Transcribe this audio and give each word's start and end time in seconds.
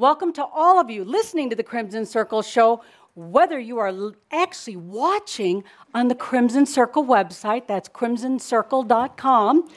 Welcome 0.00 0.32
to 0.32 0.46
all 0.46 0.80
of 0.80 0.88
you 0.88 1.04
listening 1.04 1.50
to 1.50 1.56
the 1.56 1.62
Crimson 1.62 2.06
Circle 2.06 2.40
show, 2.40 2.82
whether 3.14 3.58
you 3.58 3.76
are 3.76 4.14
actually 4.32 4.76
watching 4.76 5.62
on 5.92 6.08
the 6.08 6.14
Crimson 6.14 6.64
Circle 6.64 7.04
website, 7.04 7.66
that's 7.66 7.86
crimsoncircle.com, 7.90 9.68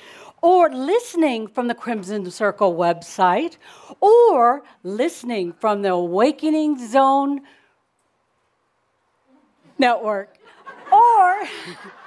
or 0.41 0.70
listening 0.70 1.47
from 1.49 1.67
the 1.67 1.75
Crimson 1.75 2.31
Circle 2.31 2.73
website, 2.73 3.57
or 3.99 4.64
listening 4.84 5.52
from 5.52 5.82
the 5.82 5.89
Awakening 5.89 6.88
Zone 6.88 7.42
network, 9.78 10.38
or 10.90 11.44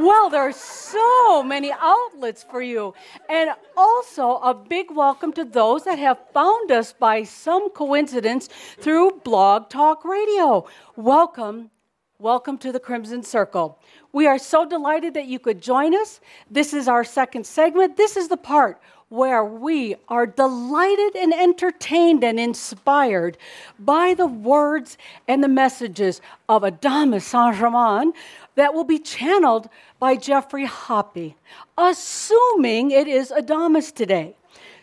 Well, 0.00 0.30
there 0.30 0.40
are 0.40 0.52
so 0.52 1.42
many 1.42 1.70
outlets 1.78 2.42
for 2.42 2.62
you. 2.62 2.94
And 3.28 3.50
also, 3.76 4.36
a 4.36 4.54
big 4.54 4.90
welcome 4.90 5.30
to 5.34 5.44
those 5.44 5.84
that 5.84 5.98
have 5.98 6.18
found 6.32 6.72
us 6.72 6.94
by 6.94 7.24
some 7.24 7.68
coincidence 7.68 8.48
through 8.78 9.20
Blog 9.24 9.68
Talk 9.68 10.06
Radio. 10.06 10.64
Welcome. 10.96 11.70
Welcome 12.18 12.56
to 12.58 12.72
the 12.72 12.80
Crimson 12.80 13.22
Circle. 13.22 13.78
We 14.10 14.26
are 14.26 14.38
so 14.38 14.66
delighted 14.66 15.12
that 15.14 15.26
you 15.26 15.38
could 15.38 15.60
join 15.60 15.94
us. 15.94 16.20
This 16.50 16.72
is 16.72 16.88
our 16.88 17.04
second 17.04 17.44
segment. 17.44 17.98
This 17.98 18.16
is 18.16 18.28
the 18.28 18.38
part 18.38 18.80
where 19.10 19.44
we 19.44 19.96
are 20.08 20.24
delighted 20.24 21.16
and 21.16 21.34
entertained 21.34 22.22
and 22.22 22.38
inspired 22.38 23.36
by 23.78 24.14
the 24.14 24.26
words 24.26 24.96
and 25.26 25.42
the 25.42 25.48
messages 25.48 26.20
of 26.48 26.62
Adamus 26.62 27.22
Saint 27.22 27.56
Germain 27.56 28.12
that 28.54 28.72
will 28.72 28.84
be 28.84 29.00
channeled 29.00 29.68
by 30.00 30.16
Geoffrey 30.16 30.66
Hoppe, 30.66 31.34
assuming 31.76 32.90
it 32.90 33.06
is 33.06 33.30
Adamus 33.30 33.94
today. 33.94 34.34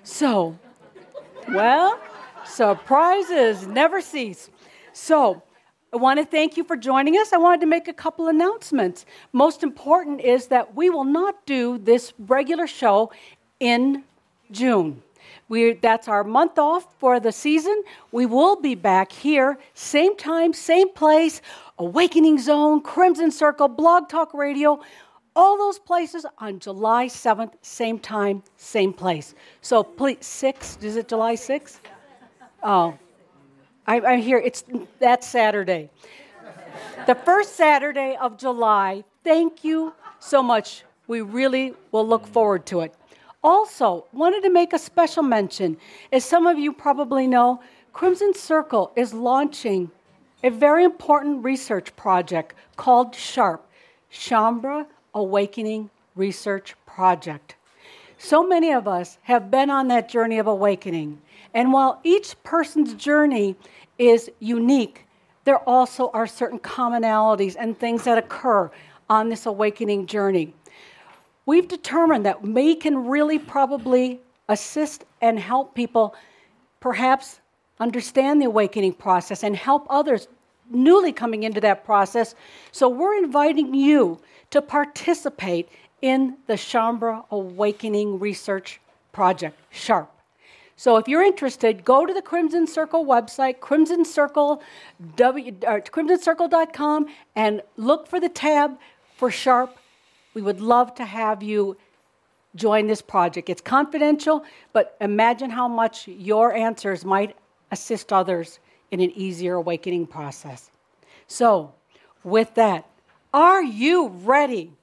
So, 0.04 0.58
well, 1.50 2.00
surprises 2.46 3.68
never 3.68 4.00
cease. 4.00 4.50
So, 4.94 5.42
I 5.92 5.98
want 5.98 6.20
to 6.20 6.26
thank 6.26 6.58
you 6.58 6.64
for 6.64 6.78
joining 6.78 7.16
us. 7.16 7.34
I 7.34 7.38
wanted 7.38 7.62
to 7.62 7.68
make 7.68 7.88
a 7.88 7.94
couple 7.94 8.28
announcements. 8.28 9.06
Most 9.34 9.64
important 9.64 10.22
is 10.22 10.48
that 10.48 10.76
we 10.76 10.90
will 10.90 11.06
not 11.06 11.46
do 11.46 11.78
this 11.78 12.14
regular 12.20 12.68
show 12.68 13.12
in 13.60 14.04
June. 14.52 15.02
We, 15.50 15.74
that's 15.74 16.10
our 16.10 16.26
month 16.26 16.60
off 16.60 16.94
for 17.00 17.20
the 17.22 17.32
season. 17.32 17.84
We 18.12 18.26
will 18.26 18.58
be 18.58 18.76
back 18.76 19.12
here, 19.14 19.58
same 19.74 20.18
time, 20.18 20.54
same 20.54 20.90
place, 20.90 21.42
Awakening 21.80 22.40
Zone, 22.40 22.82
Crimson 22.82 23.32
Circle, 23.32 23.70
Blog 23.70 24.10
Talk 24.10 24.34
Radio, 24.34 24.82
all 25.38 25.56
those 25.56 25.78
places 25.78 26.26
on 26.40 26.58
July 26.58 27.06
7th, 27.06 27.54
same 27.62 28.00
time, 28.00 28.42
same 28.58 28.92
place. 28.92 29.36
So 29.62 29.84
please, 29.84 30.26
6, 30.26 30.80
is 30.82 30.96
it 30.96 31.08
July 31.08 31.36
6th? 31.36 31.78
Oh, 32.64 32.98
I, 33.86 34.02
I'm 34.02 34.20
here. 34.20 34.40
It's 34.40 34.64
that 35.00 35.24
Saturday. 35.24 35.92
The 37.06 37.14
first 37.14 37.56
Saturday 37.56 38.18
of 38.20 38.38
July. 38.40 39.04
Thank 39.24 39.64
you 39.64 39.94
so 40.20 40.42
much. 40.42 40.84
We 41.06 41.22
really 41.22 41.76
will 41.92 42.06
look 42.06 42.26
forward 42.26 42.66
to 42.68 42.82
it. 42.82 42.96
Also, 43.44 44.06
wanted 44.12 44.42
to 44.42 44.50
make 44.50 44.74
a 44.74 44.80
special 44.80 45.22
mention. 45.22 45.78
As 46.12 46.26
some 46.26 46.48
of 46.48 46.58
you 46.58 46.74
probably 46.74 47.28
know, 47.28 47.62
Crimson 47.94 48.34
Circle 48.34 48.92
is 48.96 49.14
launching 49.14 49.92
a 50.44 50.50
very 50.50 50.84
important 50.84 51.44
research 51.44 51.96
project 51.96 52.56
called 52.76 53.14
SHARP, 53.14 53.62
Shaumbra 54.12 54.88
Awakening 55.18 55.90
Research 56.16 56.76
Project. 56.86 57.56
So 58.20 58.48
many 58.48 58.72
of 58.72 58.88
us 58.88 59.18
have 59.24 59.50
been 59.50 59.72
on 59.72 59.88
that 59.88 60.10
journey 60.10 60.38
of 60.38 60.46
awakening. 60.46 61.20
And 61.56 61.74
while 61.74 62.00
each 62.04 62.36
person's 62.44 62.94
journey 62.94 63.56
is 63.98 64.30
unique, 64.40 65.08
there 65.44 65.58
also 65.68 66.12
are 66.14 66.28
certain 66.28 66.60
commonalities 66.60 67.56
and 67.58 67.78
things 67.78 68.04
that 68.04 68.20
occur 68.20 68.70
on 69.10 69.30
this 69.30 69.48
awakening 69.48 70.06
journey. 70.06 70.54
We've 71.48 71.68
determined 71.68 72.26
that 72.26 72.44
we 72.44 72.76
can 72.76 73.08
really 73.08 73.40
probably 73.40 74.20
assist 74.48 75.04
and 75.20 75.40
help 75.40 75.74
people 75.74 76.14
perhaps 76.80 77.40
understand 77.80 78.40
the 78.40 78.46
awakening 78.46 78.94
process 78.94 79.44
and 79.44 79.56
help 79.56 79.88
others 79.90 80.28
newly 80.70 81.12
coming 81.12 81.44
into 81.44 81.62
that 81.62 81.86
process. 81.86 82.36
So 82.72 82.90
we're 82.90 83.18
inviting 83.18 83.74
you 83.74 84.20
to 84.52 84.62
participate 84.62 85.70
in 86.02 86.38
the 86.48 86.54
Shaumbra 86.54 87.26
Awakening 87.32 88.20
Research 88.20 88.80
Project, 89.12 89.60
SHARP. 89.72 90.10
So 90.76 90.98
if 90.98 91.08
you're 91.08 91.24
interested, 91.24 91.84
go 91.84 92.06
to 92.06 92.14
the 92.14 92.22
Crimson 92.22 92.68
Circle 92.68 93.04
website, 93.06 93.60
Crimson 93.60 94.06
Circle, 94.06 94.62
w, 95.16 95.56
uh, 95.66 95.80
crimsoncircle.com, 95.80 97.08
and 97.36 97.64
look 97.78 98.06
for 98.08 98.20
the 98.20 98.30
tab 98.30 98.78
for 99.16 99.32
SHARP. 99.32 99.72
We 100.36 100.44
would 100.44 100.62
love 100.62 100.94
to 100.96 101.06
have 101.06 101.42
you 101.42 101.78
join 102.56 102.86
this 102.86 103.02
project. 103.02 103.50
It's 103.50 103.62
confidential, 103.62 104.44
but 104.72 104.96
imagine 105.02 105.50
how 105.50 105.68
much 105.68 106.08
your 106.08 106.54
answers 106.54 107.04
might 107.04 107.36
assist 107.72 108.14
others 108.14 108.60
in 108.92 109.00
an 109.00 109.12
easier 109.12 109.56
awakening 109.56 110.08
process. 110.08 110.72
So, 111.28 111.74
with 112.24 112.54
that, 112.56 112.86
are 113.34 113.64
you 113.64 114.08
ready? 114.08 114.74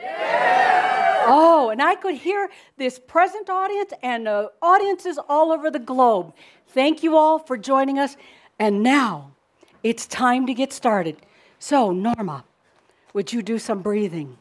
Yeah. 0.00 1.24
Oh, 1.26 1.70
and 1.70 1.80
I 1.80 1.94
could 1.94 2.14
hear 2.14 2.50
this 2.76 2.98
present 2.98 3.48
audience 3.48 3.92
and 4.02 4.28
uh, 4.28 4.48
audiences 4.60 5.18
all 5.28 5.52
over 5.52 5.70
the 5.70 5.78
globe. 5.78 6.34
Thank 6.68 7.02
you 7.02 7.16
all 7.16 7.38
for 7.38 7.56
joining 7.56 7.98
us. 7.98 8.16
And 8.58 8.82
now 8.82 9.32
it's 9.82 10.06
time 10.06 10.46
to 10.46 10.54
get 10.54 10.72
started. 10.72 11.16
So, 11.58 11.92
Norma, 11.92 12.44
would 13.12 13.32
you 13.32 13.42
do 13.42 13.58
some 13.58 13.80
breathing? 13.80 14.36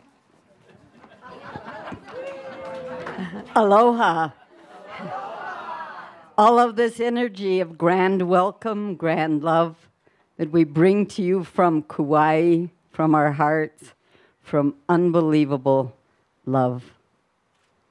Aloha. 3.55 4.29
All 6.35 6.57
of 6.57 6.77
this 6.77 6.99
energy 6.99 7.59
of 7.59 7.77
grand 7.77 8.27
welcome, 8.27 8.95
grand 8.95 9.43
love 9.43 9.87
that 10.37 10.51
we 10.51 10.63
bring 10.63 11.05
to 11.07 11.21
you 11.21 11.43
from 11.43 11.83
Kauai, 11.83 12.65
from 12.89 13.13
our 13.13 13.33
hearts, 13.33 13.93
from 14.41 14.73
unbelievable 14.89 15.95
love. 16.47 16.93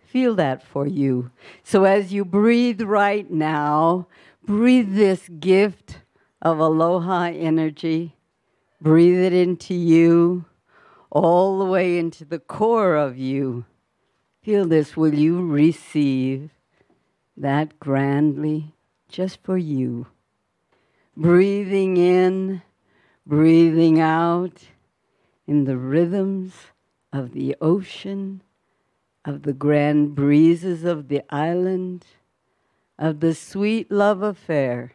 Feel 0.05 0.35
that 0.35 0.61
for 0.61 0.89
you. 0.89 1.31
So 1.63 1.85
as 1.85 2.13
you 2.13 2.25
breathe 2.25 2.83
right 2.83 3.31
now, 3.31 4.09
breathe 4.45 4.97
this 4.97 5.29
gift 5.29 5.99
of 6.41 6.59
aloha 6.59 7.27
energy. 7.27 8.17
Breathe 8.81 9.21
it 9.21 9.33
into 9.33 9.75
you, 9.75 10.47
all 11.11 11.61
the 11.61 11.65
way 11.65 11.97
into 11.97 12.25
the 12.25 12.41
core 12.41 12.97
of 12.97 13.17
you. 13.17 13.67
Feel 14.43 14.67
this. 14.67 14.97
Will 14.97 15.15
you 15.15 15.47
receive 15.47 16.51
that 17.37 17.79
grandly 17.79 18.75
just 19.09 19.43
for 19.43 19.57
you? 19.57 20.07
Breathing 21.17 21.97
in, 21.97 22.63
breathing 23.27 24.01
out 24.01 24.69
in 25.47 25.65
the 25.65 25.77
rhythms 25.77 26.55
of 27.13 27.33
the 27.33 27.57
ocean, 27.61 28.43
of 29.25 29.43
the 29.43 29.53
grand 29.53 30.15
breezes 30.15 30.85
of 30.85 31.09
the 31.09 31.23
island, 31.29 32.07
of 32.99 33.21
the 33.21 33.35
sweet 33.35 33.91
love 33.91 34.23
affair 34.23 34.93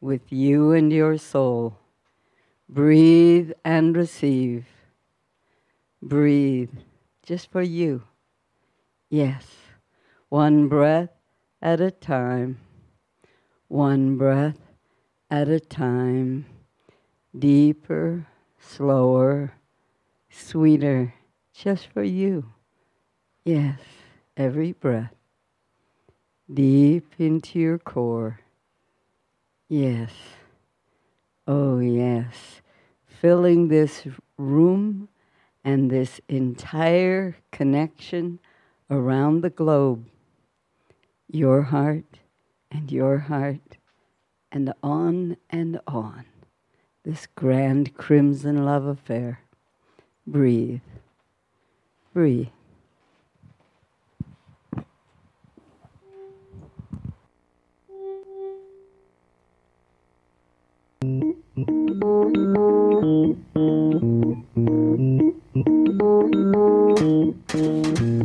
with 0.00 0.32
you 0.32 0.72
and 0.72 0.92
your 0.92 1.18
soul. 1.18 1.76
Breathe 2.68 3.50
and 3.64 3.96
receive. 3.96 4.66
Breathe 6.00 6.70
just 7.22 7.50
for 7.50 7.62
you. 7.62 8.04
Yes, 9.08 9.44
one 10.28 10.68
breath 10.68 11.10
at 11.62 11.80
a 11.80 11.90
time, 11.90 12.58
one 13.68 14.16
breath 14.16 14.58
at 15.30 15.48
a 15.48 15.60
time, 15.60 16.46
deeper, 17.38 18.26
slower, 18.58 19.52
sweeter, 20.28 21.14
just 21.52 21.86
for 21.86 22.02
you. 22.02 22.46
Yes, 23.44 23.78
every 24.36 24.72
breath, 24.72 25.14
deep 26.52 27.14
into 27.18 27.58
your 27.58 27.78
core. 27.78 28.40
Yes, 29.68 30.10
oh 31.46 31.78
yes, 31.78 32.60
filling 33.06 33.68
this 33.68 34.06
room 34.36 35.08
and 35.62 35.90
this 35.90 36.20
entire 36.28 37.36
connection 37.52 38.40
around 38.90 39.42
the 39.42 39.50
globe, 39.50 40.06
your 41.32 41.62
heart 41.62 42.18
and 42.70 42.90
your 42.90 43.18
heart, 43.18 43.76
and 44.52 44.72
on 44.82 45.36
and 45.48 45.80
on, 45.86 46.24
this 47.04 47.26
grand 47.34 47.96
crimson 47.96 48.64
love 48.64 48.86
affair. 48.86 49.40
Breathe, 50.26 50.80
breathe. 52.12 52.48
Thank 61.02 61.36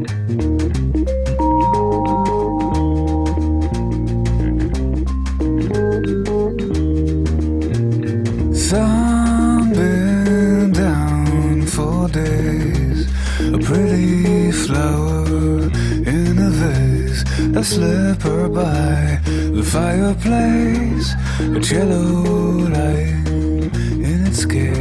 you. 0.10 0.15
A 17.57 17.63
slipper 17.63 18.50
by 18.50 19.19
the 19.24 19.63
fireplace. 19.63 21.13
A 21.40 21.60
cello 21.62 22.68
lying 22.68 23.72
in 24.04 24.28
its 24.28 24.46
case. 24.46 24.75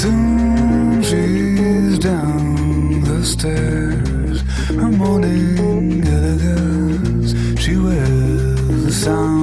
Soon 0.00 1.02
she's 1.02 1.98
down 1.98 3.02
the 3.02 3.24
stairs. 3.24 4.40
Her 4.68 4.92
morning 4.92 6.04
elegance. 6.06 7.34
She 7.60 7.76
wears 7.76 8.84
the 8.84 8.92
sound 8.92 9.35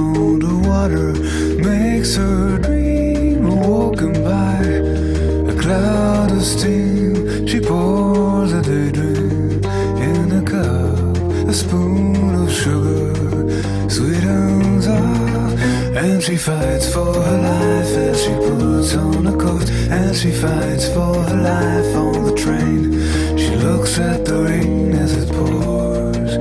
she 16.24 16.36
fights 16.38 16.90
for 16.90 17.12
her 17.12 17.38
life 17.38 17.96
as 18.08 18.24
she 18.24 18.32
puts 18.32 18.94
on 18.96 19.26
a 19.26 19.36
coat. 19.36 19.68
And 19.90 20.16
she 20.16 20.30
fights 20.32 20.88
for 20.88 21.14
her 21.22 21.36
life 21.36 21.94
on 21.94 22.24
the 22.24 22.34
train. 22.34 22.92
She 23.36 23.54
looks 23.56 23.98
at 23.98 24.24
the 24.24 24.42
rain 24.42 24.92
as 24.94 25.12
it 25.12 25.28
pours. 25.28 26.32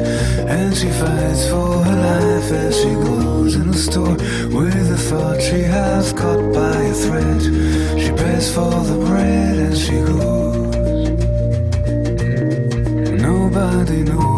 And 0.58 0.74
she 0.74 0.88
fights 0.88 1.50
for 1.50 1.84
her 1.84 1.98
life 2.10 2.52
as 2.52 2.78
she 2.82 2.94
goes 2.94 3.56
in 3.56 3.70
a 3.70 3.74
store 3.74 4.16
with 4.58 4.98
a 4.98 4.98
thought 5.10 5.42
she 5.42 5.62
has 5.64 6.14
caught 6.14 6.54
by 6.54 6.78
a 6.82 6.94
thread. 6.94 7.42
She 8.02 8.12
pays 8.12 8.54
for 8.56 8.72
the 8.90 8.98
bread 9.06 9.58
and 9.68 9.78
she 9.78 9.98
goes. 10.12 11.10
Nobody 13.22 14.04
knows. 14.04 14.33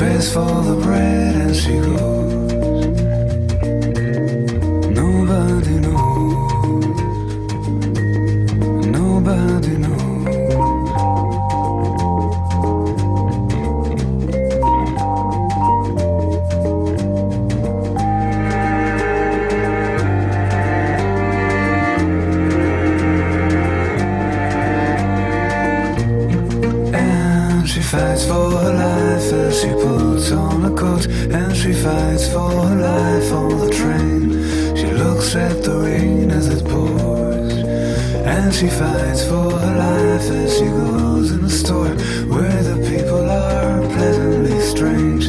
Pays 0.00 0.32
for 0.32 0.62
the 0.62 0.76
bread 0.76 1.36
and 1.36 1.54
she 1.54 1.78
goes. 1.78 2.09
And 38.40 38.54
she 38.54 38.68
fights 38.68 39.22
for 39.26 39.50
her 39.50 39.76
life 39.76 40.30
as 40.30 40.56
she 40.56 40.64
goes 40.64 41.30
in 41.30 41.44
a 41.44 41.50
store 41.50 41.94
where 42.32 42.62
the 42.62 42.76
people 42.88 43.28
are 43.28 43.80
pleasantly 43.94 44.58
strange. 44.60 45.28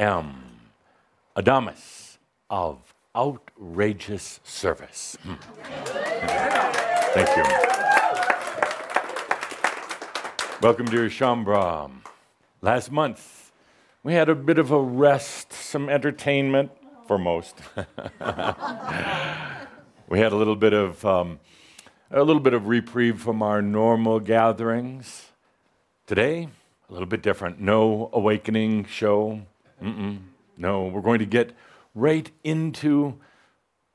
Am. 0.00 0.34
Adamus 1.36 2.16
of 2.48 2.94
outrageous 3.14 4.40
service. 4.44 5.18
Hmm. 5.22 5.34
Thank 7.12 7.28
you. 7.36 7.42
Welcome, 10.62 10.86
dear 10.86 11.10
Shaumbra. 11.10 11.90
Last 12.62 12.90
month, 12.90 13.52
we 14.02 14.14
had 14.14 14.30
a 14.30 14.34
bit 14.34 14.58
of 14.58 14.70
a 14.70 14.80
rest, 14.80 15.52
some 15.52 15.90
entertainment 15.90 16.70
for 17.06 17.18
most. 17.18 17.58
we 17.76 17.84
had 20.18 20.32
a 20.32 20.36
little 20.36 20.56
bit 20.56 20.72
of 20.72 21.04
um, 21.04 21.40
a 22.10 22.24
little 22.24 22.40
bit 22.40 22.54
of 22.54 22.68
reprieve 22.68 23.20
from 23.20 23.42
our 23.42 23.60
normal 23.60 24.18
gatherings. 24.18 25.26
Today, 26.06 26.48
a 26.88 26.92
little 26.92 27.06
bit 27.06 27.20
different. 27.20 27.60
No 27.60 28.08
awakening 28.14 28.86
show. 28.86 29.42
Mm-mm. 29.82 30.18
No, 30.56 30.86
we're 30.86 31.00
going 31.00 31.18
to 31.20 31.26
get 31.26 31.52
right 31.94 32.30
into 32.44 33.18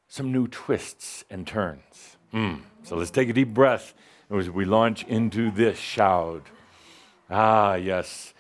some 0.08 0.32
new 0.32 0.48
twists 0.48 1.24
and 1.30 1.46
turns. 1.46 2.18
Mm. 2.34 2.62
So 2.84 2.96
let's 2.96 3.12
take 3.12 3.30
a 3.30 3.34
deep 3.34 3.54
breath 3.54 3.94
as 4.30 4.50
we 4.50 4.66
launch 4.66 5.04
into 5.04 5.52
this 5.52 5.78
Shoud. 5.78 6.44
Ah, 7.30 7.76
yes. 7.76 8.34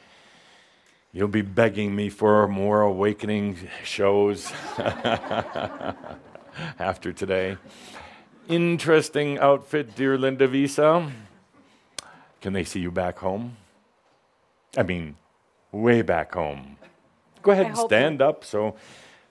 You'll 1.12 1.28
be 1.28 1.42
begging 1.42 1.96
me 1.96 2.10
for 2.10 2.48
more 2.48 2.82
awakening 2.82 3.58
shows 3.84 4.52
after 6.78 7.14
today. 7.14 7.58
Interesting 8.48 9.40
outfit, 9.40 9.96
dear 9.96 10.18
Linda 10.18 10.48
Visa. 10.48 11.12
Can 12.42 12.54
they 12.54 12.64
see 12.64 12.82
you 12.82 12.92
back 12.92 13.20
home? 13.20 13.58
I 14.78 14.84
mean, 14.84 15.16
way 15.72 16.02
back 16.02 16.34
home. 16.34 16.78
Go 17.46 17.52
ahead 17.52 17.68
I 17.68 17.70
and 17.70 17.78
stand 17.78 18.22
up 18.24 18.44
so 18.44 18.75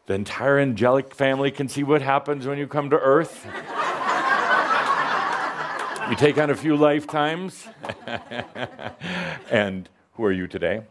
the 0.07 0.15
entire 0.15 0.61
angelic 0.61 1.13
family 1.13 1.51
can 1.51 1.69
see 1.69 1.83
what 1.83 2.01
happens 2.01 2.47
when 2.47 2.59
you 2.59 2.69
come 2.69 2.89
to 2.91 2.97
Earth. 2.97 3.45
you 6.09 6.15
take 6.15 6.39
on 6.39 6.49
a 6.49 6.55
few 6.55 6.77
lifetimes. 6.77 7.67
and 9.51 9.89
who 10.13 10.25
are 10.25 10.31
you 10.31 10.47
today? 10.47 10.83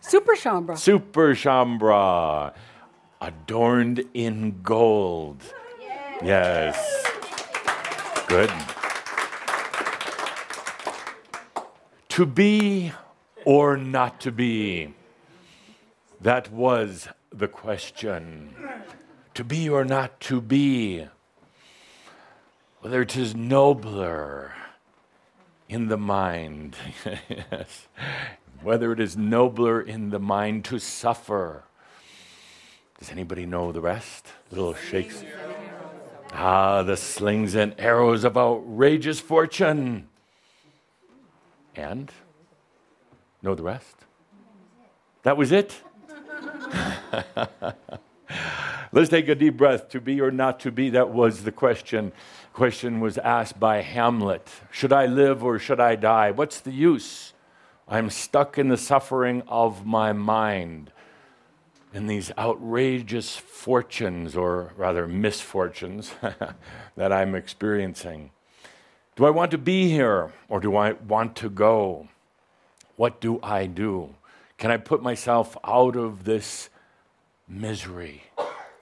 Super 0.00 0.34
Shaumbra. 0.34 0.76
Super 0.76 1.36
Shaumbra, 1.36 2.52
adorned 3.20 4.04
in 4.12 4.60
gold. 4.60 5.40
Yes. 6.20 6.76
Good. 8.26 8.50
To 12.08 12.26
be 12.26 12.90
or 13.44 13.76
not 13.76 14.20
to 14.22 14.32
be? 14.32 14.94
That 16.24 16.50
was 16.50 17.06
the 17.30 17.48
question. 17.48 18.56
To 19.34 19.44
be 19.44 19.68
or 19.68 19.84
not 19.84 20.20
to 20.20 20.40
be? 20.40 21.06
Whether 22.80 23.02
it 23.02 23.14
is 23.14 23.34
nobler 23.34 24.54
in 25.68 25.88
the 25.88 25.98
mind, 25.98 26.76
yes. 27.28 27.88
Whether 28.62 28.90
it 28.92 29.00
is 29.00 29.18
nobler 29.18 29.82
in 29.82 30.08
the 30.08 30.18
mind 30.18 30.64
to 30.66 30.78
suffer. 30.78 31.64
Does 32.98 33.10
anybody 33.10 33.44
know 33.44 33.70
the 33.70 33.82
rest? 33.82 34.26
Little 34.50 34.72
shakes. 34.72 35.22
Ah, 36.32 36.82
the 36.82 36.96
slings 36.96 37.54
and 37.54 37.74
arrows 37.76 38.24
of 38.24 38.38
outrageous 38.38 39.20
fortune. 39.20 40.08
And 41.76 42.10
know 43.42 43.54
the 43.54 43.62
rest? 43.62 43.96
That 45.22 45.36
was 45.36 45.52
it? 45.52 45.82
Let's 48.92 49.08
take 49.08 49.28
a 49.28 49.34
deep 49.34 49.56
breath. 49.56 49.88
To 49.90 50.00
be 50.00 50.20
or 50.20 50.30
not 50.30 50.60
to 50.60 50.70
be, 50.70 50.90
that 50.90 51.10
was 51.10 51.42
the 51.42 51.52
question. 51.52 52.12
Question 52.52 53.00
was 53.00 53.18
asked 53.18 53.58
by 53.58 53.82
Hamlet 53.82 54.48
Should 54.70 54.92
I 54.92 55.06
live 55.06 55.42
or 55.42 55.58
should 55.58 55.80
I 55.80 55.96
die? 55.96 56.30
What's 56.30 56.60
the 56.60 56.70
use? 56.70 57.32
I'm 57.88 58.08
stuck 58.08 58.56
in 58.56 58.68
the 58.68 58.76
suffering 58.76 59.42
of 59.46 59.84
my 59.84 60.12
mind, 60.12 60.90
in 61.92 62.06
these 62.06 62.32
outrageous 62.38 63.36
fortunes, 63.36 64.36
or 64.36 64.72
rather 64.76 65.06
misfortunes, 65.06 66.12
that 66.96 67.12
I'm 67.12 67.34
experiencing. 67.34 68.30
Do 69.16 69.26
I 69.26 69.30
want 69.30 69.50
to 69.50 69.58
be 69.58 69.88
here 69.88 70.32
or 70.48 70.60
do 70.60 70.76
I 70.76 70.92
want 70.92 71.36
to 71.36 71.50
go? 71.50 72.08
What 72.96 73.20
do 73.20 73.38
I 73.42 73.66
do? 73.66 74.14
Can 74.64 74.70
I 74.70 74.78
put 74.78 75.02
myself 75.02 75.58
out 75.62 75.94
of 75.94 76.24
this 76.24 76.70
misery? 77.46 78.22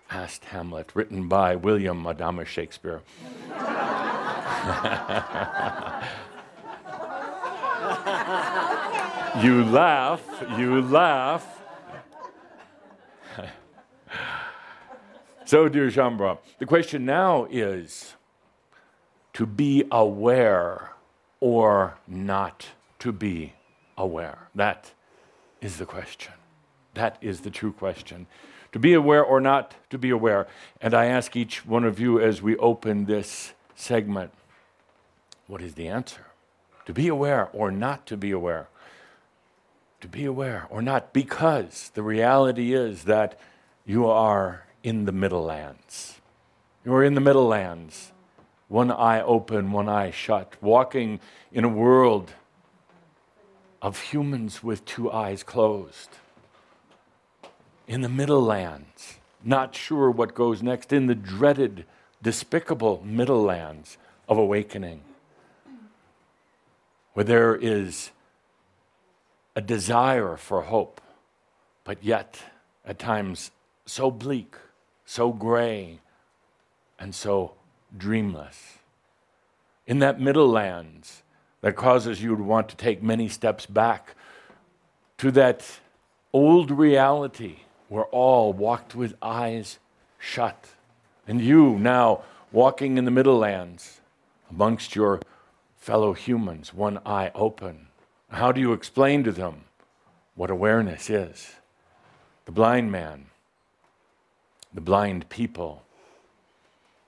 asked 0.08 0.44
Hamlet, 0.44 0.94
written 0.94 1.26
by 1.26 1.56
William 1.56 2.04
Adama 2.04 2.46
Shakespeare. 2.46 3.02
you 9.42 9.64
laugh, 9.64 10.22
you 10.56 10.82
laugh. 10.82 11.60
so, 15.44 15.68
dear 15.68 15.88
Shaumbra, 15.88 16.38
the 16.60 16.66
question 16.66 17.04
now 17.04 17.48
is 17.50 18.14
to 19.32 19.46
be 19.46 19.82
aware 19.90 20.92
or 21.40 21.98
not 22.06 22.68
to 23.00 23.10
be 23.10 23.54
aware? 23.98 24.46
That 24.54 24.92
is 25.62 25.78
the 25.78 25.86
question. 25.86 26.34
That 26.92 27.16
is 27.22 27.40
the 27.40 27.50
true 27.50 27.72
question. 27.72 28.26
To 28.72 28.78
be 28.78 28.92
aware 28.92 29.24
or 29.24 29.40
not 29.40 29.74
to 29.88 29.96
be 29.96 30.10
aware. 30.10 30.46
And 30.80 30.92
I 30.92 31.06
ask 31.06 31.34
each 31.34 31.64
one 31.64 31.84
of 31.84 31.98
you 31.98 32.20
as 32.20 32.42
we 32.42 32.56
open 32.58 33.06
this 33.06 33.54
segment, 33.74 34.32
what 35.46 35.62
is 35.62 35.74
the 35.74 35.88
answer? 35.88 36.26
To 36.86 36.92
be 36.92 37.08
aware 37.08 37.48
or 37.54 37.70
not 37.70 38.06
to 38.06 38.16
be 38.18 38.30
aware? 38.30 38.68
To 40.00 40.08
be 40.08 40.24
aware 40.24 40.66
or 40.68 40.82
not, 40.82 41.12
because 41.12 41.90
the 41.94 42.02
reality 42.02 42.74
is 42.74 43.04
that 43.04 43.38
you 43.86 44.06
are 44.06 44.66
in 44.82 45.04
the 45.04 45.12
middle 45.12 45.44
lands. 45.44 46.20
You 46.84 46.92
are 46.94 47.04
in 47.04 47.14
the 47.14 47.20
middle 47.20 47.46
lands 47.46 48.12
one 48.72 48.90
eye 48.90 49.20
open, 49.20 49.70
one 49.70 49.86
eye 49.86 50.10
shut, 50.10 50.56
walking 50.62 51.20
in 51.52 51.62
a 51.62 51.68
world 51.68 52.32
of 53.82 54.00
humans 54.00 54.62
with 54.62 54.84
two 54.84 55.10
eyes 55.10 55.42
closed. 55.42 56.10
In 57.88 58.00
the 58.00 58.08
middle 58.08 58.40
lands, 58.40 59.18
not 59.42 59.74
sure 59.74 60.08
what 60.08 60.34
goes 60.34 60.62
next, 60.62 60.92
in 60.92 61.08
the 61.08 61.16
dreaded, 61.16 61.84
despicable 62.22 63.02
middle 63.04 63.42
lands 63.42 63.98
of 64.28 64.38
awakening, 64.38 65.02
where 67.14 67.24
there 67.24 67.56
is 67.56 68.12
a 69.56 69.60
desire 69.60 70.36
for 70.36 70.62
hope, 70.62 71.00
but 71.82 72.02
yet 72.04 72.38
at 72.86 73.00
times 73.00 73.50
so 73.84 74.12
bleak, 74.12 74.54
so 75.04 75.32
gray, 75.32 75.98
and 77.00 77.12
so 77.16 77.54
dreamless. 77.98 78.78
In 79.88 79.98
that 79.98 80.20
middle 80.20 80.48
lands 80.48 81.24
that 81.62 81.76
causes 81.76 82.22
you 82.22 82.36
to 82.36 82.42
want 82.42 82.68
to 82.68 82.76
take 82.76 83.02
many 83.02 83.28
steps 83.28 83.66
back 83.66 84.14
to 85.18 85.30
that 85.30 85.80
old 86.32 86.70
reality 86.70 87.60
where 87.88 88.04
all 88.06 88.52
walked 88.52 88.94
with 88.94 89.14
eyes 89.22 89.78
shut. 90.18 90.68
And 91.26 91.40
you 91.40 91.78
now 91.78 92.22
walking 92.50 92.98
in 92.98 93.04
the 93.04 93.10
middle 93.10 93.38
lands 93.38 94.00
amongst 94.50 94.94
your 94.94 95.20
fellow 95.76 96.12
humans, 96.12 96.74
one 96.74 96.98
eye 97.06 97.30
open. 97.34 97.86
How 98.30 98.50
do 98.52 98.60
you 98.60 98.72
explain 98.72 99.24
to 99.24 99.32
them 99.32 99.64
what 100.34 100.50
awareness 100.50 101.10
is? 101.10 101.54
The 102.44 102.52
blind 102.52 102.90
man, 102.90 103.26
the 104.74 104.80
blind 104.80 105.28
people, 105.28 105.84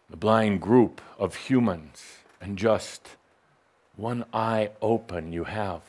the 0.09 0.17
blind 0.17 0.61
group 0.61 1.01
of 1.19 1.35
humans, 1.35 2.19
and 2.41 2.57
just 2.57 3.17
one 3.97 4.25
eye 4.33 4.71
open 4.83 5.33
you 5.33 5.45
have. 5.45 5.83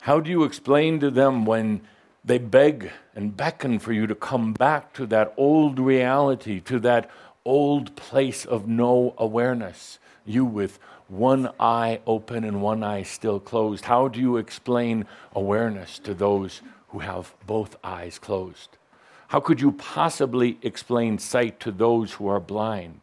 How 0.00 0.20
do 0.20 0.30
you 0.30 0.44
explain 0.44 1.00
to 1.00 1.10
them 1.10 1.44
when 1.44 1.82
they 2.24 2.38
beg 2.38 2.90
and 3.14 3.36
beckon 3.36 3.78
for 3.78 3.92
you 3.92 4.06
to 4.06 4.14
come 4.14 4.52
back 4.52 4.92
to 4.94 5.06
that 5.06 5.34
old 5.36 5.78
reality, 5.78 6.60
to 6.60 6.78
that 6.80 7.10
old 7.44 7.96
place 7.96 8.44
of 8.44 8.68
no 8.68 9.14
awareness? 9.18 9.98
You 10.24 10.44
with 10.44 10.78
one 11.08 11.50
eye 11.58 12.00
open 12.06 12.44
and 12.44 12.62
one 12.62 12.84
eye 12.84 13.02
still 13.02 13.40
closed. 13.40 13.86
How 13.86 14.08
do 14.08 14.20
you 14.20 14.36
explain 14.36 15.06
awareness 15.34 15.98
to 16.00 16.14
those 16.14 16.62
who 16.88 17.00
have 17.00 17.34
both 17.46 17.76
eyes 17.82 18.18
closed? 18.18 18.76
How 19.28 19.40
could 19.40 19.60
you 19.60 19.72
possibly 19.72 20.58
explain 20.62 21.18
sight 21.18 21.60
to 21.60 21.70
those 21.70 22.12
who 22.14 22.28
are 22.28 22.40
blind? 22.40 23.00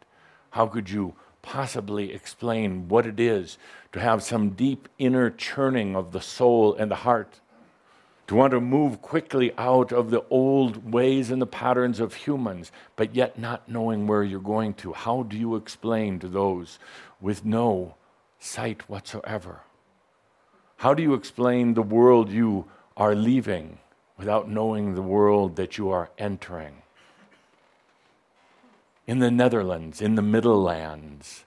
How 0.50 0.66
could 0.66 0.88
you 0.88 1.14
possibly 1.46 2.12
explain 2.12 2.88
what 2.88 3.06
it 3.06 3.18
is 3.18 3.56
to 3.92 4.00
have 4.00 4.22
some 4.22 4.50
deep 4.50 4.88
inner 4.98 5.30
churning 5.30 5.96
of 5.96 6.12
the 6.12 6.20
soul 6.20 6.74
and 6.74 6.90
the 6.90 6.96
heart? 7.06 7.40
To 8.26 8.34
want 8.34 8.50
to 8.50 8.60
move 8.60 9.00
quickly 9.00 9.52
out 9.56 9.92
of 9.92 10.10
the 10.10 10.24
old 10.28 10.92
ways 10.92 11.30
and 11.30 11.40
the 11.40 11.46
patterns 11.46 12.00
of 12.00 12.12
humans, 12.12 12.70
but 12.96 13.14
yet 13.14 13.38
not 13.38 13.68
knowing 13.68 14.06
where 14.06 14.24
you're 14.24 14.40
going 14.40 14.74
to. 14.74 14.92
How 14.92 15.22
do 15.22 15.38
you 15.38 15.56
explain 15.56 16.18
to 16.18 16.28
those 16.28 16.78
with 17.20 17.44
no 17.44 17.94
sight 18.38 18.90
whatsoever? 18.90 19.60
How 20.78 20.92
do 20.92 21.02
you 21.02 21.14
explain 21.14 21.72
the 21.72 21.82
world 21.82 22.30
you 22.30 22.66
are 22.96 23.14
leaving 23.14 23.78
without 24.18 24.48
knowing 24.48 24.94
the 24.94 25.02
world 25.02 25.56
that 25.56 25.76
you 25.76 25.90
are 25.90 26.10
entering. 26.18 26.82
In 29.06 29.20
the 29.20 29.30
Netherlands, 29.30 30.02
in 30.02 30.16
the 30.16 30.22
Middle 30.22 30.60
Lands 30.60 31.44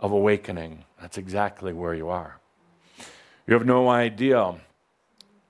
of 0.00 0.12
awakening, 0.12 0.84
that's 0.98 1.18
exactly 1.18 1.72
where 1.72 1.92
you 1.92 2.08
are. 2.08 2.40
You 3.46 3.52
have 3.54 3.66
no 3.66 3.88
idea 3.90 4.54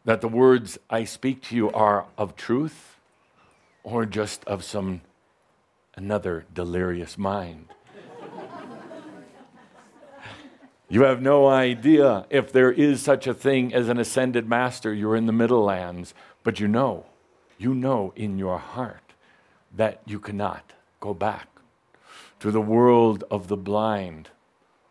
that 0.05 0.21
the 0.21 0.29
words 0.29 0.79
I 0.91 1.05
speak 1.05 1.41
to 1.45 1.57
you 1.57 1.71
are 1.71 2.07
of 2.19 2.35
truth 2.35 2.97
or 3.85 4.05
just 4.07 4.45
of 4.45 4.65
some 4.65 5.03
another 5.95 6.47
delirious 6.53 7.17
mind. 7.17 7.67
You 10.89 11.05
have 11.05 11.23
no 11.23 11.47
idea 11.47 12.27
if 12.29 12.53
there 12.53 12.73
is 12.73 13.01
such 13.01 13.27
a 13.27 13.33
thing 13.33 13.73
as 13.73 13.89
an 13.89 13.99
ascended 13.99 14.49
master. 14.49 14.93
You're 14.93 15.17
in 15.17 15.27
the 15.27 15.33
middle 15.33 15.63
lands 15.63 16.13
but 16.43 16.59
you 16.59 16.67
know, 16.67 17.07
you 17.57 17.73
know 17.75 18.13
in 18.17 18.37
your 18.37 18.59
heart 18.59 19.15
that 19.75 20.03
you 20.07 20.19
cannot 20.19 20.73
go 21.01 21.15
back 21.15 21.52
to 22.43 22.51
the 22.51 22.61
world 22.61 23.23
of 23.31 23.47
the 23.47 23.57
blind, 23.57 24.29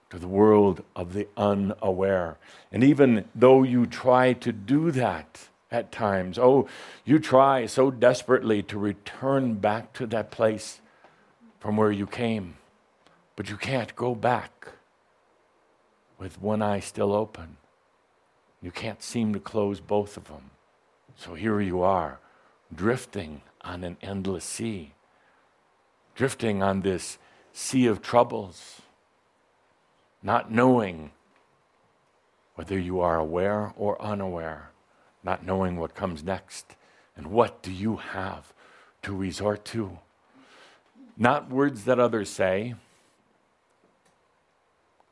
to 0.10 0.18
the 0.18 0.26
world 0.26 0.82
of 0.96 1.12
the 1.12 1.28
unaware. 1.36 2.38
And 2.72 2.82
even 2.82 3.26
though 3.36 3.64
you 3.64 3.86
try 3.86 4.32
to 4.32 4.54
do 4.54 4.90
that 4.92 5.50
at 5.70 5.92
times, 5.92 6.40
oh, 6.40 6.70
you 7.04 7.20
try 7.20 7.66
so 7.66 7.92
desperately 7.92 8.64
to 8.64 8.80
return 8.80 9.56
back 9.56 9.92
to 9.96 10.08
that 10.08 10.32
place 10.32 10.80
from 11.60 11.76
where 11.76 11.92
you 11.92 12.08
came, 12.08 12.56
but 13.36 13.50
you 13.50 13.58
can't 13.58 13.98
go 13.98 14.16
back 14.16 14.70
with 16.18 16.42
one 16.42 16.62
eye 16.62 16.80
still 16.80 17.12
open. 17.12 17.58
You 18.62 18.72
can't 18.72 19.04
seem 19.04 19.34
to 19.34 19.42
close 19.42 19.82
both 19.82 20.16
of 20.16 20.30
them. 20.30 20.52
So 21.18 21.34
here 21.34 21.60
you 21.60 21.82
are, 21.82 22.22
drifting 22.74 23.42
on 23.60 23.84
an 23.84 23.98
endless 24.02 24.46
sea, 24.46 24.94
drifting 26.16 26.64
on 26.64 26.80
this 26.80 27.18
sea 27.54 27.88
of 27.88 28.02
troubles, 28.02 28.82
not 30.24 30.52
knowing 30.52 31.12
whether 32.56 32.78
you 32.78 33.00
are 33.00 33.18
aware 33.18 33.74
or 33.76 34.02
unaware, 34.02 34.72
not 35.24 35.46
knowing 35.46 35.78
what 35.78 35.96
comes 35.96 36.24
next, 36.24 36.76
and 37.16 37.28
what 37.28 37.62
do 37.62 37.72
you 37.72 37.98
have 37.98 38.54
to 39.02 39.16
resort 39.16 39.66
to. 39.66 40.00
Not 41.18 41.50
words 41.50 41.86
that 41.86 42.00
others 42.00 42.30
say, 42.30 42.76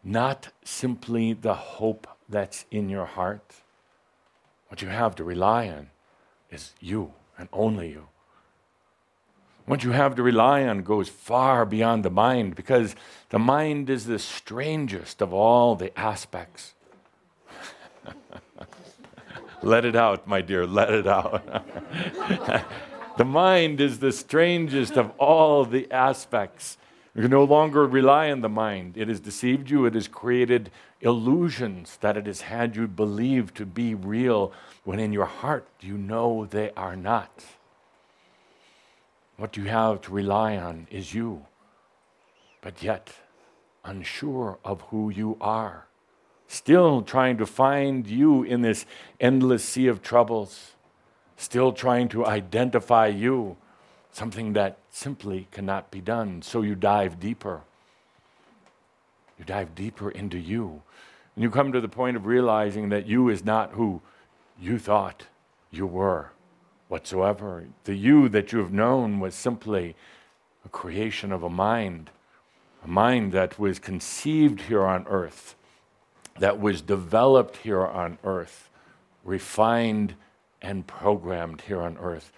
not 0.04 0.50
simply 0.64 1.34
the 1.34 1.54
hope 1.54 2.08
that's 2.28 2.66
in 2.72 2.90
your 2.90 3.06
heart. 3.06 3.56
What 4.70 4.82
you 4.82 4.88
have 4.88 5.16
to 5.16 5.24
rely 5.24 5.68
on 5.68 5.90
is 6.52 6.74
you 6.80 7.14
and 7.38 7.50
only 7.52 7.90
you. 7.90 8.08
What 9.70 9.84
you 9.84 9.92
have 9.92 10.16
to 10.16 10.24
rely 10.24 10.64
on 10.64 10.82
goes 10.82 11.10
far 11.10 11.64
beyond 11.64 12.04
the 12.04 12.10
mind 12.10 12.56
because 12.56 12.96
the 13.30 13.38
mind 13.38 13.88
is 13.88 14.08
the 14.08 14.18
strangest 14.18 15.22
of 15.22 15.32
all 15.32 15.76
the 15.76 15.96
aspects. 15.96 16.74
let 19.62 19.86
it 19.86 19.96
out, 19.96 20.26
my 20.28 20.42
dear, 20.42 20.66
let 20.66 20.92
it 20.92 21.06
out. 21.06 21.46
the 23.20 23.26
mind 23.26 23.80
is 23.80 24.00
the 24.00 24.12
strangest 24.12 24.98
of 24.98 25.12
all 25.20 25.64
the 25.66 25.88
aspects. 25.92 26.80
You 27.14 27.22
can 27.22 27.30
no 27.30 27.44
longer 27.44 27.86
rely 27.86 28.32
on 28.32 28.42
the 28.42 28.50
mind. 28.50 28.98
It 28.98 29.08
has 29.08 29.20
deceived 29.20 29.70
you, 29.70 29.86
it 29.86 29.94
has 29.94 30.08
created 30.08 30.72
illusions 31.00 32.00
that 32.02 32.18
it 32.18 32.26
has 32.26 32.42
had 32.42 32.76
you 32.76 32.88
believe 32.88 33.54
to 33.54 33.68
be 33.68 33.94
real 33.94 34.52
when 34.84 34.98
in 34.98 35.14
your 35.14 35.26
heart 35.26 35.68
you 35.80 35.96
know 35.96 36.48
they 36.50 36.72
are 36.76 36.96
not. 36.96 37.46
What 39.40 39.56
you 39.56 39.64
have 39.64 40.02
to 40.02 40.12
rely 40.12 40.58
on 40.58 40.86
is 40.92 41.14
you, 41.14 41.46
but 42.60 42.84
yet 42.84 43.14
unsure 43.86 44.60
of 44.66 44.82
who 44.92 45.10
you 45.10 45.38
are, 45.40 45.88
still 46.50 47.02
trying 47.02 47.38
to 47.38 47.46
find 47.46 48.06
you 48.06 48.44
in 48.44 48.64
this 48.64 48.86
endless 49.18 49.64
sea 49.64 49.88
of 49.88 50.02
troubles, 50.02 50.74
still 51.38 51.72
trying 51.72 52.10
to 52.10 52.26
identify 52.26 53.08
you, 53.08 53.56
something 54.12 54.52
that 54.54 54.78
simply 54.90 55.48
cannot 55.52 55.90
be 55.90 56.02
done. 56.02 56.42
So 56.42 56.62
you 56.62 56.76
dive 56.76 57.18
deeper. 57.18 57.62
You 59.38 59.46
dive 59.46 59.74
deeper 59.74 60.12
into 60.12 60.38
you. 60.38 60.82
And 61.36 61.44
you 61.44 61.50
come 61.50 61.72
to 61.72 61.80
the 61.80 61.88
point 61.88 62.18
of 62.18 62.26
realizing 62.26 62.90
that 62.90 63.08
you 63.08 63.30
is 63.30 63.46
not 63.46 63.72
who 63.72 64.02
you 64.60 64.78
thought 64.80 65.28
you 65.72 65.88
were 65.88 66.32
whatsoever. 66.90 67.68
The 67.86 67.96
you 67.96 68.28
that 68.30 68.52
you 68.52 68.60
have 68.60 68.74
known 68.74 69.22
was 69.22 69.34
simply 69.34 69.96
a 70.66 70.70
creation 70.70 71.32
of 71.32 71.44
a 71.44 71.50
mind, 71.50 72.10
a 72.84 72.88
mind 72.88 73.32
that 73.32 73.58
was 73.58 73.80
conceived 73.80 74.62
here 74.62 74.86
on 74.86 75.08
earth, 75.08 75.56
that 76.40 76.60
was 76.60 76.82
developed 76.82 77.58
here 77.58 77.86
on 77.86 78.18
earth, 78.26 78.70
refined 79.24 80.16
and 80.62 80.86
programmed 80.86 81.62
here 81.62 81.82
on 81.82 81.98
earth. 82.00 82.34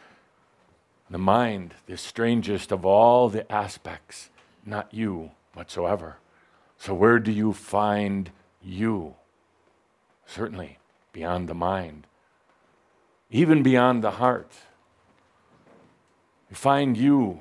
The 1.09 1.17
mind, 1.17 1.73
the 1.87 1.97
strangest 1.97 2.71
of 2.71 2.85
all 2.85 3.29
the 3.29 3.49
aspects, 3.51 4.29
not 4.65 4.93
you 4.93 5.31
whatsoever. 5.53 6.17
So, 6.77 6.93
where 6.93 7.19
do 7.19 7.31
you 7.31 7.53
find 7.53 8.31
you? 8.61 9.15
Certainly 10.25 10.77
beyond 11.13 11.47
the 11.47 11.53
mind 11.53 12.07
even 13.31 13.63
beyond 13.63 14.03
the 14.03 14.11
heart. 14.11 14.51
We 16.49 16.55
find 16.55 16.97
you 16.97 17.39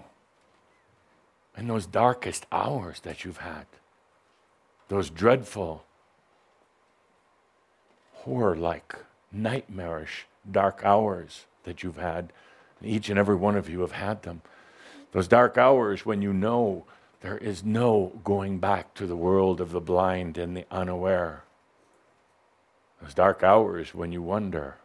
in 1.57 1.67
those 1.67 1.85
darkest 1.87 2.47
hours 2.53 3.01
that 3.01 3.25
you've 3.25 3.39
had, 3.39 3.67
those 4.89 5.11
dreadful, 5.11 5.85
horror 8.13 8.55
like, 8.55 8.95
nightmarish, 9.33 10.27
dark 10.51 10.83
hours 10.85 11.47
that 11.65 11.83
you've 11.83 11.99
had. 11.99 12.33
Each 12.83 13.11
and 13.11 13.19
every 13.19 13.35
one 13.35 13.57
of 13.57 13.69
you 13.69 13.81
have 13.81 13.93
had 13.93 14.23
them. 14.23 14.43
Those 15.13 15.29
dark 15.29 15.59
hours 15.59 16.07
when 16.07 16.23
you 16.23 16.33
know 16.33 16.85
there 17.21 17.37
is 17.37 17.65
no 17.65 18.13
going 18.25 18.59
back 18.59 18.95
to 18.95 19.07
the 19.07 19.17
world 19.17 19.61
of 19.61 19.73
the 19.73 19.81
blind 19.81 20.39
and 20.39 20.57
the 20.57 20.65
unaware. 20.71 21.43
Those 23.03 23.13
dark 23.13 23.43
hours 23.43 23.95
when 23.95 24.13
you 24.13 24.23
wonder, 24.23 24.77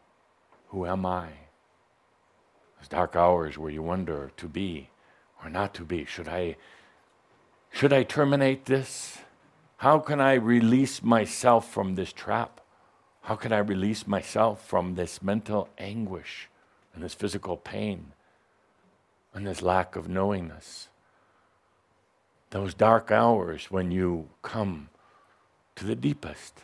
who 0.75 0.85
am 0.85 1.05
I? 1.05 1.29
Those 2.77 2.89
dark 2.89 3.15
hours 3.15 3.57
where 3.57 3.71
you 3.71 3.81
wonder 3.81 4.33
to 4.35 4.47
be 4.49 4.89
or 5.41 5.49
not 5.49 5.73
to 5.75 5.85
be. 5.85 6.03
Should 6.03 6.27
I, 6.27 6.57
should 7.71 7.93
I 7.93 8.03
terminate 8.03 8.65
this? 8.65 9.19
How 9.77 9.99
can 9.99 10.19
I 10.19 10.33
release 10.33 11.01
myself 11.01 11.71
from 11.71 11.95
this 11.95 12.11
trap? 12.11 12.59
How 13.21 13.38
can 13.38 13.53
I 13.53 13.59
release 13.59 14.05
myself 14.05 14.67
from 14.67 14.95
this 14.95 15.23
mental 15.23 15.69
anguish 15.77 16.49
and 16.93 17.01
this 17.01 17.13
physical 17.13 17.55
pain 17.55 18.11
and 19.33 19.47
this 19.47 19.61
lack 19.61 19.95
of 19.95 20.09
knowingness? 20.09 20.89
Those 22.49 22.73
dark 22.73 23.11
hours 23.11 23.71
when 23.71 23.91
you 23.91 24.27
come 24.41 24.89
to 25.77 25.85
the 25.85 25.95
deepest, 25.95 26.59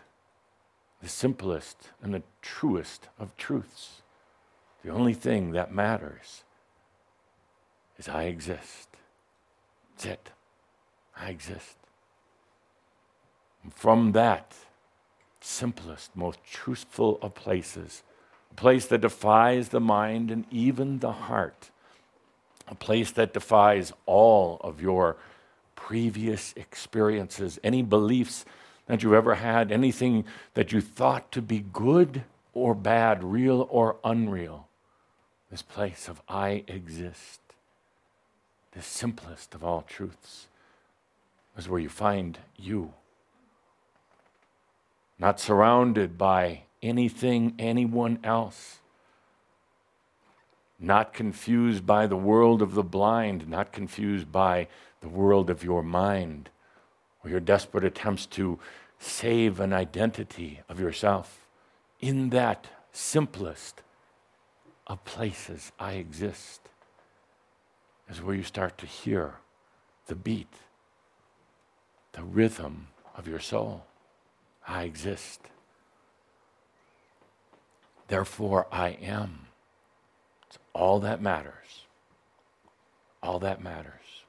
the 1.01 1.07
simplest, 1.07 1.91
and 2.01 2.13
the 2.13 2.23
truest 2.41 3.07
of 3.17 3.37
truths. 3.37 4.00
The 4.83 4.89
only 4.89 5.13
thing 5.13 5.51
that 5.51 5.73
matters 5.73 6.43
is 7.97 8.09
I 8.09 8.23
exist. 8.23 8.89
That's 9.91 10.05
it. 10.05 10.29
I 11.15 11.29
exist. 11.29 11.77
And 13.63 13.73
from 13.73 14.13
that 14.13 14.55
simplest, 15.39 16.15
most 16.15 16.39
truthful 16.43 17.19
of 17.21 17.35
places, 17.35 18.01
a 18.49 18.55
place 18.55 18.87
that 18.87 19.01
defies 19.01 19.69
the 19.69 19.79
mind 19.79 20.31
and 20.31 20.45
even 20.49 20.99
the 20.99 21.11
heart, 21.11 21.69
a 22.67 22.75
place 22.75 23.11
that 23.11 23.33
defies 23.33 23.93
all 24.07 24.59
of 24.61 24.81
your 24.81 25.17
previous 25.75 26.53
experiences, 26.55 27.59
any 27.63 27.83
beliefs 27.83 28.45
that 28.87 29.03
you've 29.03 29.13
ever 29.13 29.35
had, 29.35 29.71
anything 29.71 30.25
that 30.55 30.71
you 30.71 30.81
thought 30.81 31.31
to 31.31 31.41
be 31.41 31.59
good 31.71 32.23
or 32.53 32.73
bad, 32.73 33.23
real 33.23 33.67
or 33.69 33.97
unreal 34.03 34.67
this 35.51 35.61
place 35.61 36.07
of 36.07 36.21
I 36.29 36.63
exist, 36.67 37.41
the 38.71 38.81
simplest 38.81 39.53
of 39.53 39.63
all 39.65 39.81
truths, 39.81 40.47
is 41.57 41.67
where 41.67 41.81
you 41.81 41.89
find 41.89 42.39
you. 42.55 42.93
Not 45.19 45.41
surrounded 45.41 46.17
by 46.17 46.61
anything, 46.81 47.53
anyone 47.59 48.19
else. 48.23 48.79
Not 50.79 51.13
confused 51.13 51.85
by 51.85 52.07
the 52.07 52.15
world 52.15 52.61
of 52.61 52.73
the 52.73 52.83
blind, 52.83 53.47
not 53.47 53.73
confused 53.73 54.31
by 54.31 54.67
the 55.01 55.09
world 55.09 55.49
of 55.49 55.63
your 55.65 55.83
mind, 55.83 56.49
or 57.23 57.29
your 57.29 57.41
desperate 57.41 57.83
attempts 57.83 58.25
to 58.27 58.57
save 58.97 59.59
an 59.59 59.73
identity 59.73 60.61
of 60.69 60.79
yourself. 60.79 61.45
In 61.99 62.29
that 62.29 62.67
simplest, 62.93 63.81
of 64.91 65.05
places 65.05 65.71
I 65.79 65.93
exist 65.93 66.59
is 68.09 68.21
where 68.21 68.35
you 68.35 68.43
start 68.43 68.77
to 68.79 68.85
hear 68.85 69.35
the 70.07 70.15
beat, 70.15 70.53
the 72.11 72.23
rhythm 72.23 72.87
of 73.15 73.25
your 73.25 73.39
soul. 73.39 73.85
I 74.67 74.83
exist. 74.83 75.39
Therefore, 78.09 78.67
I 78.69 78.89
am. 79.01 79.47
It's 80.47 80.59
all 80.73 80.99
that 80.99 81.21
matters. 81.21 81.85
All 83.23 83.39
that 83.39 83.63
matters. 83.63 84.25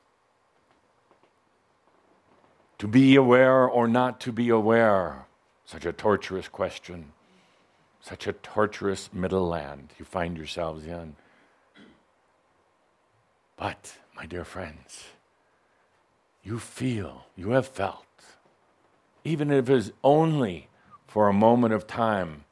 To 2.78 2.86
be 2.86 3.16
aware 3.16 3.66
or 3.66 3.88
not 3.88 4.20
to 4.20 4.32
be 4.32 4.48
aware, 4.48 5.26
such 5.64 5.84
a 5.84 5.92
torturous 5.92 6.46
question. 6.46 7.12
Such 8.02 8.26
a 8.26 8.32
torturous 8.32 9.10
middle 9.12 9.46
land 9.46 9.92
you 9.96 10.04
find 10.04 10.36
yourselves 10.36 10.84
in. 10.84 11.14
But, 13.56 13.98
my 14.16 14.26
dear 14.26 14.44
friends, 14.44 15.04
you 16.42 16.58
feel, 16.58 17.26
you 17.36 17.50
have 17.50 17.68
felt, 17.68 18.04
even 19.22 19.52
if 19.52 19.70
it 19.70 19.76
is 19.76 19.92
only 20.02 20.68
for 21.06 21.28
a 21.28 21.32
moment 21.32 21.74
of 21.74 21.86
time, 21.86 22.44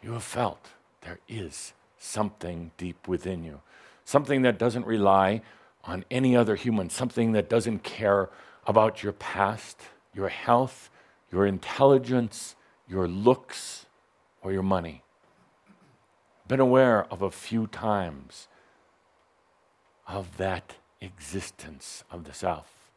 you 0.00 0.12
have 0.12 0.22
felt 0.22 0.68
there 1.00 1.18
is 1.28 1.72
something 1.98 2.70
deep 2.76 3.08
within 3.08 3.42
you. 3.42 3.60
Something 4.04 4.42
that 4.42 4.58
doesn't 4.58 4.86
rely 4.86 5.42
on 5.82 6.04
any 6.08 6.36
other 6.36 6.54
human, 6.54 6.88
something 6.88 7.32
that 7.32 7.50
doesn't 7.50 7.82
care 7.82 8.30
about 8.64 9.02
your 9.02 9.12
past, 9.12 9.80
your 10.14 10.28
health, 10.28 10.88
your 11.32 11.46
intelligence, 11.46 12.54
your 12.88 13.08
looks, 13.08 13.86
or 14.42 14.52
your 14.52 14.62
money. 14.62 15.02
been 16.46 16.60
aware 16.60 17.04
of 17.12 17.20
a 17.20 17.30
few 17.30 17.66
times 17.66 18.48
of 20.06 20.38
that 20.38 20.76
existence 21.00 22.04
of 22.10 22.24
the 22.24 22.32
self. 22.32 22.90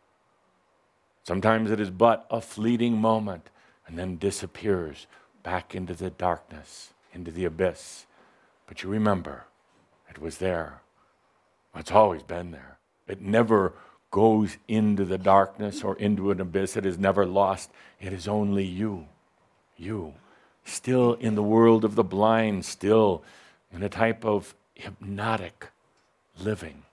Sometimes 1.23 1.69
it 1.69 1.79
is 1.79 1.89
but 1.89 2.25
a 2.29 2.41
fleeting 2.41 2.97
moment 2.97 3.49
and 3.85 3.97
then 3.97 4.17
disappears 4.17 5.07
back 5.43 5.75
into 5.75 5.93
the 5.93 6.09
darkness, 6.09 6.93
into 7.13 7.31
the 7.31 7.45
abyss. 7.45 8.05
But 8.67 8.83
you 8.83 8.89
remember, 8.89 9.45
it 10.09 10.19
was 10.19 10.37
there. 10.37 10.81
It's 11.75 11.91
always 11.91 12.23
been 12.23 12.51
there. 12.51 12.77
It 13.07 13.21
never 13.21 13.73
goes 14.11 14.57
into 14.67 15.05
the 15.05 15.17
darkness 15.17 15.83
or 15.83 15.95
into 15.97 16.31
an 16.31 16.41
abyss. 16.41 16.77
It 16.77 16.85
is 16.85 16.97
never 16.97 17.25
lost. 17.25 17.71
It 17.99 18.13
is 18.13 18.27
only 18.27 18.65
you. 18.65 19.07
You. 19.77 20.13
Still 20.63 21.13
in 21.13 21.35
the 21.35 21.43
world 21.43 21.83
of 21.83 21.95
the 21.95 22.03
blind, 22.03 22.65
still 22.65 23.23
in 23.71 23.83
a 23.83 23.89
type 23.89 24.25
of 24.25 24.53
hypnotic 24.75 25.67
living. 26.39 26.83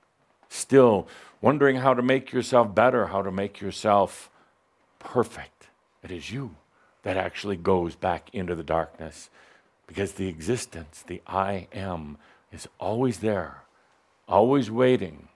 Still 0.48 1.06
wondering 1.40 1.76
how 1.76 1.94
to 1.94 2.02
make 2.02 2.32
yourself 2.32 2.74
better, 2.74 3.06
how 3.06 3.22
to 3.22 3.30
make 3.30 3.60
yourself 3.60 4.30
perfect. 4.98 5.68
It 6.02 6.10
is 6.10 6.30
you 6.30 6.56
that 7.02 7.16
actually 7.16 7.56
goes 7.56 7.94
back 7.94 8.28
into 8.32 8.54
the 8.54 8.62
darkness 8.62 9.30
because 9.86 10.12
the 10.12 10.28
existence, 10.28 11.02
the 11.06 11.22
I 11.26 11.68
am, 11.72 12.18
is 12.52 12.68
always 12.78 13.18
there, 13.18 13.62
always 14.26 14.70
waiting, 14.70 15.28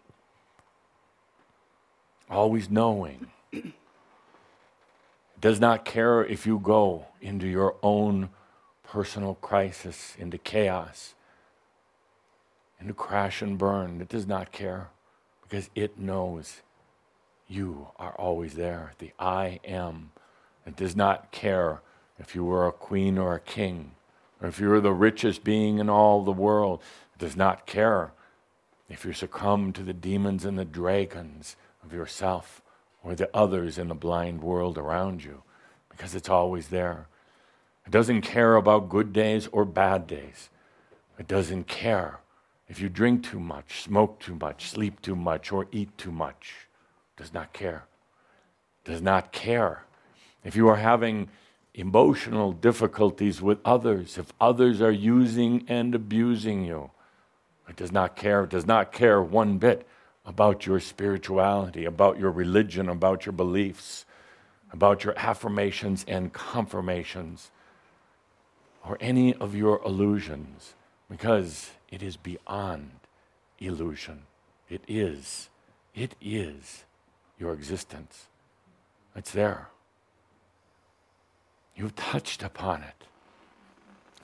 always 2.30 2.70
knowing. 2.70 3.30
Does 5.42 5.58
not 5.58 5.84
care 5.84 6.24
if 6.24 6.46
you 6.46 6.60
go 6.60 7.06
into 7.20 7.48
your 7.48 7.74
own 7.82 8.30
personal 8.84 9.34
crisis, 9.34 10.14
into 10.16 10.38
chaos, 10.38 11.14
into 12.80 12.94
crash 12.94 13.42
and 13.42 13.58
burn. 13.58 14.00
It 14.00 14.08
does 14.08 14.24
not 14.24 14.52
care 14.52 14.90
because 15.42 15.68
it 15.74 15.98
knows 15.98 16.62
you 17.48 17.88
are 17.96 18.12
always 18.12 18.54
there. 18.54 18.92
The 18.98 19.10
I 19.18 19.58
am. 19.64 20.12
It 20.64 20.76
does 20.76 20.94
not 20.94 21.32
care 21.32 21.82
if 22.20 22.36
you 22.36 22.44
were 22.44 22.68
a 22.68 22.72
queen 22.72 23.18
or 23.18 23.34
a 23.34 23.40
king, 23.40 23.96
or 24.40 24.46
if 24.46 24.60
you 24.60 24.68
were 24.68 24.80
the 24.80 24.92
richest 24.92 25.42
being 25.42 25.80
in 25.80 25.90
all 25.90 26.22
the 26.22 26.30
world. 26.30 26.80
It 27.16 27.18
does 27.18 27.34
not 27.36 27.66
care 27.66 28.12
if 28.88 29.04
you 29.04 29.12
succumb 29.12 29.72
to 29.72 29.82
the 29.82 29.92
demons 29.92 30.44
and 30.44 30.56
the 30.56 30.64
dragons 30.64 31.56
of 31.82 31.92
yourself 31.92 32.62
or 33.02 33.14
the 33.14 33.30
others 33.34 33.78
in 33.78 33.88
the 33.88 33.94
blind 33.94 34.42
world 34.42 34.78
around 34.78 35.24
you, 35.24 35.42
because 35.88 36.14
it's 36.14 36.28
always 36.28 36.68
there. 36.68 37.08
It 37.86 37.90
doesn't 37.90 38.22
care 38.22 38.56
about 38.56 38.88
good 38.88 39.12
days 39.12 39.48
or 39.52 39.64
bad 39.64 40.06
days. 40.06 40.50
It 41.18 41.26
doesn't 41.26 41.66
care 41.66 42.20
if 42.72 42.80
you 42.80 42.88
drink 42.88 43.22
too 43.22 43.38
much, 43.38 43.82
smoke 43.82 44.18
too 44.18 44.34
much, 44.34 44.70
sleep 44.70 45.02
too 45.02 45.14
much, 45.14 45.52
or 45.52 45.66
eat 45.72 45.98
too 45.98 46.10
much, 46.10 46.68
It 47.14 47.20
does 47.20 47.34
not 47.34 47.52
care. 47.52 47.84
It 48.82 48.90
Does 48.90 49.02
not 49.02 49.30
care. 49.30 49.84
If 50.42 50.56
you 50.56 50.68
are 50.68 50.76
having 50.76 51.28
emotional 51.74 52.52
difficulties 52.52 53.42
with 53.42 53.58
others, 53.62 54.16
if 54.16 54.32
others 54.40 54.80
are 54.80 54.90
using 54.90 55.66
and 55.68 55.94
abusing 55.94 56.64
you, 56.64 56.92
it 57.68 57.76
does 57.76 57.92
not 57.92 58.16
care. 58.16 58.44
It 58.44 58.50
does 58.50 58.66
not 58.66 58.90
care 58.90 59.20
one 59.20 59.58
bit 59.58 59.86
about 60.24 60.66
your 60.66 60.80
spirituality, 60.80 61.84
about 61.84 62.18
your 62.18 62.30
religion, 62.30 62.88
about 62.88 63.26
your 63.26 63.32
beliefs, 63.32 64.04
about 64.72 65.04
your 65.04 65.14
affirmations 65.18 66.04
and 66.06 66.32
confirmations, 66.32 67.50
or 68.86 68.96
any 69.00 69.34
of 69.34 69.54
your 69.54 69.80
illusions, 69.84 70.74
because 71.10 71.70
it 71.90 72.02
is 72.02 72.16
beyond 72.16 72.90
illusion. 73.58 74.22
It 74.68 74.82
is. 74.88 75.50
It 75.94 76.14
is 76.20 76.84
your 77.38 77.52
existence. 77.52 78.26
It's 79.14 79.32
there. 79.32 79.68
You've 81.76 81.96
touched 81.96 82.42
upon 82.42 82.82
it. 82.82 83.06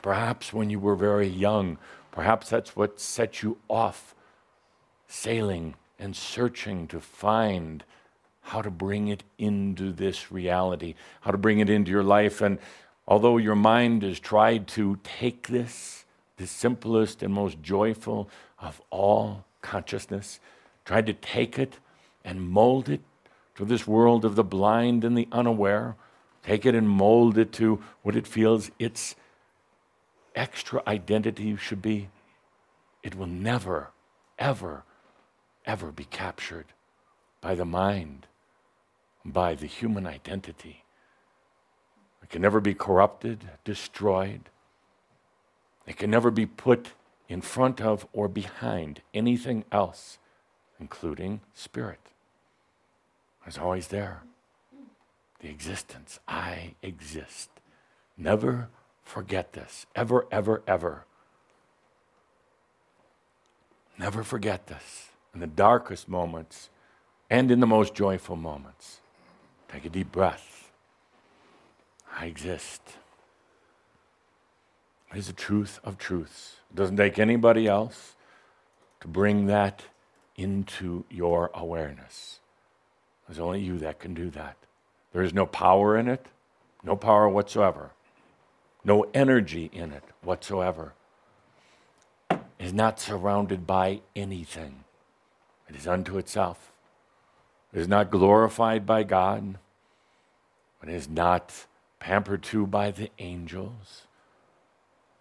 Perhaps 0.01 0.53
when 0.53 0.71
you 0.71 0.79
were 0.79 0.97
very 0.97 1.29
young, 1.29 1.77
perhaps 2.11 2.49
that's 2.49 2.77
what 2.77 3.01
set 3.01 3.43
you 3.43 3.59
off 3.69 4.15
sailing 5.09 5.75
and 5.99 6.15
searching 6.15 6.87
to 6.89 7.01
find 7.01 7.85
how 8.41 8.63
to 8.63 8.71
bring 8.71 9.09
it 9.09 9.23
into 9.37 9.93
this 9.93 10.33
reality, 10.33 10.95
how 11.21 11.31
to 11.31 11.39
bring 11.39 11.59
it 11.59 11.69
into 11.69 11.91
your 11.91 12.03
life. 12.03 12.41
And 12.41 12.59
although 13.07 13.37
your 13.37 13.55
mind 13.55 14.03
has 14.03 14.19
tried 14.19 14.67
to 14.69 14.99
take 15.03 15.49
this 15.49 16.05
the 16.39 16.47
simplest 16.47 17.23
and 17.23 17.35
most 17.35 17.61
joyful 17.63 18.31
of 18.61 18.81
all 18.91 19.45
consciousness, 19.61 20.41
tried 20.85 21.07
to 21.07 21.13
take 21.13 21.59
it 21.59 21.79
and 22.25 22.49
mold 22.49 22.89
it 22.89 23.01
to 23.57 23.65
this 23.65 23.87
world 23.87 24.25
of 24.25 24.37
the 24.37 24.45
blind 24.45 25.05
and 25.05 25.19
the 25.19 25.29
unaware, 25.33 25.97
take 26.45 26.65
it 26.65 26.75
and 26.75 26.89
mold 26.89 27.37
it 27.37 27.53
to 27.53 27.83
what 28.03 28.15
it 28.15 28.27
feels 28.27 28.71
its 28.79 29.17
extra 30.35 30.81
identity 30.87 31.57
should 31.57 31.83
be, 31.83 32.09
it 33.03 33.17
will 33.17 33.27
never, 33.27 33.91
ever, 34.39 34.85
ever 35.69 35.93
be 35.93 36.05
captured 36.05 36.67
by 37.41 37.55
the 37.55 37.65
mind, 37.65 38.27
by 39.25 39.55
the 39.55 39.67
human 39.67 40.09
identity. 40.09 40.83
It 42.25 42.31
can 42.31 42.43
never 42.43 42.61
be 42.61 42.75
corrupted, 42.75 43.49
destroyed 43.65 44.51
it 45.89 45.97
can 45.97 46.11
never 46.11 46.31
be 46.31 46.45
put 46.45 46.93
in 47.31 47.41
front 47.41 47.81
of 47.81 48.07
or 48.13 48.29
behind 48.29 49.01
anything 49.15 49.65
else, 49.73 50.19
including 50.79 51.41
spirit. 51.55 52.13
It's 53.47 53.57
always 53.57 53.89
there. 53.89 54.23
The 55.41 55.49
existence. 55.49 56.21
I 56.29 56.75
exist. 56.83 57.49
Never 58.19 58.69
forget 59.03 59.55
this. 59.55 59.87
Ever, 59.97 60.27
ever, 60.31 60.63
ever. 60.67 61.07
Never 63.99 64.23
forget 64.23 64.67
this. 64.67 65.09
In 65.35 65.41
the 65.41 65.47
darkest 65.47 66.09
moments 66.09 66.71
and 67.31 67.51
in 67.51 67.61
the 67.61 67.67
most 67.67 67.95
joyful 67.95 68.37
moments. 68.37 69.01
Take 69.69 69.85
a 69.85 69.91
deep 69.91 70.11
breath. 70.11 70.71
I 72.17 72.27
exist. 72.27 72.83
It 75.13 75.19
is 75.19 75.27
the 75.27 75.33
truth 75.33 75.81
of 75.85 75.99
truths. 75.99 76.57
It 76.71 76.77
doesn't 76.77 76.97
take 76.97 77.19
anybody 77.19 77.67
else 77.67 78.15
to 79.01 79.09
bring 79.09 79.47
that 79.47 79.85
into 80.37 81.05
your 81.11 81.51
awareness. 81.55 82.41
There's 83.27 83.39
only 83.39 83.61
you 83.61 83.79
that 83.79 83.99
can 83.99 84.15
do 84.15 84.31
that. 84.31 84.57
There 85.13 85.23
is 85.23 85.35
no 85.35 85.47
power 85.47 85.97
in 85.97 86.09
it, 86.09 86.27
no 86.83 86.97
power 86.97 87.29
whatsoever, 87.29 87.91
no 88.85 89.07
energy 89.15 89.71
in 89.73 89.93
it 89.93 90.05
whatsoever. 90.23 90.95
It 92.31 92.39
is 92.59 92.73
not 92.73 93.01
surrounded 93.01 93.67
by 93.67 94.01
anything, 94.15 94.85
it 95.69 95.77
is 95.77 95.87
unto 95.87 96.19
itself. 96.19 96.73
It 97.73 97.81
is 97.81 97.89
not 97.89 98.11
glorified 98.11 98.87
by 98.87 99.03
God, 99.03 99.59
it 100.83 100.89
is 100.89 101.09
not 101.09 101.67
pampered 102.01 102.43
to 102.45 102.67
by 102.67 102.91
the 102.91 103.11
angels. 103.19 104.07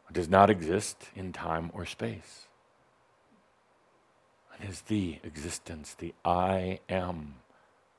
It 0.10 0.14
does 0.14 0.30
not 0.30 0.50
exist 0.50 1.10
in 1.16 1.34
time 1.34 1.70
or 1.74 1.86
space. 1.86 2.48
It 4.60 4.70
is 4.70 4.82
the 4.82 5.20
existence, 5.24 5.94
the 5.94 6.14
I 6.24 6.80
am 6.88 7.36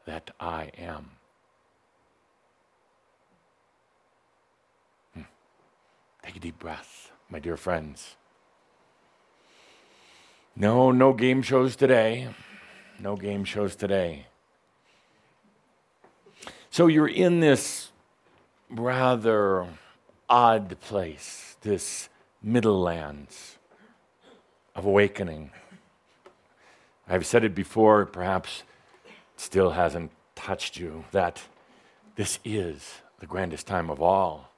that 0.06 0.30
I 0.40 0.70
am. 0.78 1.10
Hmm. 5.14 5.22
Take 6.24 6.36
a 6.36 6.40
deep 6.40 6.58
breath, 6.58 7.12
my 7.28 7.38
dear 7.38 7.56
friends. 7.56 8.16
No, 10.60 10.90
no 10.90 11.12
game 11.12 11.40
shows 11.42 11.76
today. 11.76 12.26
No 12.98 13.14
game 13.14 13.44
shows 13.44 13.76
today. 13.76 14.26
So 16.68 16.88
you're 16.88 17.06
in 17.06 17.38
this 17.38 17.92
rather 18.68 19.68
odd 20.28 20.80
place 20.80 21.56
this 21.60 22.08
middle 22.42 22.80
lands 22.80 23.56
of 24.74 24.84
awakening. 24.84 25.52
I've 27.08 27.24
said 27.24 27.44
it 27.44 27.54
before, 27.54 28.04
perhaps 28.04 28.64
it 29.06 29.12
still 29.36 29.70
hasn't 29.70 30.10
touched 30.34 30.76
you, 30.76 31.04
that 31.12 31.40
this 32.16 32.40
is 32.44 32.94
the 33.20 33.26
grandest 33.26 33.68
time 33.68 33.90
of 33.90 34.02
all. 34.02 34.50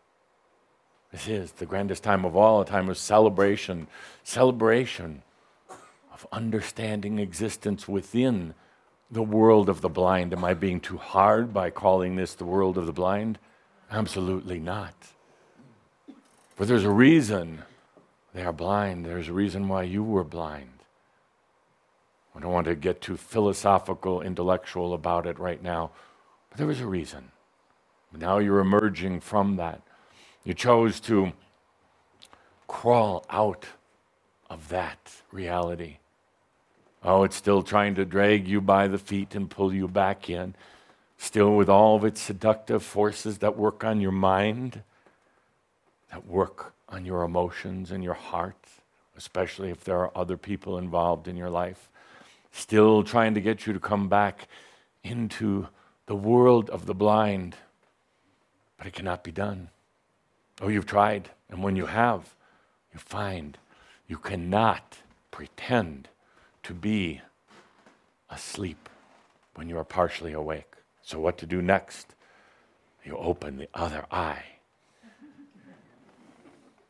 This 1.12 1.28
is 1.28 1.52
the 1.52 1.66
grandest 1.66 2.02
time 2.02 2.24
of 2.24 2.34
all, 2.34 2.62
a 2.62 2.64
time 2.64 2.88
of 2.88 2.96
celebration, 2.96 3.86
celebration 4.24 5.22
of 6.20 6.28
understanding 6.32 7.18
existence 7.18 7.88
within 7.88 8.54
the 9.10 9.22
world 9.22 9.68
of 9.68 9.80
the 9.80 9.88
blind. 9.88 10.32
Am 10.32 10.44
I 10.44 10.54
being 10.54 10.80
too 10.80 10.98
hard 10.98 11.52
by 11.54 11.70
calling 11.70 12.16
this 12.16 12.34
the 12.34 12.44
world 12.44 12.78
of 12.78 12.86
the 12.86 12.92
blind? 12.92 13.38
Absolutely 13.90 14.60
not. 14.60 14.94
For 16.56 16.66
there's 16.66 16.84
a 16.84 16.90
reason 16.90 17.62
They 18.34 18.44
are 18.44 18.52
blind. 18.52 19.06
There's 19.06 19.28
a 19.28 19.32
reason 19.32 19.68
why 19.68 19.84
you 19.84 20.04
were 20.04 20.24
blind. 20.24 20.70
I 22.36 22.40
don't 22.40 22.52
want 22.52 22.66
to 22.66 22.76
get 22.76 23.00
too 23.02 23.16
philosophical, 23.16 24.22
intellectual 24.22 24.94
about 24.94 25.26
it 25.26 25.38
right 25.38 25.62
now, 25.62 25.92
but 26.50 26.58
there 26.58 26.66
was 26.68 26.80
a 26.80 26.86
reason. 26.86 27.32
Now 28.16 28.38
you're 28.38 28.60
emerging 28.60 29.20
from 29.20 29.56
that. 29.56 29.82
You 30.44 30.54
chose 30.54 31.00
to 31.02 31.32
crawl 32.68 33.26
out 33.30 33.66
of 34.50 34.70
that 34.70 35.22
reality. 35.32 35.99
Oh, 37.02 37.22
it's 37.24 37.36
still 37.36 37.62
trying 37.62 37.94
to 37.94 38.04
drag 38.04 38.46
you 38.46 38.60
by 38.60 38.86
the 38.86 38.98
feet 38.98 39.34
and 39.34 39.48
pull 39.48 39.72
you 39.72 39.88
back 39.88 40.28
in, 40.28 40.54
still 41.16 41.56
with 41.56 41.68
all 41.68 41.96
of 41.96 42.04
its 42.04 42.20
seductive 42.20 42.82
forces 42.82 43.38
that 43.38 43.56
work 43.56 43.84
on 43.84 44.00
your 44.00 44.12
mind, 44.12 44.82
that 46.10 46.26
work 46.26 46.74
on 46.88 47.06
your 47.06 47.22
emotions 47.22 47.90
and 47.90 48.04
your 48.04 48.14
heart, 48.14 48.66
especially 49.16 49.70
if 49.70 49.84
there 49.84 49.98
are 49.98 50.12
other 50.14 50.36
people 50.36 50.76
involved 50.76 51.26
in 51.26 51.36
your 51.36 51.50
life, 51.50 51.88
still 52.52 53.02
trying 53.02 53.32
to 53.34 53.40
get 53.40 53.66
you 53.66 53.72
to 53.72 53.80
come 53.80 54.08
back 54.08 54.46
into 55.02 55.68
the 56.06 56.16
world 56.16 56.68
of 56.68 56.84
the 56.84 56.94
blind. 56.94 57.56
But 58.76 58.88
it 58.88 58.92
cannot 58.92 59.24
be 59.24 59.32
done. 59.32 59.70
Oh, 60.60 60.68
you've 60.68 60.86
tried, 60.86 61.30
and 61.48 61.62
when 61.62 61.76
you 61.76 61.86
have, 61.86 62.34
you 62.92 62.98
find 62.98 63.56
you 64.06 64.18
cannot 64.18 64.98
pretend 65.30 66.08
to 66.70 66.74
be 66.74 67.20
asleep 68.30 68.88
when 69.56 69.68
you 69.68 69.76
are 69.76 69.84
partially 69.84 70.32
awake. 70.32 70.74
So, 71.02 71.18
what 71.18 71.36
to 71.38 71.46
do 71.46 71.60
next? 71.60 72.14
You 73.04 73.16
open 73.16 73.56
the 73.56 73.68
other 73.74 74.06
eye. 74.08 74.44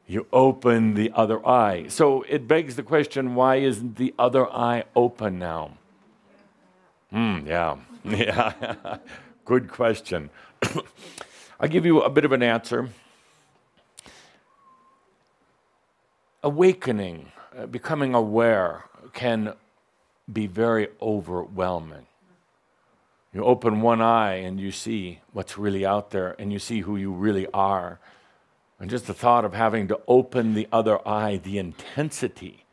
You 0.07 0.27
open 0.35 0.95
the 0.95 1.11
other 1.15 1.47
eye. 1.47 1.87
So 1.89 2.23
it 2.29 2.47
begs 2.47 2.77
the 2.77 2.83
question 2.83 3.37
why 3.37 3.57
isn't 3.57 3.97
the 3.97 4.13
other 4.19 4.51
eye 4.53 4.85
open 4.95 5.39
now? 5.39 5.79
Hmm, 7.11 7.47
yeah. 7.47 7.77
Yeah. 8.05 8.99
Good 9.45 9.69
question. 9.69 10.31
I'll 11.61 11.69
give 11.69 11.87
you 11.87 12.01
a 12.01 12.11
bit 12.11 12.25
of 12.25 12.33
an 12.33 12.43
answer. 12.43 12.89
Awakening, 16.43 17.31
uh, 17.57 17.67
becoming 17.67 18.15
aware, 18.15 18.85
can 19.13 19.55
be 20.33 20.47
very 20.47 20.89
overwhelming. 21.01 22.07
You 23.33 23.45
open 23.45 23.81
one 23.81 24.01
eye 24.01 24.35
and 24.35 24.59
you 24.59 24.73
see 24.73 25.21
what's 25.33 25.57
really 25.57 25.87
out 25.87 26.11
there 26.11 26.35
and 26.39 26.53
you 26.53 26.59
see 26.59 26.81
who 26.81 26.97
you 26.97 27.13
really 27.13 27.47
are. 27.55 28.01
And 28.81 28.91
just 28.91 29.07
the 29.07 29.15
thought 29.15 29.45
of 29.45 29.55
having 29.55 29.89
to 29.89 30.01
open 30.09 30.55
the 30.55 30.67
other 30.73 31.07
eye, 31.07 31.37
the 31.37 31.59
intensity, 31.59 32.65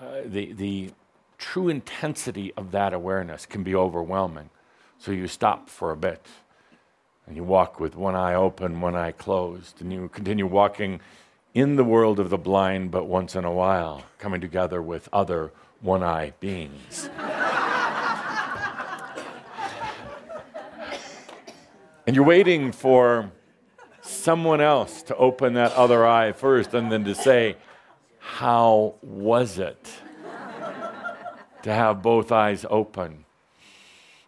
uh, 0.00 0.20
the, 0.24 0.52
the 0.52 0.90
true 1.36 1.68
intensity 1.68 2.52
of 2.56 2.70
that 2.70 2.94
awareness 2.94 3.44
can 3.44 3.62
be 3.62 3.74
overwhelming. 3.74 4.50
So 4.98 5.12
you 5.12 5.28
stop 5.28 5.68
for 5.68 5.90
a 5.90 5.96
bit 5.96 6.26
and 7.26 7.36
you 7.36 7.44
walk 7.44 7.78
with 7.78 7.94
one 7.94 8.14
eye 8.14 8.34
open, 8.34 8.80
one 8.80 8.96
eye 8.96 9.12
closed, 9.12 9.82
and 9.82 9.92
you 9.92 10.08
continue 10.08 10.46
walking 10.46 11.00
in 11.52 11.76
the 11.76 11.84
world 11.84 12.18
of 12.18 12.30
the 12.30 12.38
blind, 12.38 12.90
but 12.90 13.06
once 13.06 13.36
in 13.36 13.44
a 13.44 13.52
while, 13.52 14.04
coming 14.18 14.40
together 14.40 14.80
with 14.80 15.08
other 15.12 15.52
one 15.80 16.02
eye 16.02 16.32
beings. 16.40 17.08
and 22.06 22.16
you're 22.16 22.24
waiting 22.24 22.72
for 22.72 23.30
someone 24.00 24.60
else 24.60 25.02
to 25.02 25.16
open 25.16 25.54
that 25.54 25.72
other 25.72 26.06
eye 26.06 26.32
first 26.32 26.74
and 26.74 26.90
then 26.90 27.04
to 27.04 27.14
say, 27.14 27.56
How 28.18 28.94
was 29.02 29.58
it 29.58 29.92
to 31.62 31.72
have 31.72 32.02
both 32.02 32.32
eyes 32.32 32.64
open? 32.68 33.24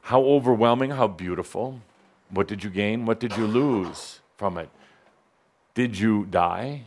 How 0.03 0.23
overwhelming, 0.23 0.91
how 0.91 1.09
beautiful. 1.09 1.81
What 2.31 2.49
did 2.49 2.63
you 2.63 2.71
gain? 2.71 3.07
What 3.07 3.21
did 3.21 3.37
you 3.37 3.47
lose 3.47 4.21
from 4.37 4.59
it? 4.59 4.69
Did 5.75 5.99
you 5.99 6.27
die? 6.27 6.83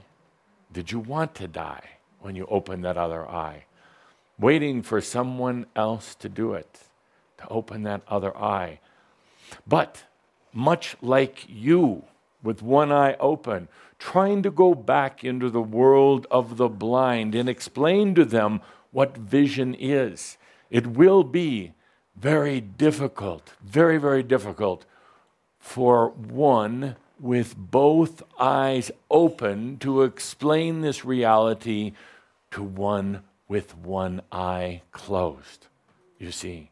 Did 0.71 0.91
you 0.91 0.99
want 0.99 1.35
to 1.35 1.47
die 1.47 1.87
when 2.19 2.35
you 2.35 2.45
opened 2.47 2.83
that 2.85 2.97
other 2.97 3.27
eye? 3.27 3.65
Waiting 4.39 4.81
for 4.81 4.99
someone 5.01 5.65
else 5.75 6.15
to 6.15 6.29
do 6.29 6.53
it, 6.53 6.79
to 7.37 7.47
open 7.49 7.83
that 7.83 8.01
other 8.07 8.35
eye. 8.37 8.79
But 9.67 10.03
much 10.51 10.95
like 11.01 11.45
you, 11.47 12.03
with 12.41 12.61
one 12.61 12.91
eye 12.91 13.15
open, 13.19 13.67
trying 13.99 14.43
to 14.43 14.51
go 14.51 14.75
back 14.75 15.23
into 15.23 15.49
the 15.49 15.61
world 15.61 16.27
of 16.29 16.57
the 16.57 16.67
blind 16.67 17.35
and 17.35 17.47
explain 17.47 18.13
to 18.15 18.25
them 18.25 18.61
what 18.91 19.17
vision 19.17 19.75
is, 19.75 20.37
it 20.69 20.87
will 20.87 21.23
be 21.23 21.73
very 22.15 22.59
difficult, 22.61 23.53
very, 23.63 23.97
very 23.97 24.23
difficult 24.23 24.85
for 25.59 26.09
one 26.09 26.95
with 27.19 27.55
both 27.55 28.21
eyes 28.37 28.91
open 29.09 29.77
to 29.77 30.01
explain 30.01 30.81
this 30.81 31.05
reality 31.05 31.93
to 32.51 32.61
one 32.61 33.21
with 33.53 33.77
one 33.77 34.19
eye 34.31 34.81
closed. 34.91 35.67
You 36.17 36.31
see? 36.31 36.71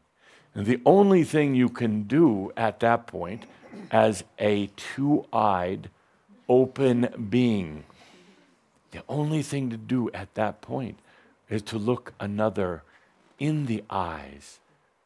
And 0.52 0.66
the 0.66 0.80
only 0.84 1.22
thing 1.22 1.54
you 1.54 1.68
can 1.68 2.02
do 2.02 2.50
at 2.56 2.80
that 2.80 3.06
point, 3.06 3.46
as 3.92 4.24
a 4.40 4.66
two 4.74 5.24
eyed, 5.32 5.90
open 6.48 7.28
being, 7.30 7.84
the 8.90 9.04
only 9.08 9.42
thing 9.42 9.70
to 9.70 9.76
do 9.76 10.10
at 10.12 10.34
that 10.34 10.60
point 10.60 10.98
is 11.48 11.62
to 11.62 11.78
look 11.78 12.14
another 12.18 12.82
in 13.38 13.66
the 13.66 13.84
eyes, 13.88 14.58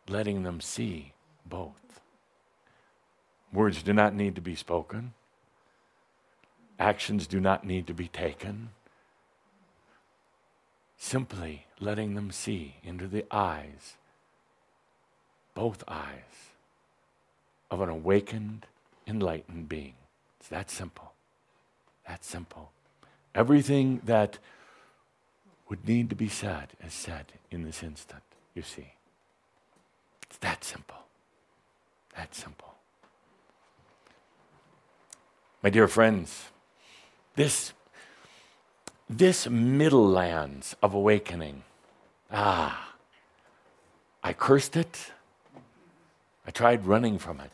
letting 0.08 0.44
them 0.44 0.62
see 0.62 1.12
both. 1.44 2.00
Words 3.52 3.82
do 3.82 3.92
not 3.92 4.14
need 4.14 4.34
to 4.36 4.40
be 4.40 4.54
spoken. 4.54 5.12
Actions 6.78 7.26
do 7.26 7.38
not 7.38 7.66
need 7.66 7.86
to 7.86 7.92
be 7.92 8.08
taken. 8.08 8.70
Simply 10.96 11.66
letting 11.78 12.14
them 12.14 12.30
see 12.30 12.76
into 12.82 13.06
the 13.06 13.24
eyes, 13.30 13.96
both 15.54 15.84
eyes, 15.86 16.52
of 17.70 17.80
an 17.80 17.88
awakened, 17.88 18.66
enlightened 19.06 19.68
being. 19.68 19.94
It's 20.40 20.48
that 20.48 20.70
simple. 20.70 21.12
That 22.06 22.24
simple. 22.24 22.70
Everything 23.34 24.00
that 24.04 24.38
would 25.68 25.86
need 25.86 26.08
to 26.10 26.16
be 26.16 26.28
said 26.28 26.68
is 26.84 26.92
said 26.92 27.32
in 27.50 27.64
this 27.64 27.82
instant, 27.82 28.22
you 28.54 28.62
see. 28.62 28.92
It's 30.22 30.38
that 30.38 30.64
simple. 30.64 30.96
That 32.16 32.34
simple. 32.34 32.74
My 35.62 35.70
dear 35.70 35.88
friends, 35.88 36.44
this, 37.34 37.72
this 39.08 39.48
middle 39.48 40.06
lands 40.06 40.74
of 40.82 40.94
awakening, 40.94 41.62
ah, 42.30 42.94
I 44.22 44.32
cursed 44.32 44.76
it. 44.76 45.12
I 46.46 46.50
tried 46.50 46.86
running 46.86 47.18
from 47.18 47.40
it. 47.40 47.52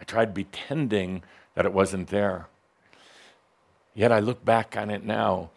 I 0.00 0.04
tried 0.04 0.34
pretending 0.34 1.22
that 1.54 1.64
it 1.64 1.72
wasn't 1.72 2.08
there. 2.08 2.48
Yet 3.94 4.12
I 4.12 4.18
look 4.18 4.44
back 4.44 4.76
on 4.76 4.90
it 4.90 5.04
now, 5.04 5.50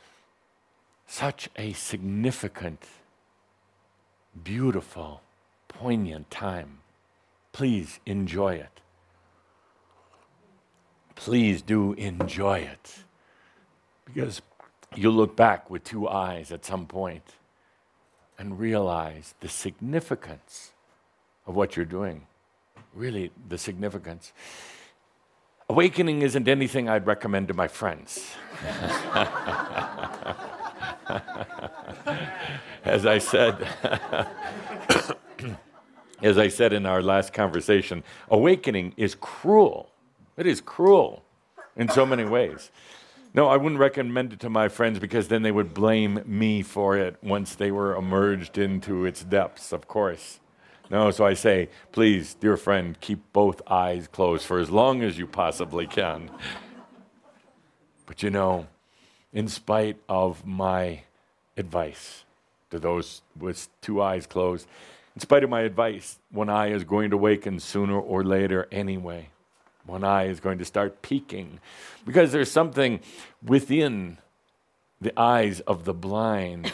such 1.08 1.50
a 1.58 1.74
significant, 1.74 2.86
beautiful, 4.44 5.22
poignant 5.68 6.30
time. 6.32 6.80
Please 7.52 8.00
enjoy 8.06 8.54
it. 8.56 8.82
Please 11.16 11.62
do 11.62 11.94
enjoy 11.94 12.60
it. 12.60 13.04
Because 14.06 14.42
you'll 14.96 15.14
look 15.14 15.36
back 15.36 15.70
with 15.70 15.84
two 15.84 16.08
eyes 16.08 16.52
at 16.52 16.66
some 16.66 16.86
point 16.86 17.36
and 18.38 18.60
realize 18.60 19.36
the 19.42 19.50
significance 19.50 20.72
of 21.46 21.56
what 21.56 21.76
you're 21.76 21.86
doing. 21.86 22.26
Really, 22.94 23.32
the 23.48 23.58
significance. 23.58 24.32
Awakening 25.70 26.22
isn't 26.24 26.48
anything 26.48 26.90
I'd 26.90 27.06
recommend 27.06 27.48
to 27.50 27.54
my 27.54 27.68
friends. 27.68 28.34
as 32.84 33.06
I 33.06 33.20
said, 33.20 33.68
as 36.22 36.38
I 36.38 36.48
said 36.48 36.74
in 36.74 36.86
our 36.86 37.02
last 37.04 37.34
conversation, 37.34 38.04
awakening 38.30 38.94
is 38.98 39.16
cruel. 39.16 39.92
It 40.38 40.48
is 40.48 40.62
cruel 40.62 41.24
in 41.76 41.90
so 41.90 42.06
many 42.06 42.26
ways. 42.26 42.72
No, 43.34 43.48
I 43.48 43.58
wouldn't 43.58 43.80
recommend 43.80 44.34
it 44.34 44.40
to 44.42 44.50
my 44.50 44.70
friends 44.70 45.00
because 45.00 45.28
then 45.28 45.44
they 45.44 45.52
would 45.52 45.74
blame 45.74 46.22
me 46.26 46.64
for 46.64 46.98
it 46.98 47.18
once 47.22 47.56
they 47.56 47.72
were 47.72 47.96
emerged 47.96 48.58
into 48.58 49.06
its 49.06 49.24
depths, 49.24 49.72
of 49.72 49.88
course. 49.88 50.40
No, 50.90 51.12
so 51.12 51.26
I 51.26 51.36
say, 51.36 51.70
please, 51.92 52.34
dear 52.34 52.58
friend, 52.58 53.00
keep 53.00 53.20
both 53.32 53.62
eyes 53.68 54.08
closed 54.08 54.46
for 54.46 54.60
as 54.60 54.72
long 54.72 55.04
as 55.04 55.20
you 55.20 55.28
possibly 55.28 55.86
can. 55.86 56.32
But 58.08 58.24
you 58.24 58.32
know, 58.32 58.66
in 59.32 59.48
spite 59.48 59.98
of 60.10 60.44
my 60.46 61.04
advice 61.56 62.24
to 62.72 62.80
those 62.80 63.22
with 63.38 63.68
two 63.82 64.02
eyes 64.02 64.26
closed. 64.26 64.68
In 65.16 65.22
spite 65.22 65.44
of 65.44 65.50
my 65.50 65.62
advice, 65.62 66.18
one 66.32 66.50
eye 66.50 66.72
is 66.72 66.84
going 66.84 67.10
to 67.12 67.16
awaken 67.16 67.60
sooner 67.60 68.00
or 68.00 68.24
later 68.24 68.68
anyway. 68.72 69.30
One 69.90 70.04
eye 70.04 70.28
is 70.28 70.40
going 70.40 70.60
to 70.60 70.66
start 70.66 71.02
peeking 71.02 71.60
because 72.06 72.32
there's 72.32 72.52
something 72.52 73.00
within 73.44 74.20
the 75.02 75.20
eyes 75.20 75.62
of 75.62 75.86
the 75.86 75.96
blind 75.96 76.72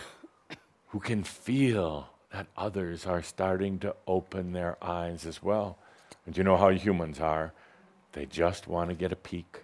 who 0.88 1.00
can 1.00 1.24
feel 1.24 2.10
that 2.34 2.48
others 2.58 3.06
are 3.06 3.22
starting 3.22 3.80
to 3.80 3.96
open 4.06 4.52
their 4.52 4.78
eyes 4.84 5.26
as 5.26 5.42
well. 5.42 5.78
And 6.26 6.36
you 6.36 6.44
know 6.44 6.58
how 6.58 6.70
humans 6.72 7.22
are? 7.22 7.54
They 8.12 8.26
just 8.26 8.68
want 8.68 8.90
to 8.90 8.96
get 8.96 9.14
a 9.14 9.16
peek. 9.16 9.64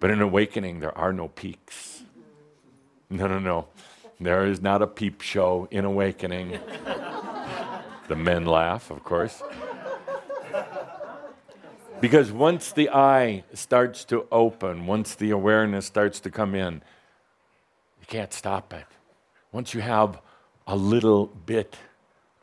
But 0.00 0.10
in 0.10 0.22
awakening, 0.22 0.80
there 0.80 0.96
are 0.96 1.12
no 1.12 1.28
peaks. 1.28 2.04
No, 3.10 3.26
no, 3.26 3.38
no. 3.38 3.66
There 4.18 4.46
is 4.46 4.62
not 4.62 4.80
a 4.80 4.86
peep 4.86 5.20
show 5.20 5.68
in 5.70 5.84
awakening. 5.84 6.58
the 8.08 8.16
men 8.16 8.46
laugh, 8.46 8.90
of 8.90 9.04
course. 9.04 9.42
Because 12.00 12.30
once 12.30 12.72
the 12.72 12.90
eye 12.90 13.44
starts 13.54 14.04
to 14.06 14.26
open, 14.30 14.86
once 14.86 15.14
the 15.14 15.30
awareness 15.30 15.86
starts 15.86 16.20
to 16.20 16.30
come 16.30 16.54
in, 16.54 16.74
you 18.00 18.06
can't 18.06 18.34
stop 18.34 18.74
it. 18.74 18.84
Once 19.50 19.72
you 19.72 19.80
have 19.80 20.20
a 20.66 20.76
little 20.76 21.26
bit 21.26 21.76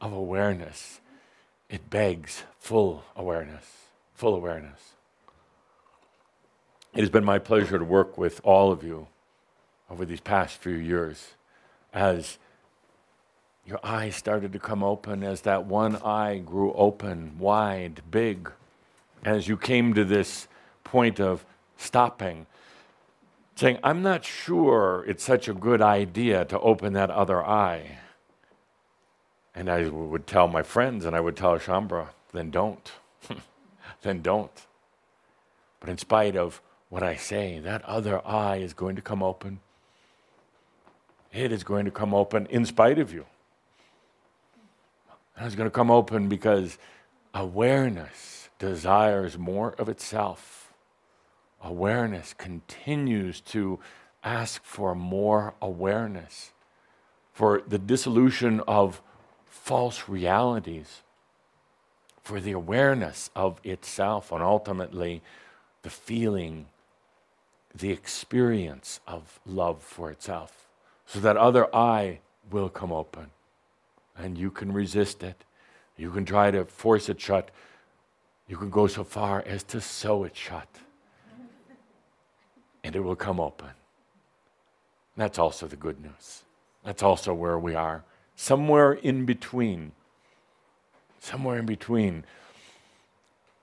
of 0.01 0.11
awareness, 0.11 1.01
it 1.69 1.89
begs 1.91 2.43
full 2.57 3.03
awareness, 3.15 3.65
full 4.15 4.33
awareness. 4.33 4.93
It 6.95 7.01
has 7.01 7.11
been 7.11 7.25
my 7.25 7.37
pleasure 7.37 7.77
to 7.77 7.85
work 7.85 8.17
with 8.17 8.41
all 8.43 8.71
of 8.71 8.83
you 8.83 9.07
over 9.89 10.03
these 10.03 10.21
past 10.21 10.57
few 10.57 10.73
years 10.73 11.35
as 11.93 12.39
your 13.65 13.79
eyes 13.83 14.15
started 14.15 14.51
to 14.53 14.59
come 14.59 14.83
open, 14.83 15.23
as 15.23 15.41
that 15.41 15.65
one 15.65 15.95
eye 15.97 16.39
grew 16.39 16.73
open, 16.73 17.37
wide, 17.37 18.01
big, 18.09 18.51
as 19.25 19.47
you 19.47 19.57
came 19.57 19.93
to 19.93 20.03
this 20.03 20.47
point 20.83 21.19
of 21.19 21.45
stopping, 21.77 22.45
saying, 23.55 23.77
I'm 23.83 24.01
not 24.01 24.25
sure 24.25 25.03
it's 25.07 25.23
such 25.23 25.47
a 25.47 25.53
good 25.53 25.81
idea 25.81 26.45
to 26.45 26.59
open 26.59 26.93
that 26.93 27.09
other 27.09 27.43
eye. 27.43 27.99
And 29.55 29.69
I 29.69 29.87
would 29.87 30.25
tell 30.25 30.47
my 30.47 30.63
friends 30.63 31.05
and 31.05 31.15
I 31.15 31.19
would 31.19 31.35
tell 31.35 31.57
Shaumbra, 31.57 32.09
then 32.31 32.49
don't. 32.49 32.91
then 34.01 34.21
don't. 34.21 34.65
But 35.79 35.89
in 35.89 35.97
spite 35.97 36.35
of 36.35 36.61
what 36.89 37.03
I 37.03 37.15
say, 37.15 37.59
that 37.59 37.83
other 37.85 38.25
eye 38.25 38.57
is 38.57 38.73
going 38.73 38.95
to 38.95 39.01
come 39.01 39.21
open. 39.21 39.59
It 41.31 41.51
is 41.51 41.63
going 41.63 41.85
to 41.85 41.91
come 41.91 42.13
open 42.13 42.45
in 42.47 42.65
spite 42.65 42.99
of 42.99 43.13
you. 43.13 43.25
And 45.35 45.45
it's 45.45 45.55
going 45.55 45.69
to 45.69 45.73
come 45.73 45.89
open 45.89 46.29
because 46.29 46.77
awareness 47.33 48.32
desires 48.63 49.37
more 49.37 49.73
of 49.77 49.89
itself. 49.89 50.71
Awareness 51.61 52.33
continues 52.33 53.41
to 53.41 53.79
ask 54.23 54.63
for 54.63 54.95
more 54.95 55.53
awareness, 55.61 56.53
for 57.33 57.61
the 57.67 57.77
dissolution 57.77 58.61
of 58.61 59.01
false 59.45 60.07
realities, 60.07 61.01
for 62.23 62.39
the 62.39 62.53
awareness 62.53 63.29
of 63.35 63.59
itself, 63.65 64.31
and 64.31 64.41
ultimately 64.41 65.21
the 65.81 65.89
feeling, 65.89 66.67
the 67.75 67.91
experience 67.91 69.01
of 69.05 69.41
love 69.45 69.83
for 69.83 70.09
itself. 70.09 70.69
So 71.05 71.19
that 71.19 71.35
other 71.35 71.73
eye 71.75 72.19
will 72.49 72.69
come 72.69 72.93
open 72.93 73.31
and 74.17 74.37
you 74.37 74.49
can 74.49 74.71
resist 74.71 75.21
it. 75.21 75.43
You 75.97 76.11
can 76.11 76.23
try 76.23 76.49
to 76.51 76.63
force 76.63 77.09
it 77.09 77.19
shut. 77.19 77.51
You 78.47 78.57
can 78.57 78.69
go 78.69 78.87
so 78.87 79.03
far 79.03 79.43
as 79.45 79.63
to 79.63 79.81
sew 79.81 80.23
it 80.23 80.35
shut. 80.35 80.67
And 82.83 82.95
it 82.95 82.99
will 82.99 83.15
come 83.15 83.39
open. 83.39 83.69
That's 85.15 85.39
also 85.39 85.67
the 85.67 85.75
good 85.75 86.01
news. 86.01 86.43
That's 86.83 87.03
also 87.03 87.33
where 87.33 87.57
we 87.57 87.75
are. 87.75 88.03
Somewhere 88.35 88.93
in 88.93 89.25
between. 89.25 89.93
Somewhere 91.19 91.59
in 91.59 91.65
between 91.65 92.25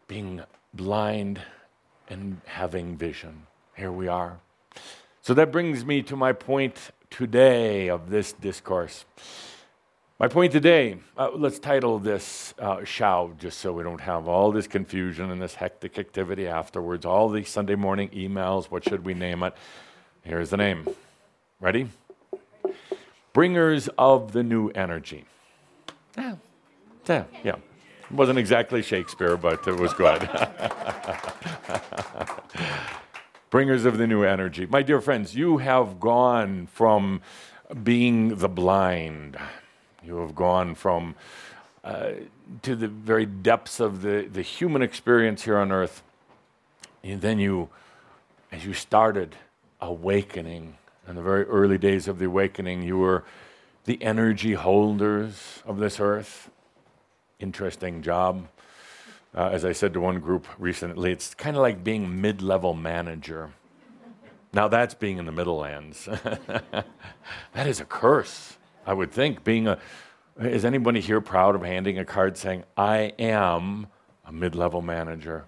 being 0.09 0.41
blind 0.73 1.41
and 2.09 2.41
having 2.47 2.97
vision. 2.97 3.47
Here 3.77 3.93
we 3.93 4.09
are. 4.09 4.41
So 5.23 5.35
that 5.35 5.53
brings 5.53 5.85
me 5.85 6.03
to 6.03 6.17
my 6.17 6.33
point 6.33 6.93
today 7.11 7.89
of 7.89 8.11
this 8.11 8.33
discourse. 8.33 9.05
My 10.21 10.29
point 10.29 10.53
today, 10.53 10.99
uh, 11.17 11.31
let's 11.35 11.59
title 11.59 11.99
this 11.99 12.53
uh, 12.59 12.85
Shoud, 12.85 13.41
just 13.41 13.59
so 13.59 13.73
we 13.73 13.83
don't 13.83 14.03
have 14.03 14.29
all 14.29 14.53
this 14.53 14.67
confusion 14.67 15.31
and 15.31 15.41
this 15.41 15.55
hectic 15.55 15.99
activity 15.99 16.47
afterwards, 16.47 17.07
all 17.07 17.31
these 17.31 17.49
Sunday 17.49 17.75
morning 17.75 18.11
emails. 18.11 18.67
What 18.67 18.85
should 18.85 19.07
we 19.07 19.15
name 19.15 19.43
it? 19.43 19.55
Here's 20.23 20.51
the 20.51 20.59
name. 20.59 20.87
Ready? 21.59 21.89
Bringers 23.33 23.89
of 23.97 24.33
the 24.33 24.43
New 24.43 24.69
Energy. 24.75 25.25
Yeah, 26.19 26.35
yeah, 27.09 27.25
yeah. 27.43 27.57
It 28.11 28.13
wasn't 28.13 28.39
exactly 28.39 28.83
Shakespeare, 28.83 29.39
but 29.39 29.67
it 29.67 29.81
was 29.81 29.95
good. 29.95 30.29
Bringers 33.49 33.87
of 33.87 33.97
the 33.97 34.07
New 34.07 34.25
Energy. 34.25 34.67
My 34.67 34.83
dear 34.83 35.01
friends, 35.01 35.35
you 35.35 35.57
have 35.57 35.99
gone 35.99 36.67
from 36.67 37.23
being 37.83 38.37
the 38.37 38.51
blind 38.51 39.39
you 40.05 40.19
have 40.19 40.35
gone 40.35 40.75
from 40.75 41.15
uh, 41.85 42.13
to 42.63 42.77
the 42.77 42.89
very 42.89 43.27
depths 43.27 43.81
of 43.81 44.03
the, 44.03 44.29
the 44.31 44.43
human 44.43 44.83
experience 44.83 45.45
here 45.45 45.59
on 45.59 45.73
earth. 45.73 46.03
And 47.03 47.21
then 47.21 47.39
you, 47.39 47.69
as 48.53 48.65
you 48.65 48.75
started 48.75 49.37
awakening, 49.81 50.77
in 51.09 51.17
the 51.17 51.23
very 51.23 51.45
early 51.45 51.79
days 51.79 52.07
of 52.07 52.19
the 52.19 52.27
awakening, 52.27 52.83
you 52.83 52.99
were 52.99 53.25
the 53.85 54.03
energy 54.03 54.55
holders 54.55 55.63
of 55.65 55.79
this 55.79 55.99
earth. 55.99 56.51
Interesting 57.39 58.03
job. 58.03 58.47
Uh, 59.35 59.49
as 59.49 59.65
I 59.65 59.73
said 59.73 59.93
to 59.95 60.01
one 60.01 60.21
group 60.21 60.47
recently, 60.59 61.13
it's 61.13 61.35
kind 61.35 61.57
of 61.57 61.63
like 61.63 61.83
being 61.83 62.21
mid 62.21 62.43
level 62.43 62.75
manager. 62.75 63.51
Now 64.53 64.69
that's 64.69 64.95
being 64.95 65.19
in 65.19 65.27
the 65.27 65.33
middle 65.33 65.59
lands. 65.59 66.05
that 67.53 67.67
is 67.67 67.81
a 67.81 67.85
curse. 67.85 68.57
I 68.87 68.95
would 68.95 69.11
think 69.13 69.45
being 69.45 69.69
a 69.69 69.79
is 70.41 70.65
anybody 70.65 71.01
here 71.01 71.21
proud 71.21 71.55
of 71.55 71.63
handing 71.63 71.99
a 71.99 72.05
card 72.05 72.37
saying, 72.37 72.65
I 72.77 73.13
am 73.19 73.89
a 74.25 74.33
mid 74.33 74.55
level 74.55 74.81
manager? 74.81 75.45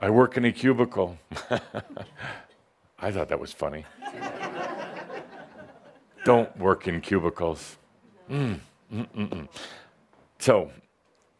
I 0.00 0.10
work 0.10 0.36
in 0.36 0.44
a 0.44 0.52
cubicle. 0.52 1.18
I 2.98 3.10
thought 3.10 3.28
that 3.28 3.40
was 3.40 3.52
funny. 3.52 3.86
Don't 6.24 6.54
work 6.58 6.86
in 6.88 7.00
cubicles. 7.00 7.76
Mm, 8.30 8.60
mm, 8.92 9.08
mm, 9.08 9.28
mm. 9.28 9.48
so, 10.38 10.70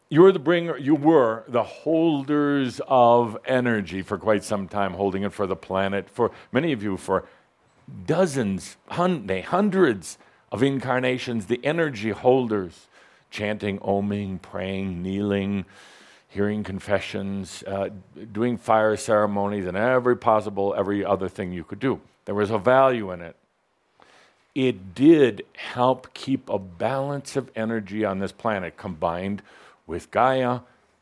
you're 0.09 0.31
the 0.31 0.39
bringer, 0.39 0.77
you 0.77 0.95
were 0.95 1.43
the 1.47 1.63
holders 1.63 2.79
of 2.87 3.37
energy 3.45 4.03
for 4.03 4.17
quite 4.17 4.43
some 4.43 4.67
time, 4.67 4.93
holding 4.93 5.23
it 5.23 5.33
for 5.33 5.47
the 5.47 5.55
planet, 5.55 6.09
for 6.09 6.31
many 6.51 6.71
of 6.71 6.83
you, 6.83 6.97
for 6.97 7.27
dozens, 8.05 8.77
hun- 8.89 9.27
hundreds 9.47 10.17
of 10.51 10.63
incarnations, 10.63 11.47
the 11.47 11.59
energy 11.63 12.11
holders, 12.11 12.87
chanting, 13.29 13.79
oming, 13.79 14.41
praying, 14.41 15.01
kneeling, 15.01 15.65
hearing 16.29 16.63
confessions, 16.63 17.63
uh, 17.63 17.89
doing 18.31 18.57
fire 18.57 18.97
ceremonies, 18.97 19.65
and 19.65 19.77
every 19.77 20.17
possible, 20.17 20.75
every 20.77 21.03
other 21.03 21.29
thing 21.29 21.51
you 21.51 21.63
could 21.63 21.79
do. 21.79 21.99
There 22.25 22.35
was 22.35 22.51
a 22.51 22.57
value 22.57 23.11
in 23.11 23.21
it. 23.21 23.35
It 24.53 24.95
did 24.95 25.45
help 25.55 26.13
keep 26.13 26.49
a 26.49 26.57
balance 26.57 27.35
of 27.35 27.51
energy 27.55 28.05
on 28.05 28.19
this 28.19 28.31
planet 28.31 28.77
combined 28.77 29.41
with 29.85 30.11
Gaia 30.11 30.61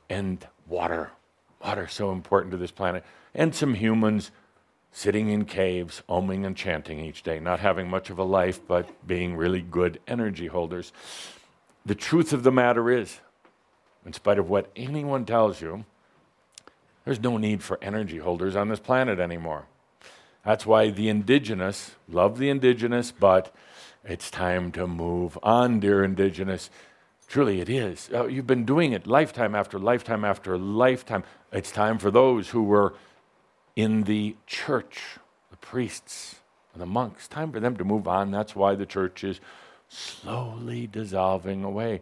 and 0.09 0.45
water. 0.67 1.11
Water 1.63 1.87
so 1.87 2.11
important 2.11 2.51
to 2.51 2.57
this 2.57 2.71
planet. 2.71 3.03
And 3.33 3.55
some 3.55 3.75
humans 3.75 4.31
sitting 4.93 5.29
in 5.29 5.43
caves, 5.43 6.03
oming 6.07 6.45
and 6.45 6.55
chanting 6.55 6.99
each 6.99 7.23
day, 7.23 7.39
not 7.39 7.59
having 7.59 7.89
much 7.89 8.11
of 8.11 8.19
a 8.19 8.23
life, 8.23 8.65
but 8.65 8.87
being 9.05 9.35
really 9.35 9.61
good 9.61 9.99
energy 10.07 10.47
holders. 10.47 10.93
The 11.85 11.95
truth 11.95 12.31
of 12.31 12.43
the 12.43 12.51
matter 12.51 12.89
is, 12.91 13.19
in 14.05 14.13
spite 14.13 14.37
of 14.37 14.49
what 14.49 14.71
anyone 14.75 15.25
tells 15.25 15.61
you, 15.61 15.83
there's 17.05 17.19
no 17.19 17.37
need 17.37 17.63
for 17.63 17.79
energy 17.81 18.19
holders 18.19 18.55
on 18.55 18.69
this 18.69 18.79
planet 18.79 19.19
anymore. 19.19 19.65
That's 20.45 20.65
why 20.65 20.91
the 20.91 21.09
indigenous 21.09 21.95
love 22.07 22.37
the 22.37 22.49
indigenous, 22.49 23.11
but 23.11 23.53
it's 24.05 24.29
time 24.29 24.71
to 24.73 24.85
move 24.85 25.39
on, 25.41 25.79
dear 25.79 26.03
indigenous. 26.03 26.69
Truly, 27.27 27.61
it 27.61 27.69
is. 27.69 28.09
Uh, 28.13 28.27
you've 28.27 28.45
been 28.45 28.65
doing 28.65 28.91
it 28.91 29.07
lifetime 29.07 29.55
after 29.55 29.79
lifetime 29.79 30.23
after 30.23 30.55
lifetime. 30.55 31.23
It's 31.51 31.71
time 31.71 31.97
for 31.97 32.11
those 32.11 32.49
who 32.49 32.61
were 32.63 32.93
in 33.75 34.03
the 34.03 34.35
church, 34.45 35.01
the 35.51 35.57
priests, 35.57 36.35
and 36.73 36.81
the 36.81 36.85
monks. 36.85 37.27
Time 37.27 37.51
for 37.51 37.59
them 37.59 37.77
to 37.77 37.83
move 37.83 38.07
on. 38.07 38.31
That's 38.31 38.55
why 38.55 38.75
the 38.75 38.85
church 38.85 39.23
is 39.23 39.39
slowly 39.87 40.87
dissolving 40.87 41.63
away. 41.63 42.01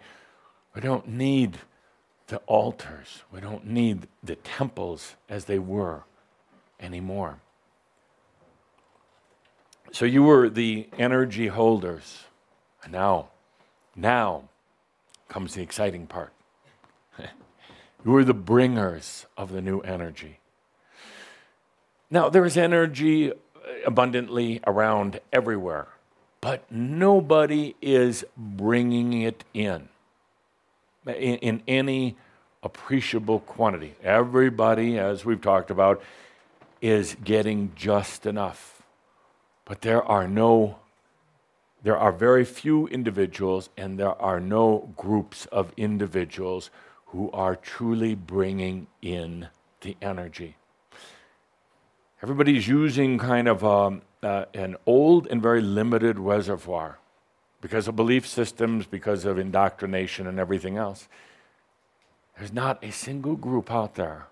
We 0.73 0.81
don't 0.81 1.07
need 1.07 1.57
the 2.27 2.37
altars, 2.47 3.23
we 3.31 3.41
don't 3.41 3.67
need 3.67 4.07
the 4.23 4.37
temples 4.37 5.15
as 5.27 5.45
they 5.45 5.59
were 5.59 6.03
anymore. 6.79 7.39
So 9.91 10.05
you 10.05 10.23
were 10.23 10.49
the 10.49 10.87
energy 10.97 11.47
holders. 11.47 12.23
And 12.83 12.93
now, 12.93 13.27
now 13.95 14.45
comes 15.27 15.53
the 15.53 15.61
exciting 15.61 16.07
part. 16.07 16.31
you 17.19 18.11
were 18.11 18.23
the 18.23 18.33
bringers 18.33 19.25
of 19.37 19.51
the 19.51 19.61
new 19.61 19.81
energy. 19.81 20.39
Now, 22.13 22.27
there 22.27 22.45
is 22.45 22.57
energy 22.57 23.31
uh, 23.31 23.35
abundantly 23.85 24.59
around 24.67 25.21
everywhere, 25.31 25.87
but 26.41 26.69
nobody 26.69 27.75
is 27.81 28.25
bringing 28.35 29.21
it 29.21 29.45
in 29.53 29.87
in, 31.07 31.37
in 31.37 31.63
any 31.67 32.17
appreciable 32.61 33.39
quantity. 33.39 33.95
Everybody, 34.03 34.99
as 34.99 35.25
we've 35.25 35.41
talked 35.41 35.71
about, 35.71 36.03
is 36.81 37.15
getting 37.23 37.71
just 37.75 38.25
enough. 38.25 38.83
But 39.65 39.81
there 39.81 40.03
are 40.03 40.27
no 40.27 40.77
there 41.83 41.97
are 41.97 42.11
very 42.11 42.45
few 42.45 42.87
individuals 42.89 43.69
and 43.75 43.97
there 43.97 44.21
are 44.21 44.39
no 44.39 44.93
groups 44.97 45.47
of 45.47 45.73
individuals 45.77 46.69
who 47.07 47.31
are 47.31 47.55
truly 47.55 48.13
bringing 48.13 48.85
in 49.01 49.47
the 49.81 49.97
energy. 49.99 50.57
Everybody's 52.23 52.67
using 52.67 53.17
kind 53.17 53.47
of 53.47 53.63
um, 53.63 54.03
uh, 54.21 54.45
an 54.53 54.75
old 54.85 55.27
and 55.27 55.41
very 55.41 55.61
limited 55.61 56.19
reservoir 56.19 56.99
because 57.61 57.87
of 57.87 57.95
belief 57.95 58.27
systems, 58.27 58.85
because 58.85 59.25
of 59.25 59.39
indoctrination 59.39 60.27
and 60.27 60.39
everything 60.39 60.77
else. 60.77 61.07
There's 62.37 62.53
not 62.53 62.83
a 62.83 62.91
single 62.91 63.35
group 63.35 63.71
out 63.71 63.95
there 63.95 64.27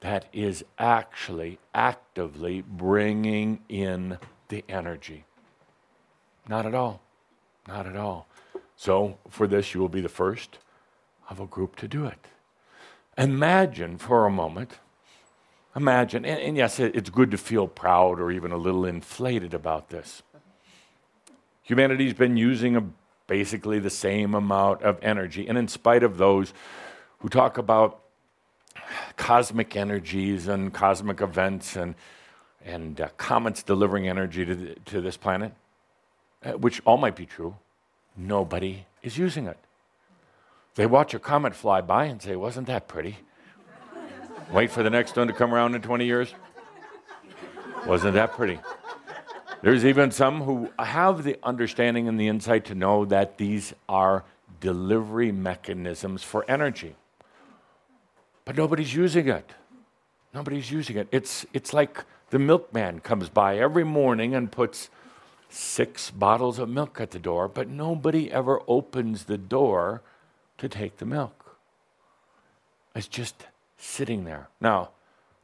that 0.00 0.26
is 0.32 0.64
actually 0.78 1.58
actively 1.74 2.62
bringing 2.62 3.60
in 3.68 4.18
the 4.48 4.64
energy. 4.68 5.24
Not 6.48 6.66
at 6.66 6.74
all. 6.74 7.02
Not 7.68 7.86
at 7.86 7.96
all. 7.96 8.26
So, 8.76 9.18
for 9.28 9.46
this, 9.46 9.74
you 9.74 9.80
will 9.80 9.88
be 9.88 10.00
the 10.00 10.08
first 10.08 10.58
of 11.28 11.38
a 11.38 11.46
group 11.46 11.76
to 11.76 11.88
do 11.88 12.06
it. 12.06 12.26
Imagine 13.18 13.98
for 13.98 14.26
a 14.26 14.30
moment, 14.30 14.78
imagine, 15.76 16.24
and, 16.24 16.40
and 16.40 16.56
yes, 16.56 16.80
it, 16.80 16.94
it's 16.94 17.10
good 17.10 17.30
to 17.30 17.38
feel 17.38 17.68
proud 17.68 18.20
or 18.20 18.30
even 18.30 18.52
a 18.52 18.56
little 18.56 18.84
inflated 18.84 19.54
about 19.54 19.90
this. 19.90 20.22
Humanity's 21.62 22.14
been 22.14 22.36
using 22.36 22.76
a, 22.76 22.84
basically 23.26 23.78
the 23.78 23.90
same 23.90 24.34
amount 24.34 24.82
of 24.82 24.98
energy, 25.02 25.46
and 25.46 25.56
in 25.56 25.68
spite 25.68 26.02
of 26.02 26.18
those 26.18 26.52
who 27.18 27.28
talk 27.28 27.58
about 27.58 28.00
cosmic 29.16 29.76
energies 29.76 30.48
and 30.48 30.72
cosmic 30.72 31.20
events 31.20 31.76
and, 31.76 31.94
and 32.64 33.00
uh, 33.00 33.08
comets 33.16 33.62
delivering 33.62 34.08
energy 34.08 34.44
to, 34.44 34.54
the, 34.54 34.74
to 34.86 35.00
this 35.00 35.16
planet, 35.16 35.52
uh, 36.44 36.52
which 36.52 36.80
all 36.84 36.96
might 36.96 37.16
be 37.16 37.26
true, 37.26 37.54
nobody 38.16 38.86
is 39.02 39.16
using 39.16 39.46
it. 39.46 39.58
They 40.74 40.86
watch 40.86 41.14
a 41.14 41.18
comet 41.18 41.54
fly 41.54 41.80
by 41.80 42.06
and 42.06 42.22
say, 42.22 42.36
Wasn't 42.36 42.66
that 42.66 42.88
pretty? 42.88 43.18
Wait 44.52 44.70
for 44.70 44.82
the 44.82 44.90
next 44.90 45.16
one 45.16 45.28
to 45.28 45.32
come 45.32 45.54
around 45.54 45.76
in 45.76 45.82
20 45.82 46.04
years. 46.04 46.34
Wasn't 47.86 48.14
that 48.14 48.32
pretty? 48.32 48.58
There's 49.62 49.84
even 49.84 50.10
some 50.10 50.42
who 50.42 50.72
have 50.78 51.22
the 51.22 51.38
understanding 51.44 52.08
and 52.08 52.18
the 52.18 52.26
insight 52.26 52.64
to 52.66 52.74
know 52.74 53.04
that 53.04 53.38
these 53.38 53.74
are 53.88 54.24
delivery 54.60 55.30
mechanisms 55.30 56.24
for 56.24 56.44
energy. 56.50 56.96
But 58.44 58.56
nobody's 58.56 58.92
using 58.92 59.28
it. 59.28 59.48
Nobody's 60.34 60.70
using 60.70 60.96
it. 60.96 61.06
It's, 61.12 61.46
it's 61.52 61.72
like 61.72 62.04
the 62.30 62.38
milkman 62.38 63.00
comes 63.00 63.28
by 63.28 63.58
every 63.58 63.84
morning 63.84 64.34
and 64.34 64.50
puts 64.50 64.90
six 65.48 66.10
bottles 66.10 66.58
of 66.58 66.68
milk 66.68 67.00
at 67.00 67.12
the 67.12 67.18
door, 67.18 67.46
but 67.46 67.68
nobody 67.68 68.32
ever 68.32 68.60
opens 68.66 69.24
the 69.24 69.38
door 69.38 70.02
to 70.58 70.68
take 70.68 70.96
the 70.96 71.06
milk. 71.06 71.56
It's 72.94 73.08
just 73.08 73.46
sitting 73.80 74.24
there. 74.24 74.48
Now, 74.60 74.90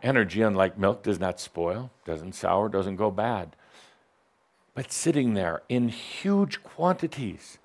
energy, 0.03 0.43
unlike 0.43 0.79
milk, 0.79 1.03
does 1.03 1.19
not 1.19 1.41
spoil, 1.41 1.91
doesn't 2.05 2.35
sour, 2.35 2.69
doesn't 2.69 2.97
go 2.97 3.11
bad. 3.11 3.57
But 4.75 4.93
sitting 4.93 5.35
there 5.35 5.63
in 5.69 5.89
huge 5.89 6.63
quantities, 6.63 7.59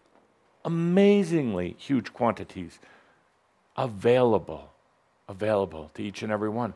amazingly 0.63 1.75
huge 1.77 2.13
quantities, 2.13 2.79
available, 3.75 4.71
available 5.27 5.91
to 5.95 6.03
each 6.03 6.23
and 6.23 6.31
every 6.31 6.49
one. 6.49 6.73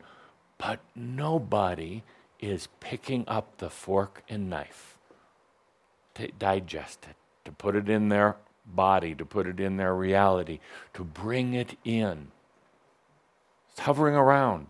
But 0.58 0.80
nobody 0.94 2.02
is 2.38 2.68
picking 2.80 3.24
up 3.26 3.58
the 3.58 3.70
fork 3.70 4.22
and 4.28 4.50
knife 4.50 4.98
to 6.14 6.28
digest 6.38 7.06
it, 7.08 7.16
to 7.44 7.52
put 7.52 7.76
it 7.76 7.88
in 7.88 8.08
their 8.08 8.36
body, 8.66 9.14
to 9.14 9.24
put 9.24 9.46
it 9.46 9.60
in 9.60 9.76
their 9.76 9.94
reality, 9.94 10.60
to 10.94 11.04
bring 11.04 11.54
it 11.54 11.78
in. 11.84 12.28
It's 13.76 13.84
hovering 13.84 14.14
around. 14.14 14.68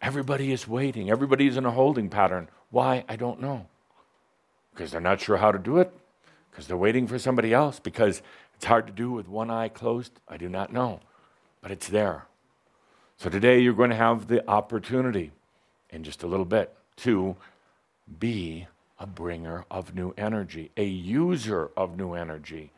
Everybody 0.00 0.52
is 0.52 0.66
waiting. 0.66 1.10
Everybody 1.10 1.46
is 1.46 1.58
in 1.58 1.66
a 1.66 1.70
holding 1.70 2.08
pattern. 2.08 2.48
Why? 2.70 3.04
I 3.10 3.16
don't 3.16 3.42
know. 3.42 3.66
Because 4.72 4.90
they're 4.90 5.02
not 5.02 5.20
sure 5.20 5.36
how 5.36 5.52
to 5.52 5.58
do 5.58 5.76
it, 5.76 5.92
because 6.50 6.66
they're 6.66 6.78
waiting 6.78 7.06
for 7.06 7.18
somebody 7.18 7.52
else, 7.52 7.80
because 7.80 8.22
it's 8.54 8.64
hard 8.64 8.86
to 8.86 8.92
do 8.94 9.12
with 9.12 9.28
one 9.28 9.50
eye 9.50 9.68
closed. 9.68 10.18
I 10.26 10.38
do 10.38 10.48
not 10.48 10.72
know. 10.72 11.00
But 11.60 11.72
it's 11.72 11.86
there. 11.88 12.24
So 13.18 13.28
today 13.28 13.60
you're 13.60 13.74
going 13.74 13.90
to 13.90 13.96
have 13.96 14.28
the 14.28 14.48
opportunity 14.48 15.32
in 15.90 16.04
just 16.04 16.22
a 16.22 16.26
little 16.26 16.46
bit 16.46 16.74
to 16.96 17.36
be 18.18 18.66
a 18.98 19.06
bringer 19.06 19.66
of 19.70 19.94
new 19.94 20.14
energy, 20.16 20.70
a 20.78 20.84
user 20.84 21.70
of 21.76 21.98
new 21.98 22.14
energy, 22.14 22.70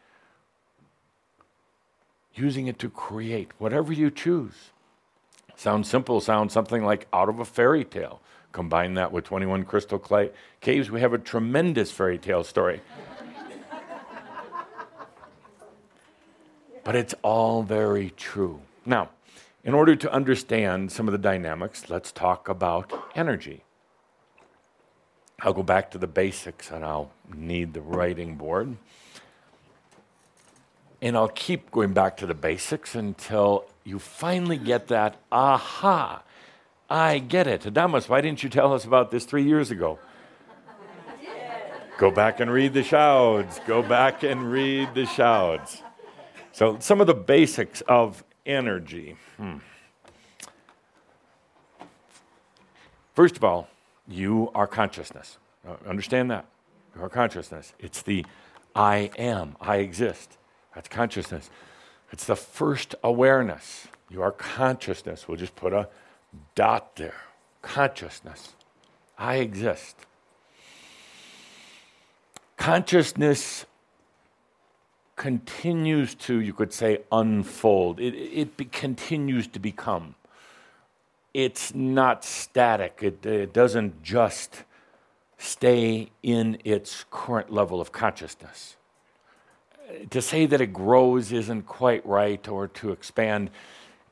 using 2.34 2.66
it 2.66 2.80
to 2.80 2.90
create 2.90 3.52
whatever 3.58 3.92
you 3.92 4.10
choose. 4.10 4.72
Sounds 5.56 5.88
simple, 5.88 6.20
sounds 6.20 6.52
something 6.52 6.84
like 6.84 7.08
out 7.12 7.28
of 7.30 7.40
a 7.40 7.44
fairy 7.44 7.84
tale. 7.84 8.20
Combine 8.52 8.94
that 8.94 9.10
with 9.10 9.24
21 9.24 9.64
crystal 9.64 9.98
clay 9.98 10.30
caves, 10.60 10.90
we 10.90 11.00
have 11.00 11.12
a 11.12 11.18
tremendous 11.18 11.90
fairy 11.90 12.18
tale 12.18 12.44
story. 12.44 12.80
but 16.84 16.94
it's 16.94 17.14
all 17.22 17.62
very 17.62 18.10
true. 18.10 18.60
Now, 18.84 19.10
in 19.64 19.74
order 19.74 19.96
to 19.96 20.12
understand 20.12 20.92
some 20.92 21.08
of 21.08 21.12
the 21.12 21.18
dynamics, 21.18 21.90
let's 21.90 22.12
talk 22.12 22.48
about 22.48 22.92
energy. 23.16 23.64
I'll 25.40 25.52
go 25.52 25.62
back 25.62 25.90
to 25.90 25.98
the 25.98 26.06
basics 26.06 26.70
and 26.70 26.84
I'll 26.84 27.10
need 27.34 27.74
the 27.74 27.80
writing 27.80 28.36
board. 28.36 28.76
And 31.02 31.16
I'll 31.16 31.28
keep 31.28 31.70
going 31.70 31.92
back 31.92 32.16
to 32.18 32.26
the 32.26 32.34
basics 32.34 32.94
until 32.94 33.66
you 33.84 33.98
finally 33.98 34.56
get 34.56 34.88
that 34.88 35.16
aha. 35.30 36.22
I 36.88 37.18
get 37.18 37.46
it. 37.46 37.62
Adamus, 37.62 38.08
why 38.08 38.20
didn't 38.20 38.42
you 38.42 38.48
tell 38.48 38.72
us 38.72 38.84
about 38.84 39.10
this 39.10 39.24
three 39.24 39.44
years 39.44 39.70
ago? 39.70 39.98
Go 41.98 42.10
back 42.10 42.40
and 42.40 42.50
read 42.50 42.74
the 42.74 42.82
Shouds. 42.82 43.60
Go 43.66 43.82
back 43.82 44.22
and 44.22 44.50
read 44.50 44.94
the 44.94 45.06
Shouds. 45.06 45.82
So, 46.52 46.78
some 46.78 47.00
of 47.00 47.06
the 47.06 47.14
basics 47.14 47.80
of 47.82 48.22
energy. 48.44 49.16
Hmm. 49.36 49.58
First 53.14 53.36
of 53.36 53.44
all, 53.44 53.68
you 54.06 54.50
are 54.54 54.66
consciousness. 54.66 55.38
Uh, 55.66 55.76
understand 55.88 56.30
that. 56.30 56.44
You 56.94 57.02
are 57.02 57.08
consciousness. 57.08 57.72
It's 57.78 58.02
the 58.02 58.26
I 58.74 59.10
am, 59.18 59.56
I 59.58 59.76
exist. 59.76 60.36
That's 60.76 60.88
consciousness. 60.88 61.50
It's 62.12 62.24
the 62.24 62.36
first 62.36 62.94
awareness. 63.02 63.88
You 64.08 64.22
are 64.22 64.30
consciousness. 64.30 65.26
We'll 65.26 65.36
just 65.36 65.56
put 65.56 65.72
a 65.72 65.88
dot 66.54 66.94
there. 66.94 67.22
Consciousness. 67.62 68.52
I 69.18 69.38
exist. 69.38 69.96
Consciousness 72.56 73.66
continues 75.16 76.14
to, 76.14 76.38
you 76.38 76.52
could 76.52 76.72
say, 76.72 77.00
unfold. 77.10 77.98
It, 77.98 78.14
it 78.14 78.56
be, 78.56 78.66
continues 78.66 79.48
to 79.48 79.58
become 79.58 80.14
it's 81.36 81.74
not 81.74 82.24
static. 82.24 83.00
It, 83.02 83.26
it 83.26 83.52
doesn't 83.52 84.02
just 84.02 84.64
stay 85.36 86.08
in 86.22 86.56
its 86.64 87.04
current 87.10 87.52
level 87.52 87.78
of 87.78 87.92
consciousness. 87.92 88.76
To 90.10 90.20
say 90.20 90.46
that 90.46 90.60
it 90.60 90.72
grows 90.72 91.32
isn't 91.32 91.62
quite 91.62 92.04
right, 92.06 92.46
or 92.48 92.68
to 92.68 92.90
expand, 92.90 93.50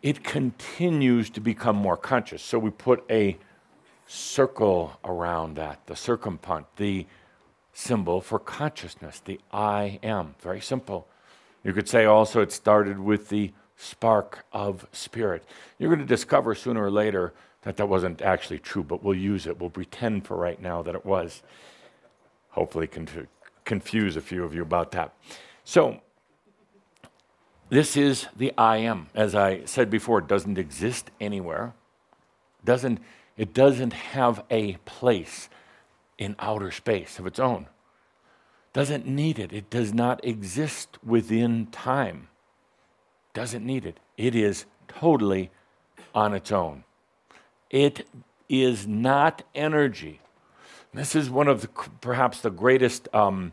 it 0.03 0.23
continues 0.23 1.31
to 1.31 1.41
become 1.41 1.77
more 1.77 1.97
conscious. 1.97 2.43
So 2.43 2.59
we 2.59 2.71
put 2.71 3.05
a 3.11 3.37
circle 4.07 4.99
around 5.05 5.57
that, 5.57 5.87
the 5.87 5.95
circumpunct, 5.95 6.67
the 6.77 7.07
symbol 7.73 8.21
for 8.21 8.39
consciousness, 8.39 9.21
the 9.25 9.41
I 9.53 9.99
am. 10.03 10.35
Very 10.41 10.61
simple. 10.61 11.09
You 11.65 11.73
could 11.73 11.89
say 11.89 12.05
also 12.05 12.41
it 12.41 12.53
started 12.53 12.99
with 12.99 13.29
the 13.31 13.53
spark 13.77 14.45
of 14.53 14.87
spirit. 14.93 15.45
You're 15.79 15.89
going 15.89 16.07
to 16.07 16.07
discover 16.07 16.55
sooner 16.55 16.85
or 16.85 16.91
later 16.91 17.33
that 17.63 17.77
that 17.79 17.89
wasn't 17.89 18.23
actually 18.23 18.59
true, 18.59 18.85
but 18.85 19.03
we'll 19.03 19.17
use 19.17 19.47
it. 19.47 19.59
We'll 19.59 19.71
pretend 19.71 20.27
for 20.27 20.37
right 20.37 20.61
now 20.61 20.83
that 20.83 20.95
it 20.95 21.05
was. 21.05 21.43
Hopefully, 22.51 22.87
conf- 22.87 23.27
confuse 23.65 24.17
a 24.17 24.21
few 24.21 24.45
of 24.45 24.55
you 24.55 24.63
about 24.63 24.93
that. 24.93 25.15
So, 25.65 26.01
this 27.71 27.97
is 27.97 28.27
the 28.37 28.53
I 28.57 28.77
am. 28.79 29.09
As 29.15 29.35
I 29.35 29.65
said 29.65 29.91
before, 29.91 30.19
it 30.19 30.29
doesn't 30.29 30.59
exist 30.59 31.11
anywhere. 31.21 31.75
Doesn't, 32.65 33.01
it 33.37 33.55
doesn't 33.55 33.93
have 33.93 34.45
a 34.51 34.75
place 34.85 35.49
in 36.19 36.37
outer 36.39 36.71
space 36.71 37.19
of 37.19 37.27
its 37.27 37.39
own. 37.39 37.67
Doesn't 38.73 39.07
need 39.07 39.39
it. 39.39 39.53
It 39.53 39.71
does 39.71 39.95
not 39.95 40.25
exist 40.25 40.99
within 41.05 41.67
time. 41.67 42.29
Doesn't 43.33 43.65
need 43.65 43.87
it. 43.87 43.99
It 44.17 44.35
is 44.35 44.67
totally 44.87 45.51
on 46.15 46.35
its 46.35 46.53
own. 46.53 46.85
It 47.71 48.07
is 48.49 48.87
not 48.87 49.43
energy. 49.55 50.21
This 50.93 51.17
is 51.17 51.29
one 51.29 51.49
of 51.49 51.63
the, 51.63 51.69
perhaps 52.01 52.41
the 52.41 52.51
greatest 52.51 53.09
um, 53.13 53.53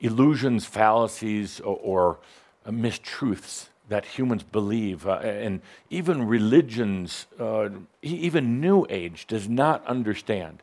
illusions, 0.00 0.66
fallacies, 0.66 1.60
or, 1.60 1.76
or 1.82 2.18
uh, 2.66 2.70
mistruths 2.70 3.68
that 3.88 4.04
humans 4.04 4.42
believe. 4.42 5.06
Uh, 5.06 5.16
and 5.16 5.60
even 5.90 6.26
religions, 6.26 7.26
uh, 7.38 7.68
even 8.02 8.60
New 8.60 8.86
Age, 8.88 9.26
does 9.26 9.48
not 9.48 9.84
understand 9.86 10.62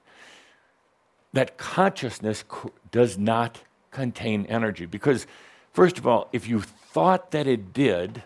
that 1.34 1.58
consciousness 1.58 2.44
does 2.92 3.18
not 3.18 3.62
contain 3.92 4.46
energy. 4.48 4.86
Because, 4.86 5.28
first 5.74 5.98
of 5.98 6.08
all, 6.08 6.30
if 6.32 6.48
you 6.48 6.62
thought 6.62 7.32
that 7.32 7.48
it 7.48 7.74
did, 7.74 8.24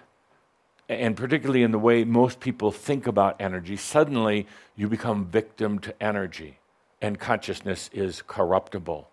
and 0.87 1.17
particularly 1.17 1.63
in 1.63 1.71
the 1.71 1.79
way 1.79 2.03
most 2.03 2.39
people 2.39 2.71
think 2.71 3.07
about 3.07 3.35
energy, 3.39 3.75
suddenly 3.75 4.47
you 4.75 4.87
become 4.87 5.25
victim 5.25 5.79
to 5.79 6.03
energy, 6.03 6.59
and 7.01 7.19
consciousness 7.19 7.89
is 7.91 8.21
corruptible 8.27 9.09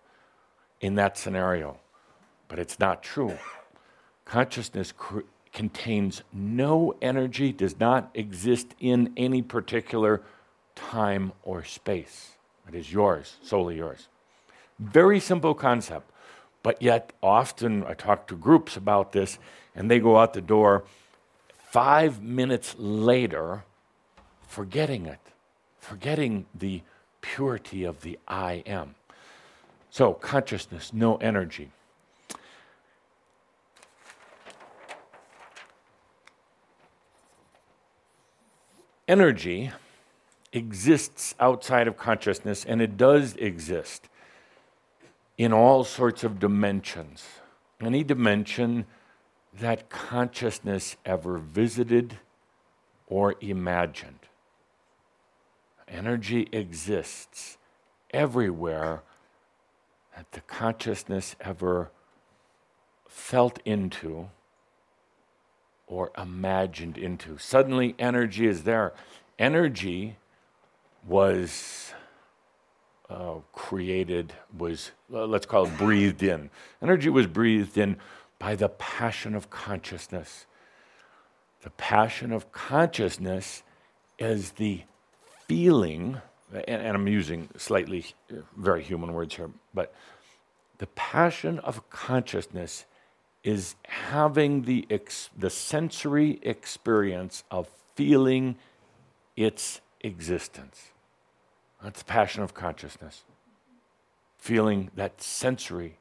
in 0.81 0.95
that 0.95 1.17
scenario. 1.17 1.77
But 2.49 2.59
it's 2.59 2.79
not 2.79 3.01
true. 3.01 3.37
Consciousness 4.25 4.91
cr- 4.91 5.21
contains 5.53 6.23
no 6.33 6.95
energy, 7.01 7.53
does 7.53 7.79
not 7.79 8.09
exist 8.13 8.75
in 8.79 9.13
any 9.15 9.41
particular 9.41 10.21
time 10.75 11.31
or 11.43 11.63
space. 11.63 12.31
It 12.67 12.75
is 12.75 12.91
yours, 12.91 13.37
solely 13.41 13.77
yours. 13.77 14.09
Very 14.77 15.19
simple 15.19 15.53
concept, 15.53 16.11
but 16.61 16.81
yet 16.81 17.13
often 17.23 17.85
I 17.85 17.93
talk 17.93 18.27
to 18.27 18.35
groups 18.35 18.75
about 18.75 19.13
this 19.13 19.39
and 19.75 19.89
they 19.89 19.99
go 19.99 20.17
out 20.17 20.33
the 20.33 20.41
door 20.41 20.83
five 21.57 22.21
minutes 22.21 22.75
later 22.77 23.63
forgetting 24.47 25.05
it, 25.05 25.19
forgetting 25.79 26.45
the 26.53 26.81
purity 27.21 27.83
of 27.83 28.01
the 28.01 28.17
I 28.27 28.63
am. 28.65 28.95
So, 29.91 30.13
consciousness, 30.13 30.91
no 30.93 31.17
energy. 31.17 31.71
Energy 39.09 39.71
exists 40.53 41.33
outside 41.39 41.87
of 41.87 41.97
consciousness, 41.97 42.63
and 42.63 42.79
it 42.79 42.95
does 42.95 43.35
exist 43.37 44.07
in 45.35 45.51
all 45.51 45.83
sorts 45.83 46.23
of 46.23 46.39
dimensions. 46.39 47.25
Any 47.81 48.03
dimension 48.03 48.85
that 49.51 49.89
consciousness 49.89 50.95
ever 51.07 51.39
visited 51.39 52.19
or 53.07 53.33
imagined. 53.41 54.19
Energy 55.87 56.47
exists 56.51 57.57
everywhere 58.11 59.01
that 60.15 60.31
the 60.33 60.41
consciousness 60.41 61.35
ever 61.41 61.89
felt 63.07 63.57
into 63.65 64.29
or 65.89 66.11
imagined 66.17 66.97
into. 66.97 67.37
Suddenly, 67.37 67.95
energy 67.99 68.47
is 68.47 68.63
there. 68.63 68.93
Energy 69.37 70.15
was 71.05 71.93
uh, 73.09 73.35
created, 73.51 74.33
was, 74.55 74.91
uh, 75.11 75.25
let's 75.25 75.47
call 75.47 75.65
it 75.65 75.77
breathed 75.77 76.21
in. 76.21 76.49
Energy 76.81 77.09
was 77.09 77.25
breathed 77.25 77.77
in 77.77 77.97
by 78.37 78.55
the 78.55 78.69
passion 78.69 79.35
of 79.35 79.49
consciousness. 79.49 80.45
The 81.63 81.71
passion 81.71 82.31
of 82.31 82.51
consciousness 82.51 83.63
is 84.19 84.51
the 84.51 84.83
feeling, 85.47 86.21
and, 86.53 86.63
and 86.67 86.95
I'm 86.95 87.07
using 87.07 87.49
slightly 87.57 88.05
uh, 88.31 88.35
very 88.55 88.83
human 88.83 89.11
words 89.13 89.35
here, 89.35 89.49
but 89.73 89.93
the 90.77 90.87
passion 90.87 91.59
of 91.59 91.89
consciousness 91.89 92.85
is 93.43 93.75
having 93.85 94.63
the, 94.63 94.85
ex- 94.89 95.29
the 95.37 95.49
sensory 95.49 96.39
experience 96.41 97.43
of 97.49 97.69
feeling 97.95 98.57
its 99.35 99.81
existence. 100.01 100.91
That's 101.83 101.99
the 101.99 102.05
passion 102.05 102.43
of 102.43 102.53
consciousness. 102.53 103.23
Feeling 104.37 104.91
that 104.95 105.21
sensory, 105.21 105.97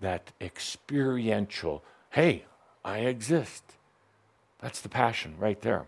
that 0.00 0.32
experiential, 0.40 1.82
hey, 2.10 2.44
I 2.84 2.98
exist. 3.00 3.64
That's 4.60 4.80
the 4.80 4.88
passion 4.88 5.34
right 5.38 5.60
there. 5.60 5.86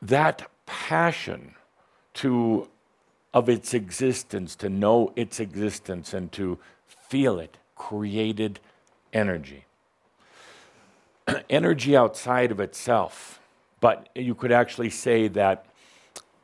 That 0.00 0.48
passion 0.66 1.54
to 2.14 2.68
of 3.34 3.48
its 3.48 3.72
existence, 3.72 4.54
to 4.56 4.68
know 4.68 5.12
its 5.16 5.40
existence 5.40 6.12
and 6.12 6.30
to 6.32 6.58
feel 6.86 7.38
it, 7.38 7.56
created 7.88 8.60
energy. 9.12 9.64
energy 11.50 11.96
outside 11.96 12.50
of 12.50 12.60
itself. 12.60 13.40
But 13.80 14.08
you 14.14 14.34
could 14.34 14.52
actually 14.52 14.90
say 14.90 15.28
that 15.28 15.66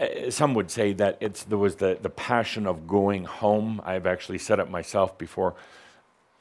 uh, 0.00 0.30
some 0.30 0.54
would 0.54 0.70
say 0.70 0.92
that 0.94 1.16
it's, 1.20 1.44
there 1.44 1.58
was 1.58 1.76
the, 1.76 1.98
the 2.00 2.10
passion 2.10 2.66
of 2.66 2.86
going 2.88 3.24
home. 3.24 3.80
I've 3.84 4.06
actually 4.06 4.38
said 4.38 4.58
it 4.58 4.70
myself 4.70 5.16
before. 5.16 5.54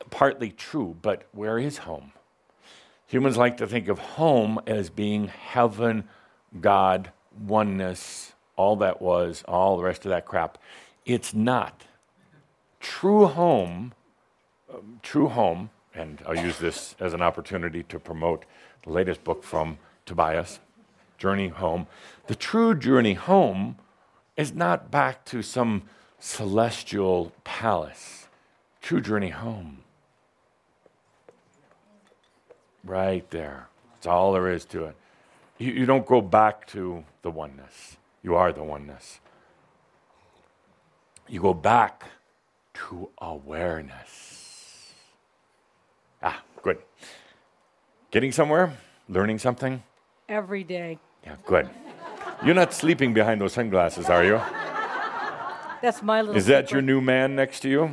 Partly 0.09 0.49
true, 0.49 0.95
but 1.01 1.23
where 1.31 1.59
is 1.59 1.79
home? 1.79 2.11
Humans 3.07 3.37
like 3.37 3.57
to 3.57 3.67
think 3.67 3.87
of 3.87 3.99
home 3.99 4.59
as 4.65 4.89
being 4.89 5.27
heaven, 5.27 6.05
God, 6.59 7.11
oneness, 7.39 8.33
all 8.55 8.75
that 8.77 9.01
was, 9.01 9.43
all 9.47 9.77
the 9.77 9.83
rest 9.83 10.05
of 10.05 10.09
that 10.09 10.25
crap. 10.25 10.57
It's 11.05 11.33
not. 11.33 11.83
True 12.79 13.27
home, 13.27 13.93
um, 14.73 14.99
true 15.01 15.27
home, 15.27 15.69
and 15.93 16.21
I'll 16.25 16.37
use 16.37 16.59
this 16.59 16.95
as 16.99 17.13
an 17.13 17.21
opportunity 17.21 17.83
to 17.83 17.99
promote 17.99 18.45
the 18.83 18.91
latest 18.91 19.23
book 19.23 19.43
from 19.43 19.77
Tobias, 20.05 20.59
Journey 21.17 21.47
Home. 21.47 21.87
The 22.27 22.35
true 22.35 22.75
journey 22.75 23.13
home 23.13 23.77
is 24.35 24.53
not 24.53 24.91
back 24.91 25.25
to 25.25 25.41
some 25.41 25.83
celestial 26.19 27.31
palace. 27.43 28.27
True 28.81 29.01
journey 29.01 29.29
home. 29.29 29.79
Right 32.83 33.29
there. 33.31 33.67
That's 33.93 34.07
all 34.07 34.33
there 34.33 34.49
is 34.49 34.65
to 34.65 34.85
it. 34.85 34.95
You, 35.57 35.71
you 35.71 35.85
don't 35.85 36.05
go 36.05 36.21
back 36.21 36.67
to 36.67 37.03
the 37.23 37.31
oneness, 37.31 37.97
you 38.21 38.35
are 38.35 38.51
the 38.53 38.63
oneness. 38.63 39.19
You 41.27 41.41
go 41.41 41.53
back 41.53 42.05
to 42.75 43.09
awareness. 43.17 44.36
Good. 46.67 46.79
Getting 48.11 48.33
somewhere? 48.33 48.77
Learning 49.07 49.39
something? 49.39 49.81
Every 50.27 50.65
day. 50.65 50.99
Yeah, 51.23 51.37
good. 51.45 51.69
You're 52.43 52.55
not 52.55 52.73
sleeping 52.73 53.13
behind 53.13 53.39
those 53.39 53.53
sunglasses, 53.53 54.09
are 54.09 54.25
you? 54.25 54.41
That's 55.81 56.03
my 56.03 56.19
little. 56.19 56.35
Is 56.35 56.47
that 56.47 56.67
secret. 56.67 56.73
your 56.73 56.81
new 56.81 56.99
man 56.99 57.37
next 57.37 57.61
to 57.61 57.69
you? 57.69 57.91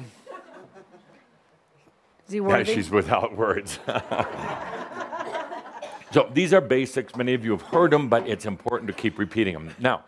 Is 2.27 2.33
he 2.33 2.39
Yeah, 2.39 2.65
she's 2.65 2.91
without 2.91 3.37
words. 3.37 3.79
so 6.11 6.29
these 6.35 6.53
are 6.53 6.61
basics. 6.61 7.15
Many 7.15 7.35
of 7.35 7.45
you 7.45 7.53
have 7.53 7.63
heard 7.63 7.93
them, 7.93 8.09
but 8.09 8.29
it's 8.29 8.45
important 8.45 8.89
to 8.89 8.93
keep 8.93 9.21
repeating 9.21 9.55
them. 9.55 9.73
Now, 9.79 10.03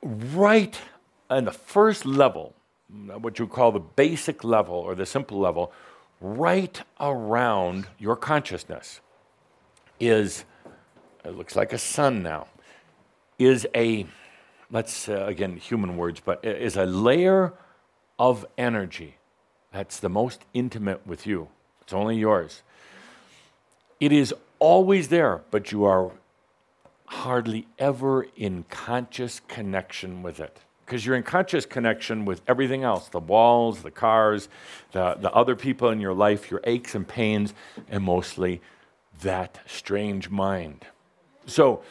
right 0.00 0.78
on 1.28 1.44
the 1.44 1.50
first 1.50 2.06
level, 2.06 2.54
what 3.18 3.40
you 3.40 3.48
call 3.48 3.72
the 3.72 3.80
basic 3.80 4.44
level 4.44 4.76
or 4.76 4.94
the 4.94 5.06
simple 5.06 5.40
level, 5.40 5.72
right 6.20 6.82
around 7.00 7.86
your 7.98 8.16
consciousness 8.16 9.00
is, 9.98 10.44
it 11.24 11.36
looks 11.36 11.56
like 11.56 11.72
a 11.72 11.78
sun 11.78 12.22
now, 12.22 12.46
is 13.38 13.66
a, 13.74 14.06
let's 14.70 15.08
uh, 15.08 15.24
again, 15.26 15.56
human 15.56 15.96
words, 15.96 16.20
but 16.20 16.44
is 16.44 16.76
a 16.76 16.86
layer 16.86 17.54
of 18.18 18.44
energy 18.58 19.16
that's 19.72 20.00
the 20.00 20.08
most 20.08 20.44
intimate 20.52 21.06
with 21.06 21.26
you. 21.26 21.48
It's 21.80 21.92
only 21.92 22.16
yours. 22.16 22.62
It 23.98 24.12
is 24.12 24.34
always 24.58 25.08
there, 25.08 25.42
but 25.50 25.72
you 25.72 25.84
are 25.84 26.12
hardly 27.06 27.66
ever 27.78 28.26
in 28.36 28.64
conscious 28.68 29.40
connection 29.48 30.22
with 30.22 30.40
it. 30.40 30.58
Because 30.90 31.06
you're 31.06 31.14
in 31.14 31.22
conscious 31.22 31.66
connection 31.66 32.24
with 32.24 32.42
everything 32.48 32.82
else 32.82 33.08
the 33.10 33.20
walls, 33.20 33.84
the 33.84 33.92
cars, 33.92 34.48
the, 34.90 35.14
the 35.20 35.30
other 35.30 35.54
people 35.54 35.90
in 35.90 36.00
your 36.00 36.12
life, 36.12 36.50
your 36.50 36.60
aches 36.64 36.96
and 36.96 37.06
pains, 37.06 37.54
and 37.88 38.02
mostly 38.02 38.60
that 39.20 39.60
strange 39.66 40.30
mind. 40.30 40.84
So 41.46 41.84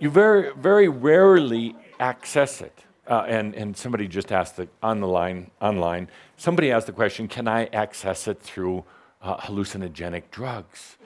you 0.00 0.10
very, 0.10 0.52
very 0.52 0.86
rarely 0.86 1.76
access 1.98 2.60
it. 2.60 2.78
Uh, 3.06 3.24
and, 3.26 3.54
and 3.54 3.74
somebody 3.74 4.06
just 4.06 4.30
asked 4.30 4.58
the, 4.58 4.68
on 4.82 5.00
the 5.00 5.08
line, 5.08 5.50
online, 5.62 6.10
somebody 6.36 6.70
asked 6.70 6.88
the 6.88 6.92
question 6.92 7.28
can 7.28 7.48
I 7.48 7.64
access 7.72 8.28
it 8.28 8.42
through 8.42 8.84
uh, 9.22 9.38
hallucinogenic 9.38 10.24
drugs? 10.30 10.98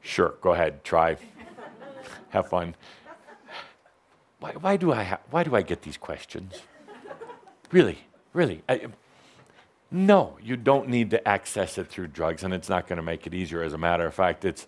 Sure, 0.00 0.36
go 0.40 0.54
ahead, 0.54 0.82
try. 0.84 1.18
Have 2.30 2.48
fun. 2.48 2.74
Why, 4.40 4.52
why, 4.52 4.76
do 4.76 4.92
I 4.92 5.04
ha- 5.04 5.20
why 5.30 5.44
do 5.44 5.54
I 5.56 5.62
get 5.62 5.82
these 5.82 5.96
questions? 5.96 6.62
Really, 7.72 7.98
really. 8.32 8.62
I, 8.68 8.86
no, 9.90 10.36
you 10.42 10.56
don't 10.56 10.88
need 10.88 11.10
to 11.10 11.26
access 11.26 11.78
it 11.78 11.88
through 11.88 12.08
drugs, 12.08 12.42
and 12.44 12.52
it's 12.52 12.68
not 12.68 12.86
going 12.86 12.96
to 12.96 13.02
make 13.02 13.26
it 13.26 13.34
easier. 13.34 13.62
As 13.62 13.72
a 13.72 13.78
matter 13.78 14.06
of 14.06 14.14
fact, 14.14 14.44
it's 14.44 14.66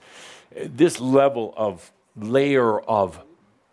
this 0.54 1.00
level 1.00 1.52
of 1.56 1.92
layer 2.16 2.80
of 2.80 3.20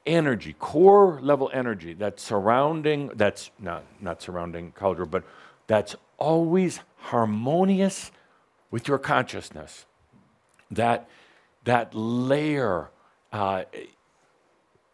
energy, 0.05 0.55
core 0.59 1.19
level 1.21 1.49
energy 1.53 1.93
that's 1.93 2.21
surrounding, 2.21 3.09
that's 3.15 3.51
not, 3.59 3.83
not 4.01 4.21
surrounding 4.21 4.71
Cauldre, 4.71 5.09
but 5.09 5.23
that's 5.67 5.95
always 6.17 6.79
harmonious 6.97 8.11
with 8.71 8.87
your 8.87 8.99
consciousness. 8.99 9.85
That, 10.69 11.07
that 11.63 11.93
layer 11.93 12.89
uh, 13.31 13.63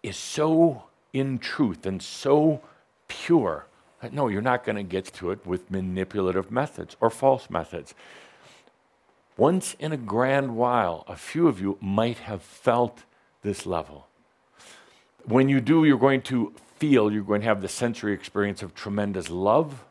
is 0.03 0.17
so 0.17 0.83
in 1.13 1.39
truth 1.39 1.85
and 1.85 2.01
so 2.01 2.61
pure 3.07 3.65
that 4.01 4.13
no, 4.13 4.27
you're 4.27 4.41
not 4.41 4.63
going 4.63 4.75
to 4.75 4.83
get 4.83 5.05
to 5.05 5.31
it 5.31 5.45
with 5.45 5.69
manipulative 5.69 6.51
methods 6.51 6.97
or 6.99 7.09
false 7.09 7.49
methods. 7.49 7.93
Once 9.37 9.75
in 9.79 9.91
a 9.91 9.97
grand 9.97 10.55
while, 10.55 11.03
a 11.07 11.15
few 11.15 11.47
of 11.47 11.59
you 11.59 11.77
might 11.79 12.19
have 12.19 12.41
felt 12.41 13.03
this 13.43 13.65
level. 13.65 14.07
When 15.25 15.49
you 15.49 15.61
do, 15.61 15.85
you're 15.85 15.97
going 15.97 16.21
to 16.23 16.53
feel, 16.77 17.11
you're 17.11 17.23
going 17.23 17.41
to 17.41 17.47
have 17.47 17.61
the 17.61 17.67
sensory 17.67 18.13
experience 18.13 18.63
of 18.63 18.73
tremendous 18.73 19.29
love 19.29 19.85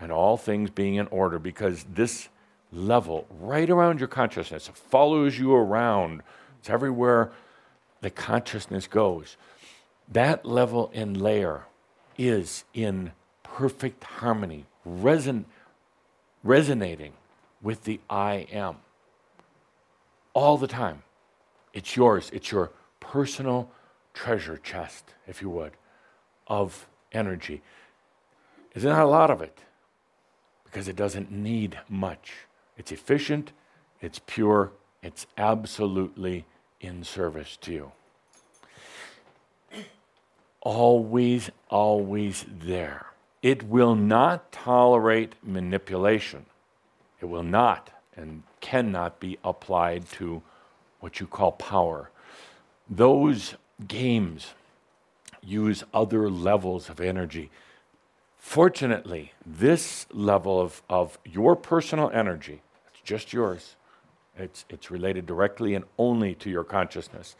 and 0.00 0.10
all 0.10 0.36
things 0.36 0.70
being 0.70 0.96
in 0.96 1.06
order 1.08 1.38
because 1.38 1.84
this 1.94 2.28
level, 2.72 3.26
right 3.40 3.70
around 3.70 4.00
your 4.00 4.08
consciousness, 4.08 4.68
follows 4.74 5.38
you 5.38 5.54
around. 5.54 6.22
It's 6.58 6.70
everywhere 6.70 7.30
the 8.00 8.10
consciousness 8.10 8.86
goes. 8.86 9.36
That 10.12 10.44
level 10.44 10.90
and 10.92 11.20
layer 11.20 11.64
is 12.18 12.64
in 12.74 13.12
perfect 13.42 14.04
harmony, 14.04 14.66
reson- 14.86 15.46
resonating 16.44 17.14
with 17.62 17.84
the 17.84 18.00
I 18.10 18.46
am 18.52 18.76
all 20.34 20.58
the 20.58 20.66
time. 20.66 21.02
It's 21.72 21.96
yours, 21.96 22.30
it's 22.32 22.50
your 22.50 22.72
personal 23.00 23.70
treasure 24.12 24.58
chest, 24.58 25.14
if 25.26 25.40
you 25.40 25.48
would, 25.48 25.72
of 26.46 26.86
energy. 27.12 27.62
Not 28.76 29.00
a 29.00 29.06
lot 29.06 29.30
of 29.30 29.40
it 29.40 29.60
because 30.64 30.88
it 30.88 30.96
doesn't 30.96 31.30
need 31.30 31.78
much. 31.88 32.32
It's 32.76 32.92
efficient, 32.92 33.52
it's 34.02 34.20
pure, 34.26 34.72
it's 35.02 35.26
absolutely 35.38 36.44
in 36.80 37.02
service 37.04 37.56
to 37.62 37.72
you. 37.72 37.92
Always, 40.62 41.50
always 41.68 42.46
there. 42.48 43.06
It 43.42 43.64
will 43.64 43.96
not 43.96 44.52
tolerate 44.52 45.34
manipulation. 45.42 46.46
It 47.20 47.26
will 47.26 47.42
not 47.42 47.90
and 48.16 48.44
cannot 48.60 49.18
be 49.18 49.38
applied 49.42 50.08
to 50.10 50.42
what 51.00 51.18
you 51.18 51.26
call 51.26 51.52
power. 51.52 52.10
Those 52.88 53.56
games 53.88 54.54
use 55.42 55.82
other 55.92 56.30
levels 56.30 56.88
of 56.88 57.00
energy. 57.00 57.50
Fortunately, 58.38 59.32
this 59.44 60.06
level 60.12 60.60
of, 60.60 60.82
of 60.88 61.18
your 61.24 61.56
personal 61.56 62.10
energy, 62.12 62.62
it's 62.92 63.00
just 63.02 63.32
yours, 63.32 63.74
it's, 64.36 64.64
it's 64.68 64.90
related 64.90 65.26
directly 65.26 65.74
and 65.74 65.84
only 65.98 66.34
to 66.36 66.50
your 66.50 66.64
consciousness, 66.64 67.34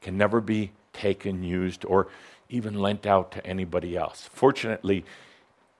can 0.00 0.16
never 0.16 0.40
be 0.40 0.72
taken, 0.92 1.42
used, 1.42 1.84
or 1.84 2.08
even 2.48 2.74
lent 2.74 3.06
out 3.06 3.32
to 3.32 3.46
anybody 3.46 3.96
else. 3.96 4.28
Fortunately, 4.32 5.04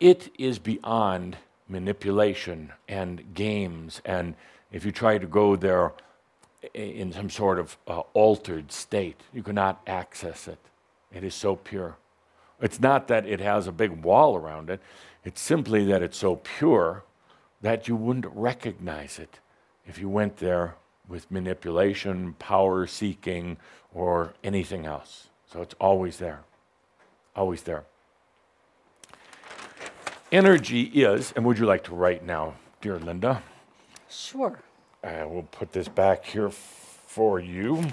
it 0.01 0.31
is 0.39 0.59
beyond 0.59 1.37
manipulation 1.69 2.73
and 2.89 3.35
games. 3.35 4.01
And 4.05 4.35
if 4.73 4.85
you 4.85 4.93
try 4.93 5.19
to 5.19 5.27
go 5.27 5.57
there 5.57 5.93
in 6.73 7.13
some 7.13 7.31
sort 7.31 7.59
of 7.59 7.77
uh, 7.87 8.01
altered 8.13 8.73
state, 8.73 9.21
you 9.33 9.43
cannot 9.43 9.81
access 9.87 10.49
it. 10.49 10.59
It 11.13 11.25
is 11.25 11.35
so 11.35 11.57
pure. 11.57 11.97
It's 12.61 12.81
not 12.81 13.09
that 13.09 13.27
it 13.27 13.41
has 13.41 13.67
a 13.67 13.73
big 13.73 14.03
wall 14.03 14.37
around 14.37 14.71
it, 14.71 14.81
it's 15.25 15.41
simply 15.41 15.85
that 15.87 16.03
it's 16.03 16.19
so 16.19 16.37
pure 16.37 17.05
that 17.63 17.89
you 17.89 17.97
wouldn't 17.97 18.27
recognize 18.27 19.19
it 19.19 19.41
if 19.87 19.99
you 19.99 20.09
went 20.09 20.37
there 20.37 20.77
with 21.09 21.31
manipulation, 21.31 22.35
power 22.39 22.87
seeking, 22.87 23.57
or 23.93 24.35
anything 24.43 24.87
else. 24.87 25.29
So 25.51 25.63
it's 25.63 25.75
always 25.81 26.19
there. 26.19 26.43
Always 27.37 27.63
there. 27.63 27.85
Energy 30.31 30.83
is, 30.83 31.33
and 31.37 31.45
would 31.45 31.59
you 31.59 31.67
like 31.67 31.85
to 31.85 31.95
write 31.95 32.25
now, 32.25 32.55
dear 32.81 32.99
Linda? 32.99 33.43
Sure. 34.09 34.59
Uh, 35.03 35.25
we'll 35.27 35.43
put 35.43 35.73
this 35.73 35.89
back 35.89 36.25
here 36.25 36.49
f- 36.49 37.03
for 37.07 37.39
you. 37.39 37.85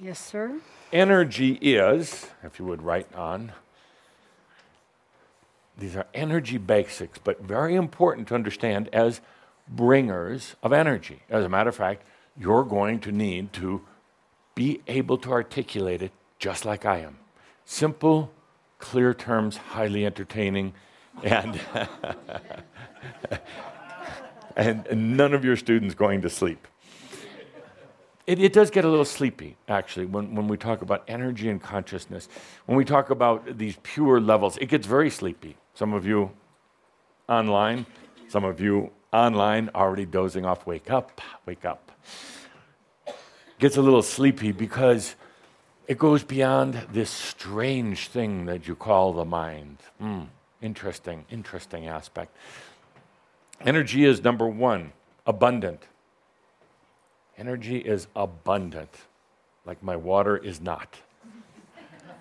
Yes, 0.00 0.18
sir. 0.18 0.60
Energy 0.92 1.58
is, 1.60 2.28
if 2.42 2.58
you 2.58 2.64
would 2.64 2.82
write 2.82 3.12
on, 3.14 3.52
these 5.76 5.96
are 5.96 6.06
energy 6.14 6.58
basics, 6.58 7.18
but 7.18 7.42
very 7.42 7.74
important 7.74 8.28
to 8.28 8.34
understand 8.34 8.88
as 8.92 9.20
bringers 9.68 10.54
of 10.62 10.72
energy. 10.72 11.22
As 11.28 11.44
a 11.44 11.48
matter 11.48 11.70
of 11.70 11.76
fact, 11.76 12.04
you're 12.38 12.64
going 12.64 13.00
to 13.00 13.12
need 13.12 13.52
to 13.54 13.82
be 14.54 14.82
able 14.86 15.18
to 15.18 15.32
articulate 15.32 16.02
it 16.02 16.12
just 16.38 16.64
like 16.64 16.84
I 16.84 16.98
am. 16.98 17.18
Simple, 17.64 18.30
clear 18.84 19.14
terms, 19.14 19.56
highly 19.56 20.04
entertaining, 20.04 20.74
and, 21.22 21.58
and, 24.56 25.16
none 25.16 25.32
of 25.32 25.42
your 25.42 25.56
students 25.56 25.94
going 25.94 26.20
to 26.20 26.28
sleep. 26.28 26.68
It, 28.26 28.38
it, 28.40 28.52
does 28.52 28.70
get 28.70 28.84
a 28.84 28.88
little 28.90 29.06
sleepy, 29.06 29.56
actually, 29.68 30.04
when, 30.04 30.34
when 30.34 30.48
we 30.48 30.58
talk 30.58 30.82
about 30.82 31.02
energy 31.08 31.48
and 31.48 31.62
consciousness. 31.62 32.28
When 32.66 32.76
we 32.76 32.84
talk 32.84 33.08
about 33.08 33.56
these 33.56 33.78
pure 33.82 34.20
levels, 34.20 34.58
it 34.58 34.66
gets 34.66 34.86
very 34.86 35.08
sleepy. 35.08 35.56
Some 35.72 35.94
of 35.94 36.06
you 36.06 36.30
online, 37.26 37.86
some 38.28 38.44
of 38.44 38.60
you 38.60 38.90
online 39.14 39.70
already 39.74 40.04
dozing 40.04 40.44
off. 40.44 40.66
Wake 40.66 40.90
up, 40.90 41.22
wake 41.46 41.64
up. 41.64 41.90
Gets 43.58 43.78
a 43.78 43.82
little 43.82 44.02
sleepy 44.02 44.52
because 44.52 45.14
it 45.86 45.98
goes 45.98 46.24
beyond 46.24 46.86
this 46.92 47.10
strange 47.10 48.08
thing 48.08 48.46
that 48.46 48.66
you 48.66 48.74
call 48.74 49.12
the 49.12 49.24
mind. 49.24 49.78
Mm, 50.00 50.26
interesting, 50.62 51.24
interesting 51.30 51.86
aspect. 51.86 52.34
Energy 53.60 54.04
is 54.04 54.22
number 54.22 54.46
one, 54.48 54.92
abundant. 55.26 55.82
Energy 57.36 57.78
is 57.78 58.06
abundant, 58.14 58.90
like 59.66 59.82
my 59.82 59.96
water 59.96 60.36
is 60.36 60.60
not. 60.60 60.96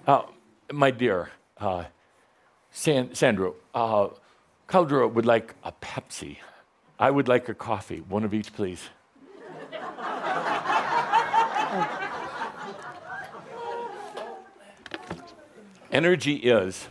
Uh, 0.06 0.24
my 0.70 0.92
dear, 0.92 1.30
uh, 1.60 1.86
San- 2.72 3.16
Sandro, 3.16 3.56
uh, 3.74 4.10
Cauldre 4.68 5.10
would 5.10 5.26
like 5.26 5.56
a 5.64 5.72
Pepsi. 5.72 6.40
I 7.00 7.10
would 7.10 7.30
like 7.30 7.48
a 7.48 7.54
coffee. 7.54 8.04
One 8.10 8.26
of 8.26 8.34
each, 8.34 8.54
please. 8.54 8.90
Energy 15.94 16.38
is. 16.38 16.88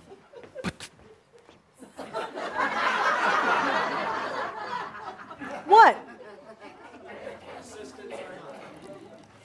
What? 5.67 5.97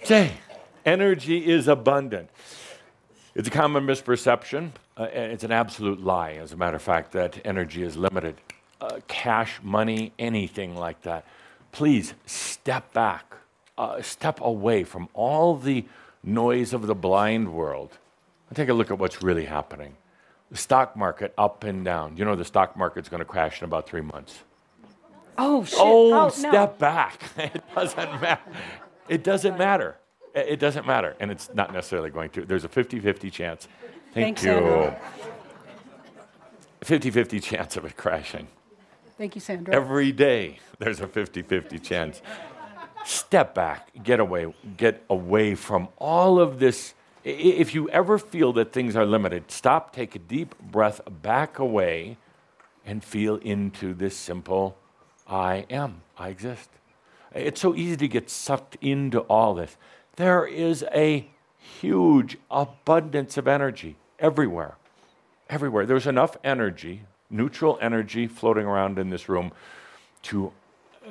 Say, 0.04 0.32
energy 0.86 1.44
is 1.44 1.68
abundant. 1.68 2.30
It's 3.34 3.48
a 3.48 3.52
common 3.52 3.88
misperception. 3.88 4.74
Uh, 4.96 5.06
it's 5.06 5.44
an 5.44 5.52
absolute 5.52 6.04
lie, 6.04 6.34
as 6.34 6.54
a 6.54 6.56
matter 6.56 6.76
of 6.76 6.84
fact, 6.84 7.14
that 7.14 7.44
energy 7.44 7.82
is 7.82 7.98
limited. 7.98 8.36
Uh, 8.80 9.00
cash, 9.08 9.60
money, 9.64 10.14
anything 10.20 10.76
like 10.76 11.02
that. 11.02 11.26
Please 11.72 12.14
step 12.28 12.94
back, 12.94 13.34
uh, 13.76 14.04
step 14.04 14.40
away 14.40 14.84
from 14.84 15.10
all 15.16 15.56
the 15.56 15.84
noise 16.24 16.74
of 16.74 16.86
the 16.86 16.96
blind 16.96 17.52
world 17.52 17.98
take 18.56 18.70
a 18.70 18.74
look 18.74 18.92
at 18.92 19.00
what's 19.00 19.22
really 19.22 19.46
happening. 19.46 19.98
The 20.52 20.58
stock 20.58 20.96
market 20.96 21.34
up 21.38 21.64
and 21.64 21.84
down. 21.84 22.16
You 22.18 22.26
know, 22.26 22.36
the 22.36 22.46
stock 22.46 22.78
market's 22.78 23.10
going 23.10 23.20
to 23.20 23.26
crash 23.26 23.62
in 23.62 23.66
about 23.66 23.88
three 23.88 24.02
months. 24.02 24.40
Oh, 25.38 25.64
shit. 25.64 25.78
Oh, 25.80 26.14
oh 26.14 26.24
no. 26.24 26.30
step 26.30 26.80
back. 26.80 27.22
It 27.38 27.64
doesn't 27.76 28.22
matter. 28.22 28.42
It 29.08 29.24
doesn't 29.24 29.58
matter. 29.58 29.98
It 30.34 30.60
doesn't 30.60 30.88
matter. 30.88 31.16
And 31.20 31.32
it's 31.32 31.50
not 31.54 31.74
necessarily 31.74 32.10
going 32.10 32.30
to. 32.32 32.46
There's 32.46 32.64
a 32.64 32.70
50 32.70 33.00
50 33.00 33.30
chance. 33.30 33.68
Thank 34.14 34.40
Thanks, 34.40 34.44
you. 34.44 34.52
Sandra. 34.52 35.00
50 36.84 37.12
50 37.12 37.40
chance 37.40 37.78
of 37.78 37.86
it 37.86 37.98
crashing. 37.98 38.48
Thank 39.18 39.36
you, 39.36 39.42
Sandra. 39.42 39.74
Every 39.74 40.12
day 40.12 40.60
there's 40.80 41.02
a 41.02 41.08
50 41.08 41.42
50 41.42 41.80
chance. 41.80 42.22
Step 43.06 43.56
back, 43.56 43.90
get 44.04 44.20
away, 44.20 44.54
get 44.76 45.04
away 45.10 45.56
from 45.56 45.88
all 45.98 46.40
of 46.40 46.60
this. 46.60 46.94
If 47.30 47.76
you 47.76 47.90
ever 47.90 48.18
feel 48.18 48.54
that 48.54 48.72
things 48.72 48.96
are 48.96 49.06
limited, 49.06 49.52
stop, 49.52 49.94
take 49.94 50.16
a 50.16 50.20
deep 50.20 50.58
breath, 50.60 51.02
back 51.22 51.60
away, 51.60 52.16
and 52.86 53.04
feel 53.04 53.36
into 53.36 53.94
this 53.94 54.16
simple 54.16 54.78
I 55.28 55.66
am, 55.70 56.04
I 56.18 56.30
exist. 56.30 56.70
It's 57.36 57.60
so 57.60 57.76
easy 57.76 57.98
to 57.98 58.08
get 58.08 58.30
sucked 58.30 58.78
into 58.80 59.20
all 59.24 59.56
this. 59.56 59.76
There 60.16 60.46
is 60.46 60.86
a 60.94 61.28
huge 61.58 62.38
abundance 62.50 63.36
of 63.36 63.46
energy 63.46 63.98
everywhere. 64.20 64.78
Everywhere. 65.50 65.86
There's 65.86 66.08
enough 66.08 66.38
energy, 66.46 67.02
neutral 67.30 67.78
energy 67.82 68.28
floating 68.28 68.66
around 68.66 68.98
in 68.98 69.10
this 69.10 69.28
room 69.28 69.52
to, 70.24 70.54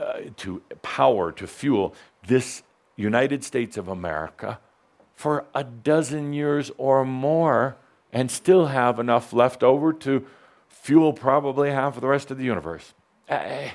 uh, 0.00 0.20
to 0.38 0.62
power, 0.80 1.30
to 1.32 1.46
fuel 1.46 1.94
this 2.26 2.62
United 2.96 3.44
States 3.44 3.76
of 3.76 3.88
America 3.88 4.60
for 5.16 5.46
a 5.54 5.64
dozen 5.64 6.32
years 6.32 6.70
or 6.76 7.04
more 7.04 7.76
and 8.12 8.30
still 8.30 8.66
have 8.66 8.98
enough 9.00 9.32
left 9.32 9.62
over 9.62 9.92
to 9.92 10.24
fuel 10.68 11.12
probably 11.12 11.70
half 11.70 11.96
of 11.96 12.02
the 12.02 12.06
rest 12.06 12.30
of 12.30 12.38
the 12.38 12.44
universe. 12.44 12.94
Uh, 13.28 13.70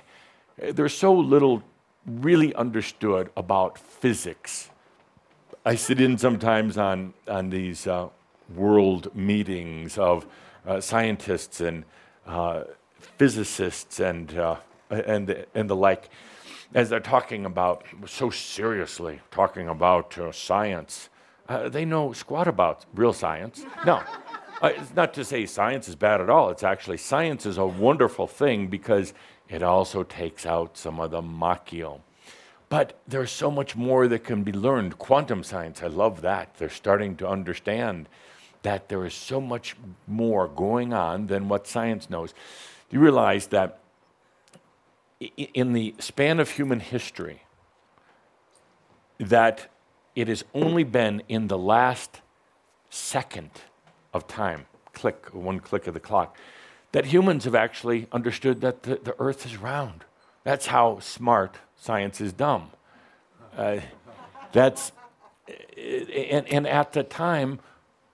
there's 0.57 0.97
so 0.97 1.13
little 1.13 1.63
really 2.05 2.53
understood 2.55 3.29
about 3.35 3.77
physics. 3.77 4.69
I 5.65 5.75
sit 5.75 5.99
in 5.99 6.17
sometimes 6.17 6.77
on, 6.77 7.13
on 7.27 7.49
these 7.49 7.85
uh, 7.85 8.09
world 8.55 9.13
meetings 9.15 9.97
of 9.97 10.25
uh, 10.65 10.79
scientists 10.79 11.61
and 11.61 11.83
uh, 12.25 12.63
physicists 13.17 13.99
and, 13.99 14.37
uh, 14.37 14.55
and, 14.89 15.27
the, 15.27 15.45
and 15.53 15.69
the 15.69 15.75
like, 15.75 16.09
as 16.73 16.89
they're 16.89 16.99
talking 16.99 17.45
about, 17.45 17.83
so 18.05 18.29
seriously, 18.29 19.19
talking 19.29 19.67
about 19.67 20.17
uh, 20.17 20.31
science. 20.31 21.09
Uh, 21.47 21.69
they 21.69 21.85
know 21.85 22.13
squat 22.13 22.47
about 22.47 22.85
real 22.93 23.13
science. 23.13 23.65
No. 23.85 24.01
Uh, 24.61 24.71
it's 24.75 24.95
not 24.95 25.13
to 25.15 25.25
say 25.25 25.45
science 25.45 25.87
is 25.87 25.95
bad 25.95 26.21
at 26.21 26.29
all. 26.29 26.49
It's 26.49 26.63
actually, 26.63 26.97
science 26.97 27.45
is 27.45 27.57
a 27.57 27.65
wonderful 27.65 28.27
thing 28.27 28.67
because 28.67 29.13
it 29.49 29.63
also 29.63 30.03
takes 30.03 30.45
out 30.45 30.77
some 30.77 30.99
of 30.99 31.11
the 31.11 31.21
machio. 31.21 32.01
But 32.69 32.97
there's 33.07 33.31
so 33.31 33.51
much 33.51 33.75
more 33.75 34.07
that 34.07 34.23
can 34.23 34.43
be 34.43 34.53
learned. 34.53 34.97
Quantum 34.97 35.43
science, 35.43 35.83
I 35.83 35.87
love 35.87 36.21
that. 36.21 36.55
They're 36.55 36.69
starting 36.69 37.17
to 37.17 37.27
understand 37.27 38.07
that 38.63 38.87
there 38.87 39.05
is 39.05 39.13
so 39.13 39.41
much 39.41 39.75
more 40.07 40.47
going 40.47 40.93
on 40.93 41.27
than 41.27 41.49
what 41.49 41.67
science 41.67 42.09
knows. 42.09 42.33
You 42.89 42.99
realize 42.99 43.47
that 43.47 43.79
in 45.19 45.73
the 45.73 45.95
span 45.99 46.39
of 46.39 46.51
human 46.51 46.79
history, 46.79 47.41
that 49.19 49.67
it 50.15 50.27
has 50.27 50.43
only 50.53 50.83
been 50.83 51.23
in 51.27 51.47
the 51.47 51.57
last 51.57 52.21
second 52.89 53.51
of 54.13 54.27
time, 54.27 54.65
click, 54.93 55.33
one 55.33 55.59
click 55.59 55.87
of 55.87 55.93
the 55.93 55.99
clock, 55.99 56.37
that 56.91 57.05
humans 57.05 57.45
have 57.45 57.55
actually 57.55 58.07
understood 58.11 58.61
that 58.61 58.83
the, 58.83 58.95
the 58.95 59.15
earth 59.19 59.45
is 59.45 59.57
round. 59.57 60.03
That's 60.43 60.67
how 60.67 60.99
smart 60.99 61.57
science 61.75 62.19
is 62.19 62.33
dumb. 62.33 62.71
Uh, 63.55 63.79
that's, 64.51 64.91
and, 65.77 66.47
and 66.47 66.67
at 66.67 66.93
the 66.93 67.03
time, 67.03 67.59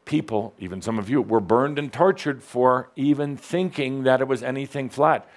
people, 0.06 0.54
even 0.60 0.82
some 0.82 1.00
of 1.00 1.10
you, 1.10 1.22
were 1.22 1.40
burned 1.40 1.80
and 1.80 1.92
tortured 1.92 2.44
for 2.44 2.90
even 2.96 3.38
thinking 3.38 4.04
that 4.04 4.22
it 4.22 4.28
was 4.28 4.44
anything 4.44 4.90
flat. 4.90 5.28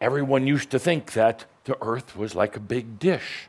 Everyone 0.00 0.46
used 0.46 0.70
to 0.70 0.78
think 0.78 1.12
that 1.12 1.44
the 1.64 1.76
earth 1.82 2.16
was 2.16 2.34
like 2.34 2.56
a 2.56 2.60
big 2.60 2.98
dish, 2.98 3.47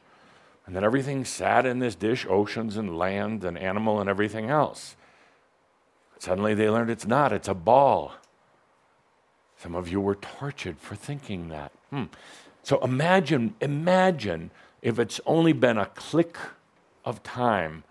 and 0.70 0.76
then 0.76 0.84
everything 0.84 1.26
sat 1.26 1.65
in 1.65 1.80
this 1.80 1.95
dish 1.95 2.28
oceans 2.30 2.78
and 2.78 2.95
land 2.95 3.43
and 3.43 3.57
animal 3.57 3.99
and 3.99 4.07
everything 4.07 4.51
else. 4.51 4.95
Suddenly 6.20 6.53
they 6.53 6.70
learned 6.70 6.91
it's 6.91 7.07
not, 7.07 7.34
it's 7.34 7.47
a 7.47 7.55
ball. 7.55 8.13
Some 9.57 9.74
of 9.74 9.89
you 9.89 9.99
were 9.99 10.13
tortured 10.13 10.78
for 10.78 10.93
thinking 10.93 11.49
that. 11.49 11.72
Hmm. 11.89 12.03
So 12.61 12.78
imagine, 12.84 13.55
imagine 13.59 14.51
if 14.84 14.99
it's 14.99 15.20
only 15.26 15.53
been 15.53 15.80
a 15.80 15.88
click 15.88 16.38
of 17.03 17.24
time 17.24 17.84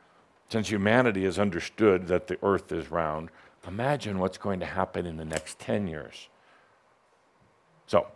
since 0.49 0.71
humanity 0.71 1.25
has 1.25 1.37
understood 1.37 2.07
that 2.07 2.29
the 2.29 2.39
earth 2.45 2.71
is 2.71 2.93
round. 2.93 3.31
Imagine 3.67 4.21
what's 4.21 4.39
going 4.39 4.61
to 4.61 4.67
happen 4.67 5.05
in 5.05 5.17
the 5.17 5.25
next 5.25 5.59
10 5.59 5.89
years. 5.89 6.29
So, 7.89 8.07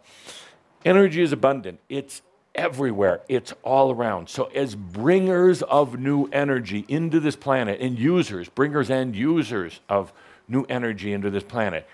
energy 0.84 1.20
is 1.20 1.32
abundant. 1.32 1.80
It's 1.88 2.22
everywhere. 2.54 3.20
It's 3.28 3.52
all 3.62 3.90
around. 3.90 4.28
So, 4.28 4.44
as 4.46 4.74
bringers 4.74 5.62
of 5.62 5.98
new 5.98 6.26
energy 6.32 6.84
into 6.88 7.20
this 7.20 7.36
planet 7.36 7.80
and 7.80 7.98
users, 7.98 8.48
bringers 8.48 8.90
and 8.90 9.14
users 9.14 9.80
of 9.88 10.12
new 10.48 10.64
energy 10.68 11.12
into 11.12 11.30
this 11.30 11.44
planet, 11.44 11.86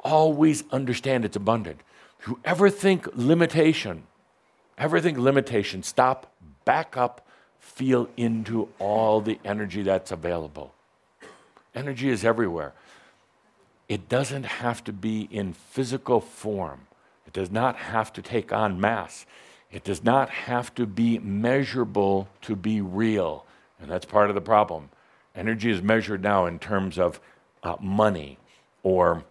always 0.00 0.64
understand 0.70 1.24
it's 1.24 1.36
abundant. 1.36 1.80
If 2.20 2.28
you 2.28 2.40
ever 2.44 2.70
think 2.70 3.08
limitation, 3.14 4.04
ever 4.76 5.00
think 5.00 5.18
limitation, 5.18 5.82
stop, 5.82 6.32
back 6.64 6.96
up, 6.96 7.26
feel 7.58 8.08
into 8.16 8.68
all 8.78 9.20
the 9.20 9.38
energy 9.44 9.82
that's 9.82 10.10
available. 10.10 10.74
Energy 11.74 12.08
is 12.08 12.24
everywhere. 12.24 12.72
It 13.88 14.08
doesn't 14.08 14.44
have 14.44 14.84
to 14.84 14.92
be 14.92 15.28
in 15.30 15.52
physical 15.52 16.20
form. 16.20 16.86
It 17.26 17.32
does 17.32 17.50
not 17.50 17.76
have 17.76 18.12
to 18.14 18.22
take 18.22 18.52
on 18.52 18.80
mass. 18.80 19.26
It 19.70 19.84
does 19.84 20.02
not 20.02 20.30
have 20.30 20.74
to 20.76 20.86
be 20.86 21.18
measurable 21.18 22.28
to 22.42 22.56
be 22.56 22.80
real. 22.80 23.44
And 23.80 23.90
that's 23.90 24.06
part 24.06 24.28
of 24.28 24.34
the 24.34 24.40
problem. 24.40 24.90
Energy 25.34 25.70
is 25.70 25.82
measured 25.82 26.22
now 26.22 26.46
in 26.46 26.58
terms 26.58 26.98
of 26.98 27.20
uh, 27.62 27.76
money 27.80 28.38
or 28.82 29.24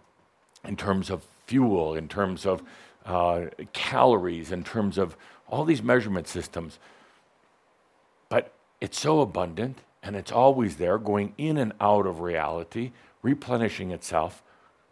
in 0.64 0.76
terms 0.76 1.10
of 1.10 1.26
fuel, 1.46 1.94
in 1.94 2.08
terms 2.08 2.46
of 2.46 2.62
uh, 3.04 3.46
calories, 3.72 4.52
in 4.52 4.62
terms 4.64 4.96
of 4.98 5.16
all 5.48 5.64
these 5.64 5.82
measurement 5.82 6.28
systems. 6.28 6.78
But 8.28 8.52
it's 8.80 8.98
so 8.98 9.20
abundant 9.20 9.78
and 10.02 10.14
it's 10.14 10.30
always 10.30 10.76
there, 10.76 10.98
going 10.98 11.34
in 11.36 11.56
and 11.56 11.72
out 11.80 12.06
of 12.06 12.20
reality, 12.20 12.92
replenishing 13.22 13.90
itself. 13.90 14.42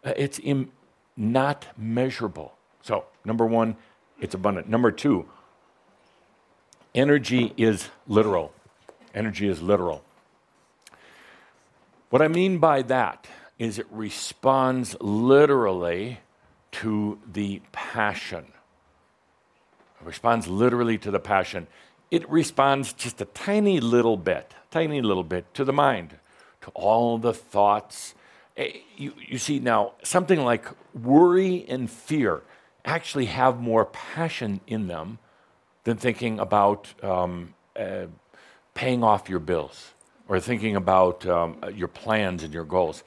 Uh, 0.03 0.13
It's 0.17 0.39
Im- 0.43 0.71
not 1.15 1.67
measurable. 1.77 2.53
So, 2.81 3.05
number 3.23 3.45
one, 3.45 3.77
it's 4.19 4.35
abundant. 4.35 4.67
Number 4.67 4.91
two, 4.91 5.25
energy 6.97 7.53
is 7.55 7.89
literal. 8.07 8.51
Energy 9.13 9.47
is 9.47 9.61
literal. 9.61 10.03
What 12.09 12.21
I 12.21 12.27
mean 12.27 12.57
by 12.57 12.81
that 12.81 13.27
is 13.59 13.77
it 13.79 13.87
responds 13.91 14.97
literally 14.99 16.19
to 16.71 17.19
the 17.31 17.61
passion. 17.71 18.45
It 20.01 20.07
responds 20.07 20.47
literally 20.47 20.97
to 20.99 21.11
the 21.11 21.19
passion. 21.19 21.67
It 22.09 22.27
responds 22.29 22.93
just 22.93 23.21
a 23.21 23.25
tiny 23.25 23.79
little 23.79 24.17
bit, 24.17 24.53
tiny 24.71 25.01
little 25.01 25.23
bit 25.23 25.53
to 25.53 25.63
the 25.63 25.73
mind, 25.73 26.17
to 26.61 26.71
all 26.73 27.17
the 27.17 27.33
thoughts. 27.33 28.15
Eh, 28.55 28.71
You, 28.95 29.13
you 29.19 29.37
see, 29.37 29.59
now, 29.59 29.93
something 30.03 30.43
like 30.43 30.65
worry 30.93 31.65
and 31.67 31.89
fear 31.89 32.41
actually 32.85 33.25
have 33.25 33.59
more 33.59 33.85
passion 33.85 34.61
in 34.65 34.87
them 34.87 35.19
than 35.87 35.95
thinking 35.95 36.37
about 36.37 36.93
um, 37.01 37.53
uh, 37.73 38.07
paying 38.73 39.05
off 39.05 39.29
your 39.29 39.39
bills 39.39 39.93
or 40.27 40.37
thinking 40.37 40.75
about 40.75 41.25
um, 41.25 41.55
uh, 41.63 41.69
your 41.69 41.87
plans 41.87 42.43
and 42.43 42.53
your 42.53 42.65
goals. 42.65 43.05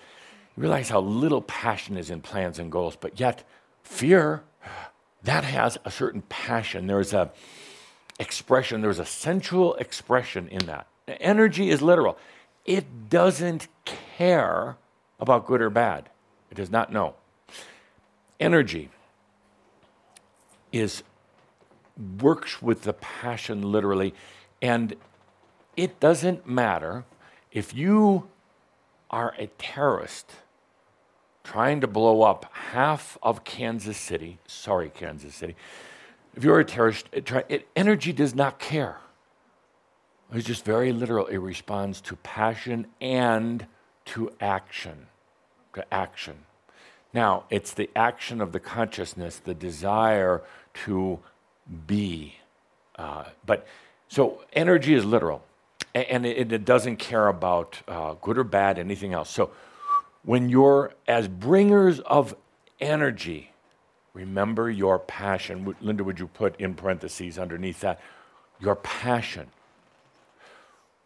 You 0.56 0.62
realize 0.62 0.88
how 0.88 1.00
little 1.00 1.42
passion 1.42 1.98
is 1.98 2.08
in 2.08 2.22
plans 2.22 2.58
and 2.58 2.72
goals, 2.72 2.96
but 2.96 3.20
yet 3.20 3.46
fear, 3.82 4.44
that 5.24 5.44
has 5.44 5.76
a 5.84 5.90
certain 5.90 6.22
passion. 6.30 6.86
There's 6.86 7.12
a 7.12 7.30
expression, 8.18 8.80
there's 8.80 8.98
a 8.98 9.04
sensual 9.04 9.74
expression 9.74 10.48
in 10.48 10.64
that. 10.64 10.86
Energy 11.06 11.68
is 11.68 11.82
literal. 11.82 12.16
It 12.64 13.10
doesn't 13.10 13.68
care 13.84 14.78
about 15.18 15.46
good 15.46 15.60
or 15.60 15.68
bad. 15.68 16.08
It 16.50 16.54
does 16.54 16.70
not 16.70 16.90
know. 16.90 17.16
Energy 18.40 18.88
is 20.72 21.02
works 22.20 22.60
with 22.62 22.82
the 22.82 22.92
passion 22.92 23.62
literally, 23.62 24.14
and 24.60 24.96
it 25.76 26.00
doesn't 26.00 26.46
matter 26.46 27.04
if 27.52 27.74
you 27.74 28.28
are 29.10 29.34
a 29.38 29.46
terrorist 29.58 30.32
trying 31.42 31.80
to 31.80 31.86
blow 31.86 32.22
up 32.22 32.46
half 32.52 33.18
of 33.22 33.44
Kansas 33.44 33.96
City, 33.96 34.38
sorry, 34.46 34.90
Kansas 34.90 35.34
City, 35.34 35.56
if 36.36 36.44
you're 36.44 36.60
a 36.60 36.64
terrorist, 36.64 37.08
it 37.12 37.26
try, 37.26 37.44
it, 37.48 37.68
energy 37.74 38.12
does 38.12 38.34
not 38.34 38.58
care. 38.58 38.98
It's 40.32 40.46
just 40.46 40.64
very 40.64 40.92
literal. 40.92 41.26
It 41.26 41.38
responds 41.38 42.00
to 42.02 42.16
passion 42.16 42.86
and 43.00 43.66
to 44.06 44.30
action. 44.40 45.06
To 45.74 45.92
action. 45.92 46.44
Now, 47.12 47.44
it's 47.50 47.74
the 47.74 47.90
action 47.96 48.40
of 48.40 48.52
the 48.52 48.60
consciousness, 48.60 49.38
the 49.38 49.54
desire 49.54 50.42
to 50.84 51.18
be. 51.86 52.34
Uh, 52.96 53.24
but 53.46 53.66
so 54.08 54.42
energy 54.52 54.94
is 54.94 55.04
literal, 55.04 55.42
and 55.94 56.26
it, 56.26 56.52
it 56.52 56.64
doesn't 56.64 56.96
care 56.96 57.28
about 57.28 57.80
uh, 57.88 58.14
good 58.20 58.38
or 58.38 58.44
bad, 58.44 58.78
anything 58.78 59.12
else. 59.12 59.30
So 59.30 59.50
when 60.24 60.48
you're 60.48 60.92
as 61.08 61.28
bringers 61.28 62.00
of 62.00 62.34
energy, 62.80 63.52
remember 64.12 64.70
your 64.70 64.98
passion. 64.98 65.74
Linda, 65.80 66.04
would 66.04 66.18
you 66.18 66.26
put 66.26 66.60
in 66.60 66.74
parentheses 66.74 67.38
underneath 67.38 67.80
that? 67.80 68.00
Your 68.60 68.76
passion. 68.76 69.48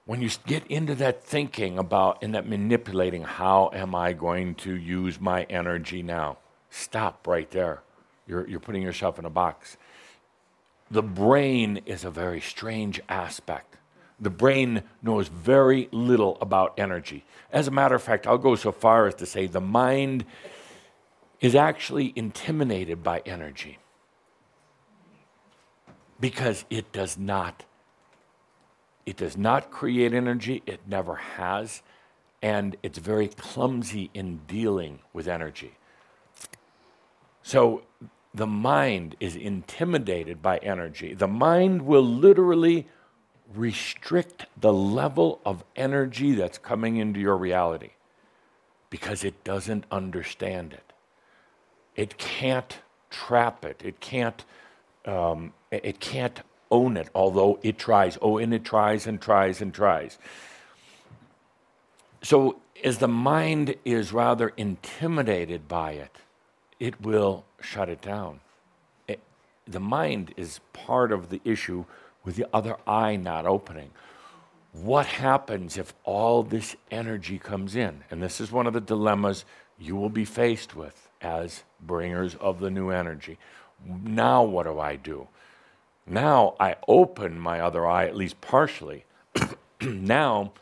When 0.06 0.20
you 0.20 0.28
get 0.46 0.66
into 0.66 0.94
that 0.96 1.24
thinking 1.24 1.78
about 1.78 2.22
and 2.22 2.34
that 2.34 2.46
manipulating, 2.46 3.22
how 3.22 3.70
am 3.72 3.94
I 3.94 4.12
going 4.12 4.54
to 4.56 4.74
use 4.74 5.18
my 5.18 5.44
energy 5.44 6.02
now? 6.02 6.36
Stop 6.68 7.26
right 7.26 7.50
there. 7.50 7.80
You're, 8.26 8.46
you're 8.48 8.60
putting 8.60 8.82
yourself 8.82 9.18
in 9.18 9.24
a 9.24 9.30
box. 9.30 9.76
The 10.90 11.02
brain 11.02 11.80
is 11.86 12.04
a 12.04 12.10
very 12.10 12.40
strange 12.40 13.00
aspect. 13.08 13.76
The 14.20 14.30
brain 14.30 14.82
knows 15.02 15.28
very 15.28 15.88
little 15.90 16.38
about 16.40 16.78
energy. 16.78 17.24
As 17.52 17.66
a 17.66 17.70
matter 17.70 17.94
of 17.94 18.02
fact, 18.02 18.26
I'll 18.26 18.38
go 18.38 18.54
so 18.54 18.70
far 18.70 19.06
as 19.06 19.14
to 19.16 19.26
say 19.26 19.46
the 19.46 19.60
mind 19.60 20.24
is 21.40 21.54
actually 21.54 22.12
intimidated 22.16 23.02
by 23.02 23.22
energy 23.26 23.78
because 26.20 26.64
it 26.70 26.90
does 26.92 27.18
not 27.18 27.64
it 29.04 29.18
does 29.18 29.36
not 29.36 29.70
create 29.70 30.14
energy 30.14 30.62
it 30.64 30.80
never 30.86 31.16
has 31.16 31.82
and 32.40 32.76
it's 32.82 32.98
very 32.98 33.28
clumsy 33.28 34.10
in 34.14 34.40
dealing 34.46 35.00
with 35.12 35.28
energy 35.28 35.72
so 37.42 37.82
the 38.34 38.46
mind 38.46 39.14
is 39.20 39.36
intimidated 39.36 40.42
by 40.42 40.58
energy. 40.58 41.14
The 41.14 41.28
mind 41.28 41.82
will 41.82 42.04
literally 42.04 42.88
restrict 43.54 44.46
the 44.60 44.72
level 44.72 45.40
of 45.46 45.64
energy 45.76 46.32
that's 46.32 46.58
coming 46.58 46.96
into 46.96 47.20
your 47.20 47.36
reality 47.36 47.90
because 48.90 49.22
it 49.22 49.44
doesn't 49.44 49.84
understand 49.90 50.72
it. 50.72 50.92
It 51.94 52.18
can't 52.18 52.78
trap 53.10 53.64
it. 53.64 53.80
It 53.84 54.00
can't. 54.00 54.44
Um, 55.04 55.52
it 55.70 56.00
can't 56.00 56.40
own 56.70 56.96
it, 56.96 57.08
although 57.14 57.58
it 57.62 57.78
tries. 57.78 58.18
Oh, 58.20 58.38
and 58.38 58.52
it 58.52 58.64
tries 58.64 59.06
and 59.06 59.20
tries 59.20 59.60
and 59.60 59.72
tries. 59.72 60.18
So, 62.22 62.60
as 62.82 62.98
the 62.98 63.08
mind 63.08 63.76
is 63.84 64.12
rather 64.12 64.48
intimidated 64.56 65.68
by 65.68 65.92
it, 65.92 66.16
it 66.84 67.00
will 67.00 67.46
shut 67.62 67.88
it 67.88 68.02
down. 68.02 68.40
It, 69.08 69.18
the 69.66 69.80
mind 69.80 70.34
is 70.36 70.60
part 70.74 71.12
of 71.12 71.30
the 71.30 71.40
issue 71.42 71.86
with 72.22 72.36
the 72.36 72.46
other 72.52 72.76
eye 72.86 73.16
not 73.16 73.46
opening. 73.46 73.90
What 74.74 75.06
happens 75.06 75.78
if 75.78 75.94
all 76.04 76.42
this 76.42 76.76
energy 76.90 77.38
comes 77.38 77.74
in? 77.74 78.04
And 78.10 78.22
this 78.22 78.38
is 78.38 78.52
one 78.52 78.66
of 78.66 78.74
the 78.74 78.82
dilemmas 78.82 79.46
you 79.78 79.96
will 79.96 80.10
be 80.10 80.26
faced 80.26 80.76
with 80.76 81.08
as 81.22 81.62
bringers 81.80 82.34
of 82.34 82.60
the 82.60 82.70
new 82.70 82.90
energy. 82.90 83.38
Now, 83.86 84.42
what 84.42 84.64
do 84.64 84.78
I 84.78 84.96
do? 84.96 85.28
Now 86.06 86.54
I 86.60 86.76
open 86.86 87.38
my 87.40 87.60
other 87.60 87.86
eye, 87.86 88.04
at 88.04 88.14
least 88.14 88.42
partially. 88.42 89.06
now 89.80 90.52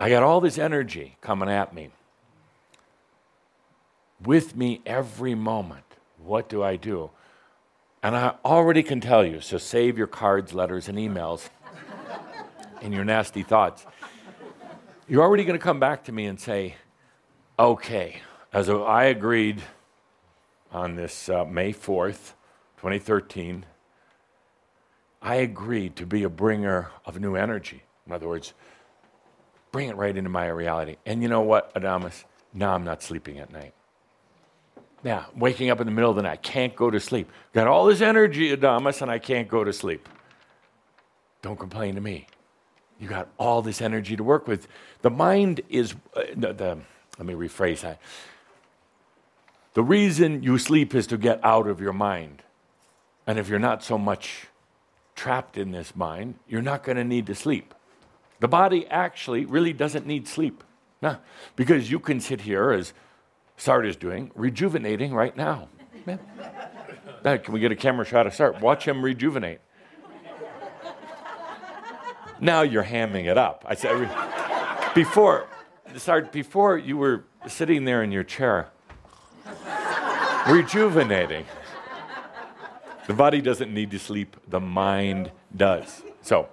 I 0.00 0.10
got 0.10 0.24
all 0.24 0.40
this 0.40 0.58
energy 0.58 1.18
coming 1.20 1.48
at 1.48 1.72
me 1.72 1.90
with 4.24 4.56
me 4.56 4.80
every 4.86 5.34
moment. 5.34 5.84
What 6.18 6.48
do 6.48 6.62
I 6.62 6.76
do? 6.76 7.10
And 8.02 8.16
I 8.16 8.34
already 8.44 8.82
can 8.82 9.00
tell 9.00 9.24
you, 9.24 9.40
so 9.40 9.58
save 9.58 9.98
your 9.98 10.06
cards, 10.06 10.52
letters, 10.52 10.88
and 10.88 10.98
emails 10.98 11.48
and 12.82 12.94
your 12.94 13.04
nasty 13.04 13.42
thoughts. 13.42 13.86
You're 15.08 15.22
already 15.22 15.44
going 15.44 15.58
to 15.58 15.62
come 15.62 15.80
back 15.80 16.04
to 16.04 16.12
me 16.12 16.26
and 16.26 16.38
say, 16.38 16.76
okay, 17.58 18.20
as 18.52 18.68
I 18.68 19.04
agreed 19.04 19.62
on 20.72 20.96
this 20.96 21.28
uh, 21.28 21.44
May 21.44 21.72
4th, 21.72 22.32
2013, 22.78 23.64
I 25.22 25.36
agreed 25.36 25.96
to 25.96 26.06
be 26.06 26.22
a 26.22 26.28
bringer 26.28 26.90
of 27.04 27.18
new 27.18 27.34
energy. 27.34 27.82
In 28.06 28.12
other 28.12 28.28
words, 28.28 28.52
bring 29.72 29.88
it 29.88 29.96
right 29.96 30.16
into 30.16 30.30
my 30.30 30.46
reality. 30.48 30.96
And 31.04 31.22
you 31.22 31.28
know 31.28 31.40
what, 31.40 31.74
Adamus? 31.74 32.24
Now 32.54 32.74
I'm 32.74 32.84
not 32.84 33.02
sleeping 33.02 33.38
at 33.38 33.52
night. 33.52 33.74
Yeah, 35.06 35.26
waking 35.36 35.70
up 35.70 35.80
in 35.80 35.86
the 35.86 35.92
middle 35.92 36.10
of 36.10 36.16
the 36.16 36.22
night, 36.22 36.42
can't 36.42 36.74
go 36.74 36.90
to 36.90 36.98
sleep. 36.98 37.30
Got 37.52 37.68
all 37.68 37.86
this 37.86 38.00
energy, 38.00 38.54
Adamus, 38.54 39.02
and 39.02 39.08
I 39.08 39.20
can't 39.20 39.46
go 39.46 39.62
to 39.62 39.72
sleep. 39.72 40.08
Don't 41.42 41.56
complain 41.56 41.94
to 41.94 42.00
me. 42.00 42.26
You 42.98 43.06
got 43.06 43.28
all 43.38 43.62
this 43.62 43.80
energy 43.80 44.16
to 44.16 44.24
work 44.24 44.48
with. 44.48 44.66
The 45.02 45.10
mind 45.10 45.60
is, 45.68 45.94
uh, 46.16 46.22
the, 46.34 46.52
the, 46.52 46.78
let 47.18 47.24
me 47.24 47.34
rephrase 47.34 47.82
that. 47.82 48.00
The 49.74 49.84
reason 49.84 50.42
you 50.42 50.58
sleep 50.58 50.92
is 50.92 51.06
to 51.06 51.16
get 51.16 51.38
out 51.44 51.68
of 51.68 51.80
your 51.80 51.92
mind. 51.92 52.42
And 53.28 53.38
if 53.38 53.48
you're 53.48 53.60
not 53.60 53.84
so 53.84 53.96
much 53.96 54.48
trapped 55.14 55.56
in 55.56 55.70
this 55.70 55.94
mind, 55.94 56.34
you're 56.48 56.62
not 56.62 56.82
going 56.82 56.96
to 56.96 57.04
need 57.04 57.26
to 57.26 57.34
sleep. 57.36 57.74
The 58.40 58.48
body 58.48 58.88
actually 58.88 59.44
really 59.44 59.72
doesn't 59.72 60.04
need 60.04 60.26
sleep. 60.26 60.64
Nah, 61.00 61.18
because 61.54 61.92
you 61.92 62.00
can 62.00 62.18
sit 62.18 62.40
here 62.40 62.72
as 62.72 62.92
Sart 63.56 63.86
is 63.86 63.96
doing, 63.96 64.30
rejuvenating 64.34 65.14
right 65.14 65.36
now. 65.36 65.68
Can 67.24 67.52
we 67.52 67.60
get 67.60 67.72
a 67.72 67.76
camera 67.76 68.04
shot 68.04 68.26
of 68.26 68.34
Sart? 68.34 68.60
Watch 68.60 68.86
him 68.86 69.02
rejuvenate. 69.02 69.58
now 72.40 72.62
you're 72.62 72.84
hamming 72.84 73.26
it 73.26 73.38
up. 73.38 73.64
I 73.66 73.74
said, 73.74 74.08
before, 74.94 75.48
Sart, 75.96 76.30
before 76.32 76.78
you 76.78 76.96
were 76.96 77.24
sitting 77.48 77.84
there 77.84 78.02
in 78.02 78.12
your 78.12 78.24
chair, 78.24 78.68
rejuvenating. 80.48 81.44
The 83.06 83.14
body 83.14 83.40
doesn't 83.40 83.72
need 83.72 83.90
to 83.92 83.98
sleep, 83.98 84.36
the 84.48 84.60
mind 84.60 85.30
does. 85.56 86.02
So, 86.22 86.48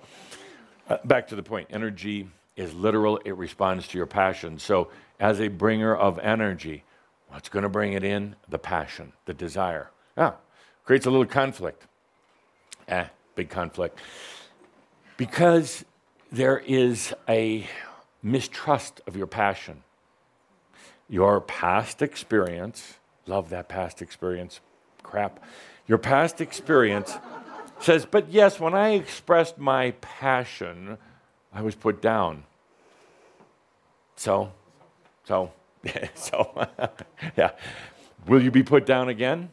uh, 0.87 0.97
back 1.03 1.27
to 1.29 1.35
the 1.35 1.43
point 1.43 1.67
energy 1.71 2.29
is 2.55 2.73
literal, 2.73 3.17
it 3.25 3.35
responds 3.35 3.87
to 3.89 3.97
your 3.97 4.05
passion. 4.05 4.59
So, 4.59 4.89
as 5.19 5.39
a 5.41 5.47
bringer 5.47 5.95
of 5.95 6.19
energy, 6.19 6.83
What's 7.33 7.49
going 7.49 7.63
to 7.63 7.69
bring 7.69 7.93
it 7.93 8.03
in? 8.03 8.35
The 8.47 8.59
passion, 8.59 9.11
the 9.25 9.33
desire. 9.33 9.89
Yeah, 10.15 10.33
creates 10.85 11.07
a 11.07 11.09
little 11.09 11.25
conflict. 11.25 11.87
Eh, 12.87 13.05
big 13.35 13.49
conflict. 13.49 13.99
Because 15.17 15.83
there 16.31 16.59
is 16.59 17.11
a 17.27 17.67
mistrust 18.21 19.01
of 19.07 19.17
your 19.17 19.25
passion. 19.25 19.83
Your 21.09 21.41
past 21.41 22.03
experience, 22.03 22.99
love 23.25 23.49
that 23.49 23.67
past 23.67 24.01
experience, 24.01 24.59
crap. 25.01 25.43
Your 25.87 25.97
past 25.97 26.39
experience 26.39 27.17
says, 27.79 28.05
but 28.05 28.29
yes, 28.29 28.59
when 28.59 28.75
I 28.75 28.89
expressed 28.89 29.57
my 29.57 29.91
passion, 30.01 30.99
I 31.51 31.61
was 31.63 31.73
put 31.73 31.99
down. 31.99 32.43
So, 34.15 34.51
so, 35.25 35.51
so, 36.15 36.67
yeah. 37.37 37.51
Will 38.27 38.41
you 38.41 38.51
be 38.51 38.63
put 38.63 38.85
down 38.85 39.09
again? 39.09 39.49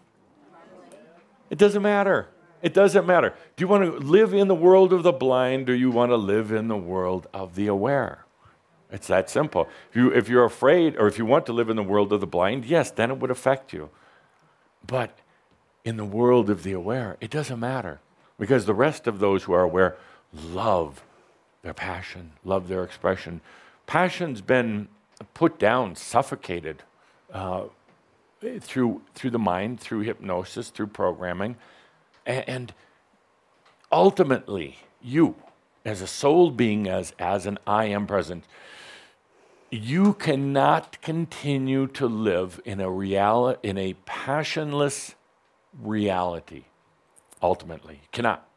It 1.48 1.58
doesn't 1.58 1.82
matter. 1.82 2.28
It 2.62 2.74
doesn't 2.74 3.06
matter. 3.06 3.34
Do 3.56 3.64
you 3.64 3.68
want 3.68 3.84
to 3.84 3.92
live 3.92 4.34
in 4.34 4.48
the 4.48 4.54
world 4.54 4.92
of 4.92 5.02
the 5.02 5.12
blind 5.12 5.68
or 5.68 5.74
you 5.74 5.90
want 5.90 6.10
to 6.10 6.16
live 6.16 6.52
in 6.52 6.68
the 6.68 6.76
world 6.76 7.26
of 7.32 7.54
the 7.54 7.66
aware? 7.66 8.24
It's 8.92 9.06
that 9.06 9.30
simple. 9.30 9.68
If, 9.90 9.96
you, 9.96 10.12
if 10.12 10.28
you're 10.28 10.44
afraid 10.44 10.96
or 10.96 11.06
if 11.06 11.18
you 11.18 11.24
want 11.24 11.46
to 11.46 11.52
live 11.52 11.70
in 11.70 11.76
the 11.76 11.82
world 11.82 12.12
of 12.12 12.20
the 12.20 12.26
blind, 12.26 12.64
yes, 12.64 12.90
then 12.90 13.10
it 13.10 13.18
would 13.18 13.30
affect 13.30 13.72
you. 13.72 13.90
But 14.86 15.18
in 15.84 15.96
the 15.96 16.04
world 16.04 16.50
of 16.50 16.62
the 16.62 16.72
aware, 16.72 17.16
it 17.20 17.30
doesn't 17.30 17.58
matter 17.58 18.00
because 18.38 18.66
the 18.66 18.74
rest 18.74 19.06
of 19.06 19.18
those 19.18 19.44
who 19.44 19.52
are 19.52 19.62
aware 19.62 19.96
love 20.32 21.02
their 21.62 21.74
passion, 21.74 22.32
love 22.44 22.68
their 22.68 22.84
expression. 22.84 23.40
Passion's 23.86 24.40
been 24.40 24.88
put 25.34 25.58
down, 25.58 25.96
suffocated 25.96 26.82
uh, 27.32 27.64
through, 28.60 29.02
through 29.14 29.30
the 29.30 29.38
mind, 29.38 29.80
through 29.80 30.00
hypnosis, 30.00 30.70
through 30.70 30.88
programming. 30.88 31.56
And, 32.26 32.72
ultimately, 33.90 34.78
you, 35.02 35.34
as 35.84 36.00
a 36.00 36.06
soul 36.06 36.50
being, 36.50 36.88
as, 36.88 37.12
as 37.18 37.46
an 37.46 37.58
I 37.66 37.86
am 37.86 38.06
present, 38.06 38.44
you 39.70 40.14
cannot 40.14 41.00
continue 41.00 41.86
to 41.86 42.06
live 42.06 42.60
in 42.64 42.80
a 42.80 42.90
real, 42.90 43.56
in 43.62 43.78
a 43.78 43.94
passionless 44.04 45.14
reality. 45.80 46.64
Ultimately, 47.42 47.94
you 47.94 48.08
cannot. 48.12 48.49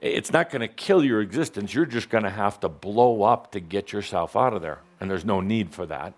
It's 0.00 0.32
not 0.32 0.50
going 0.50 0.60
to 0.60 0.68
kill 0.68 1.04
your 1.04 1.20
existence. 1.20 1.74
You're 1.74 1.86
just 1.86 2.08
going 2.08 2.24
to 2.24 2.30
have 2.30 2.60
to 2.60 2.68
blow 2.68 3.22
up 3.22 3.52
to 3.52 3.60
get 3.60 3.92
yourself 3.92 4.36
out 4.36 4.54
of 4.54 4.62
there, 4.62 4.80
and 5.00 5.10
there's 5.10 5.24
no 5.24 5.40
need 5.40 5.72
for 5.72 5.86
that. 5.86 6.14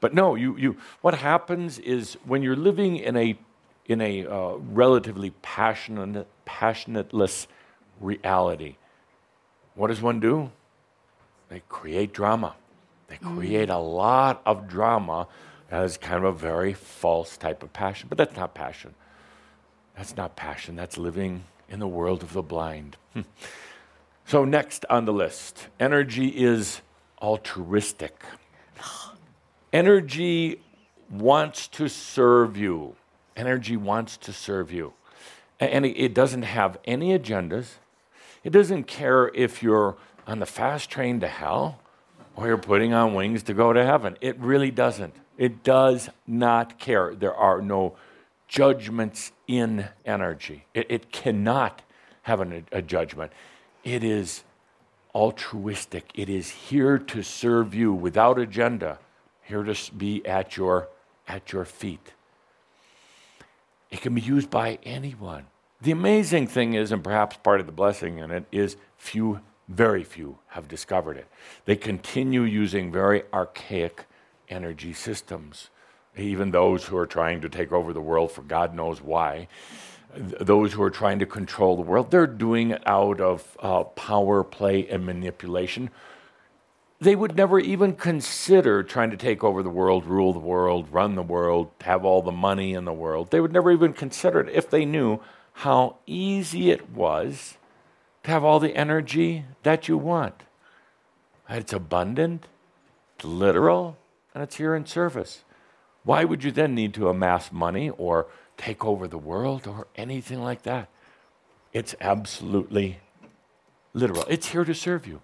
But 0.00 0.14
no, 0.14 0.36
you, 0.36 0.56
you. 0.56 0.76
What 1.00 1.14
happens 1.14 1.78
is 1.78 2.14
when 2.24 2.42
you're 2.42 2.56
living 2.56 2.96
in 2.96 3.16
a 3.16 3.38
in 3.86 4.00
a 4.00 4.26
uh, 4.26 4.56
relatively 4.56 5.30
passionate, 5.42 6.26
passionateless 6.46 7.46
reality, 8.00 8.76
what 9.74 9.88
does 9.88 10.02
one 10.02 10.20
do? 10.20 10.50
They 11.48 11.62
create 11.68 12.12
drama. 12.12 12.54
They 13.08 13.16
create 13.16 13.70
a 13.70 13.78
lot 13.78 14.42
of 14.44 14.68
drama 14.68 15.26
as 15.70 15.96
kind 15.96 16.22
of 16.22 16.24
a 16.24 16.32
very 16.32 16.74
false 16.74 17.36
type 17.38 17.62
of 17.62 17.72
passion. 17.72 18.08
But 18.08 18.18
that's 18.18 18.36
not 18.36 18.54
passion. 18.54 18.94
That's 19.96 20.16
not 20.16 20.36
passion. 20.36 20.76
That's 20.76 20.98
living 20.98 21.44
in 21.68 21.80
the 21.80 21.88
world 21.88 22.22
of 22.22 22.32
the 22.32 22.42
blind. 22.42 22.96
Hmm. 23.14 23.22
so, 24.26 24.44
next 24.44 24.84
on 24.90 25.04
the 25.04 25.12
list 25.12 25.68
energy 25.78 26.28
is 26.28 26.80
altruistic. 27.20 28.22
Energy 29.72 30.60
wants 31.10 31.68
to 31.68 31.88
serve 31.88 32.56
you. 32.56 32.96
Energy 33.36 33.76
wants 33.76 34.16
to 34.16 34.32
serve 34.32 34.72
you. 34.72 34.92
And 35.60 35.84
it 35.84 36.14
doesn't 36.14 36.42
have 36.42 36.78
any 36.84 37.18
agendas. 37.18 37.74
It 38.44 38.50
doesn't 38.50 38.84
care 38.84 39.28
if 39.34 39.62
you're 39.62 39.96
on 40.26 40.38
the 40.38 40.46
fast 40.46 40.88
train 40.90 41.20
to 41.20 41.28
hell 41.28 41.80
or 42.36 42.46
you're 42.46 42.56
putting 42.56 42.92
on 42.92 43.14
wings 43.14 43.42
to 43.44 43.54
go 43.54 43.72
to 43.72 43.84
heaven. 43.84 44.16
It 44.20 44.38
really 44.38 44.70
doesn't. 44.70 45.14
It 45.36 45.62
does 45.64 46.08
not 46.26 46.78
care. 46.78 47.14
There 47.14 47.34
are 47.34 47.60
no 47.60 47.96
judgments 48.46 49.32
in 49.48 49.88
energy. 50.04 50.66
It, 50.74 50.86
it 50.88 51.10
cannot 51.10 51.82
have 52.22 52.40
an, 52.40 52.66
a 52.70 52.82
judgment. 52.82 53.32
It 53.82 54.04
is 54.04 54.44
altruistic. 55.14 56.10
It 56.14 56.28
is 56.28 56.50
here 56.50 56.98
to 56.98 57.22
serve 57.22 57.74
you 57.74 57.92
without 57.92 58.38
agenda, 58.38 58.98
here 59.42 59.64
to 59.64 59.94
be 59.94 60.24
at 60.24 60.56
your, 60.56 60.88
at 61.26 61.52
your 61.52 61.64
feet. 61.64 62.12
It 63.90 64.02
can 64.02 64.14
be 64.14 64.20
used 64.20 64.50
by 64.50 64.78
anyone. 64.84 65.46
The 65.80 65.92
amazing 65.92 66.48
thing 66.48 66.74
is, 66.74 66.92
and 66.92 67.02
perhaps 67.02 67.38
part 67.38 67.60
of 67.60 67.66
the 67.66 67.72
blessing 67.72 68.18
in 68.18 68.30
it, 68.30 68.44
is 68.52 68.76
few 68.96 69.40
very 69.68 70.02
few 70.02 70.38
have 70.48 70.66
discovered 70.66 71.16
it. 71.16 71.28
They 71.66 71.76
continue 71.76 72.42
using 72.42 72.90
very 72.90 73.22
archaic 73.32 74.06
energy 74.48 74.92
systems. 74.92 75.68
Even 76.18 76.50
those 76.50 76.84
who 76.84 76.96
are 76.96 77.06
trying 77.06 77.40
to 77.42 77.48
take 77.48 77.72
over 77.72 77.92
the 77.92 78.00
world 78.00 78.32
for 78.32 78.42
God 78.42 78.74
knows 78.74 79.00
why, 79.00 79.48
those 80.14 80.72
who 80.72 80.82
are 80.82 80.90
trying 80.90 81.18
to 81.20 81.26
control 81.26 81.76
the 81.76 81.82
world, 81.82 82.10
they're 82.10 82.26
doing 82.26 82.70
it 82.70 82.82
out 82.86 83.20
of 83.20 83.56
uh, 83.60 83.84
power 83.84 84.42
play 84.42 84.88
and 84.88 85.06
manipulation. 85.06 85.90
They 87.00 87.14
would 87.14 87.36
never 87.36 87.60
even 87.60 87.94
consider 87.94 88.82
trying 88.82 89.10
to 89.10 89.16
take 89.16 89.44
over 89.44 89.62
the 89.62 89.70
world, 89.70 90.04
rule 90.04 90.32
the 90.32 90.40
world, 90.40 90.88
run 90.90 91.14
the 91.14 91.22
world, 91.22 91.70
have 91.82 92.04
all 92.04 92.22
the 92.22 92.32
money 92.32 92.74
in 92.74 92.84
the 92.84 92.92
world. 92.92 93.30
They 93.30 93.40
would 93.40 93.52
never 93.52 93.70
even 93.70 93.92
consider 93.92 94.40
it 94.40 94.52
if 94.52 94.68
they 94.68 94.84
knew 94.84 95.20
how 95.52 95.96
easy 96.06 96.70
it 96.70 96.90
was 96.90 97.56
to 98.24 98.30
have 98.30 98.42
all 98.42 98.58
the 98.58 98.74
energy 98.74 99.44
that 99.62 99.86
you 99.86 99.96
want. 99.96 100.42
It's 101.48 101.72
abundant, 101.72 102.46
it's 103.14 103.24
literal, 103.24 103.96
and 104.34 104.42
it's 104.42 104.56
here 104.56 104.74
in 104.74 104.84
service. 104.84 105.44
Why 106.04 106.24
would 106.24 106.44
you 106.44 106.50
then 106.50 106.74
need 106.74 106.94
to 106.94 107.08
amass 107.08 107.52
money 107.52 107.90
or 107.90 108.26
take 108.56 108.84
over 108.84 109.06
the 109.06 109.18
world 109.18 109.66
or 109.66 109.86
anything 109.96 110.42
like 110.42 110.62
that? 110.62 110.88
It's 111.72 111.94
absolutely 112.00 112.98
literal. 113.92 114.24
It's 114.28 114.48
here 114.48 114.64
to 114.64 114.74
serve 114.74 115.06
you. 115.06 115.20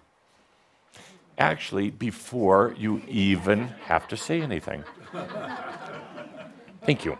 Actually, 1.37 1.89
before 1.89 2.75
you 2.77 3.01
even 3.07 3.67
have 3.85 4.07
to 4.07 4.15
say 4.17 4.41
anything. 4.41 4.83
Thank 6.83 7.03
you. 7.03 7.17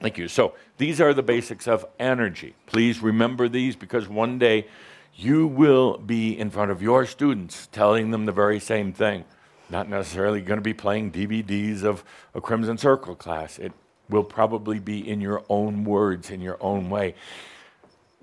Thank 0.00 0.16
you. 0.16 0.28
So 0.28 0.54
these 0.78 1.00
are 1.00 1.12
the 1.12 1.22
basics 1.22 1.68
of 1.68 1.84
energy. 1.98 2.54
Please 2.66 3.00
remember 3.00 3.48
these 3.48 3.76
because 3.76 4.08
one 4.08 4.38
day 4.38 4.66
you 5.14 5.46
will 5.46 5.98
be 5.98 6.38
in 6.38 6.48
front 6.48 6.70
of 6.70 6.80
your 6.80 7.04
students 7.04 7.68
telling 7.70 8.10
them 8.10 8.24
the 8.24 8.32
very 8.32 8.60
same 8.60 8.92
thing. 8.92 9.24
Not 9.70 9.88
necessarily 9.88 10.40
going 10.40 10.58
to 10.58 10.62
be 10.62 10.74
playing 10.74 11.12
DVDs 11.12 11.84
of 11.84 12.04
a 12.34 12.40
Crimson 12.40 12.76
Circle 12.76 13.14
class. 13.16 13.58
It 13.58 13.72
will 14.08 14.24
probably 14.24 14.78
be 14.78 15.08
in 15.08 15.20
your 15.20 15.44
own 15.48 15.84
words, 15.84 16.30
in 16.30 16.40
your 16.40 16.58
own 16.60 16.90
way. 16.90 17.14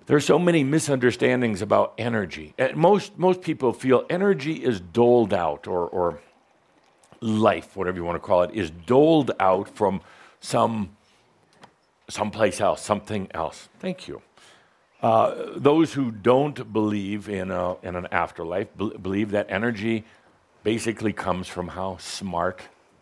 There 0.05 0.17
are 0.17 0.21
so 0.21 0.39
many 0.39 0.63
misunderstandings 0.63 1.61
about 1.61 1.93
energy. 1.97 2.53
Most, 2.75 3.17
most 3.17 3.41
people 3.41 3.73
feel 3.73 4.05
energy 4.09 4.63
is 4.63 4.79
doled 4.79 5.33
out, 5.33 5.67
or, 5.67 5.87
or 5.87 6.19
life, 7.21 7.75
whatever 7.75 7.97
you 7.97 8.05
want 8.05 8.15
to 8.15 8.25
call 8.25 8.43
it, 8.43 8.51
is 8.53 8.69
doled 8.69 9.31
out 9.39 9.69
from 9.69 10.01
some 10.39 10.91
someplace 12.09 12.61
else, 12.61 12.81
something 12.81 13.27
else. 13.33 13.69
Thank 13.79 14.07
you. 14.07 14.21
Uh, 15.01 15.51
those 15.55 15.93
who 15.93 16.11
don't 16.11 16.73
believe 16.73 17.29
in, 17.29 17.51
a, 17.51 17.75
in 17.83 17.95
an 17.95 18.07
afterlife 18.11 18.67
be- 18.77 18.97
believe 18.97 19.31
that 19.31 19.45
energy 19.49 20.05
basically 20.73 21.13
comes 21.13 21.47
from 21.47 21.69
how 21.69 21.95
smart 21.95 22.59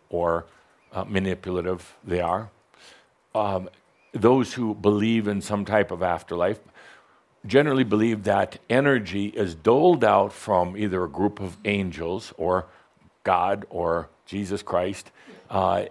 or 0.08 0.46
uh, 0.92 1.02
manipulative 1.02 1.96
they 2.04 2.20
are. 2.20 2.48
Um, 3.34 3.68
those 4.12 4.54
who 4.54 4.72
believe 4.72 5.26
in 5.26 5.40
some 5.40 5.64
type 5.64 5.90
of 5.90 6.00
afterlife 6.00 6.60
generally 7.44 7.82
believe 7.82 8.22
that 8.22 8.60
energy 8.70 9.26
is 9.26 9.56
doled 9.56 10.04
out 10.04 10.32
from 10.32 10.76
either 10.76 11.02
a 11.02 11.08
group 11.08 11.40
of 11.40 11.56
angels 11.64 12.32
or 12.36 12.66
God 13.24 13.66
or 13.68 14.10
Jesus 14.26 14.62
Christ 14.62 15.10
uh, 15.50 15.86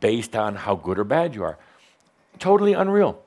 based 0.00 0.34
on 0.34 0.56
how 0.56 0.74
good 0.74 0.98
or 0.98 1.04
bad 1.04 1.36
you 1.36 1.44
are 1.44 1.56
totally 2.40 2.72
unreal. 2.72 3.22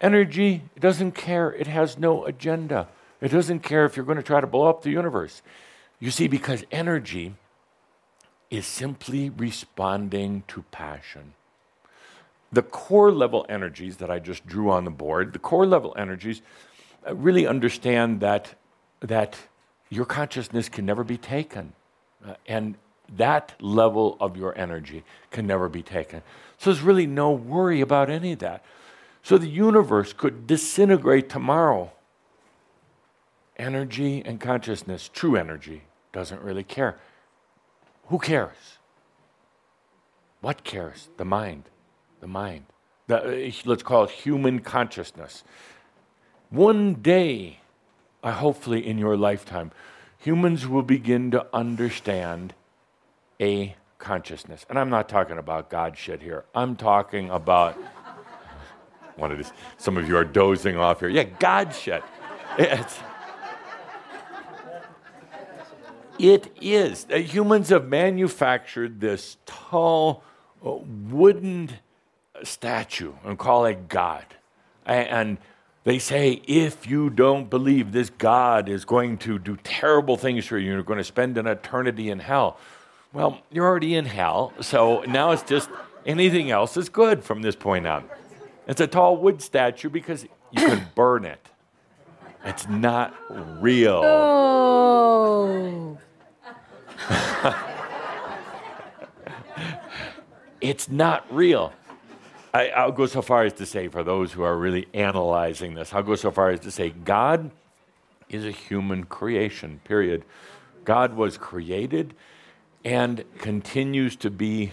Energy 0.00 0.62
doesn't 0.80 1.12
care, 1.12 1.52
it 1.52 1.66
has 1.66 1.98
no 1.98 2.24
agenda. 2.24 2.88
It 3.20 3.28
doesn't 3.28 3.60
care 3.60 3.84
if 3.84 3.94
you're 3.94 4.06
going 4.06 4.22
to 4.24 4.30
try 4.32 4.40
to 4.40 4.46
blow 4.46 4.68
up 4.70 4.80
the 4.80 4.90
universe. 4.90 5.42
You 5.98 6.10
see, 6.10 6.28
because 6.28 6.64
energy 6.70 7.34
is 8.50 8.66
simply 8.66 9.30
responding 9.30 10.44
to 10.48 10.62
passion. 10.70 11.34
The 12.52 12.62
core 12.62 13.10
level 13.10 13.44
energies 13.48 13.96
that 13.96 14.10
I 14.10 14.18
just 14.18 14.46
drew 14.46 14.70
on 14.70 14.84
the 14.84 14.90
board, 14.90 15.32
the 15.32 15.38
core 15.38 15.66
level 15.66 15.94
energies 15.98 16.42
uh, 17.06 17.14
really 17.14 17.46
understand 17.46 18.20
that, 18.20 18.54
that 19.00 19.36
your 19.90 20.04
consciousness 20.04 20.68
can 20.68 20.86
never 20.86 21.02
be 21.02 21.16
taken. 21.16 21.72
Uh, 22.24 22.34
and 22.46 22.76
that 23.16 23.54
level 23.60 24.16
of 24.20 24.36
your 24.36 24.56
energy 24.56 25.04
can 25.30 25.46
never 25.46 25.68
be 25.68 25.82
taken. 25.82 26.22
So 26.58 26.70
there's 26.70 26.82
really 26.82 27.06
no 27.06 27.30
worry 27.32 27.80
about 27.80 28.10
any 28.10 28.32
of 28.32 28.38
that. 28.40 28.64
So 29.22 29.38
the 29.38 29.48
universe 29.48 30.12
could 30.12 30.46
disintegrate 30.46 31.28
tomorrow. 31.28 31.92
Energy 33.56 34.22
and 34.24 34.40
consciousness, 34.40 35.10
true 35.12 35.34
energy, 35.36 35.82
doesn't 36.16 36.40
really 36.40 36.64
care. 36.64 36.98
Who 38.06 38.18
cares? 38.18 38.78
What 40.40 40.64
cares? 40.64 41.10
The 41.18 41.26
mind. 41.26 41.64
The 42.20 42.26
mind. 42.26 42.64
The, 43.06 43.48
uh, 43.48 43.52
let's 43.66 43.82
call 43.82 44.04
it 44.04 44.10
human 44.10 44.60
consciousness. 44.60 45.44
One 46.48 46.94
day, 46.94 47.60
uh, 48.22 48.32
hopefully 48.32 48.86
in 48.86 48.96
your 48.96 49.14
lifetime, 49.14 49.72
humans 50.16 50.66
will 50.66 50.82
begin 50.82 51.30
to 51.32 51.46
understand 51.52 52.54
a 53.38 53.76
consciousness. 53.98 54.64
And 54.70 54.78
I'm 54.78 54.88
not 54.88 55.10
talking 55.10 55.36
about 55.36 55.68
God 55.68 55.98
shit 55.98 56.22
here. 56.22 56.46
I'm 56.54 56.76
talking 56.76 57.28
about 57.28 57.76
one 59.16 59.30
of 59.32 59.36
these. 59.36 59.52
Some 59.76 59.98
of 59.98 60.08
you 60.08 60.16
are 60.16 60.24
dozing 60.24 60.78
off 60.78 61.00
here. 61.00 61.10
Yeah, 61.10 61.24
God 61.24 61.74
shit. 61.74 62.02
It's, 62.58 62.98
it 66.18 66.52
is. 66.60 67.06
Uh, 67.12 67.16
humans 67.16 67.68
have 67.70 67.88
manufactured 67.88 69.00
this 69.00 69.36
tall 69.46 70.22
uh, 70.64 70.72
wooden 71.08 71.70
statue 72.42 73.12
and 73.24 73.38
call 73.38 73.64
it 73.66 73.88
God. 73.88 74.24
And 74.84 75.38
they 75.84 75.98
say, 75.98 76.42
if 76.46 76.86
you 76.86 77.10
don't 77.10 77.48
believe 77.48 77.92
this 77.92 78.10
God 78.10 78.68
is 78.68 78.84
going 78.84 79.18
to 79.18 79.38
do 79.38 79.56
terrible 79.62 80.16
things 80.16 80.44
for 80.46 80.58
you, 80.58 80.72
you're 80.72 80.82
going 80.82 80.98
to 80.98 81.04
spend 81.04 81.38
an 81.38 81.46
eternity 81.46 82.10
in 82.10 82.18
hell 82.18 82.58
Well, 83.12 83.40
you're 83.50 83.66
already 83.66 83.94
in 83.94 84.04
hell, 84.04 84.52
so 84.60 85.02
now 85.08 85.30
it's 85.30 85.42
just 85.42 85.70
anything 86.04 86.50
else 86.50 86.76
is 86.76 86.88
good 86.88 87.24
from 87.24 87.42
this 87.42 87.56
point 87.56 87.86
on. 87.86 88.04
It's 88.66 88.80
a 88.80 88.86
tall 88.86 89.16
wood 89.16 89.40
statue 89.40 89.88
because 89.88 90.24
you 90.50 90.66
can 90.66 90.86
burn 90.94 91.24
it. 91.24 91.40
It's 92.44 92.68
not 92.68 93.14
real. 93.62 94.02
Oh. 94.04 95.98
it's 100.60 100.88
not 100.88 101.26
real. 101.32 101.72
I, 102.54 102.86
will 102.86 102.92
go 102.92 103.06
so 103.06 103.20
far 103.22 103.44
as 103.44 103.52
to 103.54 103.66
say, 103.66 103.88
for 103.88 104.02
those 104.02 104.32
who 104.32 104.42
are 104.42 104.56
really 104.56 104.86
analyzing 104.94 105.74
this, 105.74 105.92
I'll 105.92 106.02
go 106.02 106.14
so 106.14 106.30
far 106.30 106.50
as 106.50 106.60
to 106.60 106.70
say 106.70 106.90
God 106.90 107.50
is 108.28 108.44
a 108.46 108.50
human 108.50 109.04
creation, 109.04 109.80
period. 109.84 110.24
God 110.84 111.14
was 111.14 111.36
created 111.36 112.14
and 112.84 113.24
continues 113.38 114.16
to 114.16 114.30
be, 114.30 114.72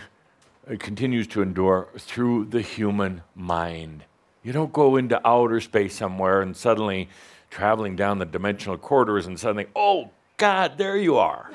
uh, 0.69 0.75
continues 0.79 1.27
to 1.27 1.41
endure 1.41 1.89
through 1.97 2.45
the 2.45 2.61
human 2.61 3.21
mind. 3.35 4.03
You 4.43 4.53
don't 4.53 4.71
go 4.71 4.95
into 4.95 5.19
outer 5.27 5.59
space 5.59 5.95
somewhere 5.95 6.41
and 6.41 6.55
suddenly 6.55 7.09
traveling 7.49 7.95
down 7.95 8.19
the 8.19 8.25
dimensional 8.25 8.77
corridors 8.77 9.25
and 9.25 9.39
suddenly, 9.39 9.67
oh, 9.75 10.11
God, 10.43 10.77
there 10.77 10.97
you 10.97 11.15
are. 11.15 11.49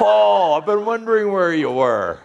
oh, 0.00 0.52
I've 0.52 0.66
been 0.66 0.84
wondering 0.84 1.32
where 1.32 1.54
you 1.54 1.70
were. 1.70 2.18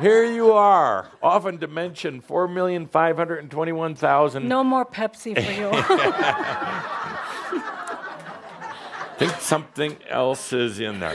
Here 0.00 0.24
you 0.24 0.52
are, 0.52 1.10
off 1.22 1.44
in 1.44 1.58
dimension 1.58 2.22
4,521,000. 2.22 4.44
No 4.44 4.64
more 4.64 4.86
Pepsi 4.86 5.34
for 5.34 5.52
you. 5.52 5.68
think 9.18 9.32
something 9.42 9.98
else 10.08 10.54
is 10.54 10.80
in 10.80 10.98
there. 10.98 11.12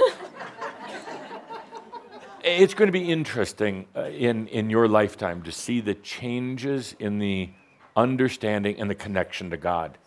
it's 2.44 2.76
going 2.76 2.88
to 2.88 2.92
be 2.92 3.12
interesting 3.12 3.88
uh, 3.96 4.10
in, 4.10 4.46
in 4.50 4.70
your 4.70 4.88
lifetime 4.88 5.42
to 5.42 5.52
see 5.52 5.82
the 5.82 5.96
changes 5.96 6.96
in 7.00 7.18
the 7.18 7.50
understanding 7.96 8.80
and 8.80 8.92
the 8.92 8.96
connection 8.96 9.50
to 9.50 9.58
God. 9.58 9.98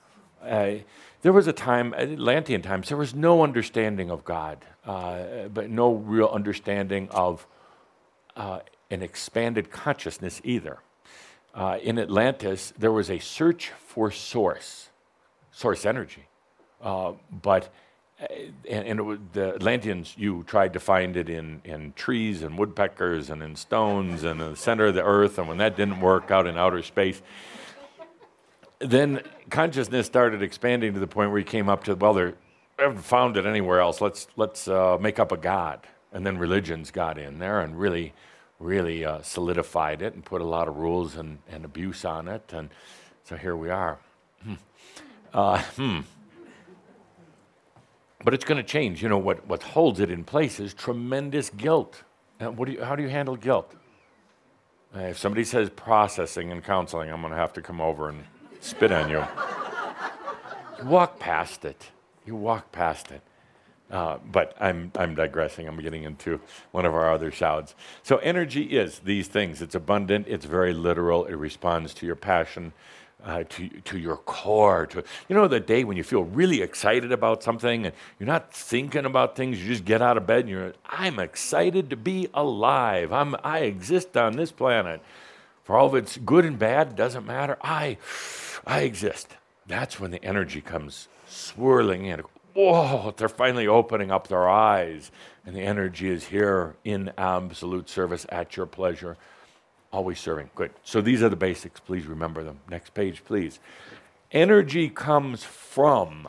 Uh, 0.41 0.75
there 1.23 1.33
was 1.33 1.47
a 1.47 1.53
time, 1.53 1.95
Atlantean 1.95 2.63
times, 2.63 2.89
there 2.89 2.99
was 2.99 3.15
no 3.15 3.43
understanding 3.43 4.11
of 4.11 4.25
God, 4.25 4.65
uh, 4.87 5.49
but 5.53 5.71
no 5.71 5.93
real 5.93 6.29
understanding 6.29 7.09
of 7.11 7.47
uh, 8.37 8.61
an 8.91 9.03
expanded 9.03 9.71
consciousness 9.71 10.41
either. 10.45 10.79
Uh, 11.55 11.79
in 11.83 11.99
Atlantis, 11.99 12.73
there 12.79 12.93
was 12.93 13.11
a 13.11 13.19
search 13.19 13.71
for 13.87 14.11
source, 14.11 14.89
source 15.51 15.85
energy. 15.85 16.27
Uh, 16.81 17.13
but 17.31 17.73
uh, 18.23 18.27
and, 18.69 18.87
and 18.87 19.07
was, 19.07 19.19
the 19.33 19.55
Atlanteans, 19.55 20.15
you 20.17 20.45
tried 20.45 20.73
to 20.73 20.81
find 20.81 21.17
it 21.17 21.29
in, 21.29 21.61
in 21.65 21.93
trees 21.95 22.43
and 22.43 22.59
woodpeckers 22.59 23.31
and 23.31 23.43
in 23.43 23.57
stones 23.57 24.25
and 24.25 24.41
in 24.41 24.51
the 24.51 24.57
center 24.57 24.87
of 24.87 24.95
the 24.95 25.05
earth. 25.05 25.39
And 25.39 25.49
when 25.49 25.59
that 25.59 25.77
didn't 25.77 26.01
work 26.01 26.31
out 26.31 26.47
in 26.47 26.57
outer 26.57 26.83
space, 26.83 27.21
then 28.81 29.23
consciousness 29.51 30.07
started 30.07 30.43
expanding 30.43 30.95
to 30.95 31.01
the 31.01 31.07
point 31.07 31.31
where 31.31 31.39
you 31.39 31.45
came 31.45 31.69
up 31.69 31.85
to, 31.85 31.95
well, 31.95 32.15
they 32.15 32.33
haven't 32.79 33.03
found 33.03 33.37
it 33.37 33.47
anywhere 33.47 33.81
else. 33.81 34.01
Let's, 34.01 34.27
let's 34.37 34.67
uh, 34.69 34.99
make 35.01 35.19
up 35.19 35.33
a 35.33 35.37
God. 35.37 35.87
And 36.13 36.27
then 36.27 36.39
religions 36.39 36.91
got 36.91 37.19
in 37.19 37.39
there 37.39 37.61
and 37.61 37.79
really, 37.79 38.15
really 38.59 39.05
uh, 39.05 39.23
solidified 39.23 40.03
it 40.03 40.15
and 40.15 40.25
put 40.25 40.41
a 40.41 40.45
lot 40.45 40.67
of 40.67 40.77
rules 40.77 41.17
and, 41.17 41.39
and 41.49 41.65
abuse 41.65 42.05
on 42.05 42.27
it. 42.27 42.53
And 42.53 42.71
so 43.23 43.37
here 43.37 43.57
we 43.57 43.71
are. 43.71 43.99
Hmm. 44.43 44.55
Uh, 45.33 45.63
hmm. 45.77 46.01
But 48.25 48.35
it's 48.35 48.45
going 48.45 48.59
to 48.59 48.69
change. 48.69 49.03
You 49.03 49.09
know, 49.09 49.19
what, 49.19 49.47
what 49.47 49.63
holds 49.63 50.01
it 50.01 50.11
in 50.11 50.25
place 50.25 50.59
is 50.59 50.75
tremendous 50.75 51.51
guilt. 51.51 52.03
Uh, 52.41 52.51
what 52.51 52.67
do 52.67 52.73
you, 52.73 52.83
how 52.83 52.97
do 52.97 53.03
you 53.03 53.09
handle 53.09 53.37
guilt? 53.37 53.75
Uh, 54.97 55.01
if 55.01 55.19
somebody 55.19 55.45
says 55.45 55.71
processing 55.71 56.51
and 56.51 56.65
counseling, 56.65 57.11
I'm 57.11 57.21
going 57.21 57.33
to 57.33 57.39
have 57.39 57.53
to 57.53 57.63
come 57.63 57.81
over 57.81 58.09
and 58.09 58.25
spit 58.61 58.93
on 58.93 59.11
you. 59.11 59.25
you 60.79 60.85
walk 60.85 61.19
past 61.19 61.65
it. 61.65 61.91
You 62.25 62.37
walk 62.37 62.71
past 62.73 63.11
it. 63.11 63.23
Uh, 63.91 64.19
but 64.31 64.55
I'm, 64.61 64.93
I'm 64.95 65.17
digressing. 65.17 65.67
I'm 65.67 65.81
getting 65.81 66.05
into 66.05 66.41
one 66.71 66.87
of 66.87 66.95
our 66.95 67.13
other 67.13 67.33
Shouds. 67.33 67.75
So, 68.05 68.19
energy 68.19 68.63
is 68.63 69.01
these 69.01 69.27
things 69.27 69.61
it's 69.61 69.75
abundant, 69.75 70.29
it's 70.29 70.45
very 70.45 70.73
literal, 70.73 71.25
it 71.25 71.35
responds 71.35 71.93
to 71.95 72.07
your 72.07 72.15
passion, 72.15 72.73
uh, 73.25 73.43
to, 73.49 73.69
to 73.69 73.99
your 73.99 74.17
core. 74.17 74.87
To, 74.87 75.03
you 75.29 75.35
know, 75.35 75.49
the 75.49 75.59
day 75.59 75.83
when 75.83 75.97
you 75.97 76.05
feel 76.05 76.23
really 76.23 76.63
excited 76.63 77.11
about 77.11 77.43
something 77.43 77.87
and 77.87 77.95
you're 78.19 78.29
not 78.29 78.55
thinking 78.55 79.05
about 79.05 79.35
things, 79.35 79.61
you 79.61 79.67
just 79.67 79.85
get 79.85 80.01
out 80.01 80.17
of 80.17 80.27
bed 80.27 80.41
and 80.41 80.49
you're, 80.49 80.73
I'm 80.87 81.19
excited 81.19 81.91
to 81.91 81.97
be 81.97 82.29
alive. 82.33 83.13
I'm, 83.13 83.35
I 83.43 83.61
exist 83.61 84.17
on 84.17 84.37
this 84.37 84.53
planet. 84.53 85.03
For 85.65 85.77
all 85.77 85.87
of 85.87 85.95
its 85.95 86.17
good 86.17 86.45
and 86.45 86.59
bad, 86.59 86.97
doesn't 86.97 87.27
matter. 87.27 87.57
I, 87.61 87.99
I 88.67 88.81
exist. 88.81 89.37
That's 89.67 90.01
when 90.01 90.11
the 90.11 90.25
energy 90.25 90.61
comes 90.61 91.09
swirling 91.29 92.07
in. 92.07 92.23
Whoa, 92.55 93.15
they're 93.17 93.29
finally 93.29 93.69
opening 93.69 94.11
up 94.11 94.29
their 94.29 94.49
eyes, 94.49 95.13
and 95.47 95.55
the 95.55 95.61
energy 95.61 96.09
is 96.09 96.27
here 96.27 96.75
in 96.85 97.13
absolute 97.17 97.89
service 97.89 98.27
at 98.31 98.57
your 98.57 98.67
pleasure. 98.67 99.17
Always 99.93 100.19
serving. 100.21 100.51
Good. 100.55 100.73
So 100.85 101.01
these 101.01 101.23
are 101.23 101.29
the 101.29 101.37
basics. 101.37 101.81
Please 101.81 102.07
remember 102.07 102.43
them. 102.43 102.61
Next 102.69 102.95
page, 102.95 103.25
please. 103.25 103.61
Energy 104.33 104.89
comes 104.89 105.45
from. 105.45 106.29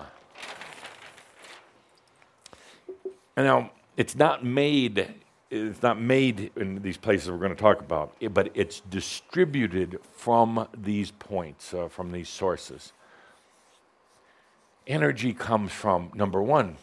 And 3.36 3.45
now, 3.45 3.71
it's 3.97 4.15
not 4.15 4.43
made. 4.43 5.20
It's 5.51 5.83
not 5.83 5.99
made 5.99 6.49
in 6.55 6.81
these 6.81 6.95
places 6.95 7.29
we're 7.29 7.37
going 7.37 7.53
to 7.53 7.61
talk 7.61 7.81
about, 7.81 8.15
but 8.33 8.51
it's 8.53 8.79
distributed 8.79 9.99
from 10.13 10.65
these 10.75 11.11
points, 11.11 11.73
uh, 11.73 11.89
from 11.89 12.13
these 12.13 12.29
sources. 12.29 12.93
Energy 14.87 15.33
comes 15.33 15.73
from 15.73 16.09
number 16.15 16.41
one, 16.41 16.77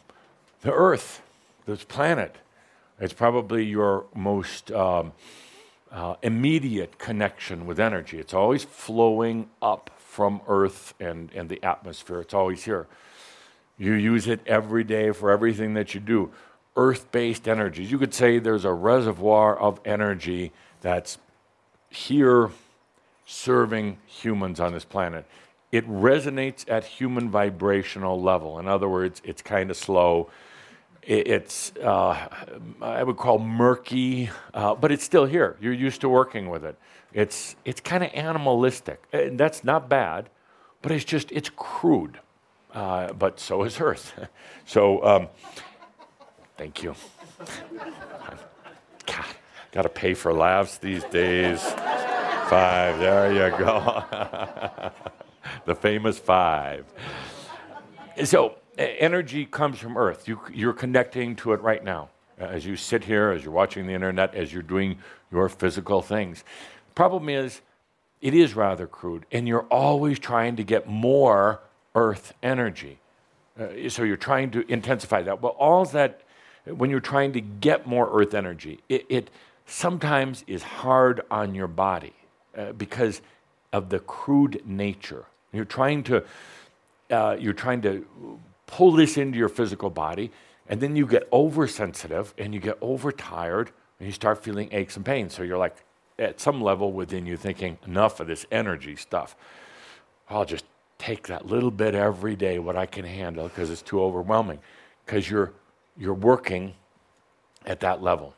the 0.60 0.70
Earth, 0.70 1.22
this 1.64 1.82
planet. 1.82 2.36
It's 3.00 3.14
probably 3.14 3.64
your 3.64 4.04
most 4.14 4.70
um, 4.70 5.12
uh, 5.90 6.16
immediate 6.22 6.98
connection 6.98 7.64
with 7.64 7.80
energy. 7.80 8.18
It's 8.18 8.34
always 8.34 8.64
flowing 8.64 9.49
up 9.62 9.88
from 9.96 10.42
Earth 10.46 10.92
and, 11.00 11.32
and 11.34 11.49
the 11.49 11.62
atmosphere, 11.64 12.20
it's 12.20 12.34
always 12.34 12.64
here. 12.64 12.86
You 13.78 13.95
use 13.95 14.26
it 14.26 14.40
every 14.46 14.84
day 14.84 15.12
for 15.12 15.30
everything 15.30 15.72
that 15.74 15.95
you 15.95 16.00
do. 16.00 16.32
Earth 16.76 17.11
based 17.11 17.49
energies. 17.49 17.90
You 17.90 17.99
could 17.99 18.14
say 18.14 18.38
there's 18.38 18.64
a 18.64 18.72
reservoir 18.72 19.57
of 19.57 19.80
energy 19.84 20.53
that's 20.80 21.18
here 21.90 22.50
serving 23.26 23.99
humans 24.07 24.61
on 24.61 24.72
this 24.72 24.84
planet. 24.84 25.26
It 25.70 25.88
resonates 25.88 26.64
at 26.68 26.84
human 26.84 27.30
vibrational 27.30 28.20
level. 28.20 28.58
In 28.58 28.68
other 28.68 28.88
words, 28.88 29.20
it's 29.24 29.42
kind 29.42 29.70
of 29.70 29.76
slow 29.76 30.30
it's 31.08 31.72
uh, 31.76 32.28
I 32.82 33.03
would 33.03 33.16
call 33.16 33.38
murky, 33.38 34.28
uh, 34.53 34.74
but 34.74 34.92
it's 34.92 35.04
still 35.04 35.24
here. 35.24 35.57
You're 35.58 35.72
used 35.72 36.03
to 36.03 36.08
working 36.08 36.50
with 36.50 36.64
it. 36.64 36.78
It's 37.14 37.57
it's 37.64 37.80
kind 37.80 38.04
of 38.04 38.11
animalistic, 38.12 39.03
and 39.11 39.40
that's 39.40 39.64
not 39.64 39.88
bad, 39.88 40.28
but 40.82 40.92
it's 40.92 41.07
just 41.07 41.32
it's 41.32 41.50
crude. 41.57 42.20
Uh, 42.74 43.14
but 43.14 43.40
so 43.40 43.62
is 43.62 43.80
Earth. 43.80 44.12
so 44.66 45.03
um, 45.03 45.28
thank 46.59 46.83
you. 46.83 46.95
God, 49.07 49.26
got 49.72 49.83
to 49.83 49.89
pay 49.89 50.13
for 50.13 50.35
laughs 50.35 50.76
these 50.79 51.05
days. 51.05 51.63
Five. 51.63 52.99
There 52.99 53.33
you 53.33 53.57
go. 53.57 54.05
the 55.64 55.75
famous 55.75 56.18
five. 56.18 56.85
So 58.25 58.57
energy 58.76 59.47
comes 59.47 59.79
from 59.79 59.97
Earth. 59.97 60.29
You, 60.29 60.41
you're 60.53 60.72
connecting 60.72 61.37
to 61.37 61.53
it 61.53 61.61
right 61.63 61.83
now 61.83 62.11
as 62.39 62.64
you 62.64 62.76
sit 62.76 63.05
here, 63.05 63.30
as 63.30 63.45
you're 63.45 63.53
watching 63.53 63.87
the 63.87 63.93
internet, 63.93 64.35
as 64.35 64.53
you're 64.53 64.63
doing 64.63 64.99
your 65.33 65.49
physical 65.49 66.03
things. 66.03 66.45
Problem 66.95 67.29
is, 67.29 67.61
it 68.21 68.35
is 68.35 68.55
rather 68.55 68.87
crude, 68.87 69.26
and 69.30 69.47
you're 69.47 69.67
always 69.71 70.18
trying 70.18 70.57
to 70.57 70.64
get 70.64 70.89
more 70.89 71.61
Earth 71.95 72.35
energy. 72.43 72.99
Uh, 73.59 73.89
so 73.89 74.03
you're 74.05 74.17
trying 74.17 74.51
to 74.53 74.71
intensify 74.71 75.22
that. 75.22 75.43
Well, 75.43 75.57
all 75.59 75.85
that, 75.87 76.22
when 76.76 76.90
you're 76.90 77.00
trying 77.00 77.32
to 77.32 77.40
get 77.40 77.86
more 77.86 78.08
Earth 78.12 78.34
energy, 78.34 78.80
it, 78.88 79.07
it 79.08 79.30
sometimes 79.66 80.45
is 80.46 80.62
hard 80.62 81.22
on 81.30 81.54
your 81.54 81.68
body 81.68 82.14
uh, 82.57 82.72
because 82.72 83.20
of 83.72 83.88
the 83.88 83.99
crude 84.00 84.62
nature. 84.64 85.24
You're 85.53 85.64
trying 85.64 86.03
to, 86.04 86.24
uh, 87.11 87.36
you're 87.38 87.53
trying 87.53 87.82
to 87.82 88.07
pull 88.66 88.92
this 88.92 89.16
into 89.16 89.38
your 89.38 89.49
physical 89.49 89.90
body, 89.90 90.30
and 90.68 90.80
then 90.80 90.96
you 90.96 91.07
get 91.07 91.28
oversensitive 91.32 92.34
and 92.38 92.53
you 92.53 92.61
get 92.61 92.76
overtired 92.80 93.70
and 93.99 94.07
you 94.07 94.12
start 94.12 94.42
feeling 94.42 94.68
aches 94.72 94.96
and 94.96 95.04
pains. 95.04 95.34
So 95.34 95.42
you're 95.42 95.58
like, 95.58 95.76
at 96.18 96.40
some 96.40 96.61
level 96.61 96.92
within 96.92 97.26
you, 97.26 97.36
thinking, 97.36 97.78
enough 97.86 98.20
of 98.20 98.26
this 98.26 98.45
energy 98.50 98.96
stuff. 98.96 99.36
I'll 100.28 100.45
just 100.45 100.64
take 100.99 101.28
that 101.28 101.46
little 101.46 101.70
bit 101.70 101.95
every 101.95 102.34
day, 102.34 102.58
what 102.58 102.76
I 102.76 102.86
can 102.86 103.04
handle, 103.04 103.46
because 103.49 103.70
it's 103.70 103.82
too 103.82 104.03
overwhelming. 104.03 104.58
Because 105.07 105.30
you're, 105.30 105.53
you're 105.99 106.14
working 106.14 106.75
at 107.66 107.80
that 107.80 108.03
level. 108.03 108.34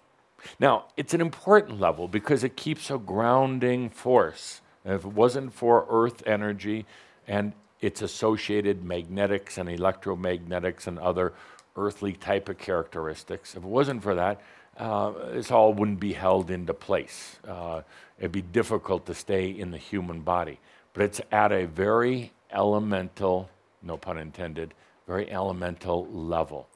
Now, 0.59 0.87
it's 0.97 1.13
an 1.15 1.21
important 1.21 1.79
level 1.81 2.09
because 2.09 2.45
it 2.45 2.57
keeps 2.57 2.91
a 2.91 2.99
grounding 2.99 3.91
force. 3.91 4.63
If 4.85 5.05
it 5.05 5.13
wasn't 5.13 5.53
for 5.53 5.87
earth 5.91 6.23
energy 6.27 6.87
and 7.29 7.53
its 7.81 8.03
associated 8.03 8.83
magnetics 8.83 9.59
and 9.59 9.69
electromagnetics 9.69 10.87
and 10.87 10.99
other 10.99 11.35
earthly 11.77 12.15
type 12.15 12.49
of 12.49 12.59
characteristics, 12.59 13.55
if 13.55 13.63
it 13.63 13.69
wasn't 13.69 14.03
for 14.03 14.15
that, 14.15 14.41
uh, 14.79 15.13
this 15.33 15.51
all 15.51 15.75
wouldn't 15.75 16.01
be 16.01 16.15
held 16.15 16.51
into 16.51 16.73
place. 16.73 17.37
Uh, 17.47 17.83
it'd 18.19 18.33
be 18.33 18.41
difficult 18.41 19.05
to 19.05 19.15
stay 19.15 19.51
in 19.51 19.71
the 19.71 19.79
human 19.79 20.21
body. 20.21 20.59
But 20.95 21.05
it's 21.05 21.21
at 21.31 21.53
a 21.53 21.67
very 21.67 22.33
elemental, 22.51 23.51
no 23.83 23.99
pun 23.99 24.17
intended, 24.17 24.73
very 25.07 25.31
elemental 25.31 26.07
level. 26.07 26.70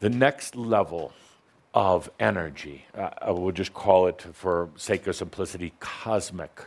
The 0.00 0.08
next 0.08 0.56
level 0.56 1.12
of 1.74 2.10
energy, 2.18 2.86
uh, 2.96 3.10
I 3.20 3.30
will 3.30 3.52
just 3.52 3.74
call 3.74 4.06
it, 4.06 4.24
for 4.32 4.70
sake 4.76 5.06
of 5.06 5.14
simplicity, 5.14 5.74
cosmic. 5.78 6.62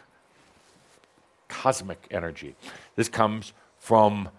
Cosmic 1.48 2.08
energy. 2.12 2.56
This 2.96 3.10
comes 3.10 3.54
from 3.80 4.30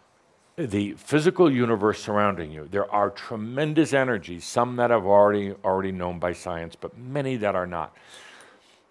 the 0.56 0.92
physical 0.92 1.50
universe 1.50 2.02
surrounding 2.02 2.52
you. 2.52 2.68
There 2.70 2.90
are 2.90 3.10
tremendous 3.10 3.92
energies, 3.92 4.44
some 4.44 4.76
that 4.76 4.90
have 4.90 5.04
already 5.04 5.54
already 5.64 5.90
known 5.90 6.20
by 6.20 6.32
science, 6.32 6.76
but 6.80 6.96
many 6.96 7.36
that 7.38 7.56
are 7.56 7.66
not, 7.66 7.96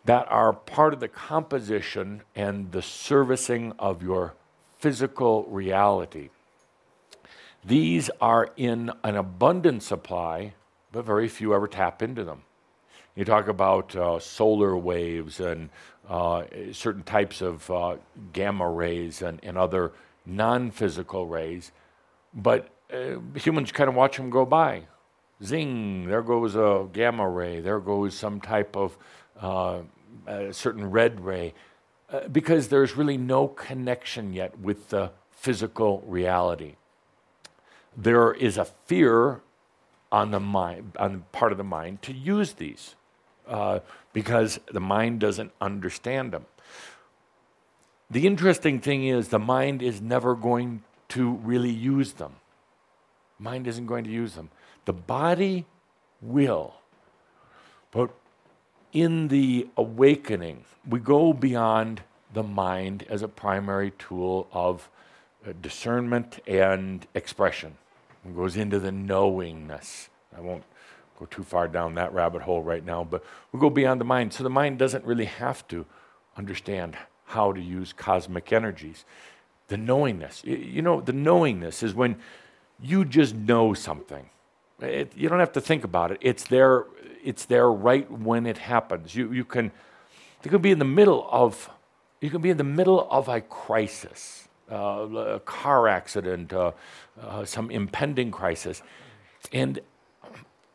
that 0.03 0.27
are 0.29 0.51
part 0.51 0.93
of 0.93 0.99
the 0.99 1.07
composition 1.07 2.23
and 2.35 2.73
the 2.73 2.81
servicing 2.81 3.71
of 3.79 4.03
your 4.03 4.33
physical 4.77 5.45
reality. 5.45 6.29
These 7.65 8.09
are 8.19 8.49
in 8.57 8.91
an 9.03 9.15
abundant 9.15 9.83
supply, 9.83 10.53
but 10.91 11.05
very 11.05 11.29
few 11.29 11.53
ever 11.53 11.67
tap 11.67 12.01
into 12.01 12.23
them. 12.23 12.43
You 13.15 13.23
talk 13.23 13.47
about 13.47 13.95
uh, 13.95 14.19
solar 14.19 14.75
waves 14.75 15.39
and 15.39 15.69
uh, 16.09 16.43
certain 16.73 17.03
types 17.03 17.41
of 17.41 17.69
uh, 17.71 17.97
gamma 18.33 18.69
rays 18.69 19.21
and, 19.21 19.39
and 19.43 19.57
other 19.57 19.93
non 20.25 20.71
physical 20.71 21.25
rays, 21.27 21.71
but 22.33 22.69
uh, 22.93 23.19
humans 23.35 23.71
kind 23.71 23.87
of 23.87 23.95
watch 23.95 24.17
them 24.17 24.29
go 24.29 24.45
by. 24.45 24.83
Zing, 25.41 26.07
there 26.07 26.21
goes 26.21 26.55
a 26.55 26.87
gamma 26.91 27.29
ray, 27.29 27.61
there 27.61 27.79
goes 27.79 28.13
some 28.13 28.41
type 28.41 28.75
of 28.75 28.97
uh, 29.39 29.81
certain 30.51 30.89
red 30.91 31.19
ray, 31.21 31.53
uh, 32.09 32.27
because 32.27 32.67
there's 32.67 32.97
really 32.97 33.17
no 33.17 33.47
connection 33.47 34.33
yet 34.33 34.57
with 34.59 34.89
the 34.89 35.11
physical 35.31 36.03
reality. 36.05 36.75
There 37.95 38.33
is 38.33 38.57
a 38.57 38.65
fear 38.65 39.41
on 40.11 40.31
the 40.31 40.39
mind, 40.39 40.93
on 40.99 41.13
the 41.13 41.19
part 41.31 41.51
of 41.51 41.57
the 41.57 41.63
mind, 41.63 42.01
to 42.03 42.13
use 42.13 42.53
these 42.53 42.95
uh, 43.47 43.79
because 44.13 44.59
the 44.71 44.79
mind 44.79 45.19
doesn't 45.19 45.51
understand 45.59 46.31
them. 46.31 46.45
The 48.09 48.27
interesting 48.27 48.79
thing 48.79 49.07
is, 49.07 49.29
the 49.29 49.39
mind 49.39 49.81
is 49.81 50.01
never 50.01 50.35
going 50.35 50.83
to 51.09 51.31
really 51.31 51.71
use 51.71 52.13
them. 52.13 52.33
Mind 53.39 53.67
isn't 53.67 53.87
going 53.87 54.03
to 54.03 54.11
use 54.11 54.35
them. 54.35 54.49
The 54.85 54.93
body 54.93 55.65
will. 56.21 56.75
But 57.91 58.11
in 58.91 59.29
the 59.29 59.67
awakening, 59.75 60.65
we 60.87 60.99
go 60.99 61.33
beyond 61.33 62.01
the 62.33 62.43
mind 62.43 63.05
as 63.09 63.21
a 63.21 63.27
primary 63.27 63.91
tool 63.97 64.47
of 64.51 64.89
uh, 65.47 65.53
discernment 65.61 66.39
and 66.47 67.05
expression. 67.13 67.77
It 68.25 68.35
goes 68.35 68.55
into 68.55 68.79
the 68.79 68.91
knowingness. 68.91 70.09
I 70.35 70.41
won't 70.41 70.63
go 71.19 71.25
too 71.25 71.43
far 71.43 71.67
down 71.67 71.95
that 71.95 72.13
rabbit 72.13 72.41
hole 72.41 72.63
right 72.63 72.83
now, 72.83 73.03
but 73.03 73.23
we 73.51 73.59
go 73.59 73.69
beyond 73.69 74.01
the 74.01 74.05
mind. 74.05 74.33
So 74.33 74.43
the 74.43 74.49
mind 74.49 74.79
doesn't 74.79 75.05
really 75.05 75.25
have 75.25 75.67
to 75.69 75.85
understand 76.37 76.97
how 77.25 77.51
to 77.51 77.61
use 77.61 77.93
cosmic 77.93 78.51
energies. 78.51 79.05
The 79.67 79.77
knowingness, 79.77 80.43
you 80.43 80.81
know, 80.81 81.01
the 81.01 81.13
knowingness 81.13 81.83
is 81.83 81.93
when 81.93 82.17
you 82.81 83.05
just 83.05 83.35
know 83.35 83.73
something. 83.73 84.29
It, 84.79 85.13
you 85.15 85.29
don't 85.29 85.39
have 85.39 85.53
to 85.53 85.61
think 85.61 85.83
about 85.83 86.11
it. 86.11 86.17
It's 86.21 86.45
there. 86.47 86.85
It's 87.23 87.45
there 87.45 87.71
right 87.71 88.09
when 88.11 88.45
it 88.45 88.57
happens. 88.57 89.15
You 89.15 89.31
you 89.31 89.45
can. 89.45 89.71
You 90.43 90.51
can 90.51 90.61
be 90.61 90.71
in 90.71 90.79
the 90.79 90.85
middle 90.85 91.27
of. 91.31 91.69
You 92.19 92.29
can 92.29 92.41
be 92.41 92.49
in 92.49 92.57
the 92.57 92.63
middle 92.63 93.07
of 93.09 93.29
a 93.29 93.39
crisis, 93.41 94.47
a 94.75 95.41
car 95.45 95.87
accident, 95.87 96.53
uh, 96.53 96.71
uh, 97.21 97.45
some 97.45 97.69
impending 97.71 98.31
crisis, 98.31 98.81
and 99.51 99.79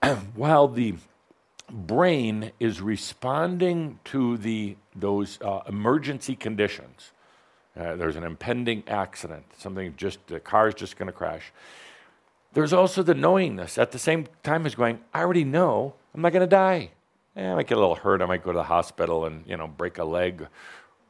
while 0.35 0.69
the 0.69 0.95
brain 1.71 2.53
is 2.59 2.81
responding 2.81 3.99
to 4.05 4.37
the, 4.39 4.77
those 4.97 5.39
uh, 5.43 5.61
emergency 5.69 6.35
conditions. 6.35 7.13
Uh, 7.77 7.95
there's 7.95 8.17
an 8.17 8.25
impending 8.25 8.83
accident, 8.89 9.45
something 9.57 9.95
just, 9.97 10.27
the 10.27 10.41
car 10.41 10.69
is 10.69 10.75
just 10.75 10.97
going 10.97 11.07
to 11.07 11.13
crash. 11.13 11.53
There's 12.55 12.73
also 12.73 13.03
the 13.03 13.15
knowingness 13.15 13.79
at 13.79 13.93
the 13.93 13.99
same 13.99 14.27
time 14.43 14.67
as 14.67 14.75
going, 14.75 15.01
I 15.13 15.21
already 15.21 15.45
know 15.45 15.95
I'm 16.15 16.23
not 16.23 16.33
going 16.33 16.41
to 16.41 16.47
die. 16.47 16.91
Eh, 17.37 17.47
I 17.47 17.55
might 17.55 17.69
get 17.69 17.77
a 17.77 17.81
little 17.81 17.95
hurt. 17.95 18.23
I 18.23 18.27
might 18.27 18.43
go 18.43 18.53
to 18.53 18.59
the 18.59 18.65
hospital 18.65 19.27
and, 19.27 19.45
you 19.47 19.57
know, 19.57 19.69
break 19.69 19.99
a 19.99 20.05
leg. 20.05 20.49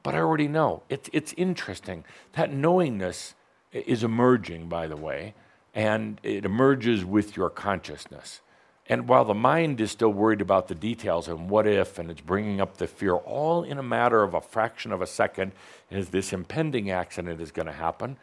But 0.09 0.15
I 0.15 0.21
already 0.21 0.49
know. 0.49 0.85
It's, 0.89 1.11
it's 1.13 1.35
interesting. 1.37 2.03
That 2.33 2.51
knowingness 2.51 3.35
is 3.73 4.03
emerging, 4.03 4.71
by 4.71 4.87
the 4.87 4.97
way, 4.97 5.35
and 5.75 6.19
it 6.23 6.47
emerges 6.47 7.05
with 7.05 7.37
your 7.37 7.51
consciousness. 7.51 8.41
And 8.87 9.07
while 9.07 9.27
the 9.27 9.35
mind 9.35 9.83
is 9.83 9.91
still 9.91 10.09
worried 10.09 10.41
about 10.41 10.69
the 10.69 10.75
details 10.75 11.29
and 11.29 11.51
what 11.51 11.67
if, 11.67 11.99
and 11.99 12.11
it's 12.11 12.23
bringing 12.23 12.59
up 12.59 12.79
the 12.79 12.87
fear, 12.87 13.17
all 13.17 13.63
in 13.63 13.77
a 13.77 13.83
matter 13.83 14.23
of 14.23 14.33
a 14.33 14.41
fraction 14.41 14.93
of 14.93 15.03
a 15.03 15.07
second, 15.07 15.53
is 15.91 16.09
this 16.09 16.33
impending 16.33 16.91
accident 16.91 17.39
is 17.43 17.51
going 17.51 17.67
to 17.67 17.73
happen, 17.73 18.17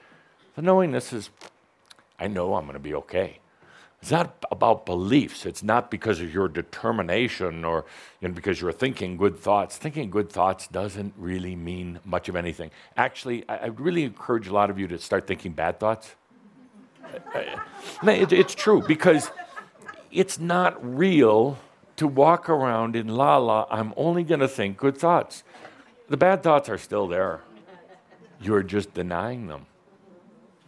the 0.55 0.63
knowingness 0.63 1.13
is, 1.13 1.29
I 2.17 2.25
know 2.25 2.55
I'm 2.55 2.63
going 2.63 2.73
to 2.73 2.79
be 2.79 2.95
okay. 2.95 3.37
It's 4.05 4.11
not 4.11 4.45
about 4.51 4.85
beliefs. 4.85 5.47
It's 5.47 5.63
not 5.63 5.89
because 5.89 6.21
of 6.21 6.31
your 6.31 6.47
determination 6.47 7.65
or 7.65 7.85
you 8.21 8.27
know, 8.27 8.35
because 8.35 8.61
you're 8.61 8.71
thinking 8.71 9.17
good 9.17 9.35
thoughts. 9.35 9.77
Thinking 9.77 10.11
good 10.11 10.29
thoughts 10.29 10.67
doesn't 10.67 11.15
really 11.17 11.55
mean 11.55 11.99
much 12.05 12.29
of 12.29 12.35
anything. 12.35 12.69
Actually, 12.95 13.49
I, 13.49 13.55
I 13.55 13.65
really 13.65 14.03
encourage 14.03 14.47
a 14.47 14.53
lot 14.53 14.69
of 14.69 14.77
you 14.77 14.87
to 14.89 14.99
start 14.99 15.25
thinking 15.25 15.53
bad 15.53 15.79
thoughts. 15.79 16.13
it, 18.03 18.31
it's 18.31 18.53
true 18.53 18.83
because 18.87 19.31
it's 20.11 20.37
not 20.37 20.77
real 20.85 21.57
to 21.95 22.05
walk 22.07 22.47
around 22.47 22.95
in 22.95 23.07
la 23.07 23.37
la, 23.37 23.65
I'm 23.71 23.91
only 23.97 24.21
going 24.21 24.41
to 24.41 24.47
think 24.47 24.77
good 24.77 24.99
thoughts. 24.99 25.43
The 26.09 26.17
bad 26.17 26.43
thoughts 26.43 26.69
are 26.69 26.77
still 26.77 27.07
there. 27.07 27.41
You're 28.39 28.61
just 28.61 28.93
denying 28.93 29.47
them. 29.47 29.65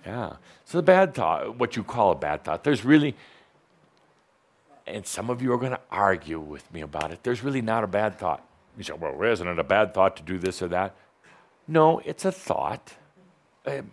Yeah. 0.07 0.37
So 0.63 0.77
the 0.77 0.83
bad 0.83 1.13
thought, 1.13 1.57
what 1.57 1.75
you 1.75 1.83
call 1.83 2.11
a 2.11 2.15
bad 2.15 2.43
thought, 2.45 2.63
there's 2.63 2.85
really, 2.85 3.15
and 4.85 5.05
some 5.05 5.29
of 5.29 5.41
you 5.41 5.51
are 5.51 5.57
going 5.57 5.73
to 5.73 5.81
argue 5.91 6.39
with 6.39 6.71
me 6.73 6.81
about 6.81 7.11
it, 7.11 7.23
there's 7.23 7.43
really 7.43 7.61
not 7.61 7.83
a 7.83 7.87
bad 7.87 8.17
thought. 8.17 8.41
You 8.77 8.83
say, 8.83 8.93
well, 8.93 9.21
isn't 9.21 9.47
it 9.47 9.59
a 9.59 9.63
bad 9.63 9.93
thought 9.93 10.15
to 10.17 10.23
do 10.23 10.37
this 10.37 10.61
or 10.61 10.69
that? 10.69 10.95
No, 11.67 11.99
it's 12.05 12.23
a 12.23 12.31
thought. 12.31 12.93
It 13.65 13.83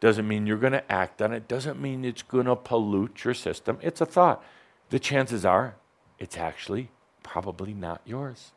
doesn't 0.00 0.26
mean 0.26 0.46
you're 0.46 0.56
going 0.56 0.72
to 0.72 0.90
act 0.90 1.20
on 1.20 1.34
it, 1.34 1.48
doesn't 1.48 1.78
mean 1.78 2.04
it's 2.04 2.22
going 2.22 2.46
to 2.46 2.56
pollute 2.56 3.24
your 3.24 3.34
system. 3.34 3.78
It's 3.82 4.00
a 4.00 4.06
thought 4.06 4.42
the 4.90 4.98
chances 4.98 5.44
are 5.44 5.76
it's 6.18 6.38
actually 6.38 6.88
probably 7.22 7.74
not 7.74 8.00
yours. 8.06 8.52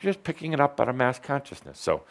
You're 0.00 0.12
just 0.12 0.24
picking 0.24 0.52
it 0.52 0.60
up 0.60 0.80
out 0.80 0.88
of 0.88 0.96
mass 0.96 1.18
consciousness. 1.18 1.78
So 1.78 2.02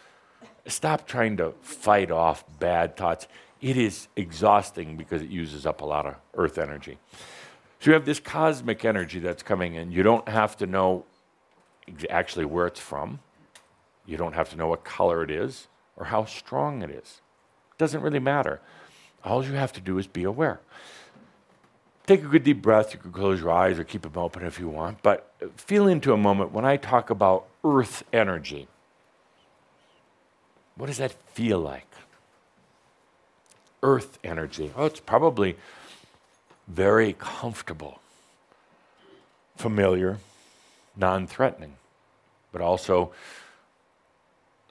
stop 0.66 1.06
trying 1.08 1.38
to 1.38 1.54
fight 1.62 2.12
off 2.12 2.44
bad 2.60 2.96
thoughts. 2.98 3.28
It 3.62 3.78
is 3.78 4.08
exhausting 4.16 4.98
because 4.98 5.22
it 5.22 5.30
uses 5.30 5.66
up 5.66 5.82
a 5.82 5.86
lot 5.86 6.06
of 6.06 6.16
earth 6.36 6.58
energy. 6.58 7.00
So 7.80 7.92
you 7.92 7.94
have 7.94 8.06
this 8.06 8.20
cosmic 8.20 8.86
energy 8.86 9.20
that's 9.20 9.44
coming 9.44 9.76
in. 9.76 9.92
You 9.92 10.04
don't 10.04 10.28
have 10.30 10.58
to 10.58 10.68
know 10.68 11.06
actually 12.10 12.46
where 12.46 12.68
it's 12.68 12.80
from. 12.80 13.20
You 14.06 14.18
don't 14.18 14.34
have 14.34 14.50
to 14.52 14.56
know 14.56 14.68
what 14.68 14.84
color 14.84 15.24
it 15.24 15.32
is 15.32 15.68
or 15.96 16.06
how 16.06 16.26
strong 16.26 16.82
it 16.82 16.90
is. 16.90 17.22
It 17.72 17.78
doesn't 17.78 18.02
really 18.02 18.20
matter. 18.20 18.62
All 19.24 19.44
you 19.44 19.54
have 19.54 19.74
to 19.74 19.82
do 19.82 19.98
is 19.98 20.08
be 20.08 20.24
aware. 20.24 20.60
Take 22.06 22.24
a 22.24 22.28
good 22.28 22.44
deep 22.44 22.62
breath. 22.62 22.94
You 22.94 23.00
can 23.00 23.12
close 23.12 23.42
your 23.42 23.52
eyes 23.52 23.78
or 23.78 23.84
keep 23.84 24.04
them 24.04 24.14
open 24.16 24.46
if 24.46 24.60
you 24.60 24.70
want. 24.70 25.04
But 25.04 25.34
feel 25.58 25.88
into 25.88 26.14
a 26.14 26.18
moment 26.18 26.54
when 26.54 26.64
I 26.64 26.78
talk 26.78 27.10
about 27.10 27.48
earth 27.66 28.04
energy. 28.14 28.68
What 30.76 30.88
does 30.88 30.98
that 30.98 31.12
feel 31.34 31.60
like? 31.60 31.86
Earth 33.88 34.20
energy. 34.22 34.74
Oh, 34.76 34.84
it's 34.84 35.00
probably 35.00 35.56
very 36.68 37.16
comfortable, 37.18 38.02
familiar, 39.56 40.18
non 40.98 41.26
threatening, 41.26 41.78
but 42.52 42.62
also 42.62 43.14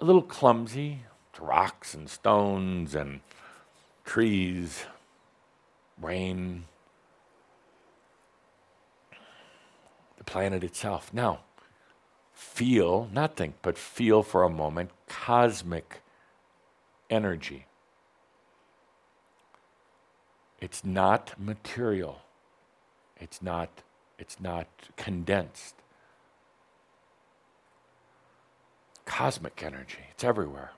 a 0.02 0.04
little 0.04 0.20
clumsy 0.20 0.98
to 1.32 1.42
rocks 1.42 1.94
and 1.94 2.10
stones 2.10 2.94
and 2.94 3.20
trees, 4.04 4.84
rain, 5.98 6.66
the 10.18 10.24
planet 10.24 10.62
itself. 10.62 11.10
Now, 11.14 11.38
feel, 12.34 13.08
not 13.14 13.34
think, 13.34 13.54
but 13.62 13.78
feel 13.78 14.22
for 14.22 14.42
a 14.42 14.50
moment 14.50 14.90
cosmic 15.08 16.02
energy. 17.08 17.64
It's 20.60 20.84
not 20.84 21.34
material. 21.38 22.20
It's 23.18 23.42
not, 23.42 23.82
it's 24.18 24.40
not 24.40 24.66
condensed. 24.96 25.74
Cosmic 29.04 29.62
energy, 29.62 30.04
it's 30.10 30.24
everywhere. 30.24 30.72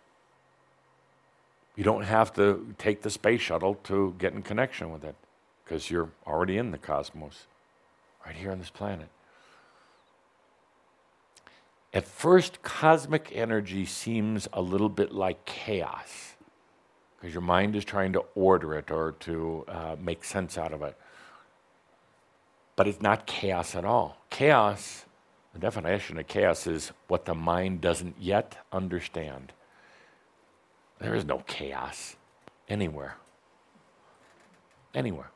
You 1.77 1.85
don't 1.85 2.03
have 2.03 2.33
to 2.35 2.75
take 2.77 3.03
the 3.03 3.11
space 3.11 3.41
shuttle 3.41 3.77
to 3.85 4.15
get 4.19 4.33
in 4.33 4.43
connection 4.43 4.91
with 4.91 5.05
it 5.05 5.15
because 5.65 5.91
you're 5.91 6.11
already 6.27 6.59
in 6.59 6.73
the 6.73 6.79
cosmos, 6.79 7.47
right 8.27 8.35
here 8.35 8.51
on 8.51 8.59
this 8.59 8.71
planet. 8.71 9.09
At 11.95 12.07
first, 12.07 12.63
cosmic 12.63 13.31
energy 13.33 13.87
seems 13.87 14.49
a 14.53 14.61
little 14.61 14.89
bit 14.89 15.13
like 15.13 15.45
chaos 15.45 16.35
because 17.19 17.35
your 17.35 17.43
mind 17.43 17.75
is 17.75 17.85
trying 17.85 18.13
to 18.13 18.25
order 18.35 18.75
it 18.75 18.91
or 18.91 19.13
to 19.21 19.65
uh, 19.69 19.97
make 20.01 20.25
sense 20.25 20.57
out 20.57 20.73
of 20.73 20.83
it. 20.83 20.97
But 22.77 22.87
it's 22.87 23.03
not 23.03 23.27
chaos 23.27 23.75
at 23.75 23.85
all. 23.85 24.19
Chaos, 24.31 25.05
the 25.53 25.59
definition 25.59 26.19
of 26.19 26.29
chaos 26.29 26.67
is 26.67 26.93
what 27.09 27.25
the 27.25 27.35
mind 27.35 27.81
doesn't 27.81 28.15
yet 28.21 28.57
understand. 28.73 29.53
There 31.01 31.15
is 31.15 31.25
no 31.25 31.39
chaos 31.47 32.17
anywhere. 32.69 33.17
Anywhere. 34.95 35.31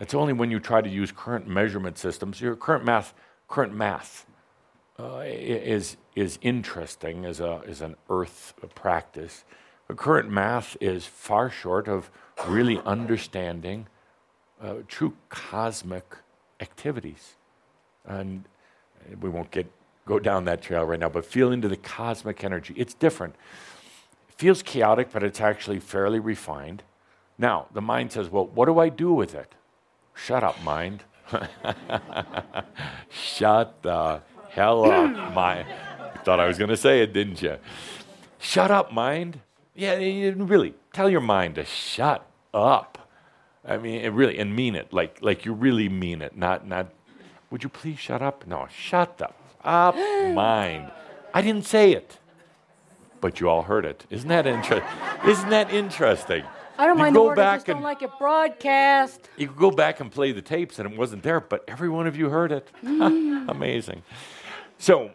It's 0.00 0.14
only 0.14 0.32
when 0.32 0.50
you 0.50 0.58
try 0.58 0.80
to 0.80 0.88
use 0.88 1.12
current 1.12 1.46
measurement 1.46 1.98
systems, 1.98 2.40
your 2.40 2.56
current 2.56 2.84
math, 2.84 3.14
current 3.48 3.74
math 3.74 4.26
uh, 4.98 5.22
is, 5.24 5.96
is 6.16 6.38
interesting 6.42 7.24
as, 7.24 7.38
a, 7.38 7.62
as 7.66 7.80
an 7.80 7.96
earth 8.08 8.54
practice. 8.74 9.44
Current 9.96 10.30
math 10.30 10.76
is 10.80 11.06
far 11.06 11.50
short 11.50 11.88
of 11.88 12.10
really 12.46 12.80
understanding 12.84 13.86
uh, 14.62 14.76
true 14.88 15.14
cosmic 15.28 16.04
activities. 16.60 17.36
And 18.04 18.44
we 19.20 19.28
won't 19.28 19.50
get, 19.50 19.70
go 20.06 20.18
down 20.18 20.44
that 20.44 20.62
trail 20.62 20.84
right 20.84 21.00
now, 21.00 21.08
but 21.08 21.24
feel 21.24 21.52
into 21.52 21.68
the 21.68 21.76
cosmic 21.76 22.44
energy. 22.44 22.74
It's 22.76 22.94
different. 22.94 23.34
It 24.28 24.34
feels 24.36 24.62
chaotic, 24.62 25.10
but 25.12 25.22
it's 25.22 25.40
actually 25.40 25.80
fairly 25.80 26.20
refined. 26.20 26.82
Now, 27.38 27.66
the 27.72 27.80
mind 27.80 28.12
says, 28.12 28.28
well, 28.28 28.46
what 28.46 28.66
do 28.66 28.78
I 28.78 28.90
do 28.90 29.12
with 29.12 29.34
it? 29.34 29.54
Shut 30.14 30.44
up, 30.44 30.62
mind. 30.62 31.04
Shut 33.08 33.82
the 33.82 34.20
hell 34.50 34.90
up, 34.90 35.32
mind. 35.32 35.66
Thought 36.24 36.40
I 36.40 36.46
was 36.46 36.58
going 36.58 36.68
to 36.68 36.76
say 36.76 37.00
it, 37.02 37.14
didn't 37.14 37.40
you? 37.40 37.56
Shut 38.38 38.70
up, 38.70 38.92
mind. 38.92 39.40
Yeah, 39.74 39.94
really, 39.94 40.74
tell 40.92 41.08
your 41.08 41.20
mind 41.20 41.54
to 41.56 41.64
shut 41.64 42.26
up. 42.52 42.98
I 43.64 43.76
mean, 43.76 44.00
it 44.00 44.08
really, 44.12 44.38
and 44.38 44.54
mean 44.56 44.74
it, 44.74 44.92
like, 44.92 45.18
like 45.22 45.44
you 45.44 45.52
really 45.52 45.88
mean 45.88 46.22
it, 46.22 46.36
not, 46.36 46.66
not, 46.66 46.88
would 47.50 47.62
you 47.62 47.68
please 47.68 47.98
shut 47.98 48.22
up? 48.22 48.46
No, 48.46 48.66
shut 48.70 49.20
up, 49.22 49.36
up, 49.62 49.94
mind. 49.96 50.90
I 51.32 51.42
didn't 51.42 51.66
say 51.66 51.92
it, 51.92 52.18
but 53.20 53.38
you 53.38 53.48
all 53.48 53.62
heard 53.62 53.84
it. 53.84 54.06
Isn't 54.10 54.28
that, 54.28 54.46
inter- 54.46 54.84
isn't 55.26 55.50
that 55.50 55.72
interesting? 55.72 56.42
I 56.78 56.86
don't 56.86 56.96
You 56.96 57.02
mind 57.02 57.14
go 57.14 57.22
the 57.24 57.28
word, 57.28 57.38
I 57.38 57.42
back 57.42 57.56
just 57.58 57.66
don't 57.66 57.76
and- 57.76 57.84
like 57.84 58.02
it 58.02 58.10
broadcast. 58.18 59.28
You 59.36 59.46
could 59.48 59.56
go 59.58 59.70
back 59.70 60.00
and 60.00 60.10
play 60.10 60.32
the 60.32 60.42
tapes, 60.42 60.78
and 60.78 60.90
it 60.90 60.98
wasn't 60.98 61.22
there, 61.22 61.38
but 61.40 61.62
every 61.68 61.90
one 61.90 62.06
of 62.06 62.16
you 62.16 62.30
heard 62.30 62.50
it. 62.52 62.68
Amazing. 62.82 64.02
So, 64.78 65.10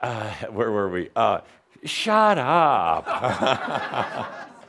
uh, 0.00 0.30
where 0.52 0.70
were 0.70 0.88
we? 0.88 1.10
Uh, 1.16 1.40
shut 1.84 2.38
up. 2.38 3.06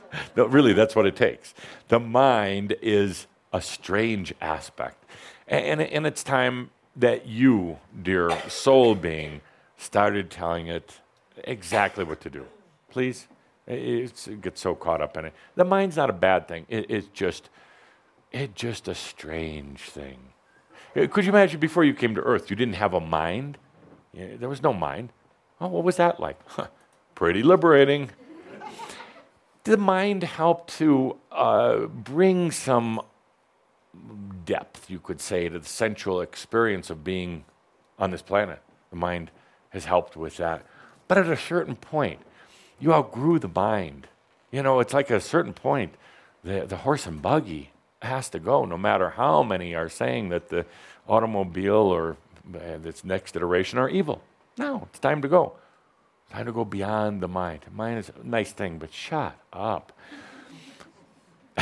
no, 0.36 0.46
really, 0.46 0.72
that's 0.72 0.94
what 0.96 1.06
it 1.06 1.16
takes. 1.16 1.54
The 1.88 2.00
mind 2.00 2.76
is 2.82 3.26
a 3.52 3.60
strange 3.60 4.34
aspect. 4.40 5.04
And, 5.48 5.80
and 5.80 6.06
it's 6.06 6.22
time 6.22 6.70
that 6.96 7.26
you, 7.26 7.78
dear 8.02 8.30
soul 8.48 8.94
being, 8.94 9.40
started 9.76 10.30
telling 10.30 10.68
it 10.68 11.00
exactly 11.44 12.04
what 12.04 12.20
to 12.20 12.30
do. 12.30 12.46
Please? 12.90 13.26
It's, 13.66 14.26
it 14.28 14.40
gets 14.40 14.60
so 14.60 14.74
caught 14.74 15.00
up 15.00 15.16
in 15.16 15.26
it. 15.26 15.32
The 15.54 15.64
mind's 15.64 15.96
not 15.96 16.10
a 16.10 16.14
bad 16.14 16.48
thing. 16.48 16.66
It, 16.68 16.86
it's 16.88 17.08
just, 17.08 17.50
it's 18.32 18.52
just 18.54 18.88
a 18.88 18.94
strange 18.94 19.80
thing. 19.80 20.18
Uh, 20.96 21.06
Could 21.06 21.24
you 21.24 21.30
imagine 21.30 21.60
before 21.60 21.84
you 21.84 21.94
came 21.94 22.14
to 22.14 22.20
Earth, 22.20 22.50
you 22.50 22.56
didn't 22.56 22.74
have 22.74 22.94
a 22.94 23.00
mind? 23.00 23.58
There 24.12 24.48
was 24.48 24.62
no 24.62 24.72
mind. 24.72 25.12
Oh, 25.60 25.68
what 25.68 25.84
was 25.84 25.96
that 25.96 26.18
like? 26.18 26.36
Huh, 26.46 26.66
Pretty 27.20 27.42
liberating. 27.42 28.08
The 29.64 29.76
mind 29.76 30.22
helped 30.22 30.78
to 30.78 31.18
uh, 31.30 31.80
bring 31.80 32.50
some 32.50 33.02
depth, 34.46 34.88
you 34.88 35.00
could 35.00 35.20
say, 35.20 35.46
to 35.50 35.58
the 35.58 35.68
sensual 35.68 36.22
experience 36.22 36.88
of 36.88 37.04
being 37.04 37.44
on 37.98 38.10
this 38.10 38.22
planet? 38.22 38.62
The 38.88 38.96
mind 38.96 39.30
has 39.68 39.84
helped 39.84 40.16
with 40.16 40.38
that. 40.38 40.64
But 41.08 41.18
at 41.18 41.26
a 41.26 41.36
certain 41.36 41.76
point, 41.76 42.20
you 42.78 42.94
outgrew 42.94 43.38
the 43.38 43.48
mind. 43.54 44.06
You 44.50 44.62
know, 44.62 44.80
it's 44.80 44.94
like 44.94 45.10
a 45.10 45.20
certain 45.20 45.52
point, 45.52 45.96
the, 46.42 46.64
the 46.64 46.76
horse 46.78 47.04
and 47.04 47.20
buggy 47.20 47.72
has 48.00 48.30
to 48.30 48.38
go, 48.38 48.64
no 48.64 48.78
matter 48.78 49.10
how 49.10 49.42
many 49.42 49.74
are 49.74 49.90
saying 49.90 50.30
that 50.30 50.48
the 50.48 50.64
automobile 51.06 51.74
or 51.74 52.16
uh, 52.54 52.78
its 52.82 53.04
next 53.04 53.36
iteration 53.36 53.78
are 53.78 53.90
evil. 53.90 54.22
No, 54.56 54.88
it's 54.88 54.98
time 54.98 55.20
to 55.20 55.28
go. 55.28 55.52
Time 56.30 56.46
to 56.46 56.52
go 56.52 56.64
beyond 56.64 57.20
the 57.20 57.28
mind. 57.28 57.66
Mind 57.72 57.98
is 57.98 58.08
a 58.08 58.26
nice 58.26 58.52
thing, 58.52 58.78
but 58.78 58.92
shut 58.92 59.36
up. 59.52 59.92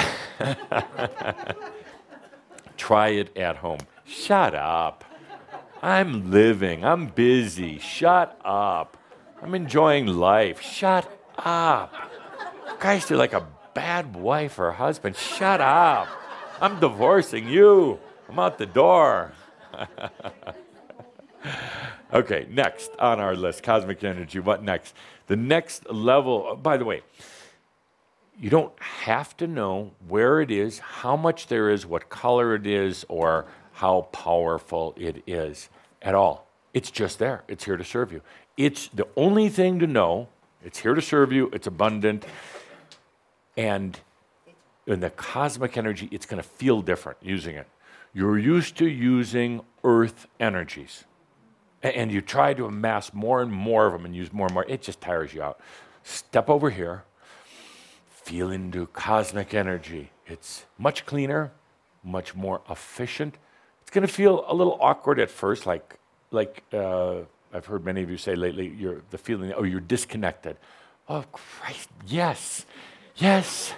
Try 2.76 3.08
it 3.08 3.36
at 3.36 3.56
home. 3.56 3.80
Shut 4.04 4.54
up. 4.54 5.04
I'm 5.82 6.30
living. 6.30 6.84
I'm 6.84 7.06
busy. 7.06 7.78
Shut 7.78 8.38
up. 8.44 8.98
I'm 9.42 9.54
enjoying 9.54 10.06
life. 10.06 10.60
Shut 10.60 11.10
up. 11.38 11.94
Guys, 12.78 13.08
you're 13.08 13.18
like 13.18 13.32
a 13.32 13.46
bad 13.72 14.16
wife 14.16 14.58
or 14.58 14.72
husband. 14.72 15.16
Shut 15.16 15.62
up. 15.62 16.08
I'm 16.60 16.78
divorcing 16.78 17.48
you. 17.48 17.98
I'm 18.28 18.38
out 18.38 18.58
the 18.58 18.66
door. 18.66 19.32
okay, 22.12 22.46
next 22.50 22.90
on 22.98 23.20
our 23.20 23.34
list 23.36 23.62
cosmic 23.62 24.02
energy. 24.04 24.40
What 24.40 24.62
next? 24.62 24.94
The 25.26 25.36
next 25.36 25.90
level, 25.90 26.46
oh, 26.50 26.56
by 26.56 26.76
the 26.76 26.84
way, 26.84 27.02
you 28.40 28.50
don't 28.50 28.72
have 28.80 29.36
to 29.38 29.46
know 29.46 29.92
where 30.06 30.40
it 30.40 30.50
is, 30.50 30.78
how 30.78 31.16
much 31.16 31.48
there 31.48 31.70
is, 31.70 31.84
what 31.84 32.08
color 32.08 32.54
it 32.54 32.66
is, 32.66 33.04
or 33.08 33.46
how 33.72 34.02
powerful 34.12 34.94
it 34.96 35.22
is 35.26 35.68
at 36.02 36.14
all. 36.14 36.46
It's 36.72 36.90
just 36.90 37.18
there. 37.18 37.44
It's 37.48 37.64
here 37.64 37.76
to 37.76 37.84
serve 37.84 38.12
you. 38.12 38.22
It's 38.56 38.88
the 38.88 39.06
only 39.16 39.48
thing 39.48 39.78
to 39.80 39.86
know. 39.86 40.28
It's 40.64 40.78
here 40.78 40.94
to 40.94 41.02
serve 41.02 41.32
you. 41.32 41.50
It's 41.52 41.66
abundant. 41.66 42.24
And 43.56 43.98
in 44.86 45.00
the 45.00 45.10
cosmic 45.10 45.76
energy, 45.76 46.08
it's 46.12 46.26
going 46.26 46.42
to 46.42 46.48
feel 46.48 46.80
different 46.80 47.18
using 47.20 47.56
it. 47.56 47.66
You're 48.14 48.38
used 48.38 48.76
to 48.78 48.88
using 48.88 49.60
earth 49.84 50.26
energies. 50.40 51.04
And 51.82 52.10
you 52.10 52.20
try 52.20 52.54
to 52.54 52.66
amass 52.66 53.14
more 53.14 53.40
and 53.40 53.52
more 53.52 53.86
of 53.86 53.92
them 53.92 54.04
and 54.04 54.14
use 54.14 54.32
more 54.32 54.46
and 54.46 54.54
more. 54.54 54.64
It 54.68 54.82
just 54.82 55.00
tires 55.00 55.32
you 55.32 55.42
out. 55.42 55.60
Step 56.02 56.48
over 56.48 56.70
here 56.70 57.04
feel 58.28 58.50
into 58.50 58.86
cosmic 58.88 59.54
energy. 59.54 60.10
It's 60.26 60.66
much 60.76 61.06
cleaner, 61.06 61.50
much 62.04 62.34
more 62.34 62.60
efficient. 62.68 63.34
It's 63.80 63.90
going 63.90 64.06
to 64.06 64.12
feel 64.12 64.44
a 64.46 64.54
little 64.54 64.76
awkward 64.82 65.18
at 65.18 65.30
first, 65.30 65.64
like 65.64 65.98
like 66.30 66.62
uh, 66.74 67.20
I've 67.54 67.64
heard 67.64 67.86
many 67.86 68.02
of 68.02 68.10
you 68.10 68.18
say 68.18 68.34
lately. 68.34 68.68
You're 68.68 69.00
the 69.08 69.16
feeling, 69.16 69.54
oh, 69.54 69.62
you're 69.62 69.80
disconnected. 69.80 70.58
Oh 71.08 71.24
Christ, 71.32 71.88
yes, 72.06 72.66
yes, 73.16 73.72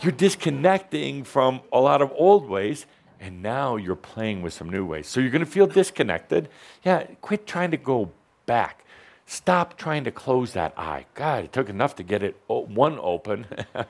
you're 0.00 0.12
disconnecting 0.12 1.24
from 1.24 1.60
a 1.70 1.78
lot 1.78 2.00
of 2.00 2.10
old 2.16 2.48
ways, 2.48 2.86
and 3.22 3.40
now 3.40 3.76
you're 3.76 3.94
playing 3.94 4.42
with 4.42 4.52
some 4.52 4.68
new 4.68 4.84
ways. 4.84 5.06
So 5.06 5.20
you're 5.20 5.30
going 5.30 5.44
to 5.44 5.50
feel 5.50 5.68
disconnected. 5.68 6.48
Yeah, 6.82 7.04
quit 7.20 7.46
trying 7.46 7.70
to 7.70 7.76
go 7.76 8.10
back. 8.46 8.84
Stop 9.26 9.76
trying 9.78 10.02
to 10.04 10.10
close 10.10 10.52
that 10.54 10.74
eye. 10.76 11.06
God, 11.14 11.44
it 11.44 11.52
took 11.52 11.68
enough 11.68 11.94
to 11.96 12.02
get 12.02 12.24
it 12.24 12.36
one 12.48 12.98
open. 13.00 13.46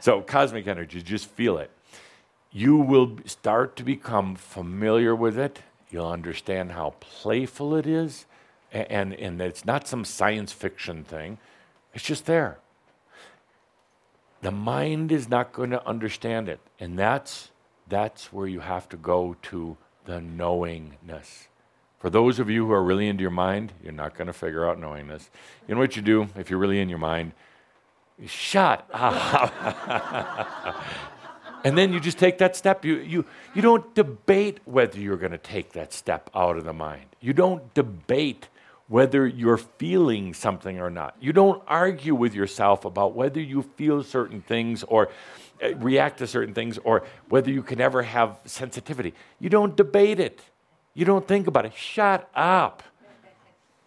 so, 0.00 0.22
cosmic 0.22 0.66
energy, 0.66 1.00
just 1.00 1.30
feel 1.30 1.56
it. 1.58 1.70
You 2.50 2.76
will 2.76 3.18
start 3.26 3.76
to 3.76 3.84
become 3.84 4.34
familiar 4.34 5.14
with 5.14 5.38
it. 5.38 5.60
You'll 5.88 6.08
understand 6.08 6.72
how 6.72 6.94
playful 6.98 7.76
it 7.76 7.86
is, 7.86 8.26
and, 8.72 9.14
and 9.14 9.38
that 9.38 9.46
it's 9.46 9.64
not 9.64 9.86
some 9.86 10.04
science 10.04 10.52
fiction 10.52 11.04
thing. 11.04 11.38
It's 11.94 12.04
just 12.04 12.26
there. 12.26 12.58
The 14.42 14.50
mind 14.50 15.12
is 15.12 15.28
not 15.28 15.52
going 15.52 15.70
to 15.70 15.86
understand 15.86 16.48
it, 16.48 16.58
and 16.80 16.98
that's, 16.98 17.50
that's 17.88 18.32
where 18.32 18.46
you 18.46 18.60
have 18.60 18.88
to 18.90 18.96
go 18.96 19.36
to 19.42 19.76
the 20.04 20.20
knowingness. 20.20 21.48
For 21.98 22.10
those 22.10 22.38
of 22.38 22.50
you 22.50 22.66
who 22.66 22.72
are 22.72 22.82
really 22.82 23.08
into 23.08 23.22
your 23.22 23.30
mind, 23.30 23.72
you're 23.82 23.92
not 23.92 24.14
going 24.16 24.26
to 24.26 24.32
figure 24.32 24.68
out 24.68 24.78
knowingness. 24.78 25.30
You 25.66 25.74
know 25.74 25.80
what 25.80 25.96
you 25.96 26.02
do 26.02 26.28
if 26.36 26.50
you're 26.50 26.58
really 26.58 26.80
in 26.80 26.88
your 26.88 26.98
mind? 26.98 27.32
You 28.18 28.28
shut 28.28 28.86
up. 28.92 29.52
and 31.64 31.76
then 31.76 31.92
you 31.92 32.00
just 32.00 32.18
take 32.18 32.38
that 32.38 32.54
step. 32.56 32.84
You, 32.84 32.96
you, 32.98 33.24
you 33.54 33.62
don't 33.62 33.94
debate 33.94 34.60
whether 34.64 34.98
you're 34.98 35.16
going 35.16 35.32
to 35.32 35.38
take 35.38 35.72
that 35.72 35.92
step 35.92 36.30
out 36.34 36.56
of 36.56 36.64
the 36.64 36.72
mind. 36.72 37.06
You 37.20 37.32
don't 37.32 37.72
debate 37.74 38.48
whether 38.88 39.26
you're 39.26 39.56
feeling 39.56 40.32
something 40.32 40.78
or 40.80 40.90
not. 40.90 41.16
You 41.20 41.32
don't 41.32 41.62
argue 41.66 42.14
with 42.14 42.34
yourself 42.34 42.84
about 42.84 43.14
whether 43.14 43.40
you 43.40 43.62
feel 43.62 44.02
certain 44.02 44.42
things 44.42 44.84
or 44.84 45.08
Uh, 45.62 45.74
react 45.76 46.18
to 46.18 46.26
certain 46.26 46.54
things 46.54 46.78
or 46.78 47.04
whether 47.28 47.50
you 47.50 47.62
can 47.62 47.80
ever 47.80 48.02
have 48.02 48.38
sensitivity. 48.44 49.14
You 49.38 49.48
don't 49.48 49.76
debate 49.76 50.20
it. 50.20 50.40
You 50.94 51.04
don't 51.04 51.26
think 51.26 51.46
about 51.46 51.66
it. 51.66 51.74
Shut 51.74 52.28
up. 52.34 52.82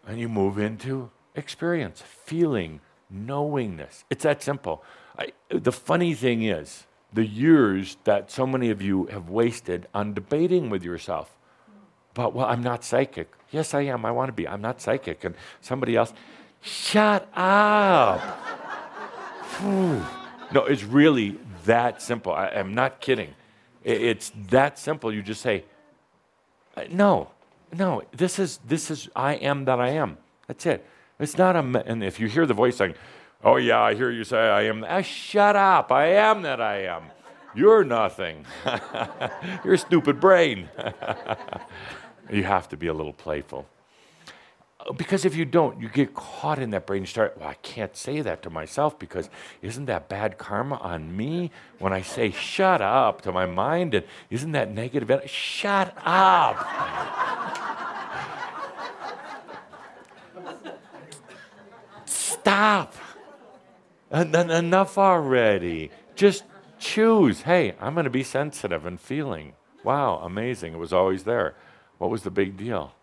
And 0.08 0.20
you 0.20 0.30
move 0.30 0.58
into 0.58 1.12
experience, 1.36 2.02
feeling, 2.02 2.82
knowingness. 3.10 4.04
It's 4.10 4.24
that 4.24 4.42
simple. 4.42 4.84
I, 5.18 5.34
the 5.50 5.72
funny 5.72 6.14
thing 6.14 6.44
is, 6.44 6.86
the 7.12 7.26
years 7.26 7.98
that 8.04 8.32
so 8.32 8.46
many 8.46 8.70
of 8.70 8.82
you 8.82 9.08
have 9.08 9.30
wasted 9.30 9.88
on 9.94 10.14
debating 10.14 10.70
with 10.70 10.84
yourself 10.84 11.36
but, 12.14 12.34
well, 12.34 12.48
I'm 12.48 12.62
not 12.62 12.84
psychic. 12.84 13.32
Yes, 13.52 13.74
I 13.74 13.82
am. 13.82 14.06
I 14.06 14.12
want 14.12 14.30
to 14.30 14.34
be. 14.34 14.48
I'm 14.48 14.62
not 14.62 14.82
psychic. 14.82 15.24
And 15.24 15.36
somebody 15.62 15.96
else, 15.96 16.14
shut 16.62 17.30
up. 17.34 18.20
no, 19.64 20.66
it's 20.68 20.84
really 20.84 21.40
that 21.66 22.02
simple. 22.02 22.34
I, 22.34 22.48
am 22.48 22.74
not 22.74 23.02
kidding. 23.02 23.34
it's 23.84 24.32
that 24.50 24.80
simple. 24.80 25.14
You 25.14 25.22
just 25.22 25.42
say, 25.42 25.66
uh, 26.76 26.84
no, 26.90 27.32
no, 27.78 28.04
this 28.12 28.40
is, 28.40 28.60
this 28.68 28.90
is, 28.92 29.10
I 29.16 29.34
am 29.36 29.66
that 29.66 29.80
I 29.80 29.90
am. 29.90 30.18
That's 30.48 30.66
it. 30.66 30.86
It's 31.20 31.38
not 31.38 31.56
a, 31.56 31.60
and 31.86 32.04
if 32.04 32.20
you 32.20 32.28
hear 32.28 32.46
the 32.46 32.54
voice 32.54 32.78
saying, 32.78 32.96
oh 33.44 33.58
yeah, 33.58 33.82
I 33.82 33.94
hear 33.94 34.10
you 34.10 34.24
say 34.24 34.38
I 34.38 34.64
am, 34.64 34.86
ah, 34.88 35.02
shut 35.02 35.56
up. 35.56 35.92
I 35.92 36.08
am 36.08 36.42
that 36.44 36.62
I 36.62 36.84
am. 36.84 37.04
You're 37.56 37.84
nothing. 37.84 38.46
You're 39.64 39.74
a 39.74 39.78
stupid 39.78 40.20
brain. 40.20 40.70
You 42.32 42.44
have 42.44 42.70
to 42.70 42.78
be 42.78 42.88
a 42.88 42.94
little 42.94 43.14
playful. 43.14 43.68
Because 44.96 45.26
if 45.26 45.36
you 45.36 45.44
don't, 45.44 45.82
you 45.82 45.90
get 45.90 46.14
caught 46.14 46.58
in 46.58 46.70
that 46.70 46.88
brain. 46.88 47.04
You 47.04 47.08
start, 47.08 47.38
well, 47.38 47.50
I 47.50 47.56
can't 47.56 47.96
say 47.98 48.22
that 48.22 48.42
to 48.44 48.50
myself 48.50 48.98
because 48.98 49.30
isn't 49.62 49.86
that 49.86 50.08
bad 50.08 50.38
karma 50.38 50.78
on 50.78 51.16
me 51.16 51.52
when 51.80 51.92
I 51.92 52.02
say 52.02 52.32
shut 52.32 52.82
up 52.82 53.22
to 53.24 53.32
my 53.32 53.46
mind? 53.46 53.94
And 53.94 54.06
isn't 54.30 54.54
that 54.54 54.72
negative? 54.72 55.12
Shut 55.30 55.94
up. 56.06 56.66
Stop. 62.06 62.96
En- 64.12 64.50
enough 64.50 64.98
already. 64.98 65.92
Just 66.16 66.46
choose. 66.80 67.42
Hey, 67.42 67.76
I'm 67.82 67.94
going 67.94 68.06
to 68.06 68.10
be 68.10 68.24
sensitive 68.24 68.86
and 68.86 69.00
feeling. 69.00 69.54
Wow, 69.84 70.20
amazing. 70.24 70.74
It 70.74 70.78
was 70.78 70.94
always 70.94 71.26
there. 71.26 71.56
What 71.98 72.10
was 72.10 72.24
the 72.24 72.32
big 72.32 72.56
deal? 72.56 72.94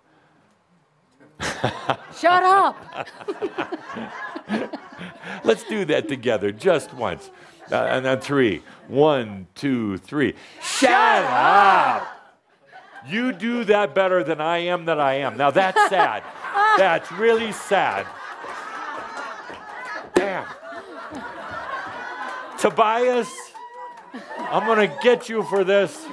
Shut 2.18 2.42
up. 2.42 2.76
Let's 5.44 5.64
do 5.64 5.84
that 5.86 6.08
together 6.08 6.52
just 6.52 6.94
once. 6.94 7.30
Uh, 7.70 7.76
and 7.76 8.04
then 8.04 8.20
three. 8.20 8.62
One, 8.88 9.46
two, 9.54 9.98
three. 9.98 10.34
Shut 10.62 11.24
up. 11.24 12.06
You 13.08 13.32
do 13.32 13.64
that 13.64 13.94
better 13.94 14.24
than 14.24 14.40
I 14.40 14.58
am 14.58 14.86
that 14.86 15.00
I 15.00 15.14
am. 15.14 15.36
Now 15.36 15.50
that's 15.50 15.88
sad. 15.88 16.22
that's 16.76 17.10
really 17.12 17.52
sad. 17.52 18.06
Damn. 20.14 20.46
Tobias, 22.58 23.30
I'm 24.38 24.66
going 24.66 24.88
to 24.88 24.96
get 25.02 25.28
you 25.28 25.42
for 25.42 25.62
this. 25.62 26.04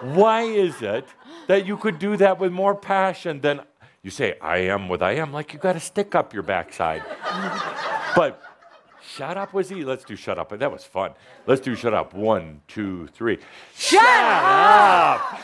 Why 0.00 0.42
is 0.42 0.80
it 0.82 1.06
that 1.48 1.66
you 1.66 1.76
could 1.76 1.98
do 1.98 2.16
that 2.16 2.38
with 2.38 2.52
more 2.52 2.74
passion 2.74 3.40
than 3.40 3.60
you 4.08 4.10
say, 4.10 4.38
I 4.40 4.60
am 4.72 4.88
what 4.88 5.02
I 5.02 5.16
am, 5.16 5.34
like 5.34 5.52
you 5.52 5.58
got 5.58 5.76
a 5.76 5.80
stick 5.80 6.14
up 6.14 6.32
your 6.32 6.42
backside. 6.42 7.02
but 8.16 8.40
shut 9.02 9.36
up 9.36 9.52
was 9.52 9.70
easy. 9.70 9.84
Let's 9.84 10.02
do 10.02 10.16
shut 10.16 10.38
up. 10.38 10.58
That 10.58 10.72
was 10.72 10.82
fun. 10.82 11.10
Let's 11.46 11.60
do 11.60 11.76
shut 11.76 11.92
up. 11.92 12.14
One, 12.14 12.62
two, 12.68 13.08
three. 13.08 13.36
Shut, 13.76 14.00
shut 14.00 14.08
up! 14.08 15.40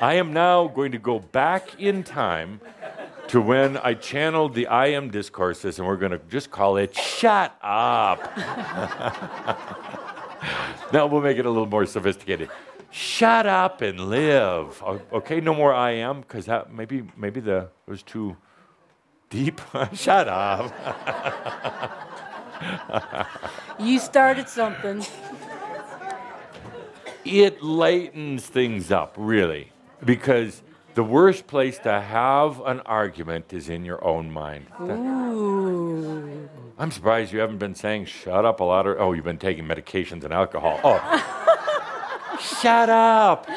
I 0.00 0.14
am 0.14 0.32
now 0.32 0.66
going 0.66 0.90
to 0.90 0.98
go 0.98 1.20
back 1.20 1.80
in 1.80 2.02
time 2.02 2.60
to 3.28 3.40
when 3.40 3.76
I 3.76 3.94
channeled 3.94 4.54
the 4.54 4.66
I 4.66 4.86
am 4.86 5.12
discourses, 5.12 5.78
and 5.78 5.86
we're 5.86 5.94
going 5.94 6.10
to 6.10 6.20
just 6.28 6.50
call 6.50 6.76
it 6.76 6.96
Shut 6.96 7.56
Up. 7.62 8.36
now 10.92 11.06
we'll 11.06 11.20
make 11.20 11.38
it 11.38 11.46
a 11.46 11.50
little 11.50 11.68
more 11.68 11.86
sophisticated. 11.86 12.50
Shut 12.90 13.46
up 13.46 13.82
and 13.82 14.00
live. 14.00 14.82
Okay, 15.12 15.40
no 15.40 15.54
more 15.54 15.72
I 15.72 15.92
am, 15.92 16.22
because 16.22 16.46
that 16.46 16.72
maybe 16.72 17.04
maybe 17.16 17.40
the 17.40 17.68
it 17.86 17.90
was 17.90 18.02
too 18.02 18.36
deep. 19.28 19.60
Shut 19.92 20.28
up. 20.28 20.72
you 23.78 23.98
started 23.98 24.48
something. 24.48 25.04
It 27.24 27.62
lightens 27.62 28.46
things 28.46 28.90
up, 28.90 29.14
really, 29.16 29.70
because 30.04 30.62
the 30.94 31.04
worst 31.04 31.46
place 31.46 31.78
to 31.80 32.00
have 32.00 32.60
an 32.62 32.80
argument 32.80 33.52
is 33.52 33.68
in 33.68 33.84
your 33.84 34.02
own 34.04 34.30
mind. 34.32 34.66
Ooh. 34.80 36.48
I'm 36.78 36.90
surprised 36.90 37.32
you 37.32 37.40
haven't 37.40 37.58
been 37.58 37.74
saying 37.74 38.06
shut 38.06 38.46
up 38.46 38.60
a 38.60 38.64
lot 38.64 38.86
Or, 38.86 38.98
oh, 38.98 39.12
you've 39.12 39.24
been 39.24 39.38
taking 39.38 39.64
medications 39.64 40.24
and 40.24 40.32
alcohol. 40.32 40.80
Oh. 40.82 41.46
Shut 42.40 42.88
up. 42.88 43.48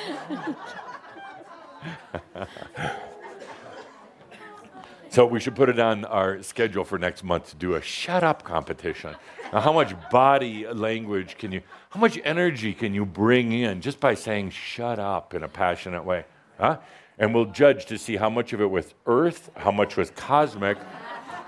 so 5.10 5.26
we 5.26 5.40
should 5.40 5.56
put 5.56 5.70
it 5.70 5.80
on 5.80 6.06
our 6.06 6.42
schedule 6.44 6.84
for 6.84 6.98
next 6.98 7.24
month 7.24 7.50
to 7.52 7.56
do 7.56 7.76
a 7.76 7.82
shut 7.82 8.24
up 8.24 8.44
competition. 8.44 9.16
Now, 9.52 9.62
how 9.62 9.72
much 9.72 9.94
body 10.10 10.66
language 10.68 11.38
can 11.38 11.52
you, 11.52 11.62
how 11.92 12.00
much 12.00 12.20
energy 12.24 12.74
can 12.74 12.94
you 12.94 13.06
bring 13.06 13.52
in 13.52 13.82
just 13.82 14.00
by 14.00 14.16
saying 14.16 14.50
shut 14.50 14.98
up 14.98 15.36
in 15.36 15.44
a 15.44 15.48
passionate 15.48 16.04
way? 16.04 16.26
Huh? 16.60 16.80
And 17.20 17.36
we'll 17.36 17.46
judge 17.46 17.86
to 17.86 17.98
see 18.00 18.16
how 18.16 18.30
much 18.30 18.54
of 18.54 18.62
it 18.62 18.66
was 18.66 18.96
earth, 19.06 19.52
how 19.56 19.72
much 19.72 19.98
was 19.98 20.10
cosmic, 20.12 20.80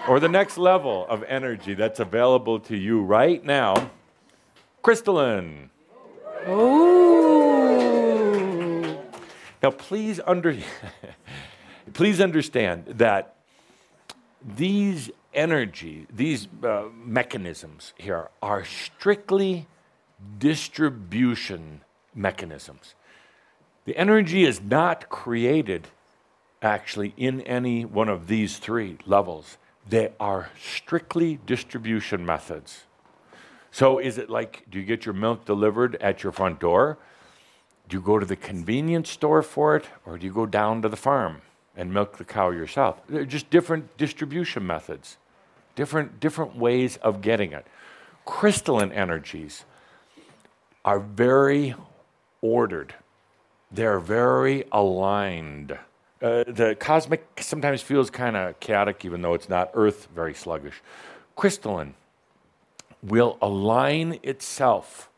or 0.08 0.20
the 0.20 0.30
next 0.30 0.60
level 0.60 1.08
of 1.08 1.24
energy 1.24 1.74
that's 1.74 2.00
available 2.00 2.60
to 2.60 2.78
you 2.78 3.02
right 3.02 3.44
now, 3.44 3.90
crystalline. 4.84 5.72
Ooh. 6.48 7.25
Now, 9.66 9.72
please, 9.72 10.20
under, 10.28 10.56
please 11.94 12.22
understand 12.22 12.86
that 12.86 13.38
these 14.56 15.10
energy, 15.34 16.06
these 16.14 16.48
uh, 16.64 16.84
mechanisms 16.96 17.94
here 17.98 18.30
are 18.44 18.64
strictly 18.64 19.66
distribution 20.38 21.82
mechanisms. 22.14 22.94
The 23.86 23.98
energy 23.98 24.44
is 24.44 24.62
not 24.62 25.10
created 25.10 25.88
actually 26.62 27.16
in 27.18 27.42
any 27.42 27.86
one 27.86 28.08
of 28.08 28.28
these 28.28 28.60
three 28.60 29.00
levels. 29.08 29.58
They 29.90 30.12
are 30.20 30.52
strictly 30.62 31.40
distribution 31.44 32.24
methods. 32.24 32.84
So 33.72 33.98
is 33.98 34.20
it 34.20 34.30
like, 34.30 34.64
do 34.70 34.78
you 34.78 34.86
get 34.86 35.08
your 35.08 35.16
milk 35.16 35.44
delivered 35.44 35.96
at 35.96 36.22
your 36.22 36.32
front 36.32 36.60
door? 36.60 37.00
Do 37.88 37.98
you 37.98 38.02
go 38.02 38.20
to 38.20 38.26
the 38.26 38.36
convenience 38.36 39.10
store 39.10 39.42
for 39.42 39.76
it? 39.76 39.86
Or 40.06 40.18
do 40.18 40.26
you 40.26 40.34
go 40.34 40.46
down 40.46 40.82
to 40.82 40.90
the 40.90 40.98
farm 40.98 41.42
and 41.76 41.94
milk 41.94 42.18
the 42.18 42.26
cow 42.26 42.50
yourself? 42.50 43.02
They're 43.08 43.26
just 43.26 43.50
different 43.50 43.96
distribution 43.98 44.66
methods, 44.66 45.18
different, 45.76 46.20
different 46.20 46.56
ways 46.56 46.98
of 46.98 47.22
getting 47.22 47.52
it. 47.54 47.68
Crystalline 48.26 48.92
energies 48.92 49.66
are 50.84 51.00
very 51.00 51.76
ordered, 52.42 52.96
they're 53.72 54.00
very 54.00 54.66
aligned. 54.72 55.78
Uh, 56.22 56.44
the 56.48 56.76
cosmic 56.80 57.28
sometimes 57.40 57.82
feels 57.82 58.10
kind 58.10 58.36
of 58.36 58.60
chaotic, 58.60 59.06
even 59.06 59.22
though 59.22 59.34
it's 59.34 59.50
not 59.50 59.70
Earth, 59.74 60.08
very 60.16 60.34
sluggish. 60.34 60.82
Crystalline 61.36 61.94
will 63.04 63.38
align 63.42 64.18
itself 64.24 65.10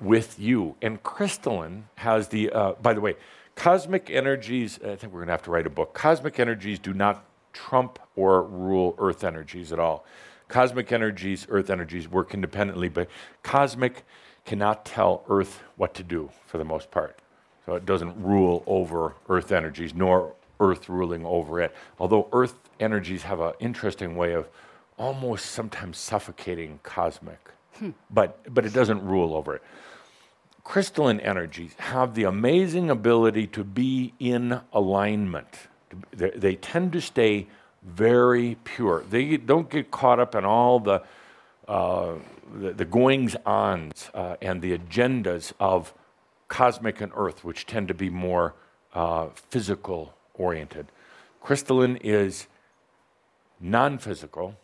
with 0.00 0.38
you. 0.38 0.76
And 0.82 1.02
crystalline 1.02 1.88
has 1.96 2.28
the, 2.28 2.50
uh, 2.50 2.72
by 2.74 2.94
the 2.94 3.00
way, 3.00 3.16
cosmic 3.54 4.10
energies, 4.10 4.78
I 4.82 4.96
think 4.96 5.12
we're 5.12 5.20
going 5.20 5.26
to 5.26 5.32
have 5.32 5.42
to 5.42 5.50
write 5.50 5.66
a 5.66 5.70
book. 5.70 5.94
Cosmic 5.94 6.38
energies 6.38 6.78
do 6.78 6.92
not 6.94 7.24
trump 7.52 7.98
or 8.14 8.42
rule 8.42 8.94
Earth 8.98 9.24
energies 9.24 9.72
at 9.72 9.78
all. 9.78 10.04
Cosmic 10.48 10.92
energies, 10.92 11.46
Earth 11.50 11.68
energies 11.68 12.08
work 12.08 12.32
independently, 12.34 12.88
but 12.88 13.08
cosmic 13.42 14.04
cannot 14.44 14.84
tell 14.84 15.24
Earth 15.28 15.62
what 15.76 15.92
to 15.94 16.02
do 16.02 16.30
for 16.46 16.58
the 16.58 16.64
most 16.64 16.90
part. 16.90 17.18
So 17.66 17.74
it 17.74 17.84
doesn't 17.84 18.16
rule 18.22 18.62
over 18.66 19.14
Earth 19.28 19.52
energies, 19.52 19.94
nor 19.94 20.34
Earth 20.60 20.88
ruling 20.88 21.26
over 21.26 21.60
it. 21.60 21.74
Although 21.98 22.28
Earth 22.32 22.54
energies 22.80 23.24
have 23.24 23.40
an 23.40 23.52
interesting 23.60 24.16
way 24.16 24.32
of 24.32 24.48
almost 24.96 25.46
sometimes 25.46 25.98
suffocating 25.98 26.80
cosmic, 26.82 27.38
but, 28.10 28.40
but 28.54 28.64
it 28.64 28.72
doesn't 28.72 29.04
rule 29.04 29.34
over 29.34 29.56
it. 29.56 29.62
Crystalline 30.68 31.18
energies 31.20 31.72
have 31.78 32.14
the 32.14 32.24
amazing 32.24 32.90
ability 32.90 33.46
to 33.46 33.64
be 33.64 34.12
in 34.18 34.60
alignment. 34.74 35.48
They, 36.12 36.56
tend 36.56 36.92
to 36.92 37.00
stay 37.00 37.46
very 37.82 38.58
pure. 38.64 39.02
They 39.08 39.38
don't 39.38 39.70
get 39.70 39.90
caught 39.90 40.20
up 40.20 40.34
in 40.34 40.44
all 40.44 40.78
the, 40.78 41.02
uh, 41.66 42.16
the, 42.54 42.74
the 42.74 42.84
goings 42.84 43.34
ons 43.46 44.10
uh, 44.12 44.36
and 44.42 44.60
the 44.60 44.76
agendas 44.76 45.54
of 45.58 45.94
cosmic 46.48 47.00
and 47.00 47.12
earth, 47.16 47.44
which 47.44 47.64
tend 47.64 47.88
to 47.88 47.94
be 47.94 48.10
more 48.10 48.54
uh, 48.92 49.28
physical 49.48 50.12
oriented. 50.34 50.88
Crystalline 51.40 51.96
is 51.96 52.46
non 53.58 53.96
physical, 53.96 54.54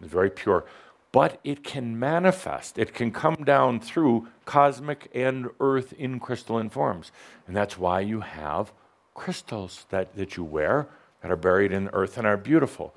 very 0.00 0.28
pure, 0.28 0.64
but 1.12 1.38
it 1.44 1.62
can 1.62 1.98
manifest. 1.98 2.78
It 2.78 2.94
can 2.94 3.12
come 3.12 3.44
down 3.44 3.80
through 3.80 4.28
cosmic 4.46 5.10
and 5.14 5.50
earth 5.60 5.92
in 5.92 6.18
crystalline 6.18 6.70
forms. 6.70 7.12
And 7.46 7.54
that's 7.54 7.78
why 7.78 8.00
you 8.00 8.20
have 8.20 8.72
crystals 9.14 9.86
that, 9.90 10.16
that 10.16 10.36
you 10.36 10.44
wear 10.44 10.88
that 11.20 11.30
are 11.30 11.36
buried 11.36 11.70
in 11.70 11.88
earth 11.92 12.16
and 12.16 12.26
are 12.26 12.38
beautiful. 12.38 12.94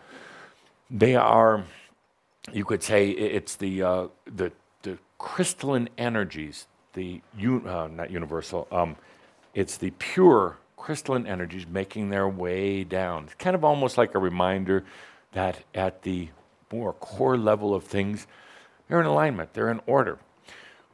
They 0.90 1.16
are, 1.16 1.66
you 2.54 2.64
could 2.64 2.82
say, 2.82 3.10
it's 3.10 3.56
the, 3.56 3.84
uh, 3.84 4.08
the, 4.26 4.54
the 4.84 4.98
crystalline 5.18 5.90
energies, 5.98 6.68
the 6.94 7.22
un, 7.38 7.68
uh, 7.68 7.88
not 7.88 8.12
universal, 8.12 8.68
um, 8.72 8.96
it's 9.54 9.78
the 9.78 9.92
pure 9.92 10.58
crystalline 10.78 11.28
energies 11.28 11.66
making 11.68 12.10
their 12.10 12.28
way 12.28 12.84
down. 12.84 13.26
It's 13.26 13.34
kind 13.36 13.56
of 13.56 13.64
almost 13.64 13.98
like 13.98 14.16
a 14.16 14.20
reminder 14.20 14.86
that 15.34 15.64
at 15.74 16.04
the 16.04 16.30
more 16.76 16.94
core 16.94 17.38
level 17.38 17.74
of 17.74 17.84
things, 17.84 18.28
they're 18.88 19.00
in 19.00 19.06
alignment, 19.06 19.54
they're 19.54 19.72
in 19.72 19.82
order. 19.86 20.20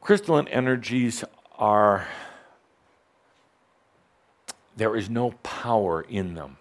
Crystalline 0.00 0.48
energies 0.48 1.24
are, 1.58 2.08
there 4.76 4.96
is 4.96 5.10
no 5.10 5.32
power 5.42 6.02
in 6.02 6.34
them. 6.34 6.56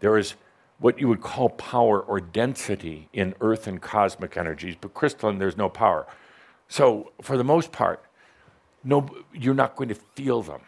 There 0.00 0.18
is 0.18 0.34
what 0.78 1.00
you 1.00 1.08
would 1.08 1.20
call 1.20 1.48
power 1.50 2.00
or 2.00 2.20
density 2.20 3.08
in 3.12 3.34
earth 3.40 3.66
and 3.66 3.80
cosmic 3.80 4.36
energies, 4.36 4.76
but 4.80 4.94
crystalline, 4.94 5.38
there's 5.38 5.56
no 5.56 5.68
power. 5.68 6.06
So, 6.68 7.12
for 7.22 7.36
the 7.36 7.44
most 7.44 7.72
part, 7.72 8.04
no, 8.84 9.08
you're 9.32 9.54
not 9.54 9.74
going 9.74 9.88
to 9.88 9.94
feel 9.94 10.42
them 10.42 10.60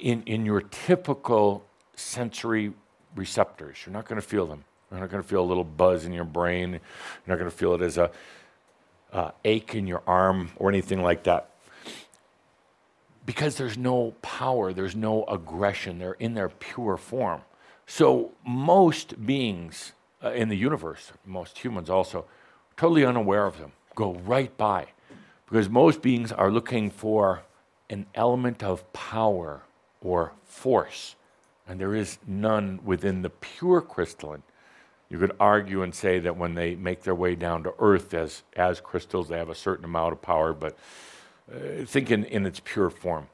in, 0.00 0.22
in 0.22 0.46
your 0.46 0.60
typical 0.60 1.64
sensory 1.96 2.72
receptors. 3.16 3.78
You're 3.84 3.92
not 3.92 4.06
going 4.06 4.20
to 4.20 4.26
feel 4.26 4.46
them. 4.46 4.64
You're 4.94 5.00
not 5.00 5.10
going 5.10 5.24
to 5.24 5.28
feel 5.28 5.42
a 5.42 5.44
little 5.44 5.64
buzz 5.64 6.04
in 6.04 6.12
your 6.12 6.24
brain. 6.24 6.70
You're 6.70 6.80
not 7.26 7.38
going 7.38 7.50
to 7.50 7.56
feel 7.56 7.74
it 7.74 7.82
as 7.82 7.98
a 7.98 8.12
uh, 9.12 9.32
ache 9.44 9.74
in 9.74 9.88
your 9.88 10.04
arm 10.06 10.52
or 10.56 10.68
anything 10.68 11.02
like 11.02 11.24
that. 11.24 11.50
Because 13.26 13.56
there's 13.56 13.76
no 13.76 14.14
power, 14.22 14.72
there's 14.72 14.94
no 14.94 15.24
aggression. 15.24 15.98
They're 15.98 16.12
in 16.12 16.34
their 16.34 16.48
pure 16.48 16.96
form. 16.96 17.40
So 17.88 18.30
most 18.46 19.26
beings 19.26 19.94
uh, 20.22 20.30
in 20.30 20.48
the 20.48 20.56
universe, 20.56 21.10
most 21.26 21.58
humans 21.58 21.90
also, 21.90 22.26
totally 22.76 23.04
unaware 23.04 23.46
of 23.46 23.58
them, 23.58 23.72
go 23.96 24.14
right 24.24 24.56
by. 24.56 24.86
Because 25.48 25.68
most 25.68 26.02
beings 26.02 26.30
are 26.30 26.52
looking 26.52 26.88
for 26.88 27.42
an 27.90 28.06
element 28.14 28.62
of 28.62 28.92
power 28.92 29.62
or 30.00 30.32
force, 30.44 31.16
and 31.66 31.80
there 31.80 31.96
is 31.96 32.18
none 32.28 32.78
within 32.84 33.22
the 33.22 33.30
pure 33.30 33.80
crystalline. 33.80 34.44
You 35.14 35.20
could 35.20 35.36
argue 35.38 35.82
and 35.82 35.94
say 35.94 36.18
that 36.18 36.36
when 36.36 36.56
they 36.56 36.74
make 36.74 37.04
their 37.04 37.14
way 37.14 37.36
down 37.36 37.62
to 37.62 37.74
earth 37.78 38.12
as, 38.14 38.42
as 38.56 38.80
crystals, 38.80 39.28
they 39.28 39.38
have 39.38 39.48
a 39.48 39.54
certain 39.54 39.84
amount 39.84 40.12
of 40.12 40.20
power, 40.20 40.52
but 40.52 40.76
uh, 41.48 41.84
think 41.84 42.10
in, 42.10 42.24
in 42.24 42.44
its 42.44 42.60
pure 42.64 42.90
form. 42.90 43.28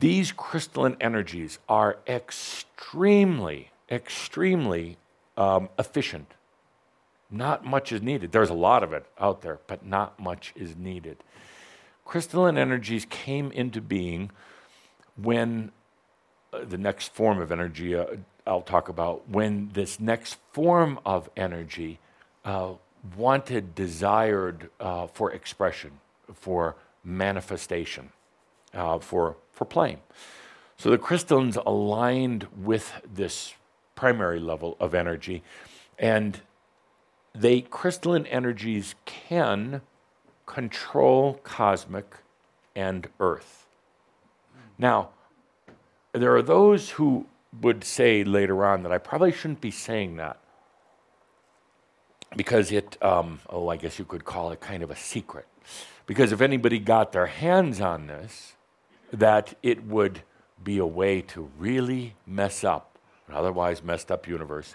These 0.00 0.32
crystalline 0.32 0.96
energies 0.98 1.58
are 1.68 1.98
extremely, 2.06 3.70
extremely 3.90 4.96
um, 5.36 5.68
efficient. 5.78 6.32
Not 7.30 7.66
much 7.66 7.92
is 7.92 8.00
needed. 8.00 8.32
There's 8.32 8.48
a 8.48 8.54
lot 8.54 8.82
of 8.82 8.94
it 8.94 9.04
out 9.20 9.42
there, 9.42 9.58
but 9.66 9.84
not 9.84 10.18
much 10.18 10.54
is 10.56 10.74
needed. 10.74 11.18
Crystalline 12.06 12.56
energies 12.56 13.04
came 13.10 13.52
into 13.52 13.82
being 13.82 14.30
when 15.16 15.70
uh, 16.50 16.64
the 16.64 16.78
next 16.78 17.12
form 17.12 17.42
of 17.42 17.52
energy 17.52 17.94
uh, 17.94 18.06
I'll 18.48 18.62
talk 18.62 18.88
about, 18.88 19.28
when 19.28 19.70
this 19.74 20.00
next 20.00 20.38
form 20.52 20.98
of 21.04 21.28
energy 21.36 21.98
uh, 22.44 22.72
wanted, 23.16 23.74
desired 23.74 24.70
uh, 24.80 25.06
for 25.06 25.30
expression, 25.32 25.92
for 26.32 26.74
manifestation, 27.04 28.10
uh, 28.74 28.98
for 28.98 29.36
for 29.52 29.64
playing. 29.64 30.00
So 30.76 30.90
the 30.90 30.98
crystallines 30.98 31.56
aligned 31.66 32.46
with 32.56 32.92
this 33.04 33.54
primary 33.94 34.38
level 34.38 34.76
of 34.78 34.94
energy, 34.94 35.42
and 35.98 36.40
they 37.34 37.60
crystalline 37.60 38.26
energies 38.26 38.94
can 39.04 39.82
control 40.46 41.40
cosmic 41.42 42.16
and 42.74 43.08
earth. 43.18 43.66
Now, 44.78 45.10
there 46.12 46.34
are 46.36 46.42
those 46.42 46.90
who 46.90 47.26
would 47.60 47.84
say 47.84 48.24
later 48.24 48.64
on 48.64 48.82
that 48.82 48.92
I 48.92 48.98
probably 48.98 49.32
shouldn't 49.32 49.60
be 49.60 49.70
saying 49.70 50.16
that 50.16 50.38
because 52.36 52.70
it, 52.72 53.02
um, 53.02 53.40
oh, 53.48 53.68
I 53.68 53.76
guess 53.76 53.98
you 53.98 54.04
could 54.04 54.24
call 54.24 54.50
it 54.52 54.60
kind 54.60 54.82
of 54.82 54.90
a 54.90 54.96
secret. 54.96 55.46
Because 56.06 56.32
if 56.32 56.40
anybody 56.40 56.78
got 56.78 57.12
their 57.12 57.26
hands 57.26 57.80
on 57.80 58.06
this, 58.06 58.54
that 59.12 59.54
it 59.62 59.84
would 59.84 60.22
be 60.62 60.78
a 60.78 60.86
way 60.86 61.22
to 61.22 61.50
really 61.58 62.14
mess 62.26 62.64
up 62.64 62.98
an 63.28 63.34
otherwise 63.34 63.82
messed 63.82 64.10
up 64.10 64.26
universe. 64.26 64.74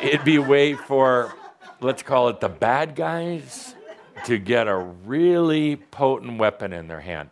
It'd 0.00 0.24
be 0.24 0.36
a 0.36 0.42
way 0.42 0.74
for, 0.74 1.34
let's 1.80 2.02
call 2.02 2.28
it 2.28 2.40
the 2.40 2.48
bad 2.48 2.94
guys, 2.94 3.74
to 4.24 4.38
get 4.38 4.68
a 4.68 4.76
really 4.76 5.76
potent 5.76 6.38
weapon 6.38 6.72
in 6.72 6.88
their 6.88 7.00
hand. 7.00 7.30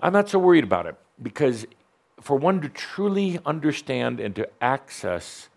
I'm 0.00 0.12
not 0.12 0.28
so 0.28 0.38
worried 0.38 0.64
about 0.64 0.86
it 0.86 0.96
because 1.22 1.66
for 2.20 2.36
one 2.36 2.60
to 2.60 2.68
truly 2.68 3.38
understand 3.46 4.20
and 4.20 4.34
to 4.36 4.48
access 4.60 5.48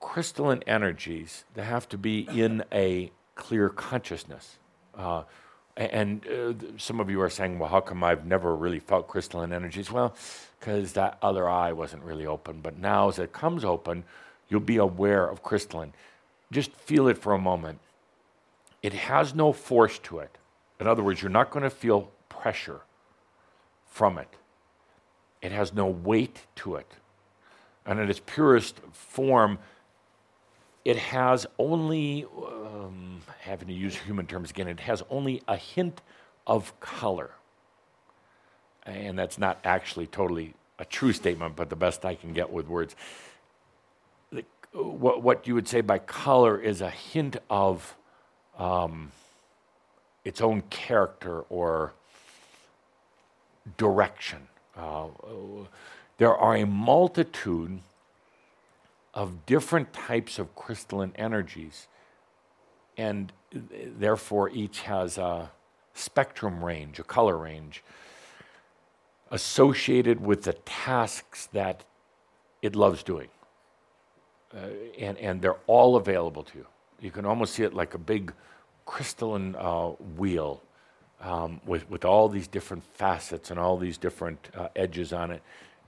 crystalline 0.00 0.62
energies, 0.66 1.44
they 1.54 1.62
have 1.62 1.88
to 1.90 1.98
be 1.98 2.20
in 2.20 2.64
a 2.72 3.10
clear 3.34 3.68
consciousness. 3.68 4.58
Uh, 4.96 5.22
and 5.76 6.26
uh, 6.26 6.52
some 6.76 7.00
of 7.00 7.08
you 7.08 7.20
are 7.20 7.30
saying, 7.30 7.58
well, 7.58 7.68
how 7.68 7.80
come 7.80 8.02
I've 8.04 8.26
never 8.26 8.54
really 8.54 8.80
felt 8.80 9.08
crystalline 9.08 9.52
energies? 9.52 9.90
Well, 9.90 10.14
because 10.58 10.92
that 10.92 11.18
other 11.22 11.48
eye 11.48 11.72
wasn't 11.72 12.02
really 12.02 12.26
open. 12.26 12.60
But 12.60 12.78
now, 12.78 13.08
as 13.08 13.18
it 13.18 13.32
comes 13.32 13.64
open, 13.64 14.04
you'll 14.48 14.60
be 14.60 14.76
aware 14.76 15.26
of 15.26 15.42
crystalline. 15.42 15.94
Just 16.52 16.72
feel 16.72 17.08
it 17.08 17.16
for 17.16 17.32
a 17.32 17.38
moment. 17.38 17.78
It 18.82 18.92
has 18.92 19.34
no 19.34 19.52
force 19.52 19.98
to 20.00 20.18
it. 20.18 20.36
In 20.80 20.86
other 20.86 21.02
words, 21.02 21.22
you're 21.22 21.30
not 21.30 21.50
going 21.50 21.62
to 21.62 21.70
feel 21.70 22.10
pressure 22.28 22.80
from 23.86 24.18
it, 24.18 24.28
it 25.42 25.52
has 25.52 25.72
no 25.72 25.86
weight 25.86 26.46
to 26.56 26.76
it. 26.76 26.92
And 27.86 27.98
in 27.98 28.10
its 28.10 28.20
purest 28.20 28.78
form, 28.92 29.58
it 30.84 30.96
has 30.96 31.46
only, 31.58 32.24
um, 32.24 33.20
having 33.40 33.68
to 33.68 33.74
use 33.74 33.96
human 33.96 34.26
terms 34.26 34.50
again, 34.50 34.68
it 34.68 34.80
has 34.80 35.02
only 35.10 35.42
a 35.48 35.56
hint 35.56 36.00
of 36.46 36.78
color. 36.80 37.30
And 38.86 39.18
that's 39.18 39.38
not 39.38 39.58
actually 39.64 40.06
totally 40.06 40.54
a 40.78 40.84
true 40.84 41.12
statement, 41.12 41.56
but 41.56 41.68
the 41.68 41.76
best 41.76 42.04
I 42.04 42.14
can 42.14 42.32
get 42.32 42.50
with 42.50 42.66
words. 42.66 42.96
What, 44.72 45.22
what 45.22 45.46
you 45.46 45.54
would 45.54 45.68
say 45.68 45.80
by 45.80 45.98
color 45.98 46.58
is 46.58 46.80
a 46.80 46.90
hint 46.90 47.36
of 47.50 47.96
um, 48.58 49.10
its 50.24 50.40
own 50.40 50.62
character 50.70 51.40
or 51.48 51.92
direction. 53.76 54.46
Uh, 54.80 55.08
there 56.18 56.34
are 56.34 56.56
a 56.56 56.66
multitude 56.66 57.80
of 59.14 59.44
different 59.46 59.92
types 59.92 60.38
of 60.38 60.54
crystalline 60.54 61.12
energies, 61.16 61.88
and 62.96 63.32
therefore 63.52 64.50
each 64.50 64.80
has 64.82 65.18
a 65.18 65.50
spectrum 65.94 66.64
range, 66.64 66.98
a 66.98 67.02
color 67.02 67.36
range, 67.36 67.82
associated 69.30 70.20
with 70.20 70.42
the 70.42 70.52
tasks 70.52 71.48
that 71.52 71.84
it 72.62 72.76
loves 72.76 73.02
doing. 73.02 73.28
Uh, 74.54 74.66
and, 74.98 75.16
and 75.18 75.42
they're 75.42 75.58
all 75.66 75.96
available 75.96 76.42
to 76.42 76.58
you. 76.58 76.66
You 77.00 77.10
can 77.10 77.24
almost 77.24 77.54
see 77.54 77.62
it 77.62 77.72
like 77.72 77.94
a 77.94 77.98
big 77.98 78.32
crystalline 78.84 79.54
uh, 79.56 79.88
wheel 80.16 80.62
um, 81.20 81.60
with, 81.66 81.88
with 81.90 82.04
all 82.04 82.28
these 82.28 82.48
different 82.48 82.82
facets 82.94 83.50
and 83.50 83.58
all 83.58 83.76
these 83.76 83.98
different 83.98 84.48
uh, 84.56 84.68
edges 84.74 85.12
on 85.12 85.30
it. 85.30 85.42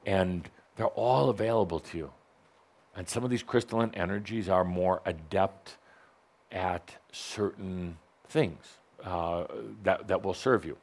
And 0.05 0.49
they're 0.77 0.87
all 0.87 1.31
available 1.31 1.81
to 1.81 1.99
you. 1.99 2.13
And 2.95 3.09
some 3.09 3.25
of 3.25 3.31
these 3.31 3.43
crystalline 3.43 3.93
energies 3.95 4.49
are 4.49 4.65
more 4.65 5.01
adept 5.07 5.77
at 6.51 6.97
certain 7.11 7.97
things 8.29 8.79
uh, 9.05 9.45
that, 9.83 10.09
that 10.09 10.23
will 10.23 10.35
serve 10.35 10.65
you. 10.65 10.77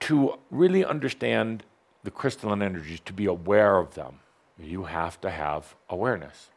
To 0.00 0.38
really 0.50 0.84
understand 0.84 1.64
the 2.02 2.10
crystalline 2.10 2.62
energies, 2.62 3.00
to 3.04 3.12
be 3.12 3.26
aware 3.26 3.76
of 3.78 3.94
them, 3.94 4.20
you 4.58 4.84
have 4.84 5.20
to 5.20 5.30
have 5.30 5.74
awareness. 5.88 6.48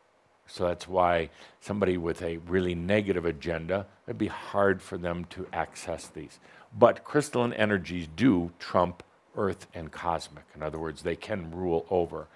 So 0.47 0.67
that's 0.67 0.88
why 0.88 1.30
somebody 1.59 1.97
with 1.97 2.22
a 2.22 2.38
really 2.38 2.76
negative 2.76 3.26
agenda, 3.26 3.88
it'd 4.07 4.17
be 4.17 4.27
hard 4.27 4.81
for 4.81 4.97
them 4.97 5.26
to 5.31 5.47
access 5.51 6.07
these. 6.07 6.39
But 6.77 7.03
crystalline 7.03 7.53
energies 7.53 8.07
do 8.15 8.51
trump 8.59 9.03
earth 9.35 9.67
and 9.73 9.91
cosmic. 9.91 10.45
In 10.55 10.61
other 10.63 10.80
words, 10.80 11.01
they 11.01 11.15
can 11.15 11.51
rule 11.51 11.85
over. 11.89 12.27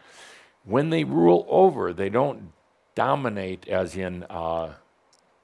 When 0.66 0.90
they 0.90 1.04
rule 1.04 1.46
over, 1.50 1.94
they 1.94 2.10
don't 2.10 2.52
dominate 2.96 3.68
as 3.68 3.96
in 3.96 4.24
uh, 4.24 4.74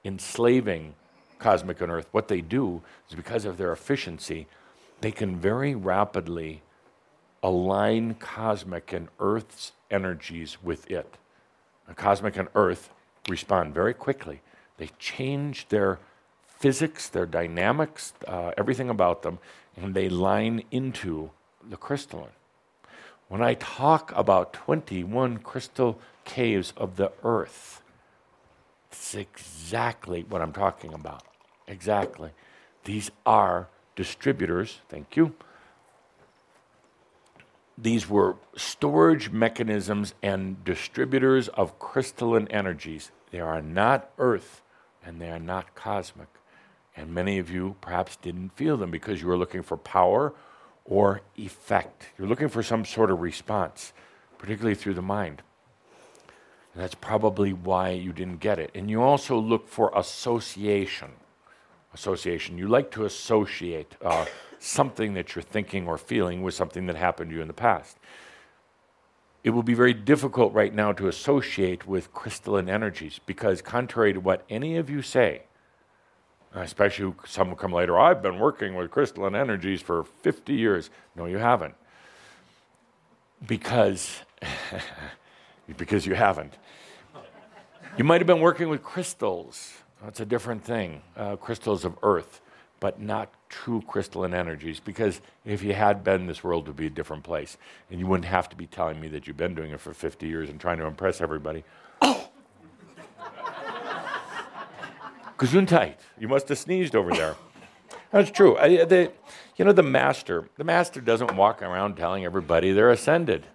enslaving 0.04 0.94
cosmic 1.38 1.80
and 1.80 1.90
earth. 1.90 2.08
What 2.12 2.28
they 2.28 2.40
do 2.40 2.82
is 3.08 3.14
because 3.14 3.44
of 3.44 3.56
their 3.56 3.72
efficiency, 3.72 4.46
they 5.00 5.12
can 5.12 5.36
very 5.36 5.74
rapidly 5.74 6.62
align 7.42 8.14
cosmic 8.14 8.92
and 8.92 9.08
earth's 9.20 9.72
energies 9.90 10.58
with 10.62 10.90
it. 10.90 11.16
The 11.88 11.94
cosmic 11.94 12.36
and 12.36 12.48
earth 12.54 12.90
respond 13.28 13.74
very 13.74 13.94
quickly. 13.94 14.40
They 14.78 14.90
change 14.98 15.68
their 15.68 15.98
physics, 16.46 17.08
their 17.08 17.26
dynamics, 17.26 18.12
uh, 18.26 18.52
everything 18.56 18.90
about 18.90 19.22
them, 19.22 19.38
and 19.76 19.94
they 19.94 20.08
line 20.08 20.62
into 20.70 21.30
the 21.68 21.76
crystalline. 21.76 22.30
When 23.28 23.42
I 23.42 23.54
talk 23.54 24.12
about 24.14 24.52
21 24.52 25.38
crystal 25.38 25.98
caves 26.24 26.72
of 26.76 26.96
the 26.96 27.12
earth, 27.24 27.82
it's 28.90 29.14
exactly 29.14 30.24
what 30.28 30.40
I'm 30.40 30.52
talking 30.52 30.94
about. 30.94 31.24
Exactly. 31.66 32.30
These 32.84 33.10
are 33.24 33.68
distributors, 33.96 34.80
thank 34.88 35.16
you. 35.16 35.34
These 37.78 38.08
were 38.08 38.36
storage 38.56 39.30
mechanisms 39.30 40.14
and 40.22 40.64
distributors 40.64 41.48
of 41.48 41.78
crystalline 41.78 42.48
energies. 42.48 43.10
They 43.30 43.40
are 43.40 43.60
not 43.60 44.10
earth 44.18 44.62
and 45.04 45.20
they 45.20 45.30
are 45.30 45.38
not 45.38 45.74
cosmic. 45.74 46.28
And 46.96 47.14
many 47.14 47.38
of 47.38 47.50
you 47.50 47.76
perhaps 47.82 48.16
didn't 48.16 48.56
feel 48.56 48.78
them 48.78 48.90
because 48.90 49.20
you 49.20 49.28
were 49.28 49.36
looking 49.36 49.62
for 49.62 49.76
power 49.76 50.32
or 50.86 51.20
effect. 51.36 52.06
You're 52.18 52.28
looking 52.28 52.48
for 52.48 52.62
some 52.62 52.84
sort 52.84 53.10
of 53.10 53.20
response, 53.20 53.92
particularly 54.38 54.74
through 54.74 54.94
the 54.94 55.02
mind. 55.02 55.42
And 56.72 56.82
that's 56.82 56.94
probably 56.94 57.52
why 57.52 57.90
you 57.90 58.12
didn't 58.12 58.40
get 58.40 58.58
it. 58.58 58.70
And 58.74 58.90
you 58.90 59.02
also 59.02 59.38
look 59.38 59.68
for 59.68 59.92
association. 59.94 61.10
Association. 61.96 62.58
You 62.58 62.68
like 62.68 62.90
to 62.90 63.06
associate 63.06 63.96
uh, 64.04 64.26
something 64.58 65.14
that 65.14 65.34
you're 65.34 65.42
thinking 65.42 65.88
or 65.88 65.96
feeling 65.96 66.42
with 66.42 66.52
something 66.52 66.84
that 66.86 66.96
happened 66.96 67.30
to 67.30 67.36
you 67.36 67.40
in 67.40 67.48
the 67.48 67.54
past. 67.54 67.96
It 69.42 69.50
will 69.50 69.62
be 69.62 69.72
very 69.72 69.94
difficult 69.94 70.52
right 70.52 70.74
now 70.74 70.92
to 70.92 71.08
associate 71.08 71.86
with 71.86 72.12
crystalline 72.12 72.68
energies 72.68 73.18
because, 73.24 73.62
contrary 73.62 74.12
to 74.12 74.20
what 74.20 74.44
any 74.50 74.76
of 74.76 74.90
you 74.90 75.00
say, 75.00 75.44
especially 76.52 77.14
some 77.24 77.48
will 77.48 77.56
come 77.56 77.72
later, 77.72 77.98
I've 77.98 78.20
been 78.20 78.38
working 78.38 78.74
with 78.74 78.90
crystalline 78.90 79.34
energies 79.34 79.80
for 79.80 80.04
50 80.04 80.52
years. 80.52 80.90
No, 81.14 81.24
you 81.24 81.38
haven't. 81.38 81.76
Because, 83.46 84.20
because 85.78 86.04
you 86.04 86.14
haven't. 86.14 86.52
You 87.96 88.04
might 88.04 88.20
have 88.20 88.26
been 88.26 88.40
working 88.40 88.68
with 88.68 88.82
crystals. 88.82 89.72
That's 90.02 90.20
a 90.20 90.26
different 90.26 90.64
thing. 90.64 91.02
Uh, 91.16 91.36
crystals 91.36 91.84
of 91.84 91.96
earth, 92.02 92.40
but 92.80 93.00
not 93.00 93.32
true 93.48 93.82
crystalline 93.86 94.34
energies. 94.34 94.80
Because 94.80 95.20
if 95.44 95.62
you 95.62 95.72
had 95.72 96.04
been, 96.04 96.26
this 96.26 96.44
world 96.44 96.66
would 96.66 96.76
be 96.76 96.86
a 96.86 96.90
different 96.90 97.24
place. 97.24 97.56
And 97.90 97.98
you 97.98 98.06
wouldn't 98.06 98.26
have 98.26 98.48
to 98.50 98.56
be 98.56 98.66
telling 98.66 99.00
me 99.00 99.08
that 99.08 99.26
you've 99.26 99.36
been 99.36 99.54
doing 99.54 99.70
it 99.70 99.80
for 99.80 99.94
50 99.94 100.26
years 100.26 100.50
and 100.50 100.60
trying 100.60 100.78
to 100.78 100.86
impress 100.86 101.20
everybody. 101.20 101.64
Oh! 102.02 102.28
Gesundheit. 105.38 105.96
You 106.18 106.28
must 106.28 106.48
have 106.48 106.58
sneezed 106.58 106.94
over 106.94 107.10
there. 107.10 107.36
That's 108.10 108.30
true. 108.30 108.56
I, 108.56 109.10
you 109.56 109.64
know, 109.64 109.72
the 109.72 109.82
master, 109.82 110.48
the 110.56 110.64
master 110.64 111.00
doesn't 111.00 111.36
walk 111.36 111.62
around 111.62 111.96
telling 111.96 112.24
everybody 112.24 112.72
they're 112.72 112.90
ascended 112.90 113.46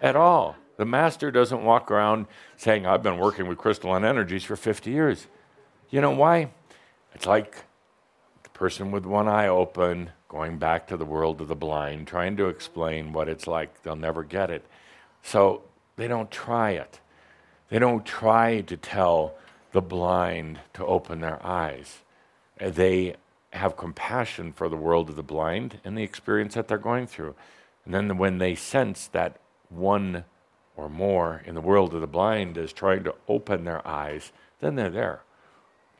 at 0.00 0.16
all. 0.16 0.56
The 0.76 0.84
master 0.84 1.32
doesn't 1.32 1.64
walk 1.64 1.90
around 1.90 2.26
saying, 2.56 2.86
I've 2.86 3.02
been 3.02 3.18
working 3.18 3.48
with 3.48 3.58
crystalline 3.58 4.04
energies 4.04 4.44
for 4.44 4.54
50 4.54 4.90
years. 4.90 5.26
You 5.90 6.02
know 6.02 6.10
why? 6.10 6.50
It's 7.14 7.26
like 7.26 7.64
the 8.42 8.50
person 8.50 8.90
with 8.90 9.06
one 9.06 9.26
eye 9.26 9.48
open 9.48 10.10
going 10.28 10.58
back 10.58 10.86
to 10.88 10.96
the 10.98 11.06
world 11.06 11.40
of 11.40 11.48
the 11.48 11.56
blind, 11.56 12.06
trying 12.06 12.36
to 12.36 12.48
explain 12.48 13.12
what 13.14 13.28
it's 13.28 13.46
like. 13.46 13.82
They'll 13.82 13.96
never 13.96 14.22
get 14.22 14.50
it. 14.50 14.66
So 15.22 15.62
they 15.96 16.06
don't 16.06 16.30
try 16.30 16.72
it. 16.72 17.00
They 17.70 17.78
don't 17.78 18.04
try 18.04 18.60
to 18.62 18.76
tell 18.76 19.34
the 19.72 19.80
blind 19.80 20.60
to 20.74 20.84
open 20.84 21.20
their 21.20 21.44
eyes. 21.44 22.00
Uh, 22.60 22.70
they 22.70 23.16
have 23.52 23.76
compassion 23.76 24.52
for 24.52 24.68
the 24.68 24.76
world 24.76 25.08
of 25.08 25.16
the 25.16 25.22
blind 25.22 25.80
and 25.84 25.96
the 25.96 26.02
experience 26.02 26.54
that 26.54 26.68
they're 26.68 26.78
going 26.78 27.06
through. 27.06 27.34
And 27.86 27.94
then 27.94 28.18
when 28.18 28.38
they 28.38 28.54
sense 28.54 29.06
that 29.08 29.40
one 29.70 30.24
or 30.76 30.90
more 30.90 31.42
in 31.46 31.54
the 31.54 31.62
world 31.62 31.94
of 31.94 32.02
the 32.02 32.06
blind 32.06 32.58
is 32.58 32.72
trying 32.72 33.04
to 33.04 33.14
open 33.26 33.64
their 33.64 33.86
eyes, 33.88 34.32
then 34.60 34.74
they're 34.74 34.90
there. 34.90 35.22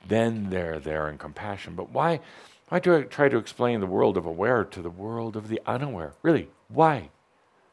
Then 0.07 0.51
they're 0.51 0.79
there 0.79 1.09
in 1.09 1.19
compassion. 1.19 1.75
But 1.75 1.91
why, 1.91 2.21
why 2.69 2.79
do 2.79 2.97
I 2.97 3.03
try 3.03 3.29
to 3.29 3.37
explain 3.37 3.81
the 3.81 3.87
world 3.87 4.17
of 4.17 4.27
aware 4.27 4.65
to 4.65 4.83
the 4.83 4.91
world 4.91 5.37
of 5.37 5.49
the 5.49 5.61
unaware? 5.67 6.15
Really, 6.23 6.49
why? 6.69 7.11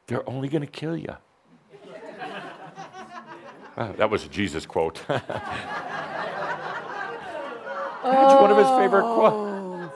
They're 0.08 0.28
only 0.30 0.50
going 0.50 0.62
to 0.62 0.68
kill 0.68 0.98
you. 0.98 1.16
That 3.78 4.10
was 4.10 4.24
a 4.24 4.30
Jesus 4.30 4.66
quote. 4.66 5.04
It's 8.08 8.42
one 8.42 8.52
of 8.52 8.58
his 8.58 8.68
favorite 8.68 9.02
quotes. 9.02 9.36
Oh. 9.36 9.92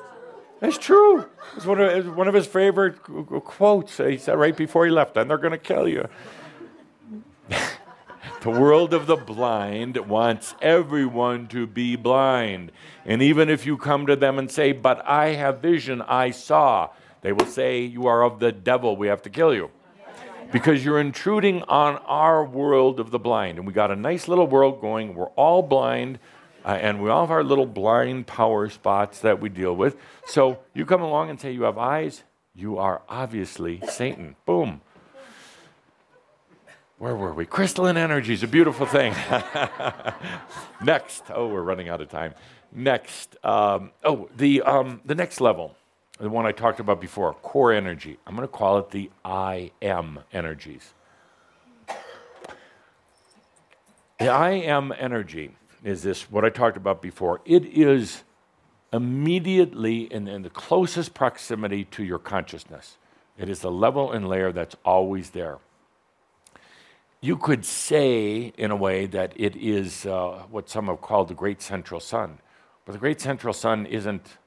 It's 0.62 0.78
true. 0.78 1.26
It's 1.56 1.66
one 1.66 1.80
of, 1.80 1.90
it's 1.90 2.08
one 2.08 2.28
of 2.28 2.34
his 2.34 2.48
favorite 2.48 3.02
quotes. 3.04 3.98
He 3.98 4.18
said 4.18 4.38
right 4.38 4.56
before 4.56 4.86
he 4.86 4.92
left, 4.92 5.16
and 5.16 5.30
they're 5.30 5.38
going 5.38 5.52
to 5.52 5.58
kill 5.58 5.88
you. 5.88 6.08
The 8.42 8.50
world 8.50 8.94
of 8.94 9.06
the 9.06 9.18
blind 9.18 9.98
wants 9.98 10.56
everyone 10.62 11.48
to 11.48 11.68
be 11.68 11.96
blind. 11.96 12.72
And 13.06 13.22
even 13.22 13.50
if 13.50 13.66
you 13.66 13.78
come 13.78 14.06
to 14.08 14.16
them 14.16 14.40
and 14.40 14.50
say, 14.50 14.72
But 14.72 15.06
I 15.06 15.34
have 15.34 15.62
vision, 15.62 16.02
I 16.02 16.32
saw, 16.32 16.90
they 17.22 17.34
will 17.34 17.46
say, 17.46 17.82
You 17.82 18.08
are 18.08 18.24
of 18.24 18.40
the 18.40 18.52
devil, 18.52 18.96
we 18.96 19.08
have 19.08 19.22
to 19.24 19.30
kill 19.30 19.54
you 19.54 19.72
because 20.52 20.84
you're 20.84 21.00
intruding 21.00 21.64
on 21.64 21.98
our 22.06 22.44
world 22.44 23.00
of 23.00 23.12
the 23.12 23.20
blind. 23.20 23.58
And 23.58 23.68
we 23.68 23.74
got 23.74 23.92
a 23.92 23.96
nice 23.96 24.28
little 24.28 24.48
world 24.48 24.82
going. 24.82 25.14
We're 25.14 25.28
all 25.30 25.62
blind, 25.62 26.20
uh, 26.66 26.70
and 26.82 27.02
we 27.02 27.10
all 27.10 27.22
have 27.22 27.32
our 27.32 27.44
little 27.44 27.66
blind 27.66 28.28
power 28.28 28.70
spots 28.70 29.20
that 29.20 29.40
we 29.40 29.50
deal 29.50 29.76
with. 29.76 29.98
So 30.26 30.60
you 30.74 30.86
come 30.86 31.02
along 31.02 31.30
and 31.30 31.40
say 31.40 31.52
you 31.52 31.64
have 31.64 31.78
eyes, 31.78 32.24
you 32.56 32.78
are 32.78 33.02
obviously 33.08 33.82
Satan. 33.88 34.36
Boom. 34.46 34.82
Where 37.00 37.16
were 37.16 37.34
we? 37.34 37.46
Crystalline 37.46 37.98
energy 37.98 38.34
is 38.34 38.44
a 38.44 38.48
beautiful 38.48 38.86
thing. 38.86 39.16
next, 40.84 41.24
oh, 41.34 41.48
we're 41.48 41.64
running 41.64 41.90
out 41.90 42.02
of 42.02 42.10
time. 42.10 42.36
Next, 42.72 43.36
um, 43.44 43.92
oh, 44.04 44.30
the 44.36 44.62
um, 44.62 45.02
the 45.06 45.16
next 45.16 45.42
level 45.42 45.76
the 46.20 46.30
one 46.30 46.46
I 46.46 46.52
talked 46.52 46.80
about 46.80 47.00
before, 47.00 47.34
core 47.34 47.72
energy. 47.72 48.18
I'm 48.28 48.36
going 48.36 48.48
to 48.48 48.52
call 48.52 48.78
it 48.78 48.92
the 48.92 49.10
I 49.24 49.72
am 49.82 50.20
energies. 50.34 50.94
The 54.20 54.28
I 54.28 54.50
am 54.52 54.94
energy 54.98 55.56
is 55.82 56.04
this, 56.04 56.30
what 56.30 56.44
I 56.44 56.50
talked 56.50 56.76
about 56.76 57.02
before. 57.02 57.40
It 57.46 57.66
is 57.66 58.24
immediately 58.92 60.12
in, 60.12 60.28
in 60.28 60.42
the 60.42 60.50
closest 60.50 61.14
proximity 61.14 61.86
to 61.86 62.04
your 62.04 62.20
consciousness. 62.20 62.98
It 63.38 63.48
is 63.48 63.62
the 63.62 63.72
level 63.72 64.12
and 64.12 64.28
layer 64.28 64.52
that's 64.52 64.76
always 64.84 65.30
there. 65.30 65.60
You 67.22 67.36
could 67.36 67.66
say, 67.66 68.54
in 68.58 68.72
a 68.72 68.76
way, 68.76 69.06
that 69.08 69.34
it 69.36 69.56
is 69.58 70.06
uh, 70.06 70.44
what 70.50 70.70
some 70.70 70.88
have 70.88 71.02
called 71.02 71.28
the 71.28 71.34
great 71.34 71.62
central 71.62 72.00
sun. 72.00 72.40
But 72.86 72.94
the 72.94 72.98
great 72.98 73.20
central 73.20 73.54
sun 73.54 73.86
isn't 73.86 74.38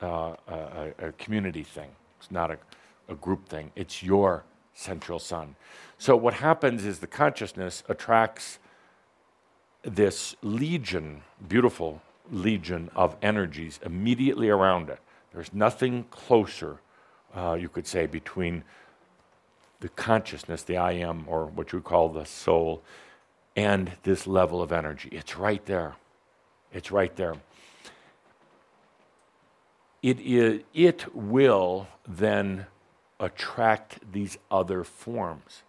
uh, 0.00 0.36
a, 0.48 0.92
a, 0.98 1.12
community 1.12 1.64
thing. 1.64 1.90
It's 2.18 2.30
not 2.30 2.50
a, 2.50 2.58
a 3.08 3.14
group 3.14 3.48
thing. 3.48 3.72
It's 3.74 4.02
your 4.02 4.44
central 4.74 5.18
sun. 5.18 5.56
So 5.98 6.16
what 6.16 6.34
happens 6.34 6.84
is 6.84 7.00
the 7.00 7.06
consciousness 7.06 7.82
attracts 7.88 8.60
this 9.82 10.36
legion, 10.42 11.22
beautiful 11.48 12.00
legion 12.30 12.90
of 12.94 13.16
energies 13.22 13.80
immediately 13.84 14.48
around 14.48 14.88
it. 14.88 15.00
There's 15.34 15.52
nothing 15.52 16.04
closer, 16.10 16.80
uh, 17.34 17.56
you 17.60 17.68
could 17.68 17.86
say, 17.86 18.06
between 18.06 18.64
the 19.80 19.88
consciousness, 19.88 20.62
the 20.62 20.76
I 20.76 20.92
am, 20.92 21.24
or 21.26 21.46
what 21.46 21.72
you 21.72 21.80
call 21.80 22.08
the 22.08 22.24
soul, 22.24 22.82
and 23.56 23.92
this 24.02 24.26
level 24.26 24.62
of 24.62 24.72
energy. 24.72 25.08
It's 25.12 25.36
right 25.36 25.64
there. 25.66 25.96
It's 26.72 26.90
right 26.90 27.14
there. 27.16 27.34
It, 30.02 30.20
is, 30.20 30.62
it 30.72 31.14
will 31.14 31.88
then 32.06 32.66
attract 33.18 34.12
these 34.12 34.38
other 34.50 34.84
forms. 34.84 35.62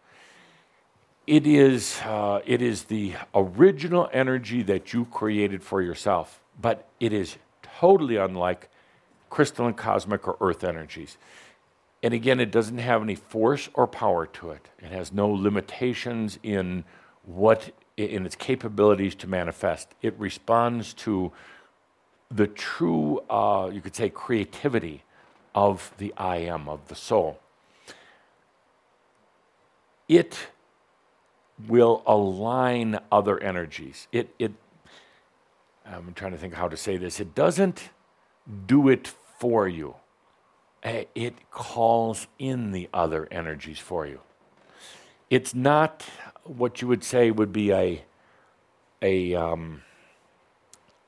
It 1.28 1.46
is, 1.46 2.00
uh, 2.04 2.42
it 2.46 2.62
is 2.62 2.86
the 2.86 3.14
original 3.36 4.10
energy 4.14 4.64
that 4.64 4.94
you 4.94 5.06
created 5.06 5.64
for 5.64 5.82
yourself, 5.82 6.40
but 6.60 6.88
it 7.00 7.14
is 7.14 7.38
totally 7.62 8.16
unlike 8.16 8.70
crystalline, 9.30 9.74
cosmic, 9.74 10.28
or 10.28 10.38
earth 10.42 10.64
energies. 10.64 11.18
And 12.04 12.14
again, 12.14 12.40
it 12.40 12.52
doesn't 12.52 12.80
have 12.80 13.02
any 13.02 13.16
force 13.16 13.70
or 13.74 13.88
power 13.88 14.26
to 14.26 14.52
it. 14.52 14.70
It 14.80 14.92
has 14.92 15.14
no 15.14 15.30
limitations 15.30 16.40
in 16.42 16.84
what 17.24 17.72
in 17.98 18.26
its 18.26 18.36
capabilities 18.36 19.14
to 19.16 19.28
manifest. 19.28 19.94
It 20.02 20.16
responds 20.18 20.94
to 20.94 21.32
the 22.32 22.48
true, 22.48 23.20
uh, 23.30 23.70
you 23.72 23.82
could 23.82 23.96
say, 23.96 24.10
creativity 24.10 25.04
of 25.54 25.92
the 25.98 26.14
I 26.18 26.38
am, 26.38 26.70
of 26.70 26.88
the 26.88 26.96
soul. 26.96 27.40
It 30.08 30.48
will 31.68 32.04
align 32.08 33.00
other 33.12 33.40
energies. 33.42 34.08
It, 34.12 34.34
it, 34.40 34.52
I'm 35.86 36.14
trying 36.14 36.32
to 36.32 36.38
think 36.38 36.54
how 36.54 36.68
to 36.68 36.78
say 36.78 36.98
this. 36.98 37.20
It 37.20 37.36
doesn't 37.36 37.90
do 38.66 38.90
it 38.90 39.08
for 39.40 39.68
you, 39.68 39.96
it 40.84 41.52
calls 41.52 42.28
in 42.40 42.72
the 42.72 42.90
other 42.94 43.28
energies 43.32 43.80
for 43.80 44.06
you. 44.06 44.20
It's 45.30 45.54
not 45.54 46.06
what 46.44 46.82
you 46.82 46.88
would 46.88 47.04
say 47.04 47.32
would 47.32 47.54
be 47.54 47.72
a, 47.72 48.04
a 49.02 49.36
um, 49.36 49.84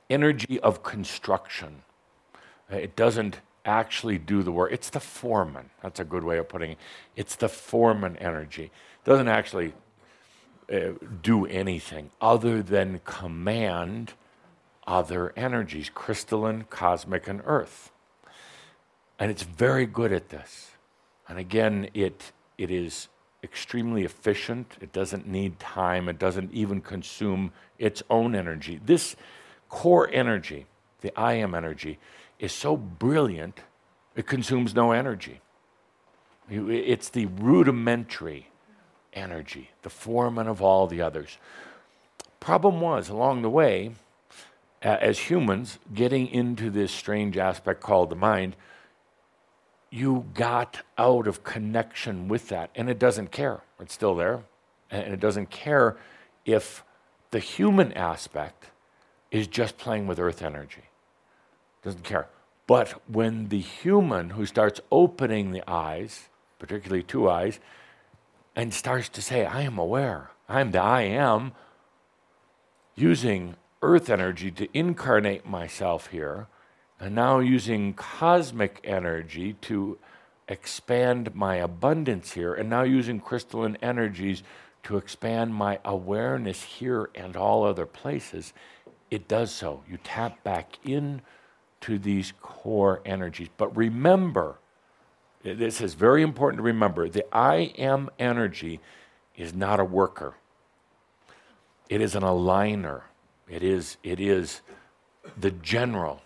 energy 0.09 0.59
of 0.59 0.83
construction. 0.83 1.83
Eh, 2.69 2.77
it 2.77 2.95
doesn't 2.95 3.39
actually 3.65 4.17
do 4.17 4.43
the 4.43 4.51
work. 4.51 4.71
It's 4.71 4.89
the 4.89 4.99
foreman. 4.99 5.69
That's 5.81 5.99
a 5.99 6.03
good 6.03 6.23
way 6.23 6.37
of 6.37 6.49
putting 6.49 6.71
it. 6.71 6.77
It's 7.15 7.35
the 7.35 7.49
foreman 7.49 8.17
energy. 8.17 8.65
It 8.65 9.05
doesn't 9.05 9.27
actually 9.27 9.73
uh, 10.71 10.93
do 11.21 11.45
anything 11.45 12.11
other 12.21 12.61
than 12.61 13.01
command 13.05 14.13
other 14.85 15.33
energies 15.37 15.89
crystalline, 15.93 16.65
cosmic, 16.69 17.27
and 17.27 17.41
earth. 17.45 17.92
And 19.23 19.31
it's 19.31 19.43
very 19.43 19.85
good 19.85 20.11
at 20.11 20.27
this. 20.27 20.71
And 21.29 21.39
again, 21.39 21.87
it, 21.93 22.33
it 22.57 22.69
is 22.69 23.07
extremely 23.41 24.03
efficient. 24.03 24.75
It 24.81 24.91
doesn't 24.91 25.25
need 25.25 25.61
time. 25.61 26.09
It 26.09 26.19
doesn't 26.19 26.51
even 26.51 26.81
consume 26.81 27.53
its 27.79 28.03
own 28.09 28.35
energy. 28.35 28.81
This 28.85 29.15
core 29.69 30.09
energy, 30.11 30.65
the 30.99 31.17
I 31.17 31.35
am 31.35 31.55
energy, 31.55 31.99
is 32.37 32.51
so 32.51 32.75
brilliant, 32.75 33.61
it 34.13 34.27
consumes 34.27 34.75
no 34.75 34.91
energy. 34.91 35.39
It's 36.49 37.07
the 37.07 37.27
rudimentary 37.27 38.49
energy, 39.13 39.69
the 39.83 39.89
foreman 39.89 40.49
of 40.49 40.61
all 40.61 40.85
the 40.85 41.01
others. 41.01 41.37
Problem 42.41 42.81
was, 42.81 43.07
along 43.07 43.41
the 43.41 43.49
way, 43.49 43.93
as 44.81 45.17
humans, 45.17 45.79
getting 45.93 46.27
into 46.27 46.69
this 46.69 46.91
strange 46.91 47.37
aspect 47.37 47.79
called 47.79 48.09
the 48.09 48.17
mind, 48.17 48.57
you 49.93 50.25
got 50.33 50.81
out 50.97 51.27
of 51.27 51.43
connection 51.43 52.27
with 52.27 52.47
that. 52.49 52.71
And 52.73 52.89
it 52.89 52.97
doesn't 52.97 53.31
care. 53.31 53.61
It's 53.79 53.93
still 53.93 54.15
there. 54.15 54.41
And 54.89 55.13
it 55.13 55.19
doesn't 55.19 55.51
care 55.51 55.97
if 56.45 56.83
the 57.29 57.37
human 57.37 57.93
aspect 57.93 58.71
is 59.29 59.45
just 59.45 59.77
playing 59.77 60.07
with 60.07 60.17
earth 60.17 60.41
energy. 60.41 60.81
It 60.81 61.85
Doesn't 61.85 62.03
care. 62.03 62.27
But 62.65 63.03
when 63.07 63.49
the 63.49 63.59
human 63.59 64.31
who 64.31 64.47
starts 64.47 64.81
opening 64.91 65.51
the 65.51 65.63
eyes, 65.69 66.27
particularly 66.57 67.03
two 67.03 67.29
eyes, 67.29 67.59
and 68.55 68.73
starts 68.73 69.09
to 69.09 69.21
say, 69.21 69.45
I 69.45 69.61
am 69.61 69.77
aware, 69.77 70.31
I'm 70.49 70.71
the 70.71 70.81
I 70.81 71.01
am, 71.01 71.51
using 72.95 73.57
earth 73.83 74.09
energy 74.09 74.49
to 74.49 74.67
incarnate 74.75 75.45
myself 75.45 76.07
here, 76.07 76.47
and 77.03 77.15
now 77.15 77.39
using 77.39 77.93
cosmic 77.93 78.79
energy 78.85 79.57
to 79.59 79.97
expand 80.47 81.35
my 81.35 81.57
abundance 81.57 82.31
here, 82.31 82.53
and 82.53 82.69
now 82.69 82.83
using 82.83 83.19
crystalline 83.19 83.77
energies 83.81 84.41
to 84.83 84.95
expand 84.95 85.53
my 85.53 85.79
awareness 85.83 86.63
here 86.63 87.09
and 87.13 87.35
all 87.35 87.65
other 87.65 87.85
places, 87.85 88.53
it 89.11 89.27
does 89.27 89.51
so. 89.51 89.83
You 89.85 89.97
tap 90.01 90.45
back 90.45 90.77
in 90.85 91.21
to 91.81 91.99
these 91.99 92.31
core 92.41 93.01
energies. 93.05 93.49
But 93.57 93.75
remember, 93.75 94.59
this 95.43 95.81
is 95.81 95.95
very 95.95 96.23
important 96.23 96.59
to 96.59 96.63
remember 96.63 97.09
the 97.09 97.25
I 97.35 97.73
am 97.77 98.09
energy 98.17 98.79
is 99.35 99.53
not 99.53 99.81
a 99.81 99.85
worker, 99.85 100.35
it 101.89 101.99
is 101.99 102.15
an 102.15 102.23
aligner. 102.23 103.01
It 103.49 103.61
is, 103.61 103.97
it 104.03 104.21
is 104.21 104.61
the 105.37 105.51
general 105.51 106.21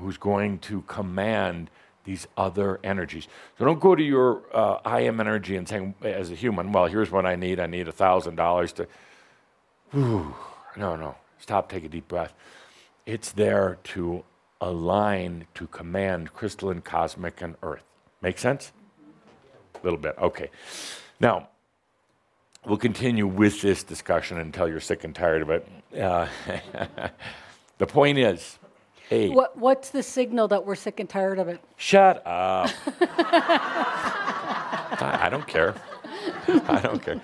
who's 0.00 0.16
going 0.16 0.58
to 0.60 0.82
command 0.82 1.70
these 2.04 2.26
other 2.36 2.80
energies. 2.82 3.28
So 3.58 3.64
don't 3.64 3.80
go 3.80 3.94
to 3.94 4.02
your 4.02 4.42
uh, 4.52 4.78
I 4.84 5.02
am 5.02 5.20
energy 5.20 5.56
and 5.56 5.68
saying, 5.68 5.94
as 6.02 6.30
a 6.30 6.34
human, 6.34 6.72
well, 6.72 6.86
here's 6.86 7.10
what 7.10 7.26
I 7.26 7.36
need. 7.36 7.60
I 7.60 7.66
need 7.66 7.88
a 7.88 7.92
$1,000 7.92 8.72
to. 8.74 8.86
Whew. 9.92 10.34
No, 10.76 10.96
no. 10.96 11.16
Stop, 11.38 11.70
take 11.70 11.84
a 11.84 11.88
deep 11.88 12.08
breath. 12.08 12.34
It's 13.06 13.32
there 13.32 13.78
to 13.84 14.24
align, 14.60 15.46
to 15.54 15.66
command 15.66 16.32
crystalline, 16.34 16.82
cosmic, 16.82 17.40
and 17.40 17.56
earth. 17.62 17.84
Make 18.20 18.38
sense? 18.38 18.72
A 19.74 19.84
little 19.84 19.98
bit. 19.98 20.14
Okay. 20.18 20.50
Now, 21.18 21.48
we'll 22.66 22.76
continue 22.76 23.26
with 23.26 23.62
this 23.62 23.82
discussion 23.82 24.38
until 24.38 24.68
you're 24.68 24.80
sick 24.80 25.04
and 25.04 25.14
tired 25.14 25.42
of 25.42 25.50
it. 25.50 25.68
Uh, 25.98 26.28
the 27.78 27.86
point 27.86 28.18
is, 28.18 28.58
hey. 29.10 29.28
What, 29.28 29.58
what's 29.58 29.90
the 29.90 30.02
signal 30.02 30.48
that 30.48 30.64
we're 30.64 30.76
sick 30.76 31.00
and 31.00 31.08
tired 31.08 31.38
of 31.38 31.48
it? 31.48 31.60
Shut 31.76 32.22
up. 32.26 32.70
I, 35.02 35.18
I, 35.24 35.28
don't 35.28 35.46
care. 35.46 35.74
I 36.48 36.80
don't 36.80 37.02
care. 37.02 37.20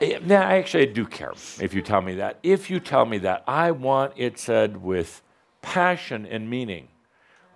Eh, 0.00 0.18
now, 0.22 0.42
actually, 0.42 0.88
I 0.88 0.92
do 0.92 1.06
care 1.06 1.32
if 1.60 1.74
you 1.74 1.82
tell 1.82 2.02
me 2.02 2.14
that. 2.16 2.38
If 2.42 2.70
you 2.70 2.78
tell 2.78 3.06
me 3.06 3.18
that, 3.18 3.42
I 3.48 3.70
want 3.70 4.12
it 4.16 4.38
said 4.38 4.82
with 4.82 5.22
passion 5.62 6.26
and 6.26 6.48
meaning. 6.50 6.88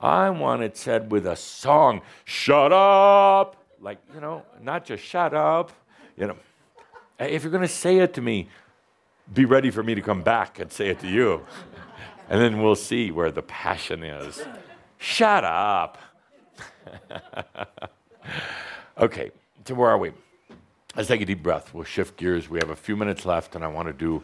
I 0.01 0.31
want 0.31 0.63
it 0.63 0.77
said 0.77 1.11
with 1.13 1.27
a 1.27 1.37
song, 1.37 2.03
shut 2.25 2.73
up. 2.73 3.57
Like, 3.81 3.99
you 4.15 4.21
know, 4.21 4.43
not 4.63 4.85
just 4.85 5.05
shut 5.05 5.35
up. 5.35 5.73
You 6.17 6.29
know, 6.29 6.37
eh, 7.19 7.27
if 7.27 7.43
you're 7.43 7.53
going 7.53 7.63
to 7.63 7.69
say 7.69 7.99
it 7.99 8.15
to 8.15 8.23
me, 8.23 8.49
be 9.35 9.45
ready 9.45 9.71
for 9.71 9.83
me 9.83 9.95
to 9.95 10.01
come 10.01 10.23
back 10.23 10.59
and 10.59 10.71
say 10.73 10.89
it 10.89 11.01
to 11.01 11.09
you. 11.09 11.45
And 12.29 12.41
then 12.41 12.63
we'll 12.63 12.75
see 12.75 13.11
where 13.11 13.31
the 13.31 13.43
passion 13.43 14.03
is. 14.03 14.45
Shut 14.99 15.45
up. 15.45 15.99
okay, 18.99 19.31
so 19.65 19.75
where 19.75 19.91
are 19.91 19.99
we? 19.99 20.13
Let's 20.97 21.09
take 21.09 21.21
a 21.21 21.27
deep 21.27 21.43
breath. 21.43 21.75
We'll 21.75 21.85
shift 21.85 22.17
gears. 22.17 22.49
We 22.49 22.59
have 22.59 22.71
a 22.71 22.77
few 22.77 22.97
minutes 22.97 23.27
left, 23.27 23.55
and 23.55 23.63
I 23.63 23.69
want 23.69 23.89
to 23.89 23.93
do 23.93 24.23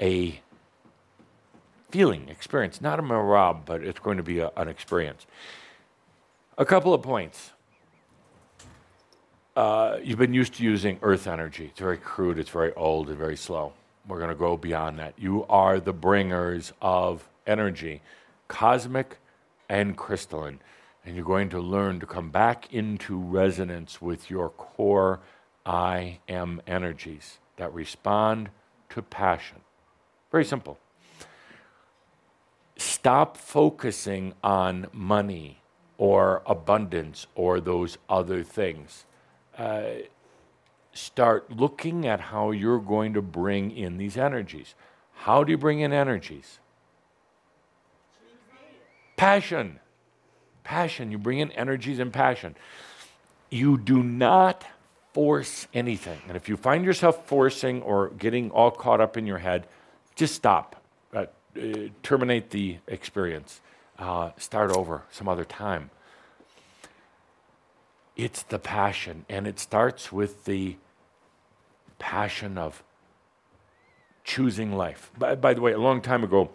a 0.00 0.40
feeling, 1.90 2.28
experience, 2.28 2.80
not 2.80 2.98
a 2.98 3.02
merabh, 3.02 3.64
but 3.64 3.82
it's 3.82 3.98
going 3.98 4.16
to 4.18 4.22
be 4.22 4.38
a, 4.38 4.50
an 4.56 4.68
experience. 4.68 5.26
A 6.58 6.64
couple 6.64 6.94
of 6.94 7.02
points. 7.02 7.50
Uh, 9.56 9.98
you've 10.02 10.18
been 10.18 10.34
used 10.34 10.54
to 10.54 10.62
using 10.62 10.98
earth 11.02 11.26
energy. 11.26 11.66
It's 11.66 11.80
very 11.80 11.96
crude, 11.96 12.38
it's 12.38 12.50
very 12.50 12.72
old, 12.74 13.08
and 13.08 13.18
very 13.18 13.36
slow. 13.36 13.72
We're 14.06 14.18
going 14.18 14.30
to 14.30 14.36
go 14.36 14.56
beyond 14.56 14.98
that. 14.98 15.14
You 15.18 15.44
are 15.48 15.80
the 15.80 15.92
bringers 15.92 16.72
of 16.80 17.26
energy, 17.46 18.02
cosmic 18.48 19.18
and 19.68 19.96
crystalline. 19.96 20.60
And 21.04 21.16
you're 21.16 21.24
going 21.24 21.48
to 21.50 21.60
learn 21.60 22.00
to 22.00 22.06
come 22.06 22.30
back 22.30 22.72
into 22.72 23.18
resonance 23.18 24.02
with 24.02 24.30
your 24.30 24.50
core 24.50 25.20
I 25.64 26.18
am 26.28 26.60
energies 26.66 27.38
that 27.56 27.72
respond 27.72 28.50
to 28.90 29.02
passion. 29.02 29.58
Very 30.30 30.44
simple 30.44 30.78
stop 32.76 33.36
focusing 33.36 34.32
on 34.42 34.86
money 34.92 35.60
or 35.98 36.42
abundance 36.46 37.26
or 37.34 37.60
those 37.60 37.98
other 38.08 38.42
things. 38.42 39.04
Uh, 39.56 39.82
start 40.94 41.50
looking 41.50 42.06
at 42.06 42.20
how 42.20 42.50
you're 42.50 42.78
going 42.78 43.12
to 43.12 43.20
bring 43.20 43.70
in 43.70 43.98
these 43.98 44.16
energies. 44.16 44.74
How 45.12 45.44
do 45.44 45.52
you 45.52 45.58
bring 45.58 45.80
in 45.80 45.92
energies? 45.92 46.58
Passion. 49.20 49.78
Passion. 50.64 51.12
You 51.12 51.18
bring 51.18 51.40
in 51.40 51.52
energies 51.52 51.98
and 51.98 52.10
passion. 52.10 52.56
You 53.50 53.76
do 53.76 54.02
not 54.02 54.64
force 55.12 55.68
anything. 55.74 56.18
And 56.26 56.38
if 56.38 56.48
you 56.48 56.56
find 56.56 56.86
yourself 56.86 57.26
forcing 57.26 57.82
or 57.82 58.08
getting 58.08 58.50
all 58.50 58.70
caught 58.70 58.98
up 58.98 59.18
in 59.18 59.26
your 59.26 59.36
head, 59.36 59.66
just 60.14 60.34
stop. 60.34 60.82
Uh, 61.12 61.26
uh, 61.54 61.88
terminate 62.02 62.48
the 62.48 62.78
experience. 62.86 63.60
Uh, 63.98 64.30
start 64.38 64.74
over 64.74 65.02
some 65.10 65.28
other 65.28 65.44
time. 65.44 65.90
It's 68.16 68.42
the 68.42 68.58
passion, 68.58 69.26
and 69.28 69.46
it 69.46 69.58
starts 69.60 70.10
with 70.10 70.46
the 70.46 70.76
passion 71.98 72.56
of 72.56 72.82
choosing 74.24 74.72
life. 74.72 75.10
By, 75.18 75.34
by 75.34 75.52
the 75.52 75.60
way, 75.60 75.72
a 75.72 75.78
long 75.78 76.00
time 76.00 76.24
ago, 76.24 76.48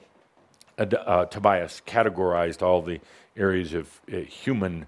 uh, 0.78 1.26
Tobias 1.26 1.82
categorized 1.86 2.62
all 2.62 2.82
the 2.82 3.00
areas 3.38 3.74
of 3.74 4.02
uh, 4.12 4.18
human 4.18 4.86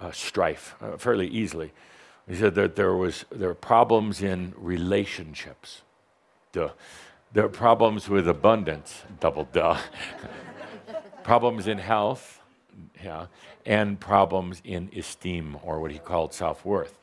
uh, 0.00 0.10
strife 0.12 0.74
uh, 0.80 0.96
fairly 0.96 1.28
easily. 1.28 1.72
He 2.28 2.36
said 2.36 2.54
that 2.54 2.76
there 2.76 2.94
was 2.94 3.24
there 3.30 3.48
were 3.48 3.54
problems 3.54 4.22
in 4.22 4.54
relationships. 4.56 5.82
Duh. 6.52 6.70
There 7.32 7.44
are 7.44 7.48
problems 7.48 8.08
with 8.08 8.28
abundance, 8.28 9.02
double 9.20 9.44
duh. 9.44 9.78
problems 11.22 11.68
in 11.68 11.78
health, 11.78 12.40
yeah, 13.02 13.26
and 13.64 14.00
problems 14.00 14.60
in 14.64 14.90
esteem, 14.96 15.56
or 15.62 15.80
what 15.80 15.90
he 15.90 15.98
called 15.98 16.32
self 16.34 16.64
worth. 16.64 16.98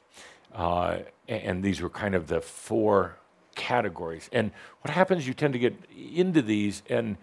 Uh, 0.53 0.99
and 1.27 1.63
these 1.63 1.81
were 1.81 1.89
kind 1.89 2.15
of 2.15 2.27
the 2.27 2.41
four 2.41 3.17
categories. 3.55 4.29
And 4.31 4.51
what 4.81 4.93
happens, 4.93 5.27
you 5.27 5.33
tend 5.33 5.53
to 5.53 5.59
get 5.59 5.75
into 5.95 6.41
these 6.41 6.83
and 6.89 7.17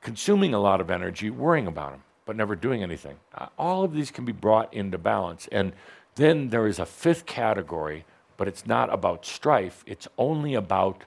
consuming 0.00 0.54
a 0.54 0.60
lot 0.60 0.80
of 0.80 0.90
energy, 0.90 1.30
worrying 1.30 1.66
about 1.66 1.92
them, 1.92 2.02
but 2.24 2.36
never 2.36 2.56
doing 2.56 2.82
anything. 2.82 3.16
Uh, 3.34 3.46
all 3.58 3.84
of 3.84 3.92
these 3.92 4.10
can 4.10 4.24
be 4.24 4.32
brought 4.32 4.72
into 4.72 4.98
balance. 4.98 5.48
And 5.52 5.72
then 6.14 6.50
there 6.50 6.66
is 6.66 6.78
a 6.78 6.86
fifth 6.86 7.26
category, 7.26 8.04
but 8.36 8.48
it's 8.48 8.66
not 8.66 8.92
about 8.92 9.26
strife, 9.26 9.84
it's 9.86 10.08
only 10.16 10.54
about 10.54 11.04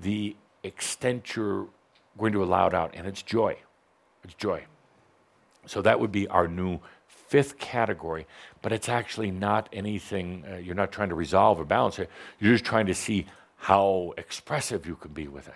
the 0.00 0.36
extent 0.62 1.36
you're 1.36 1.68
going 2.18 2.32
to 2.32 2.42
allow 2.42 2.66
it 2.66 2.74
out, 2.74 2.92
and 2.94 3.06
it's 3.06 3.22
joy. 3.22 3.56
It's 4.24 4.34
joy. 4.34 4.64
So 5.66 5.82
that 5.82 6.00
would 6.00 6.12
be 6.12 6.28
our 6.28 6.48
new 6.48 6.80
fifth 7.06 7.58
category, 7.58 8.26
but 8.60 8.72
it's 8.72 8.88
actually 8.88 9.30
not 9.30 9.68
anything, 9.72 10.44
uh, 10.50 10.56
you're 10.56 10.74
not 10.74 10.92
trying 10.92 11.08
to 11.08 11.14
resolve 11.14 11.58
or 11.58 11.64
balance 11.64 11.98
it. 11.98 12.10
You're 12.38 12.52
just 12.52 12.64
trying 12.64 12.86
to 12.86 12.94
see 12.94 13.26
how 13.56 14.12
expressive 14.16 14.86
you 14.86 14.96
can 14.96 15.12
be 15.12 15.28
with 15.28 15.48
it. 15.48 15.54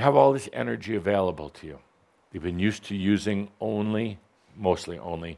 You 0.00 0.04
have 0.04 0.16
all 0.16 0.32
this 0.32 0.48
energy 0.54 0.96
available 0.96 1.50
to 1.50 1.66
you. 1.66 1.78
You've 2.32 2.42
been 2.42 2.58
used 2.58 2.84
to 2.84 2.96
using 2.96 3.50
only, 3.60 4.18
mostly 4.56 4.98
only, 4.98 5.36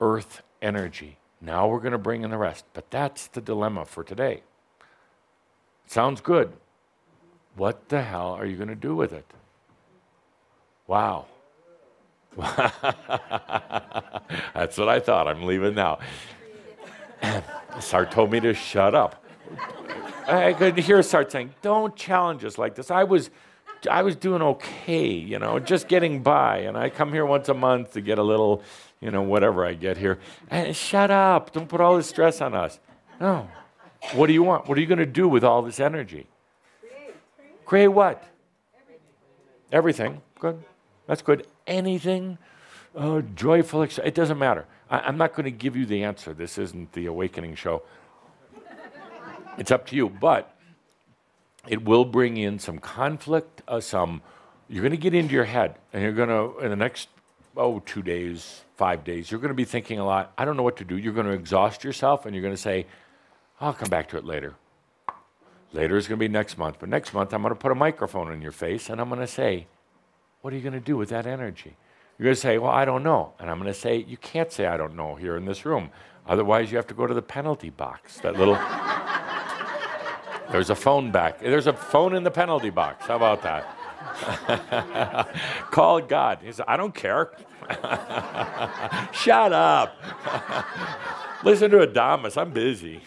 earth 0.00 0.42
energy. 0.60 1.18
Now 1.40 1.68
we're 1.68 1.78
going 1.78 1.92
to 1.92 1.98
bring 1.98 2.24
in 2.24 2.32
the 2.32 2.36
rest. 2.36 2.64
But 2.72 2.90
that's 2.90 3.28
the 3.28 3.40
dilemma 3.40 3.84
for 3.84 4.02
today. 4.02 4.42
Sounds 5.86 6.20
good. 6.20 6.54
What 7.54 7.88
the 7.88 8.02
hell 8.02 8.32
are 8.32 8.44
you 8.44 8.56
going 8.56 8.70
to 8.70 8.74
do 8.74 8.96
with 8.96 9.12
it? 9.12 9.32
Wow. 10.88 11.26
That's 12.36 12.82
what 14.76 14.88
I 14.88 14.98
thought. 14.98 15.28
I'm 15.28 15.44
leaving 15.44 15.76
now. 15.76 16.00
Sart 17.78 18.10
told 18.10 18.32
me 18.32 18.40
to 18.40 18.54
shut 18.54 18.92
up. 18.92 19.24
I 20.26 20.52
could 20.52 20.78
hear 20.78 21.00
Sart 21.04 21.30
saying, 21.30 21.54
"Don't 21.62 21.94
challenge 21.94 22.44
us 22.44 22.58
like 22.58 22.74
this." 22.74 22.90
I 22.90 23.04
was, 23.04 23.30
I 23.88 24.02
was 24.02 24.16
doing 24.16 24.42
okay, 24.42 25.08
you 25.08 25.38
know, 25.38 25.58
just 25.58 25.88
getting 25.88 26.22
by, 26.22 26.58
and 26.58 26.76
I 26.76 26.90
come 26.90 27.12
here 27.12 27.24
once 27.24 27.48
a 27.48 27.54
month 27.54 27.92
to 27.94 28.00
get 28.00 28.18
a 28.18 28.22
little, 28.22 28.62
you 29.00 29.10
know, 29.10 29.22
whatever 29.22 29.64
I 29.64 29.74
get 29.74 29.96
here. 29.96 30.18
And 30.50 30.74
shut 30.76 31.10
up! 31.10 31.52
Don't 31.52 31.68
put 31.68 31.80
all 31.80 31.96
this 31.96 32.08
stress 32.08 32.40
on 32.40 32.54
us. 32.54 32.78
No. 33.20 33.48
What 34.14 34.26
do 34.26 34.32
you 34.32 34.42
want? 34.42 34.68
What 34.68 34.76
are 34.76 34.80
you 34.80 34.86
going 34.86 34.98
to 34.98 35.06
do 35.06 35.28
with 35.28 35.44
all 35.44 35.62
this 35.62 35.78
energy? 35.78 36.26
Create 36.80 37.14
Create 37.64 37.88
what? 37.88 38.24
Everything. 39.72 40.20
Good. 40.38 40.62
That's 41.06 41.22
good. 41.22 41.46
Anything 41.66 42.38
uh, 42.96 43.20
joyful. 43.34 43.82
it 43.82 44.14
doesn't 44.14 44.38
matter. 44.38 44.66
I, 44.90 45.08
am 45.08 45.16
not 45.16 45.34
going 45.34 45.44
to 45.44 45.50
give 45.50 45.76
you 45.76 45.86
the 45.86 46.02
answer. 46.02 46.34
This 46.34 46.58
isn't 46.58 46.92
the 46.92 47.06
awakening 47.06 47.54
show. 47.54 47.82
It's 49.58 49.70
up 49.70 49.86
to 49.88 49.96
you. 49.96 50.08
But 50.08 50.56
it 51.68 51.84
will 51.84 52.04
bring 52.04 52.36
in 52.36 52.58
some 52.58 52.78
conflict, 52.78 53.62
uh, 53.68 53.80
some. 53.80 54.22
You're 54.68 54.82
going 54.82 54.92
to 54.92 54.96
get 54.96 55.14
into 55.14 55.34
your 55.34 55.44
head, 55.44 55.76
and 55.92 56.02
you're 56.02 56.12
going 56.12 56.28
to, 56.28 56.58
in 56.64 56.70
the 56.70 56.76
next, 56.76 57.08
oh, 57.56 57.80
two 57.80 58.02
days, 58.02 58.62
five 58.76 59.04
days, 59.04 59.30
you're 59.30 59.40
going 59.40 59.48
to 59.50 59.54
be 59.54 59.64
thinking 59.64 59.98
a 59.98 60.04
lot. 60.04 60.32
I 60.38 60.44
don't 60.44 60.56
know 60.56 60.62
what 60.62 60.76
to 60.76 60.84
do. 60.84 60.96
You're 60.96 61.12
going 61.12 61.26
to 61.26 61.32
exhaust 61.32 61.82
yourself, 61.84 62.24
and 62.24 62.34
you're 62.34 62.42
going 62.42 62.54
to 62.54 62.60
say, 62.60 62.86
I'll 63.60 63.74
come 63.74 63.90
back 63.90 64.08
to 64.10 64.16
it 64.16 64.24
later. 64.24 64.54
Later 65.72 65.96
is 65.96 66.08
going 66.08 66.18
to 66.18 66.20
be 66.20 66.28
next 66.28 66.58
month. 66.58 66.76
But 66.80 66.88
next 66.88 67.14
month, 67.14 67.32
I'm 67.32 67.42
going 67.42 67.52
to 67.52 67.58
put 67.58 67.70
a 67.70 67.76
microphone 67.76 68.32
in 68.32 68.42
your 68.42 68.52
face 68.52 68.90
and 68.90 69.00
I'm 69.00 69.08
going 69.08 69.20
to 69.20 69.26
say, 69.26 69.66
What 70.40 70.52
are 70.52 70.56
you 70.56 70.62
going 70.62 70.72
to 70.72 70.80
do 70.80 70.96
with 70.96 71.10
that 71.10 71.26
energy? 71.26 71.76
You're 72.18 72.24
going 72.24 72.34
to 72.34 72.40
say, 72.40 72.58
Well, 72.58 72.72
I 72.72 72.84
don't 72.84 73.02
know. 73.02 73.34
And 73.38 73.50
I'm 73.50 73.58
going 73.58 73.72
to 73.72 73.78
say, 73.78 73.96
You 73.96 74.16
can't 74.16 74.50
say, 74.50 74.66
I 74.66 74.76
don't 74.76 74.96
know 74.96 75.14
here 75.14 75.36
in 75.36 75.44
this 75.44 75.64
room. 75.64 75.90
Otherwise, 76.26 76.70
you 76.70 76.76
have 76.76 76.86
to 76.88 76.94
go 76.94 77.06
to 77.06 77.14
the 77.14 77.22
penalty 77.22 77.70
box. 77.70 78.18
That 78.20 78.36
little. 78.36 78.58
There's 80.50 80.70
a 80.70 80.74
phone 80.74 81.12
back. 81.12 81.38
There's 81.38 81.66
a 81.66 81.72
phone 81.72 82.14
in 82.14 82.24
the 82.24 82.30
penalty 82.30 82.70
box. 82.70 83.06
How 83.06 83.16
about 83.16 83.42
that? 83.42 83.76
Call 85.70 86.00
God. 86.00 86.40
He 86.42 86.50
said, 86.52 86.64
I 86.66 86.76
don't 86.76 86.94
care. 86.94 87.30
Shut 89.12 89.52
up. 89.52 89.96
Listen 91.44 91.70
to 91.70 91.86
Adamus. 91.86 92.36
I'm 92.36 92.50
busy. 92.50 93.00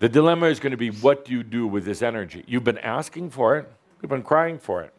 the 0.00 0.08
dilemma 0.08 0.46
is 0.46 0.58
going 0.58 0.72
to 0.72 0.76
be 0.76 0.90
what 0.90 1.24
do 1.24 1.32
you 1.32 1.42
do 1.42 1.66
with 1.66 1.84
this 1.84 2.02
energy? 2.02 2.44
You've 2.46 2.64
been 2.64 2.78
asking 2.78 3.30
for 3.30 3.56
it, 3.56 3.70
you've 4.02 4.10
been 4.10 4.22
crying 4.22 4.58
for 4.58 4.82
it. 4.82 4.92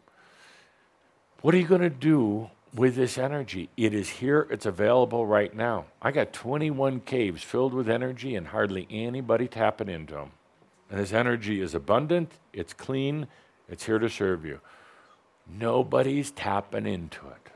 What 1.42 1.54
are 1.54 1.58
you 1.58 1.66
going 1.66 1.82
to 1.82 1.90
do 1.90 2.50
with 2.76 2.94
this 2.94 3.18
energy? 3.18 3.68
It 3.76 3.94
is 3.94 4.08
here, 4.08 4.46
it's 4.50 4.66
available 4.66 5.26
right 5.26 5.54
now. 5.54 5.86
I 6.00 6.12
got 6.12 6.32
21 6.32 7.00
caves 7.00 7.42
filled 7.42 7.74
with 7.74 7.88
energy 7.88 8.34
and 8.34 8.48
hardly 8.48 8.86
anybody 8.90 9.48
tapping 9.48 9.88
into 9.88 10.14
them. 10.14 10.32
And 10.90 11.00
this 11.00 11.12
energy 11.12 11.60
is 11.60 11.74
abundant, 11.74 12.32
it's 12.52 12.72
clean, 12.72 13.26
it's 13.68 13.84
here 13.84 13.98
to 13.98 14.08
serve 14.08 14.44
you. 14.44 14.60
Nobody's 15.48 16.30
tapping 16.30 16.86
into 16.86 17.26
it. 17.28 17.50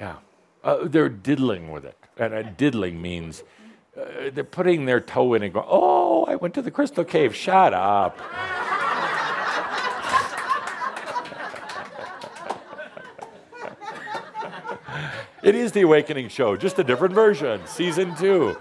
Yeah. 0.00 0.16
Uh, 0.62 0.88
they're 0.88 1.08
diddling 1.08 1.70
with 1.70 1.84
it. 1.84 1.96
And 2.18 2.56
diddling 2.56 3.00
means 3.00 3.44
uh, 3.96 4.30
they're 4.32 4.44
putting 4.44 4.84
their 4.84 5.00
toe 5.00 5.34
in 5.34 5.42
and 5.42 5.52
going, 5.52 5.66
oh, 5.68 6.24
I 6.24 6.36
went 6.36 6.54
to 6.54 6.62
the 6.62 6.70
crystal 6.70 7.04
cave. 7.04 7.34
Shut 7.34 7.72
up. 7.72 8.18
It 15.46 15.54
is 15.54 15.70
the 15.70 15.82
Awakening 15.82 16.28
Show, 16.28 16.56
just 16.56 16.76
a 16.80 16.82
different 16.82 17.14
version, 17.14 17.64
season 17.68 18.16
two. 18.16 18.56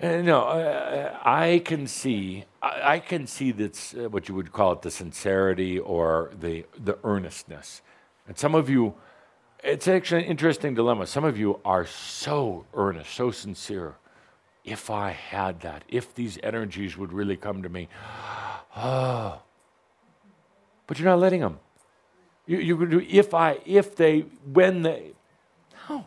And, 0.00 0.24
no, 0.24 0.42
uh, 0.42 1.18
I 1.24 1.62
can 1.64 1.88
see, 1.88 2.44
I, 2.62 2.94
I 2.94 2.98
can 3.00 3.26
see 3.26 3.50
that's 3.50 3.92
uh, 3.92 4.08
what 4.08 4.28
you 4.28 4.36
would 4.36 4.52
call 4.52 4.70
it 4.74 4.82
the 4.82 4.90
sincerity 4.92 5.80
or 5.80 6.30
the, 6.38 6.64
the 6.78 6.96
earnestness. 7.02 7.82
And 8.28 8.38
some 8.38 8.54
of 8.54 8.70
you, 8.70 8.94
it's 9.64 9.88
actually 9.88 10.22
an 10.22 10.30
interesting 10.30 10.76
dilemma. 10.76 11.08
Some 11.08 11.24
of 11.24 11.36
you 11.36 11.58
are 11.64 11.84
so 11.84 12.64
earnest, 12.72 13.12
so 13.14 13.32
sincere. 13.32 13.96
If 14.64 14.90
I 14.90 15.10
had 15.10 15.60
that, 15.62 15.82
if 15.88 16.14
these 16.14 16.38
energies 16.40 16.96
would 16.96 17.12
really 17.12 17.36
come 17.36 17.64
to 17.64 17.68
me, 17.68 17.88
oh. 18.76 19.42
But 20.86 21.00
you're 21.00 21.08
not 21.08 21.18
letting 21.18 21.40
them. 21.40 21.58
You, 22.46 22.58
you're 22.58 22.86
do 22.86 23.04
if 23.08 23.34
I, 23.34 23.58
if 23.64 23.96
they, 23.96 24.20
when 24.52 24.82
they. 24.82 25.12
No. 25.88 26.06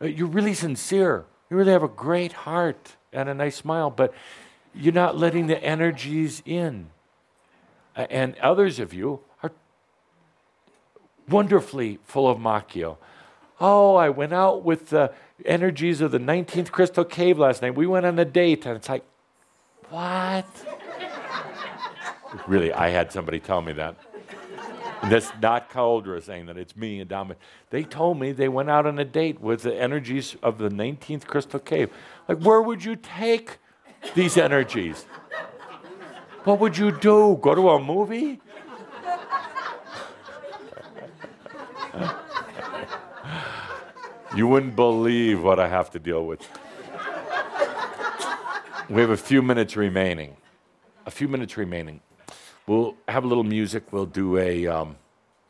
Uh, 0.00 0.06
you're 0.06 0.28
really 0.28 0.54
sincere. 0.54 1.24
You 1.48 1.56
really 1.56 1.72
have 1.72 1.82
a 1.82 1.88
great 1.88 2.32
heart 2.32 2.96
and 3.12 3.28
a 3.28 3.34
nice 3.34 3.56
smile, 3.56 3.90
but 3.90 4.12
you're 4.74 4.94
not 4.94 5.16
letting 5.16 5.46
the 5.46 5.62
energies 5.62 6.42
in. 6.44 6.90
And 7.96 8.36
others 8.38 8.78
of 8.78 8.94
you 8.94 9.20
are 9.42 9.50
wonderfully 11.28 11.98
full 12.04 12.28
of 12.28 12.38
Makyo. 12.38 12.96
Oh, 13.60 13.96
I 13.96 14.08
went 14.08 14.32
out 14.32 14.64
with 14.64 14.88
the 14.90 15.12
energies 15.44 16.00
of 16.00 16.12
the 16.12 16.18
19th 16.18 16.70
Crystal 16.70 17.04
Cave 17.04 17.38
last 17.38 17.62
night. 17.62 17.74
We 17.74 17.86
went 17.86 18.06
on 18.06 18.18
a 18.18 18.24
date. 18.24 18.64
And 18.64 18.76
it's 18.76 18.88
like, 18.88 19.04
what? 19.90 20.46
really, 22.46 22.72
I 22.72 22.88
had 22.88 23.12
somebody 23.12 23.40
tell 23.40 23.60
me 23.60 23.72
that. 23.74 23.96
That's 25.04 25.32
not 25.40 25.70
Cauldre 25.70 26.22
saying 26.22 26.46
that, 26.46 26.58
it's 26.58 26.76
me 26.76 27.00
and 27.00 27.08
Dominic. 27.08 27.38
They 27.70 27.84
told 27.84 28.18
me 28.18 28.32
they 28.32 28.48
went 28.48 28.68
out 28.68 28.86
on 28.86 28.98
a 28.98 29.04
date 29.04 29.40
with 29.40 29.62
the 29.62 29.74
energies 29.74 30.36
of 30.42 30.58
the 30.58 30.68
19th 30.68 31.26
Crystal 31.26 31.58
Cave. 31.58 31.90
Like, 32.28 32.38
where 32.38 32.60
would 32.60 32.84
you 32.84 32.96
take 32.96 33.58
these 34.14 34.36
energies? 34.36 35.06
What 36.44 36.60
would 36.60 36.76
you 36.76 36.90
do? 36.90 37.38
Go 37.40 37.54
to 37.54 37.70
a 37.70 37.82
movie? 37.82 38.40
you 44.36 44.46
wouldn't 44.46 44.76
believe 44.76 45.42
what 45.42 45.58
I 45.58 45.68
have 45.68 45.90
to 45.90 45.98
deal 45.98 46.26
with. 46.26 46.46
We 48.88 49.00
have 49.00 49.10
a 49.10 49.16
few 49.16 49.40
minutes 49.40 49.76
remaining. 49.76 50.36
A 51.06 51.10
few 51.10 51.28
minutes 51.28 51.56
remaining. 51.56 52.00
We'll 52.70 52.94
have 53.08 53.24
a 53.24 53.26
little 53.26 53.42
music. 53.42 53.92
We'll 53.92 54.06
do 54.06 54.38
a, 54.38 54.68
um, 54.68 54.94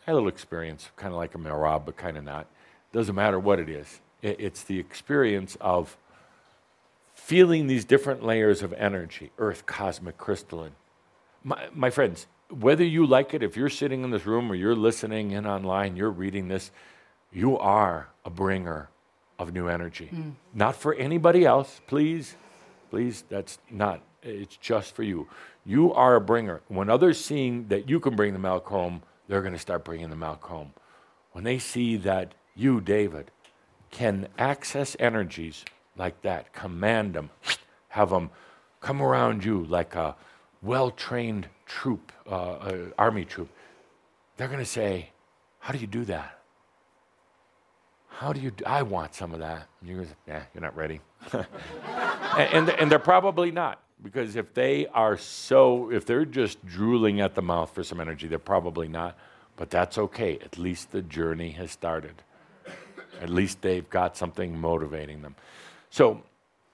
a 0.06 0.14
little 0.14 0.30
experience, 0.30 0.88
kind 0.96 1.12
of 1.12 1.18
like 1.18 1.34
a 1.34 1.38
merabh, 1.38 1.84
but 1.84 1.98
kind 1.98 2.16
of 2.16 2.24
not. 2.24 2.46
Doesn't 2.94 3.14
matter 3.14 3.38
what 3.38 3.58
it 3.58 3.68
is. 3.68 4.00
It, 4.22 4.40
it's 4.40 4.62
the 4.62 4.78
experience 4.78 5.54
of 5.60 5.98
feeling 7.12 7.66
these 7.66 7.84
different 7.84 8.24
layers 8.24 8.62
of 8.62 8.72
energy 8.72 9.32
earth, 9.36 9.66
cosmic, 9.66 10.16
crystalline. 10.16 10.76
My, 11.44 11.68
my 11.74 11.90
friends, 11.90 12.26
whether 12.48 12.84
you 12.84 13.04
like 13.04 13.34
it, 13.34 13.42
if 13.42 13.54
you're 13.54 13.68
sitting 13.68 14.02
in 14.02 14.10
this 14.10 14.24
room 14.24 14.50
or 14.50 14.54
you're 14.54 14.74
listening 14.74 15.32
in 15.32 15.46
online, 15.46 15.96
you're 15.96 16.08
reading 16.08 16.48
this, 16.48 16.70
you 17.30 17.58
are 17.58 18.08
a 18.24 18.30
bringer 18.30 18.88
of 19.38 19.52
new 19.52 19.68
energy. 19.68 20.08
Mm. 20.10 20.32
Not 20.54 20.74
for 20.74 20.94
anybody 20.94 21.44
else, 21.44 21.82
please. 21.86 22.34
Please, 22.88 23.24
that's 23.28 23.58
not, 23.70 24.00
it's 24.22 24.56
just 24.56 24.94
for 24.94 25.02
you. 25.02 25.28
You 25.64 25.92
are 25.92 26.16
a 26.16 26.20
bringer. 26.20 26.62
When 26.68 26.90
others 26.90 27.22
seeing 27.22 27.68
that 27.68 27.88
you 27.88 28.00
can 28.00 28.16
bring 28.16 28.32
the 28.32 28.38
milk 28.38 28.66
home, 28.66 29.02
they're 29.28 29.42
going 29.42 29.52
to 29.52 29.58
start 29.58 29.84
bringing 29.84 30.10
the 30.10 30.16
milk 30.16 30.42
home. 30.44 30.72
When 31.32 31.44
they 31.44 31.58
see 31.58 31.96
that 31.98 32.34
you, 32.54 32.80
David, 32.80 33.30
can 33.90 34.28
access 34.38 34.96
energies 34.98 35.64
like 35.96 36.22
that, 36.22 36.52
command 36.52 37.14
them, 37.14 37.30
have 37.88 38.10
them 38.10 38.30
come 38.80 39.02
around 39.02 39.44
you 39.44 39.64
like 39.64 39.94
a 39.94 40.16
well 40.62 40.90
trained 40.90 41.48
troop, 41.66 42.12
uh, 42.26 42.34
uh, 42.34 42.86
army 42.98 43.24
troop, 43.24 43.48
they're 44.36 44.48
going 44.48 44.60
to 44.60 44.64
say, 44.64 45.10
How 45.58 45.72
do 45.72 45.78
you 45.78 45.86
do 45.86 46.04
that? 46.06 46.38
How 48.08 48.32
do 48.32 48.40
you 48.40 48.50
do? 48.50 48.64
I 48.66 48.82
want 48.82 49.14
some 49.14 49.32
of 49.32 49.38
that. 49.40 49.68
And 49.80 49.88
you're 49.88 49.98
going 49.98 50.08
to 50.08 50.14
say, 50.14 50.18
Yeah, 50.26 50.42
you're 50.54 50.62
not 50.62 50.76
ready. 50.76 51.00
and, 51.32 51.46
and, 52.52 52.70
and 52.70 52.90
they're 52.90 52.98
probably 52.98 53.50
not. 53.50 53.82
Because 54.02 54.36
if 54.36 54.54
they 54.54 54.86
are 54.86 55.16
so, 55.18 55.90
if 55.90 56.06
they're 56.06 56.24
just 56.24 56.64
drooling 56.64 57.20
at 57.20 57.34
the 57.34 57.42
mouth 57.42 57.74
for 57.74 57.82
some 57.82 58.00
energy, 58.00 58.26
they're 58.28 58.38
probably 58.38 58.88
not. 58.88 59.16
But 59.56 59.70
that's 59.70 59.98
okay. 59.98 60.38
At 60.42 60.58
least 60.58 60.90
the 60.90 61.02
journey 61.02 61.50
has 61.52 61.70
started. 61.70 62.22
At 63.20 63.28
least 63.28 63.60
they've 63.60 63.88
got 63.90 64.16
something 64.16 64.58
motivating 64.58 65.20
them. 65.20 65.36
So 65.90 66.22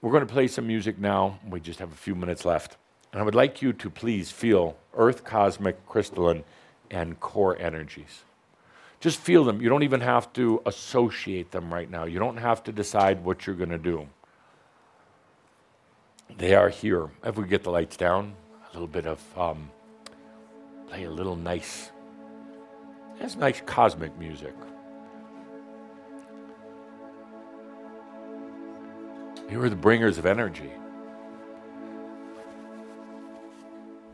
we're 0.01 0.11
going 0.11 0.25
to 0.25 0.31
play 0.31 0.47
some 0.47 0.67
music 0.67 0.97
now. 0.97 1.39
We 1.49 1.59
just 1.59 1.79
have 1.79 1.91
a 1.91 1.95
few 1.95 2.15
minutes 2.15 2.45
left. 2.45 2.77
And 3.11 3.21
I 3.21 3.25
would 3.25 3.35
like 3.35 3.61
you 3.61 3.73
to 3.73 3.89
please 3.89 4.31
feel 4.31 4.77
earth, 4.93 5.23
cosmic, 5.23 5.85
crystalline, 5.85 6.43
and 6.89 7.19
core 7.19 7.57
energies. 7.57 8.23
Just 8.99 9.19
feel 9.19 9.43
them. 9.43 9.61
You 9.61 9.69
don't 9.69 9.83
even 9.83 10.01
have 10.01 10.31
to 10.33 10.61
associate 10.65 11.51
them 11.51 11.73
right 11.73 11.89
now. 11.89 12.05
You 12.05 12.19
don't 12.19 12.37
have 12.37 12.63
to 12.63 12.71
decide 12.71 13.23
what 13.23 13.45
you're 13.45 13.55
going 13.55 13.69
to 13.69 13.77
do. 13.77 14.07
They 16.35 16.53
are 16.55 16.69
here. 16.69 17.09
If 17.23 17.37
we 17.37 17.47
get 17.47 17.63
the 17.63 17.71
lights 17.71 17.95
down, 17.97 18.35
a 18.69 18.73
little 18.73 18.87
bit 18.87 19.07
of 19.07 19.21
um, 19.37 19.71
play 20.87 21.05
a 21.05 21.11
little 21.11 21.35
nice. 21.35 21.91
That's 23.19 23.35
nice 23.35 23.61
cosmic 23.65 24.17
music. 24.17 24.53
You 29.49 29.59
were 29.59 29.69
the 29.69 29.75
bringers 29.75 30.17
of 30.17 30.25
energy. 30.25 30.71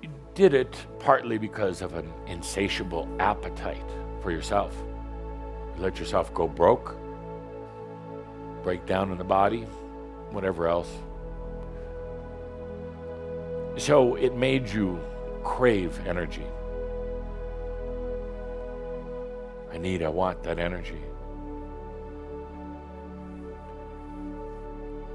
You 0.01 0.09
did 0.35 0.53
it 0.53 0.85
partly 0.99 1.37
because 1.37 1.81
of 1.81 1.95
an 1.95 2.11
insatiable 2.27 3.09
appetite 3.19 3.89
for 4.21 4.31
yourself. 4.31 4.75
You 5.75 5.81
let 5.81 5.99
yourself 5.99 6.33
go 6.33 6.47
broke, 6.47 6.95
break 8.63 8.85
down 8.85 9.11
in 9.11 9.17
the 9.17 9.23
body, 9.23 9.63
whatever 10.31 10.67
else. 10.67 10.89
So 13.77 14.15
it 14.15 14.35
made 14.35 14.69
you 14.69 14.99
crave 15.43 15.99
energy. 16.07 16.45
I 19.71 19.77
need, 19.77 20.03
I 20.03 20.09
want 20.09 20.43
that 20.43 20.59
energy. 20.59 21.01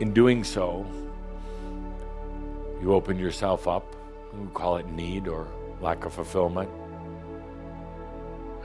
In 0.01 0.13
doing 0.13 0.43
so, 0.43 0.85
you 2.83 2.93
open 2.93 3.19
yourself 3.19 3.69
up. 3.69 3.97
We 4.33 4.47
call 4.49 4.77
it 4.77 4.89
need 4.89 5.29
or 5.29 5.47
lack 5.81 6.05
of 6.05 6.13
fulfillment. 6.13 6.69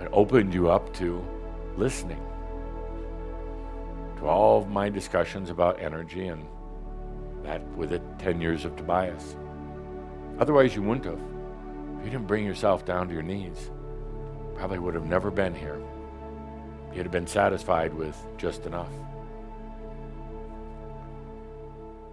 It 0.01 0.09
opened 0.11 0.53
you 0.53 0.69
up 0.69 0.93
to 0.95 1.23
listening 1.77 2.21
to 4.17 4.25
all 4.25 4.59
of 4.61 4.69
my 4.69 4.89
discussions 4.89 5.49
about 5.49 5.79
energy 5.79 6.27
and 6.27 6.45
that 7.43 7.65
with 7.75 7.93
it 7.93 8.01
10 8.19 8.41
years 8.41 8.65
of 8.65 8.75
Tobias. 8.75 9.35
Otherwise, 10.39 10.75
you 10.75 10.81
wouldn't 10.81 11.05
have. 11.05 11.19
If 11.99 12.05
you 12.05 12.11
didn't 12.11 12.27
bring 12.27 12.45
yourself 12.45 12.85
down 12.85 13.07
to 13.07 13.13
your 13.13 13.23
knees, 13.23 13.69
probably 14.55 14.79
would 14.79 14.95
have 14.95 15.05
never 15.05 15.29
been 15.29 15.53
here. 15.53 15.79
You'd 16.93 17.03
have 17.03 17.11
been 17.11 17.27
satisfied 17.27 17.93
with 17.93 18.17
just 18.37 18.65
enough. 18.65 18.89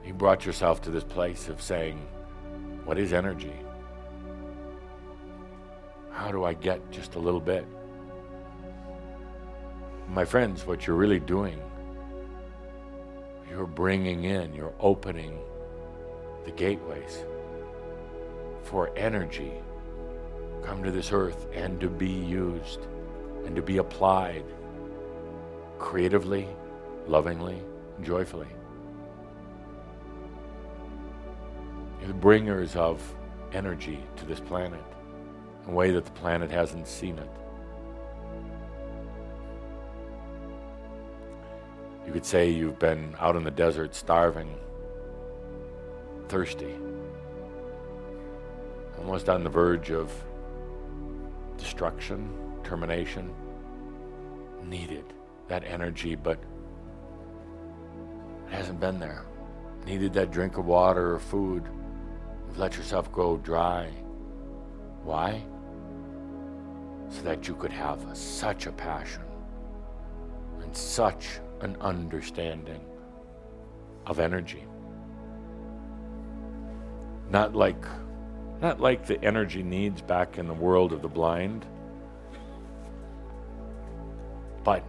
You 0.04 0.14
brought 0.14 0.44
yourself 0.44 0.82
to 0.82 0.90
this 0.90 1.04
place 1.04 1.48
of 1.48 1.62
saying, 1.62 1.98
What 2.84 2.98
is 2.98 3.12
energy? 3.12 3.54
How 6.10 6.30
do 6.30 6.44
I 6.44 6.52
get 6.54 6.90
just 6.90 7.14
a 7.14 7.18
little 7.18 7.40
bit? 7.40 7.66
My 10.08 10.24
friends, 10.24 10.66
what 10.66 10.86
you're 10.86 10.96
really 10.96 11.20
doing, 11.20 11.60
you're 13.48 13.66
bringing 13.66 14.24
in, 14.24 14.54
you're 14.54 14.74
opening 14.80 15.38
the 16.44 16.50
gateways 16.52 17.24
for 18.70 18.96
energy 18.96 19.52
come 20.62 20.80
to 20.84 20.92
this 20.92 21.10
earth 21.10 21.48
and 21.52 21.80
to 21.80 21.88
be 21.88 22.08
used 22.08 22.86
and 23.44 23.56
to 23.56 23.62
be 23.62 23.78
applied 23.78 24.44
creatively, 25.78 26.46
lovingly, 27.08 27.60
joyfully. 28.02 28.46
You're 31.98 32.08
the 32.08 32.14
bringers 32.14 32.76
of 32.76 33.02
energy 33.52 33.98
to 34.16 34.24
this 34.24 34.38
planet 34.38 34.84
in 35.64 35.72
a 35.72 35.74
way 35.74 35.90
that 35.90 36.04
the 36.04 36.12
planet 36.12 36.48
hasn't 36.48 36.86
seen 36.86 37.18
it. 37.18 37.30
You 42.06 42.12
could 42.12 42.24
say 42.24 42.50
you've 42.50 42.78
been 42.78 43.16
out 43.18 43.34
in 43.34 43.42
the 43.42 43.50
desert 43.50 43.96
starving, 43.96 44.56
thirsty 46.28 46.76
almost 49.00 49.28
on 49.28 49.42
the 49.42 49.50
verge 49.50 49.90
of 49.90 50.12
destruction, 51.56 52.30
termination, 52.62 53.32
needed 54.64 55.04
that 55.48 55.64
energy, 55.64 56.14
but 56.14 56.38
it 58.46 58.54
hasn't 58.54 58.78
been 58.78 59.00
there. 59.00 59.24
Needed 59.86 60.12
that 60.12 60.30
drink 60.30 60.58
of 60.58 60.66
water 60.66 61.14
or 61.14 61.18
food. 61.18 61.64
You've 62.46 62.58
let 62.58 62.76
yourself 62.76 63.10
go 63.10 63.38
dry. 63.38 63.88
Why? 65.02 65.42
So 67.08 67.22
that 67.22 67.48
you 67.48 67.54
could 67.54 67.72
have 67.72 68.04
such 68.12 68.66
a 68.66 68.72
passion 68.72 69.22
and 70.62 70.76
such 70.76 71.40
an 71.62 71.76
understanding 71.80 72.82
of 74.06 74.20
energy. 74.20 74.64
Not 77.30 77.56
like 77.56 77.82
not 78.60 78.80
like 78.80 79.06
the 79.06 79.22
energy 79.24 79.62
needs 79.62 80.02
back 80.02 80.38
in 80.38 80.46
the 80.46 80.54
world 80.54 80.92
of 80.92 81.02
the 81.02 81.08
blind, 81.08 81.64
but 84.62 84.84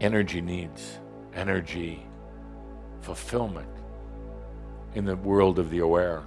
energy 0.00 0.40
needs, 0.40 0.98
energy 1.34 2.04
fulfillment 3.00 3.68
in 4.94 5.04
the 5.04 5.16
world 5.16 5.58
of 5.58 5.70
the 5.70 5.78
aware. 5.78 6.24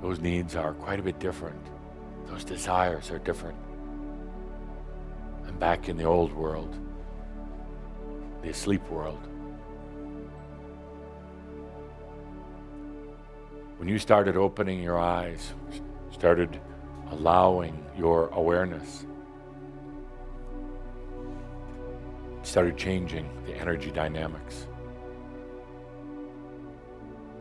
Those 0.00 0.20
needs 0.20 0.56
are 0.56 0.72
quite 0.74 1.00
a 1.00 1.02
bit 1.02 1.18
different. 1.18 1.60
Those 2.26 2.44
desires 2.44 3.10
are 3.10 3.18
different. 3.18 3.58
And 5.46 5.58
back 5.58 5.88
in 5.88 5.96
the 5.96 6.04
old 6.04 6.32
world, 6.32 6.78
the 8.42 8.50
asleep 8.50 8.88
world, 8.88 9.28
when 13.78 13.88
you 13.88 13.98
started 13.98 14.36
opening 14.36 14.82
your 14.82 14.98
eyes, 14.98 15.52
started 16.10 16.60
allowing 17.12 17.84
your 17.96 18.28
awareness, 18.30 19.06
started 22.42 22.76
changing 22.76 23.28
the 23.46 23.54
energy 23.54 23.92
dynamics. 23.92 24.66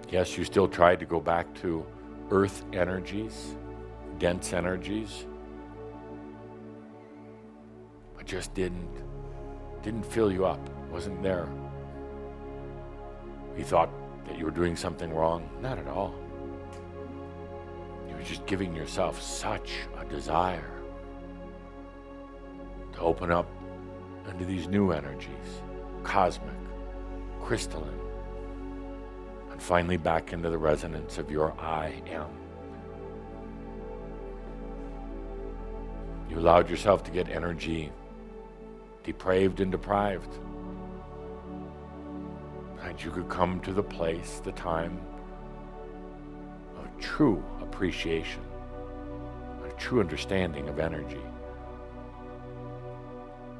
Yes, 0.09 0.37
you 0.37 0.45
still 0.45 0.67
tried 0.67 0.99
to 0.99 1.05
go 1.05 1.19
back 1.19 1.51
to 1.61 1.83
earth 2.29 2.63
energies, 2.71 3.55
dense 4.19 4.53
energies, 4.53 5.25
but 8.15 8.25
just 8.25 8.53
didn't 8.53 8.89
didn't 9.81 10.05
fill 10.05 10.31
you 10.31 10.45
up, 10.45 10.59
wasn't 10.91 11.21
there. 11.23 11.47
You 13.57 13.63
thought 13.63 13.89
that 14.27 14.37
you 14.37 14.45
were 14.45 14.51
doing 14.51 14.75
something 14.75 15.13
wrong? 15.13 15.49
Not 15.61 15.77
at 15.77 15.87
all. 15.87 16.13
You 18.17 18.23
were 18.23 18.29
just 18.29 18.47
giving 18.47 18.75
yourself 18.75 19.21
such 19.21 19.73
a 19.99 20.05
desire 20.05 20.71
to 22.93 22.99
open 22.99 23.29
up 23.29 23.47
into 24.27 24.43
these 24.43 24.67
new 24.67 24.91
energies, 24.91 25.61
cosmic, 26.01 26.55
crystalline, 27.43 27.99
and 29.51 29.61
finally 29.61 29.97
back 29.97 30.33
into 30.33 30.49
the 30.49 30.57
resonance 30.57 31.19
of 31.19 31.29
your 31.29 31.53
I 31.59 32.01
am. 32.07 32.27
You 36.27 36.39
allowed 36.39 36.71
yourself 36.71 37.03
to 37.03 37.11
get 37.11 37.29
energy 37.29 37.91
depraved 39.03 39.59
and 39.59 39.71
deprived. 39.71 40.39
And 42.81 43.01
you 43.03 43.11
could 43.11 43.29
come 43.29 43.59
to 43.61 43.73
the 43.73 43.83
place, 43.83 44.41
the 44.43 44.53
time 44.53 44.99
true 46.99 47.43
appreciation, 47.61 48.41
a 49.65 49.71
true 49.73 49.99
understanding 49.99 50.67
of 50.69 50.79
energy. 50.79 51.21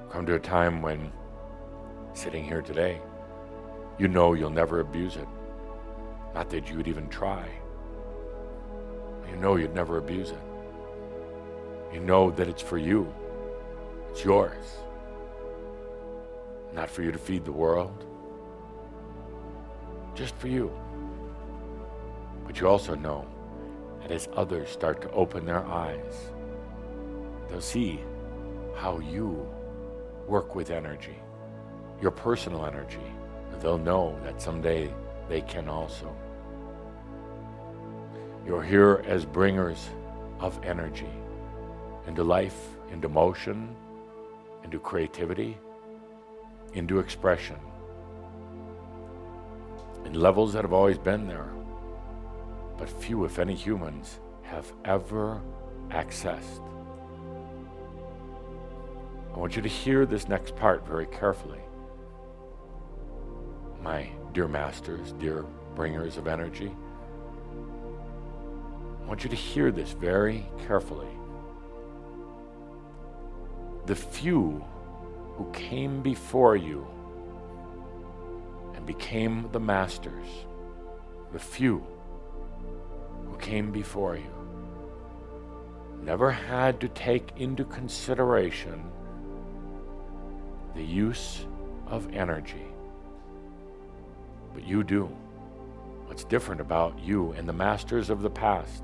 Come 0.10 0.26
to 0.26 0.36
a 0.36 0.40
time 0.40 0.82
when, 0.82 1.12
sitting 2.14 2.44
here 2.44 2.62
today, 2.62 3.02
you 3.98 4.08
know 4.08 4.34
you'll 4.34 4.50
never 4.50 4.80
abuse 4.80 5.16
it. 5.16 5.28
Not 6.34 6.50
that 6.50 6.70
you 6.70 6.78
would 6.78 6.88
even 6.88 7.10
try. 7.10 7.48
You 9.30 9.36
know 9.38 9.56
you'd 9.56 9.76
never 9.76 9.98
abuse 9.98 10.32
it. 10.32 10.42
You 11.94 12.00
know 12.00 12.32
that 12.32 12.48
it's 12.48 12.62
for 12.62 12.78
you. 12.78 13.12
It's 14.10 14.24
yours. 14.24 14.66
Not 16.74 16.90
for 16.90 17.02
you 17.02 17.12
to 17.12 17.18
feed 17.18 17.46
the 17.46 17.52
world. 17.52 18.06
Just 20.16 20.36
for 20.36 20.48
you. 20.48 20.72
But 22.58 22.62
you 22.64 22.70
also 22.70 22.96
know 22.96 23.24
that 24.02 24.10
as 24.10 24.28
others 24.36 24.72
start 24.72 25.00
to 25.04 25.12
open 25.12 25.46
their 25.46 25.64
eyes, 25.64 26.32
they'll 27.48 27.62
see 27.62 28.00
how 28.76 28.98
you 28.98 29.48
work 30.28 30.56
with 30.56 30.72
energy, 30.72 31.20
your 32.02 32.10
personal 32.10 32.66
energy. 32.66 33.14
They'll 33.62 33.78
know 33.78 34.20
that 34.24 34.42
someday 34.42 34.92
they 35.30 35.42
can 35.42 35.70
also. 35.70 36.12
You're 38.44 38.64
here 38.64 39.04
as 39.06 39.24
bringers 39.24 39.90
of 40.40 40.60
energy 40.64 41.14
into 42.08 42.24
life, 42.24 42.58
into 42.92 43.08
motion, 43.08 43.76
into 44.64 44.80
creativity, 44.80 45.60
into 46.74 46.98
expression, 46.98 47.58
in 50.06 50.16
levels 50.16 50.54
that 50.54 50.64
have 50.64 50.74
always 50.74 50.98
been 50.98 51.28
there, 51.28 51.52
but 52.78 52.90
few, 52.90 53.26
if 53.26 53.40
any, 53.40 53.56
humans 53.56 54.20
have 54.44 54.72
ever 54.86 55.42
accessed. 55.90 56.62
I 59.34 59.40
want 59.40 59.56
you 59.56 59.62
to 59.62 59.70
hear 59.70 60.06
this 60.06 60.28
next 60.28 60.56
part 60.56 60.86
very 60.88 61.06
carefully. 61.08 61.60
My 63.82 64.10
dear 64.34 64.48
masters, 64.48 65.14
dear 65.14 65.46
bringers 65.76 66.18
of 66.18 66.28
energy, 66.28 66.72
I 69.04 69.08
want 69.08 69.24
you 69.24 69.30
to 69.30 69.36
hear 69.36 69.72
this 69.72 69.92
very 69.92 70.46
carefully. 70.68 71.08
The 73.86 73.96
few 73.96 74.64
who 75.36 75.50
came 75.52 76.02
before 76.02 76.56
you 76.58 76.86
and 78.76 78.86
became 78.86 79.48
the 79.52 79.60
masters, 79.60 80.28
the 81.32 81.40
few 81.40 81.86
came 83.48 83.72
before 83.72 84.18
you, 84.18 84.30
never 86.04 86.30
had 86.30 86.82
to 86.82 86.90
take 86.90 87.32
into 87.38 87.64
consideration 87.64 88.84
the 90.76 90.84
use 90.84 91.46
of 91.88 92.14
energy. 92.14 92.68
But 94.54 94.68
you 94.68 94.84
do. 94.84 95.06
What's 96.08 96.26
different 96.26 96.60
about 96.60 97.00
you 97.00 97.32
and 97.38 97.48
the 97.48 97.54
masters 97.54 98.10
of 98.10 98.22
the 98.22 98.30
past, 98.30 98.84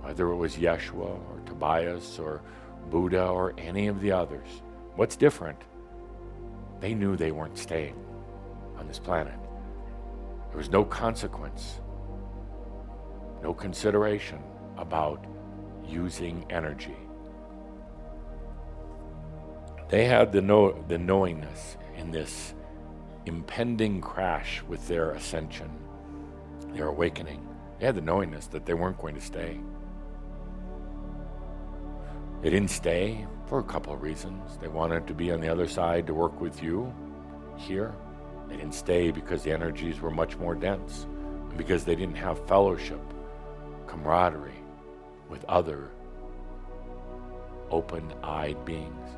whether 0.00 0.30
it 0.30 0.36
was 0.36 0.56
Yeshua 0.56 1.10
or 1.30 1.42
Tobias 1.44 2.18
or 2.18 2.40
Buddha 2.88 3.26
or 3.26 3.52
any 3.58 3.88
of 3.88 4.00
the 4.00 4.10
others, 4.10 4.48
what's 4.94 5.16
different? 5.16 5.60
They 6.80 6.94
knew 6.94 7.14
they 7.14 7.30
weren't 7.30 7.58
staying 7.58 8.02
on 8.78 8.88
this 8.88 8.98
planet. 8.98 9.38
There 10.48 10.56
was 10.56 10.70
no 10.70 10.82
consequence, 10.82 11.80
no 13.42 13.54
consideration 13.54 14.42
about 14.76 15.24
using 15.86 16.44
energy. 16.50 16.96
They 19.88 20.04
had 20.04 20.32
the, 20.32 20.42
know, 20.42 20.84
the 20.88 20.98
knowingness 20.98 21.76
in 21.96 22.10
this 22.10 22.54
impending 23.26 24.00
crash 24.00 24.62
with 24.68 24.86
their 24.88 25.12
ascension, 25.12 25.70
their 26.72 26.88
awakening. 26.88 27.46
They 27.78 27.86
had 27.86 27.94
the 27.94 28.00
knowingness 28.00 28.46
that 28.48 28.66
they 28.66 28.74
weren't 28.74 28.98
going 28.98 29.14
to 29.14 29.20
stay. 29.20 29.60
They 32.42 32.50
didn't 32.50 32.70
stay 32.70 33.26
for 33.46 33.60
a 33.60 33.64
couple 33.64 33.92
of 33.92 34.02
reasons. 34.02 34.58
They 34.58 34.68
wanted 34.68 35.06
to 35.06 35.14
be 35.14 35.30
on 35.30 35.40
the 35.40 35.48
other 35.48 35.68
side 35.68 36.06
to 36.06 36.14
work 36.14 36.40
with 36.40 36.62
you 36.62 36.92
here. 37.56 37.94
They 38.48 38.56
didn't 38.56 38.74
stay 38.74 39.10
because 39.10 39.42
the 39.42 39.52
energies 39.52 40.00
were 40.00 40.10
much 40.10 40.36
more 40.36 40.54
dense 40.54 41.06
and 41.48 41.56
because 41.56 41.84
they 41.84 41.96
didn't 41.96 42.16
have 42.16 42.46
fellowship, 42.46 43.00
camaraderie 43.96 44.62
with 45.28 45.44
other 45.46 45.90
open 47.70 48.12
eyed 48.22 48.62
beings. 48.64 49.08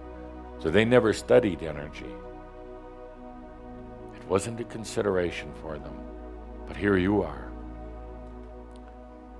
So 0.61 0.71
they 0.71 0.85
never 0.85 1.13
studied 1.13 1.63
energy. 1.63 2.13
It 4.17 4.25
wasn't 4.29 4.61
a 4.61 4.65
consideration 4.65 5.53
for 5.63 5.79
them. 5.79 5.97
But 6.67 6.77
here 6.77 6.97
you 6.97 7.23
are, 7.23 7.51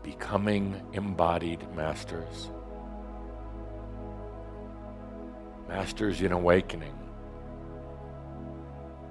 becoming 0.03 0.81
embodied 0.93 1.63
masters. 1.75 2.51
Masters 5.69 6.23
in 6.23 6.33
awakening. 6.33 6.99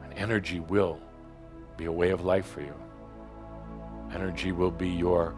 And 0.04 0.14
energy 0.14 0.60
will 0.60 1.00
be 1.78 1.86
a 1.86 1.92
way 1.92 2.10
of 2.10 2.26
life 2.26 2.48
for 2.48 2.62
you. 2.62 2.74
Energy 4.14 4.52
will 4.52 4.72
be 4.72 4.90
your 4.90 5.36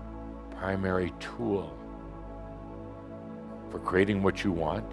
primary 0.60 1.14
tool 1.22 1.73
for 3.72 3.80
creating 3.80 4.22
what 4.22 4.44
you 4.44 4.52
want 4.52 4.86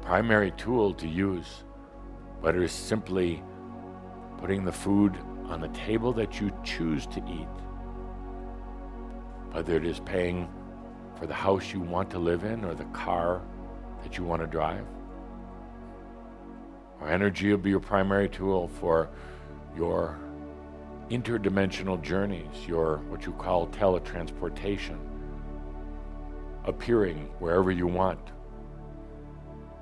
primary 0.00 0.50
tool 0.52 0.94
to 0.94 1.06
use, 1.06 1.64
whether 2.40 2.62
it's 2.62 2.72
simply 2.72 3.42
putting 4.38 4.64
the 4.64 4.72
food 4.72 5.16
on 5.44 5.60
the 5.60 5.68
table 5.68 6.12
that 6.12 6.40
you 6.40 6.50
choose 6.64 7.06
to 7.06 7.18
eat, 7.28 7.56
whether 9.52 9.76
it 9.76 9.84
is 9.84 10.00
paying 10.00 10.48
for 11.16 11.26
the 11.26 11.34
house 11.34 11.72
you 11.72 11.80
want 11.80 12.10
to 12.10 12.18
live 12.18 12.44
in 12.44 12.64
or 12.64 12.74
the 12.74 12.84
car 12.86 13.42
that 14.02 14.16
you 14.16 14.24
want 14.24 14.40
to 14.40 14.46
drive. 14.46 14.86
Or 17.00 17.08
energy 17.08 17.50
will 17.50 17.58
be 17.58 17.70
your 17.70 17.80
primary 17.80 18.28
tool 18.28 18.66
for 18.66 19.10
your 19.76 20.18
interdimensional 21.10 22.00
journeys, 22.00 22.66
your 22.66 22.98
what 23.08 23.26
you 23.26 23.32
call 23.32 23.66
teletransportation, 23.68 24.98
appearing 26.64 27.28
wherever 27.40 27.70
you 27.70 27.86
want 27.86 28.30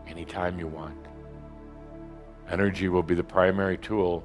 anytime 0.07 0.59
you 0.59 0.67
want. 0.67 0.97
Energy 2.51 2.89
will 2.89 3.03
be 3.03 3.15
the 3.15 3.23
primary 3.23 3.77
tool 3.77 4.25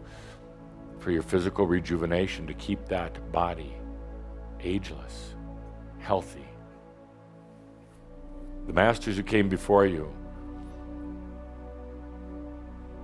for 0.99 1.11
your 1.11 1.23
physical 1.23 1.67
rejuvenation 1.67 2.47
to 2.47 2.53
keep 2.53 2.85
that 2.87 3.31
body 3.33 3.73
ageless, 4.61 5.35
healthy. 5.99 6.47
The 8.65 8.71
masters 8.71 9.17
who 9.17 9.23
came 9.23 9.49
before 9.49 9.85
you, 9.85 10.09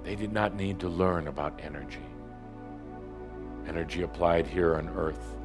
they 0.03 0.15
did 0.15 0.31
not 0.31 0.55
need 0.55 0.79
to 0.79 0.87
learn 0.87 1.27
about 1.27 1.59
energy. 1.61 2.08
Energy 3.69 4.01
applied 4.01 4.47
here 4.47 4.75
on 4.75 4.89
earth. 4.89 5.37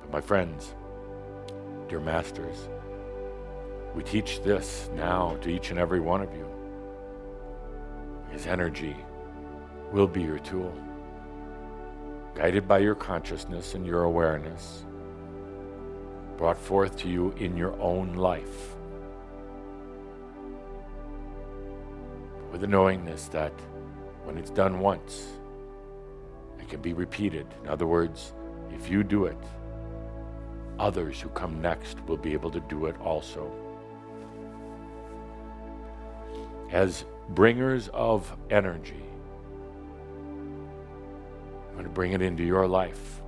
But 0.00 0.10
my 0.10 0.20
friends, 0.20 0.74
dear 1.88 2.00
masters, 2.00 2.68
we 3.94 4.02
teach 4.02 4.40
this 4.42 4.88
now 4.94 5.36
to 5.42 5.50
each 5.50 5.70
and 5.70 5.78
every 5.78 6.00
one 6.00 6.22
of 6.22 6.32
you. 6.32 6.48
His 8.30 8.46
energy 8.46 8.96
will 9.92 10.06
be 10.06 10.22
your 10.22 10.38
tool, 10.38 10.72
guided 12.34 12.68
by 12.68 12.78
your 12.78 12.94
consciousness 12.94 13.74
and 13.74 13.84
your 13.84 14.04
awareness, 14.04 14.84
brought 16.38 16.56
forth 16.56 16.96
to 16.98 17.08
you 17.08 17.32
in 17.32 17.56
your 17.56 17.78
own 17.80 18.14
life. 18.14 18.76
with 22.56 22.62
the 22.62 22.66
knowingness 22.66 23.28
that 23.28 23.52
when 24.24 24.38
it's 24.38 24.48
done 24.48 24.78
once, 24.78 25.26
it 26.66 26.70
can 26.70 26.80
be 26.80 26.94
repeated. 26.94 27.46
In 27.62 27.68
other 27.68 27.86
words, 27.86 28.32
if 28.74 28.90
you 28.90 29.04
do 29.04 29.26
it, 29.26 29.38
others 30.80 31.20
who 31.20 31.28
come 31.28 31.62
next 31.62 32.04
will 32.06 32.16
be 32.16 32.32
able 32.32 32.50
to 32.50 32.58
do 32.60 32.86
it 32.86 33.00
also. 33.00 33.52
As 36.72 37.04
bringers 37.30 37.88
of 37.94 38.36
energy, 38.50 39.04
I'm 41.68 41.74
going 41.74 41.84
to 41.84 41.90
bring 41.90 42.12
it 42.12 42.22
into 42.22 42.42
your 42.42 42.66
life. 42.66 43.22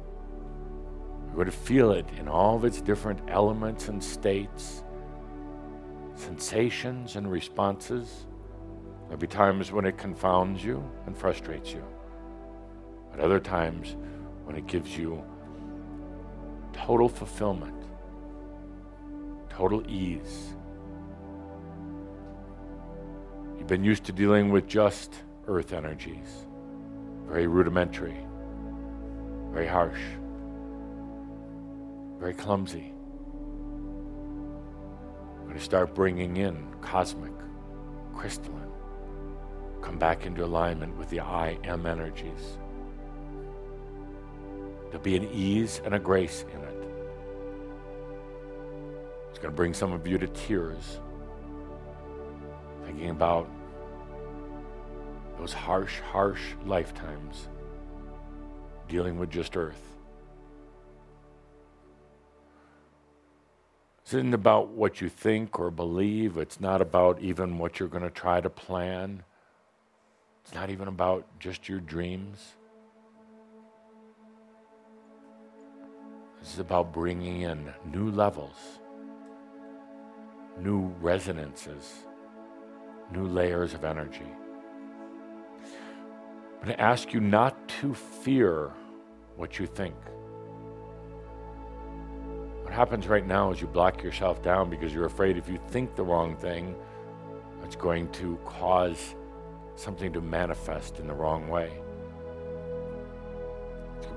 You're 1.27 1.37
going 1.37 1.47
to 1.47 1.53
feel 1.53 1.93
it 1.93 2.07
in 2.19 2.27
all 2.27 2.57
of 2.57 2.65
its 2.65 2.81
different 2.81 3.21
elements 3.29 3.87
and 3.87 4.03
states, 4.03 4.83
sensations 6.17 7.15
and 7.15 7.31
responses. 7.31 8.27
There'll 9.03 9.19
be 9.19 9.29
times 9.29 9.71
when 9.71 9.85
it 9.85 9.97
confounds 9.97 10.65
you 10.65 10.83
and 11.07 11.17
frustrates 11.17 11.71
you, 11.73 11.85
but 13.19 13.25
other 13.25 13.41
times 13.41 13.97
when 14.45 14.55
it 14.55 14.67
gives 14.69 14.97
you 14.97 15.23
total 16.73 17.09
fulfillment, 17.09 17.75
total 19.51 19.83
ease. 19.91 20.55
You've 23.59 23.67
been 23.67 23.83
used 23.83 24.05
to 24.05 24.13
dealing 24.13 24.51
with 24.51 24.69
just 24.69 25.13
earth 25.49 25.73
energies, 25.73 26.47
very 27.27 27.49
rudimentary, 27.49 28.17
very 29.51 29.67
harsh, 29.67 30.01
very 32.21 32.35
clumsy. 32.35 32.93
I'm 35.39 35.45
going 35.45 35.59
to 35.59 35.65
start 35.65 35.93
bringing 35.95 36.37
in 36.37 36.69
cosmic, 36.83 37.33
crystalline, 38.15 38.71
come 39.83 39.99
back 39.99 40.25
into 40.25 40.45
alignment 40.45 40.97
with 40.97 41.11
the 41.11 41.21
I 41.21 41.59
am 41.65 41.85
energies. 41.85 42.59
There'll 44.89 45.03
be 45.03 45.17
an 45.17 45.29
ease 45.33 45.81
and 45.85 45.95
a 45.95 45.99
grace 45.99 46.45
in 46.53 46.61
it. 46.61 46.75
It's 49.31 49.39
going 49.39 49.53
to 49.53 49.57
bring 49.57 49.75
some 49.75 49.93
of 49.93 50.07
you 50.07 50.19
to 50.19 50.27
tears, 50.29 51.01
thinking 52.85 53.11
about 53.11 53.49
those 55.39 55.53
harsh, 55.53 56.01
harsh 56.01 56.43
lifetimes 56.65 57.49
dealing 58.89 59.19
with 59.19 59.31
just 59.31 59.57
earth. 59.57 59.83
This 64.05 64.15
isn't 64.15 64.33
about 64.33 64.69
what 64.69 65.03
you 65.03 65.11
think 65.11 65.61
or 65.61 65.71
believe. 65.71 66.39
It's 66.39 66.61
not 66.61 66.81
about 66.81 67.21
even 67.21 67.59
what 67.59 67.79
you're 67.79 67.91
going 67.91 68.05
to 68.05 68.11
try 68.11 68.41
to 68.41 68.49
plan. 68.49 69.23
It's 70.43 70.55
not 70.55 70.71
even 70.71 70.89
about 70.89 71.27
just 71.39 71.69
your 71.69 71.79
dreams. 71.79 72.55
This 76.49 76.55
is 76.55 76.61
about 76.61 76.95
bringing 76.95 77.43
in 77.43 77.75
new 77.93 78.11
levels, 78.11 78.57
new 80.59 80.87
resonances, 80.99 82.07
new 83.13 83.27
layers 83.27 83.75
of 83.75 83.85
energy. 83.85 84.33
I'm 85.61 86.65
going 86.65 86.75
to 86.75 86.81
ask 86.81 87.13
you 87.13 87.21
not 87.21 87.69
to 87.81 87.93
fear 87.93 88.73
what 89.37 89.59
you 89.59 89.67
think. 89.67 89.95
What 92.63 92.73
happens 92.73 93.09
right 93.09 93.27
now 93.27 93.53
is 93.53 93.61
you 93.61 93.67
block 93.67 94.03
yourself 94.03 94.43
down 94.43 94.71
because 94.71 94.95
you're 94.95 95.05
afraid 95.05 95.37
if 95.37 95.51
you 95.51 95.61
think 95.69 95.97
the 95.97 96.03
wrong 96.03 96.35
thing, 96.35 96.75
it's 97.63 97.77
going 97.77 98.11
to 98.13 98.39
cause 98.47 99.15
something 99.77 100.15
to 100.15 100.23
manifest 100.23 100.99
in 100.99 101.09
the 101.09 101.15
wrong 101.15 101.47
way. 101.49 101.79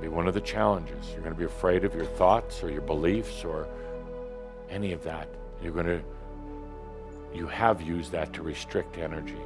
Be 0.01 0.07
one 0.07 0.27
of 0.27 0.33
the 0.33 0.41
challenges. 0.41 1.11
You're 1.11 1.21
going 1.21 1.33
to 1.33 1.39
be 1.39 1.45
afraid 1.45 1.85
of 1.85 1.93
your 1.93 2.05
thoughts 2.05 2.63
or 2.63 2.71
your 2.71 2.81
beliefs 2.81 3.45
or 3.45 3.67
any 4.67 4.93
of 4.93 5.03
that. 5.03 5.29
You're 5.61 5.73
going 5.73 5.85
to, 5.85 6.01
you 7.35 7.45
have 7.45 7.81
used 7.83 8.11
that 8.11 8.33
to 8.33 8.41
restrict 8.41 8.97
energy. 8.97 9.37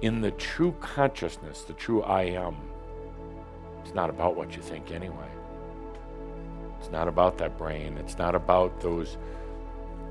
In 0.00 0.20
the 0.20 0.32
true 0.32 0.74
consciousness, 0.80 1.62
the 1.62 1.74
true 1.74 2.02
I 2.02 2.22
am, 2.22 2.56
it's 3.84 3.94
not 3.94 4.10
about 4.10 4.34
what 4.34 4.56
you 4.56 4.62
think 4.62 4.90
anyway. 4.90 5.28
It's 6.80 6.90
not 6.90 7.06
about 7.06 7.38
that 7.38 7.56
brain. 7.56 7.98
It's 7.98 8.18
not 8.18 8.34
about 8.34 8.80
those 8.80 9.16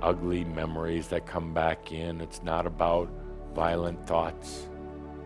ugly 0.01 0.45
memories 0.45 1.09
that 1.09 1.25
come 1.25 1.53
back 1.53 1.91
in. 1.91 2.21
It's 2.21 2.41
not 2.41 2.65
about 2.65 3.09
violent 3.53 4.07
thoughts. 4.07 4.69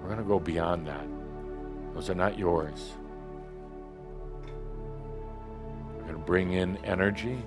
We're 0.01 0.07
going 0.07 0.17
to 0.17 0.23
go 0.23 0.39
beyond 0.39 0.87
that. 0.87 1.05
Those 1.95 2.09
are 2.09 2.15
not 2.15 2.37
yours. 2.37 2.91
We're 5.95 6.01
going 6.01 6.13
to 6.13 6.19
bring 6.19 6.51
in 6.51 6.77
energy. 6.83 7.41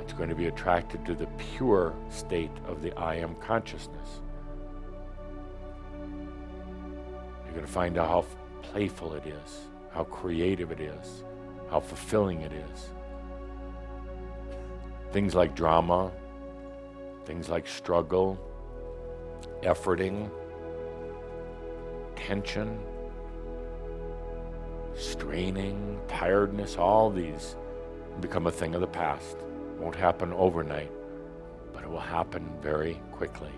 It's 0.00 0.12
going 0.12 0.28
to 0.28 0.34
be 0.34 0.46
attracted 0.46 1.06
to 1.06 1.14
the 1.14 1.26
pure 1.56 1.94
state 2.10 2.50
of 2.66 2.82
the 2.82 2.92
I 2.98 3.14
am 3.14 3.36
consciousness. 3.36 4.20
You're 7.44 7.54
going 7.54 7.66
to 7.66 7.72
find 7.72 7.98
out 7.98 8.08
how 8.08 8.24
playful 8.62 9.14
it 9.14 9.26
is, 9.26 9.66
how 9.92 10.02
creative 10.04 10.72
it 10.72 10.80
is, 10.80 11.24
how 11.70 11.78
fulfilling 11.78 12.42
it 12.42 12.52
is. 12.52 12.88
Things 15.12 15.36
like 15.36 15.54
drama, 15.54 16.10
things 17.24 17.48
like 17.48 17.66
struggle, 17.68 18.38
efforting, 19.62 20.30
tension, 22.16 22.78
straining, 24.96 26.00
tiredness, 26.08 26.76
all 26.76 27.10
these 27.10 27.56
become 28.20 28.46
a 28.46 28.50
thing 28.50 28.74
of 28.74 28.80
the 28.80 28.86
past. 28.86 29.36
Won't 29.78 29.94
happen 29.94 30.32
overnight, 30.32 30.90
but 31.72 31.82
it 31.82 31.90
will 31.90 32.00
happen 32.00 32.50
very 32.62 33.00
quickly. 33.12 33.52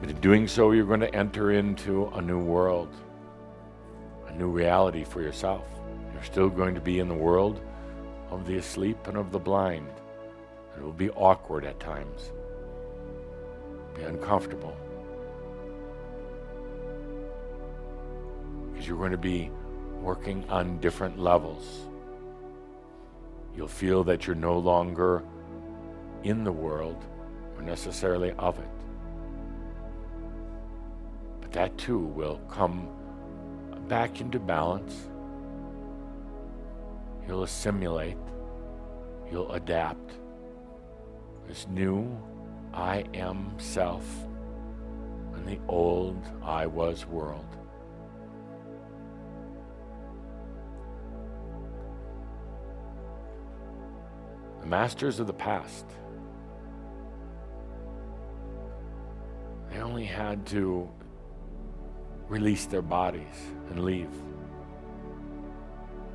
But 0.00 0.10
in 0.10 0.20
doing 0.20 0.48
so, 0.48 0.70
you're 0.70 0.86
going 0.86 1.00
to 1.00 1.14
enter 1.14 1.52
into 1.52 2.06
a 2.14 2.22
new 2.22 2.38
world, 2.38 2.94
a 4.28 4.32
new 4.34 4.48
reality 4.48 5.04
for 5.04 5.20
yourself. 5.20 5.64
You're 6.12 6.24
still 6.24 6.48
going 6.48 6.74
to 6.74 6.80
be 6.80 6.98
in 7.00 7.08
the 7.08 7.14
world 7.14 7.60
of 8.30 8.46
the 8.46 8.56
asleep 8.56 9.06
and 9.06 9.16
of 9.16 9.30
the 9.32 9.38
blind. 9.38 9.88
It 10.76 10.82
will 10.82 10.92
be 10.92 11.10
awkward 11.10 11.64
at 11.64 11.78
times, 11.78 12.32
be 13.94 14.02
uncomfortable. 14.02 14.76
You're 18.92 18.98
going 18.98 19.10
to 19.10 19.16
be 19.16 19.50
working 20.02 20.44
on 20.50 20.78
different 20.78 21.18
levels. 21.18 21.88
You'll 23.56 23.66
feel 23.66 24.04
that 24.04 24.26
you're 24.26 24.36
no 24.36 24.58
longer 24.58 25.22
in 26.24 26.44
the 26.44 26.52
world 26.52 27.02
or 27.56 27.62
necessarily 27.62 28.32
of 28.32 28.58
it. 28.58 28.68
But 31.40 31.52
that 31.52 31.78
too 31.78 32.00
will 32.00 32.36
come 32.50 32.86
back 33.88 34.20
into 34.20 34.38
balance. 34.38 35.08
You'll 37.26 37.44
assimilate, 37.44 38.18
you'll 39.30 39.52
adapt. 39.52 40.12
This 41.48 41.66
new 41.66 42.14
I 42.74 43.06
am 43.14 43.54
self 43.56 44.04
and 45.34 45.46
the 45.46 45.58
old 45.66 46.22
I 46.42 46.66
was 46.66 47.06
world. 47.06 47.56
Masters 54.72 55.20
of 55.20 55.26
the 55.26 55.34
past. 55.34 55.84
They 59.68 59.80
only 59.80 60.06
had 60.06 60.46
to 60.46 60.88
release 62.26 62.64
their 62.64 62.80
bodies 62.80 63.36
and 63.68 63.84
leave. 63.84 64.08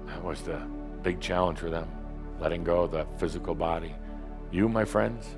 That 0.08 0.24
was 0.24 0.42
the 0.42 0.60
big 1.04 1.20
challenge 1.20 1.60
for 1.60 1.70
them, 1.70 1.88
letting 2.40 2.64
go 2.64 2.82
of 2.82 2.92
the 2.92 3.06
physical 3.20 3.54
body. 3.54 3.94
You, 4.52 4.68
my 4.68 4.86
friends, 4.86 5.36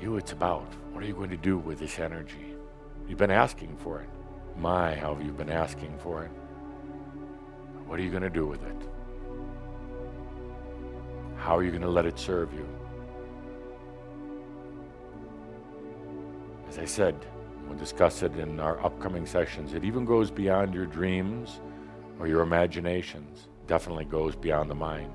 you, 0.00 0.16
it's 0.16 0.30
about 0.30 0.72
what 0.92 1.02
are 1.02 1.08
you 1.08 1.14
going 1.14 1.30
to 1.30 1.36
do 1.36 1.58
with 1.58 1.80
this 1.80 1.98
energy? 1.98 2.54
You've 3.08 3.18
been 3.18 3.32
asking 3.32 3.76
for 3.78 4.00
it. 4.02 4.08
My, 4.56 4.94
how 4.94 5.16
have 5.16 5.26
you 5.26 5.32
been 5.32 5.50
asking 5.50 5.98
for 5.98 6.22
it? 6.22 6.30
What 7.88 7.98
are 7.98 8.02
you 8.04 8.10
going 8.10 8.22
to 8.22 8.30
do 8.30 8.46
with 8.46 8.62
it? 8.62 8.87
How 11.48 11.56
are 11.56 11.62
you 11.62 11.70
going 11.70 11.80
to 11.80 11.88
let 11.88 12.04
it 12.04 12.18
serve 12.18 12.52
you? 12.52 12.68
As 16.68 16.78
I 16.78 16.84
said, 16.84 17.16
we'll 17.66 17.78
discuss 17.78 18.22
it 18.22 18.36
in 18.36 18.60
our 18.60 18.78
upcoming 18.84 19.24
sessions. 19.24 19.72
It 19.72 19.82
even 19.82 20.04
goes 20.04 20.30
beyond 20.30 20.74
your 20.74 20.84
dreams 20.84 21.60
or 22.20 22.28
your 22.28 22.42
imaginations, 22.42 23.48
definitely 23.66 24.04
goes 24.04 24.36
beyond 24.36 24.68
the 24.70 24.74
mind. 24.74 25.10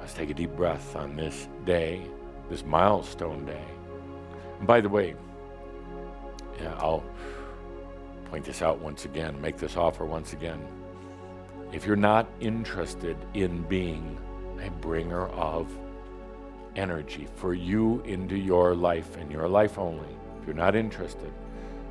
Let's 0.00 0.14
take 0.14 0.30
a 0.30 0.34
deep 0.34 0.56
breath 0.56 0.96
on 0.96 1.14
this 1.14 1.46
day, 1.66 2.06
this 2.48 2.64
milestone 2.64 3.44
day. 3.44 3.66
And 4.60 4.66
by 4.66 4.80
the 4.80 4.88
way, 4.88 5.14
yeah, 6.58 6.74
I'll 6.78 7.04
point 8.30 8.46
this 8.46 8.62
out 8.62 8.78
once 8.78 9.04
again, 9.04 9.38
make 9.42 9.58
this 9.58 9.76
offer 9.76 10.06
once 10.06 10.32
again. 10.32 10.66
If 11.70 11.84
you're 11.84 11.96
not 11.96 12.26
interested 12.40 13.16
in 13.34 13.62
being 13.64 14.18
a 14.64 14.70
bringer 14.70 15.26
of 15.28 15.68
energy 16.76 17.28
for 17.36 17.52
you 17.52 18.00
into 18.06 18.36
your 18.36 18.74
life 18.74 19.16
and 19.16 19.30
your 19.30 19.48
life 19.48 19.78
only, 19.78 20.08
if 20.40 20.46
you're 20.46 20.56
not 20.56 20.74
interested, 20.74 21.30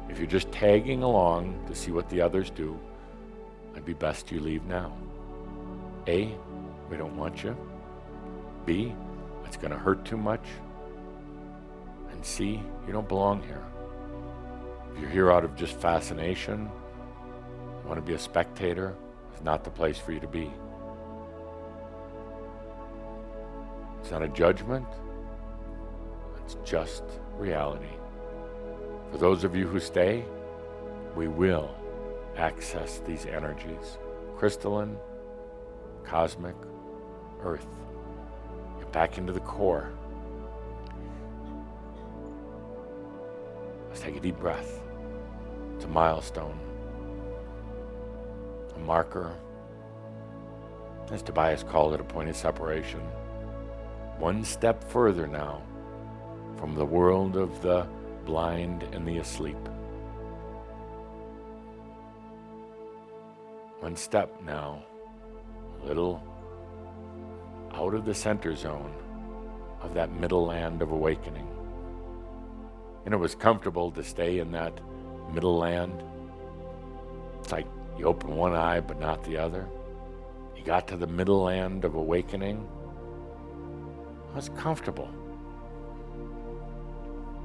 if 0.10 0.18
you're 0.18 0.28
just 0.28 0.52
tagging 0.52 1.04
along 1.04 1.64
to 1.68 1.76
see 1.76 1.92
what 1.92 2.10
the 2.10 2.22
others 2.22 2.50
do, 2.50 2.80
it'd 3.74 3.86
be 3.86 3.94
best 3.94 4.32
you 4.32 4.40
leave 4.40 4.66
now. 4.66 4.92
A, 6.08 6.36
we 6.90 6.98
don't 6.98 7.16
want 7.16 7.44
you. 7.44 7.56
B, 8.66 8.96
it's 9.46 9.58
going 9.58 9.72
to 9.72 9.78
hurt 9.78 10.04
too 10.06 10.18
much. 10.18 10.46
And 12.12 12.26
C, 12.26 12.62
you 12.88 12.94
don't 12.94 13.08
belong 13.08 13.44
here. 13.44 13.64
If 14.96 15.02
you're 15.02 15.12
here 15.12 15.32
out 15.32 15.44
of 15.44 15.56
just 15.56 15.76
fascination, 15.80 16.72
you 17.84 17.88
want 17.88 17.98
to 17.98 18.02
be 18.02 18.14
a 18.14 18.20
spectator, 18.20 18.96
not 19.44 19.64
the 19.64 19.70
place 19.70 19.98
for 19.98 20.12
you 20.12 20.20
to 20.20 20.28
be. 20.28 20.52
It's 24.00 24.12
not 24.12 24.22
a 24.24 24.28
judgment, 24.30 24.88
it's 26.44 26.58
just 26.64 27.04
reality. 27.38 27.86
For 29.12 29.18
those 29.18 29.44
of 29.44 29.56
you 29.56 29.68
who 29.68 29.80
stay, 29.80 30.26
we 31.16 31.28
will 31.28 31.76
access 32.38 33.00
these 33.00 33.26
energies 33.26 33.98
crystalline, 34.38 34.96
cosmic, 36.04 36.56
earth. 37.42 37.68
Get 38.78 38.92
back 38.92 39.18
into 39.18 39.34
the 39.34 39.40
core. 39.40 39.92
Let's 43.90 44.00
take 44.00 44.16
a 44.16 44.20
deep 44.20 44.38
breath. 44.38 44.80
It's 45.76 45.86
a 45.86 45.88
milestone, 45.88 46.60
marker. 48.78 49.36
As 51.12 51.22
Tobias 51.22 51.64
called 51.64 51.94
it, 51.94 52.02
a 52.02 52.04
point 52.04 52.30
of 52.30 52.36
separation. 52.36 53.00
One 54.20 54.44
step 54.44 54.84
further 54.84 55.28
now 55.28 55.62
from 56.58 56.76
the 56.76 56.86
world 56.86 57.38
of 57.38 57.62
the 57.62 57.88
blind 58.26 58.84
and 58.92 59.08
the 59.08 59.18
asleep. 59.20 59.58
One 63.80 63.96
step 63.96 64.42
now, 64.44 64.84
a 65.82 65.86
little 65.86 66.22
out 67.74 67.94
of 67.94 68.06
the 68.06 68.14
center 68.14 68.56
zone 68.56 68.94
of 69.82 69.94
that 69.94 70.12
middle 70.12 70.46
land 70.46 70.82
of 70.82 70.92
awakening. 70.92 71.48
And 73.06 73.14
it 73.14 73.18
was 73.18 73.36
comfortable 73.36 73.92
to 73.92 74.04
stay 74.04 74.40
in 74.40 74.52
that 74.52 74.74
middle 75.32 75.58
land. 75.58 76.04
It's 77.40 77.52
like 77.52 77.68
you 77.98 78.06
open 78.06 78.36
one 78.36 78.54
eye 78.54 78.80
but 78.80 79.00
not 79.00 79.24
the 79.24 79.38
other. 79.38 79.68
You 80.56 80.64
got 80.64 80.88
to 80.90 80.98
the 80.98 81.08
middle 81.08 81.44
land 81.44 81.86
of 81.86 81.96
awakening. 81.96 82.68
Was 84.36 84.50
comfortable. 84.50 85.10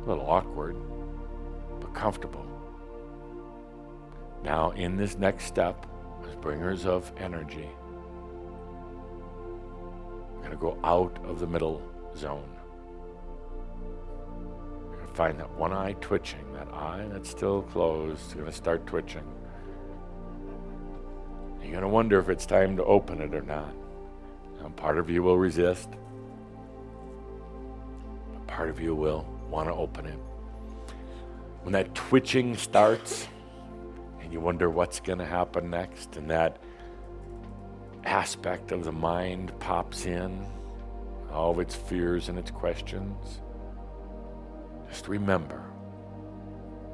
A 0.04 0.08
little 0.08 0.28
awkward, 0.28 0.76
but 1.80 1.94
comfortable. 1.94 2.46
Now, 4.42 4.72
in 4.72 4.96
this 4.96 5.16
next 5.16 5.44
step, 5.44 5.86
as 6.28 6.34
bringers 6.36 6.84
of 6.84 7.12
energy, 7.16 7.68
we're 10.34 10.38
going 10.38 10.50
to 10.50 10.56
go 10.56 10.76
out 10.82 11.16
of 11.24 11.38
the 11.38 11.46
middle 11.46 11.80
zone. 12.16 12.50
You're 14.90 14.96
going 14.96 15.08
to 15.08 15.14
find 15.14 15.38
that 15.38 15.50
one 15.52 15.72
eye 15.72 15.94
twitching, 16.00 16.52
that 16.54 16.68
eye 16.68 17.06
that's 17.10 17.30
still 17.30 17.62
closed, 17.62 18.26
is 18.26 18.34
going 18.34 18.46
to 18.46 18.52
start 18.52 18.86
twitching. 18.86 19.24
You're 21.62 21.70
going 21.70 21.82
to 21.82 21.89
wonder 21.89 22.18
if 22.18 22.28
it's 22.28 22.44
time 22.44 22.76
to 22.76 22.84
open 22.84 23.20
it 23.20 23.34
or 23.34 23.43
not. 23.43 23.72
Now, 24.60 24.68
part 24.70 24.98
of 24.98 25.09
you 25.09 25.22
will 25.22 25.39
resist, 25.39 25.89
but 28.32 28.47
part 28.47 28.68
of 28.68 28.80
you 28.80 28.94
will 28.94 29.24
want 29.48 29.68
to 29.68 29.74
open 29.74 30.06
it. 30.06 30.18
When 31.62 31.72
that 31.72 31.94
twitching 31.94 32.56
starts 32.56 33.28
and 34.20 34.32
you 34.32 34.40
wonder 34.40 34.68
what's 34.68 35.01
going 35.01 35.20
to 35.20 35.24
happen 35.24 35.70
next, 35.70 36.16
and 36.16 36.28
that 36.30 36.59
aspect 38.05 38.72
of 38.72 38.84
the 38.84 38.93
mind 38.93 39.52
pops 39.60 40.06
in, 40.06 40.44
all 41.30 41.52
of 41.52 41.60
its 41.60 41.74
fears 41.74 42.28
and 42.28 42.39
its 42.39 42.51
questions, 42.51 43.40
just 44.89 45.09
remember. 45.09 45.62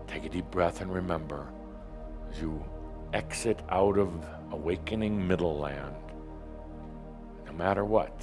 Take 0.07 0.25
a 0.25 0.29
deep 0.29 0.51
breath 0.51 0.81
and 0.81 0.93
remember 0.93 1.47
as 2.31 2.41
you 2.41 2.65
exit 3.13 3.61
out 3.71 3.99
of 3.99 4.11
awakening 4.51 5.27
middle 5.27 5.59
land, 5.59 5.95
no 7.47 7.53
matter 7.53 7.85
what, 7.85 8.23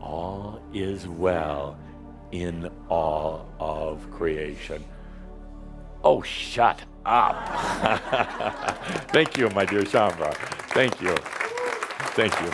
all 0.00 0.60
is 0.72 1.06
well 1.06 1.78
in 2.32 2.70
all 2.88 3.48
of 3.60 4.10
creation. 4.10 4.84
Oh, 6.04 6.22
shut 6.22 6.80
up. 7.06 7.36
Thank 9.12 9.36
you, 9.36 9.48
my 9.50 9.64
dear 9.64 9.82
Shaumbra. 9.82 10.34
Thank 10.70 11.00
you. 11.00 11.14
Thank 12.14 12.32
you. 12.40 12.50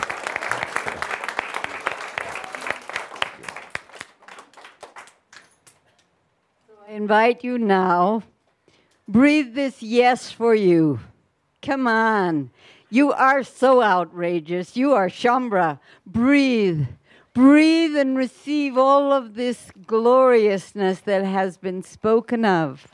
So 6.66 6.74
I 6.86 6.92
invite 6.92 7.42
you 7.42 7.58
now. 7.58 8.22
Breathe 9.06 9.54
this 9.54 9.82
yes 9.82 10.30
for 10.30 10.54
you. 10.54 11.00
Come 11.62 11.86
on. 11.86 12.50
You 12.90 13.12
are 13.12 13.42
so 13.42 13.82
outrageous. 13.82 14.76
You 14.76 14.92
are 14.94 15.08
Shaumbra. 15.08 15.78
Breathe. 16.06 16.86
Breathe 17.34 17.96
and 17.96 18.16
receive 18.16 18.78
all 18.78 19.12
of 19.12 19.34
this 19.34 19.70
gloriousness 19.86 21.00
that 21.00 21.24
has 21.24 21.56
been 21.56 21.82
spoken 21.82 22.44
of. 22.44 22.88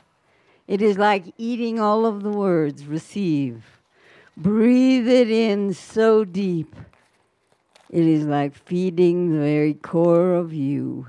It 0.67 0.81
is 0.81 0.97
like 0.97 1.33
eating 1.37 1.79
all 1.79 2.05
of 2.05 2.23
the 2.23 2.29
words. 2.29 2.85
Receive. 2.85 3.63
Breathe 4.35 5.07
it 5.07 5.29
in 5.29 5.73
so 5.73 6.25
deep. 6.25 6.75
It 7.89 8.03
is 8.03 8.25
like 8.25 8.55
feeding 8.55 9.31
the 9.31 9.39
very 9.39 9.73
core 9.73 10.33
of 10.33 10.53
you. 10.53 11.07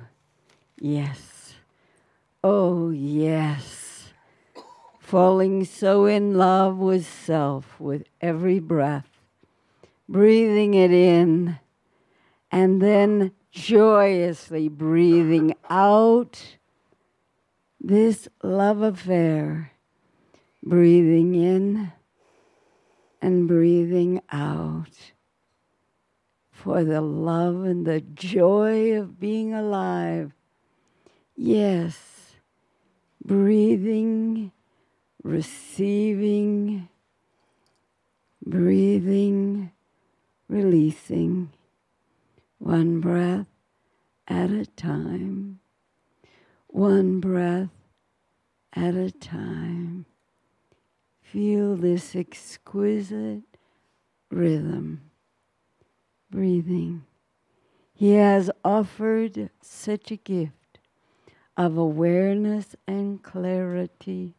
Yes. 0.78 1.54
Oh, 2.44 2.90
yes. 2.90 3.85
Falling 5.06 5.64
so 5.64 6.06
in 6.06 6.34
love 6.34 6.78
with 6.78 7.06
self 7.06 7.78
with 7.78 8.02
every 8.20 8.58
breath. 8.58 9.20
Breathing 10.08 10.74
it 10.74 10.90
in 10.90 11.60
and 12.50 12.82
then 12.82 13.30
joyously 13.52 14.68
breathing 14.68 15.54
out 15.70 16.56
this 17.80 18.26
love 18.42 18.82
affair, 18.82 19.70
breathing 20.64 21.36
in 21.36 21.92
and 23.22 23.46
breathing 23.46 24.20
out 24.32 25.12
for 26.50 26.82
the 26.82 27.00
love 27.00 27.62
and 27.62 27.86
the 27.86 28.00
joy 28.00 28.98
of 28.98 29.20
being 29.20 29.54
alive. 29.54 30.32
Yes, 31.36 32.34
breathing, 33.24 34.50
receiving, 35.26 36.88
breathing, 38.44 39.72
releasing, 40.48 41.50
one 42.58 43.00
breath 43.00 43.46
at 44.28 44.50
a 44.50 44.64
time, 44.64 45.58
one 46.68 47.18
breath 47.18 47.70
at 48.72 48.94
a 48.94 49.10
time. 49.10 50.06
Feel 51.20 51.74
this 51.74 52.14
exquisite 52.14 53.42
rhythm, 54.30 55.10
breathing. 56.30 57.04
He 57.92 58.12
has 58.12 58.48
offered 58.64 59.50
such 59.60 60.12
a 60.12 60.16
gift 60.16 60.78
of 61.56 61.76
awareness 61.76 62.76
and 62.86 63.20
clarity. 63.20 64.35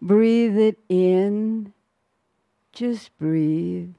Breathe 0.00 0.56
it 0.56 0.78
in. 0.88 1.72
Just 2.72 3.16
breathe. 3.18 3.94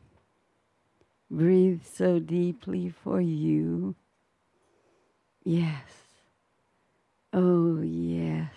Breathe 1.30 1.82
so 1.84 2.20
deeply 2.20 2.90
for 2.90 3.20
you. 3.22 3.96
Yes. 5.44 5.84
Oh, 7.34 7.82
yes. 7.82 8.54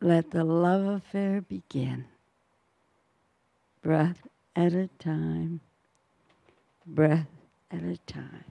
Let 0.00 0.30
the 0.30 0.44
love 0.44 0.86
affair 0.86 1.40
begin. 1.40 2.06
Breath 3.82 4.26
at 4.56 4.72
a 4.72 4.88
time. 4.98 5.60
Breath 6.86 7.28
at 7.70 7.82
a 7.82 7.98
time. 8.06 8.44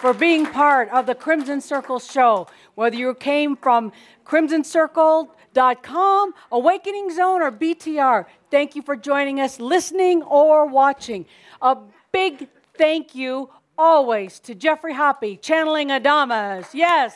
For 0.00 0.14
being 0.14 0.46
part 0.46 0.88
of 0.88 1.04
the 1.04 1.14
Crimson 1.14 1.60
Circle 1.60 1.98
show. 1.98 2.46
Whether 2.74 2.96
you 2.96 3.12
came 3.12 3.54
from 3.54 3.92
crimsoncircle.com, 4.24 6.34
Awakening 6.50 7.14
Zone, 7.14 7.42
or 7.42 7.52
BTR, 7.52 8.24
thank 8.50 8.74
you 8.74 8.80
for 8.80 8.96
joining 8.96 9.40
us, 9.40 9.60
listening 9.60 10.22
or 10.22 10.64
watching. 10.64 11.26
A 11.60 11.76
big 12.12 12.48
thank 12.78 13.14
you 13.14 13.50
always 13.76 14.40
to 14.40 14.54
Geoffrey 14.54 14.94
Hoppe, 14.94 15.38
channeling 15.42 15.88
Adamus. 15.88 16.72
Yes. 16.72 17.14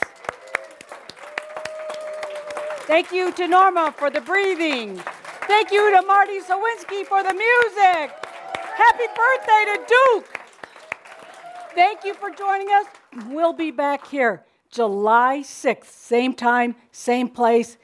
Thank 2.87 3.13
you 3.13 3.33
to 3.33 3.49
Norma 3.49 3.95
for 3.97 4.11
the 4.11 4.21
breathing. 4.21 5.01
Thank 5.47 5.73
you 5.73 5.91
to 5.97 6.03
Marty 6.03 6.41
Sawinski 6.41 7.07
for 7.07 7.23
the 7.23 7.33
music. 7.33 8.11
Happy 8.77 9.07
birthday 9.17 9.65
to 9.73 9.81
Duke. 9.89 10.44
Thank 11.75 12.05
you 12.05 12.15
for 12.15 12.31
joining 12.31 12.69
us. 12.69 12.87
We'll 13.29 13.53
be 13.53 13.71
back 13.71 14.07
here 14.07 14.45
July 14.71 15.41
6th, 15.45 15.87
same 15.87 16.33
time, 16.33 16.77
same 16.93 17.29
place. 17.29 17.79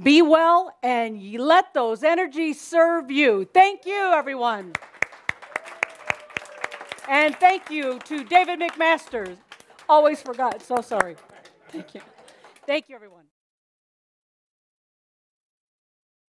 Be 0.00 0.22
well 0.22 0.76
and 0.82 1.20
let 1.34 1.74
those 1.74 2.02
energies 2.02 2.60
serve 2.60 3.10
you. 3.10 3.48
Thank 3.52 3.86
you, 3.86 4.12
everyone. 4.14 4.72
And 7.08 7.34
thank 7.36 7.70
you 7.70 7.98
to 8.00 8.24
David 8.24 8.60
McMasters. 8.60 9.36
Always 9.88 10.20
forgot. 10.20 10.62
So 10.62 10.80
sorry. 10.80 11.16
Thank 11.70 11.94
you. 11.94 12.00
Thank 12.66 12.88
you, 12.88 12.94
everyone. 12.94 13.17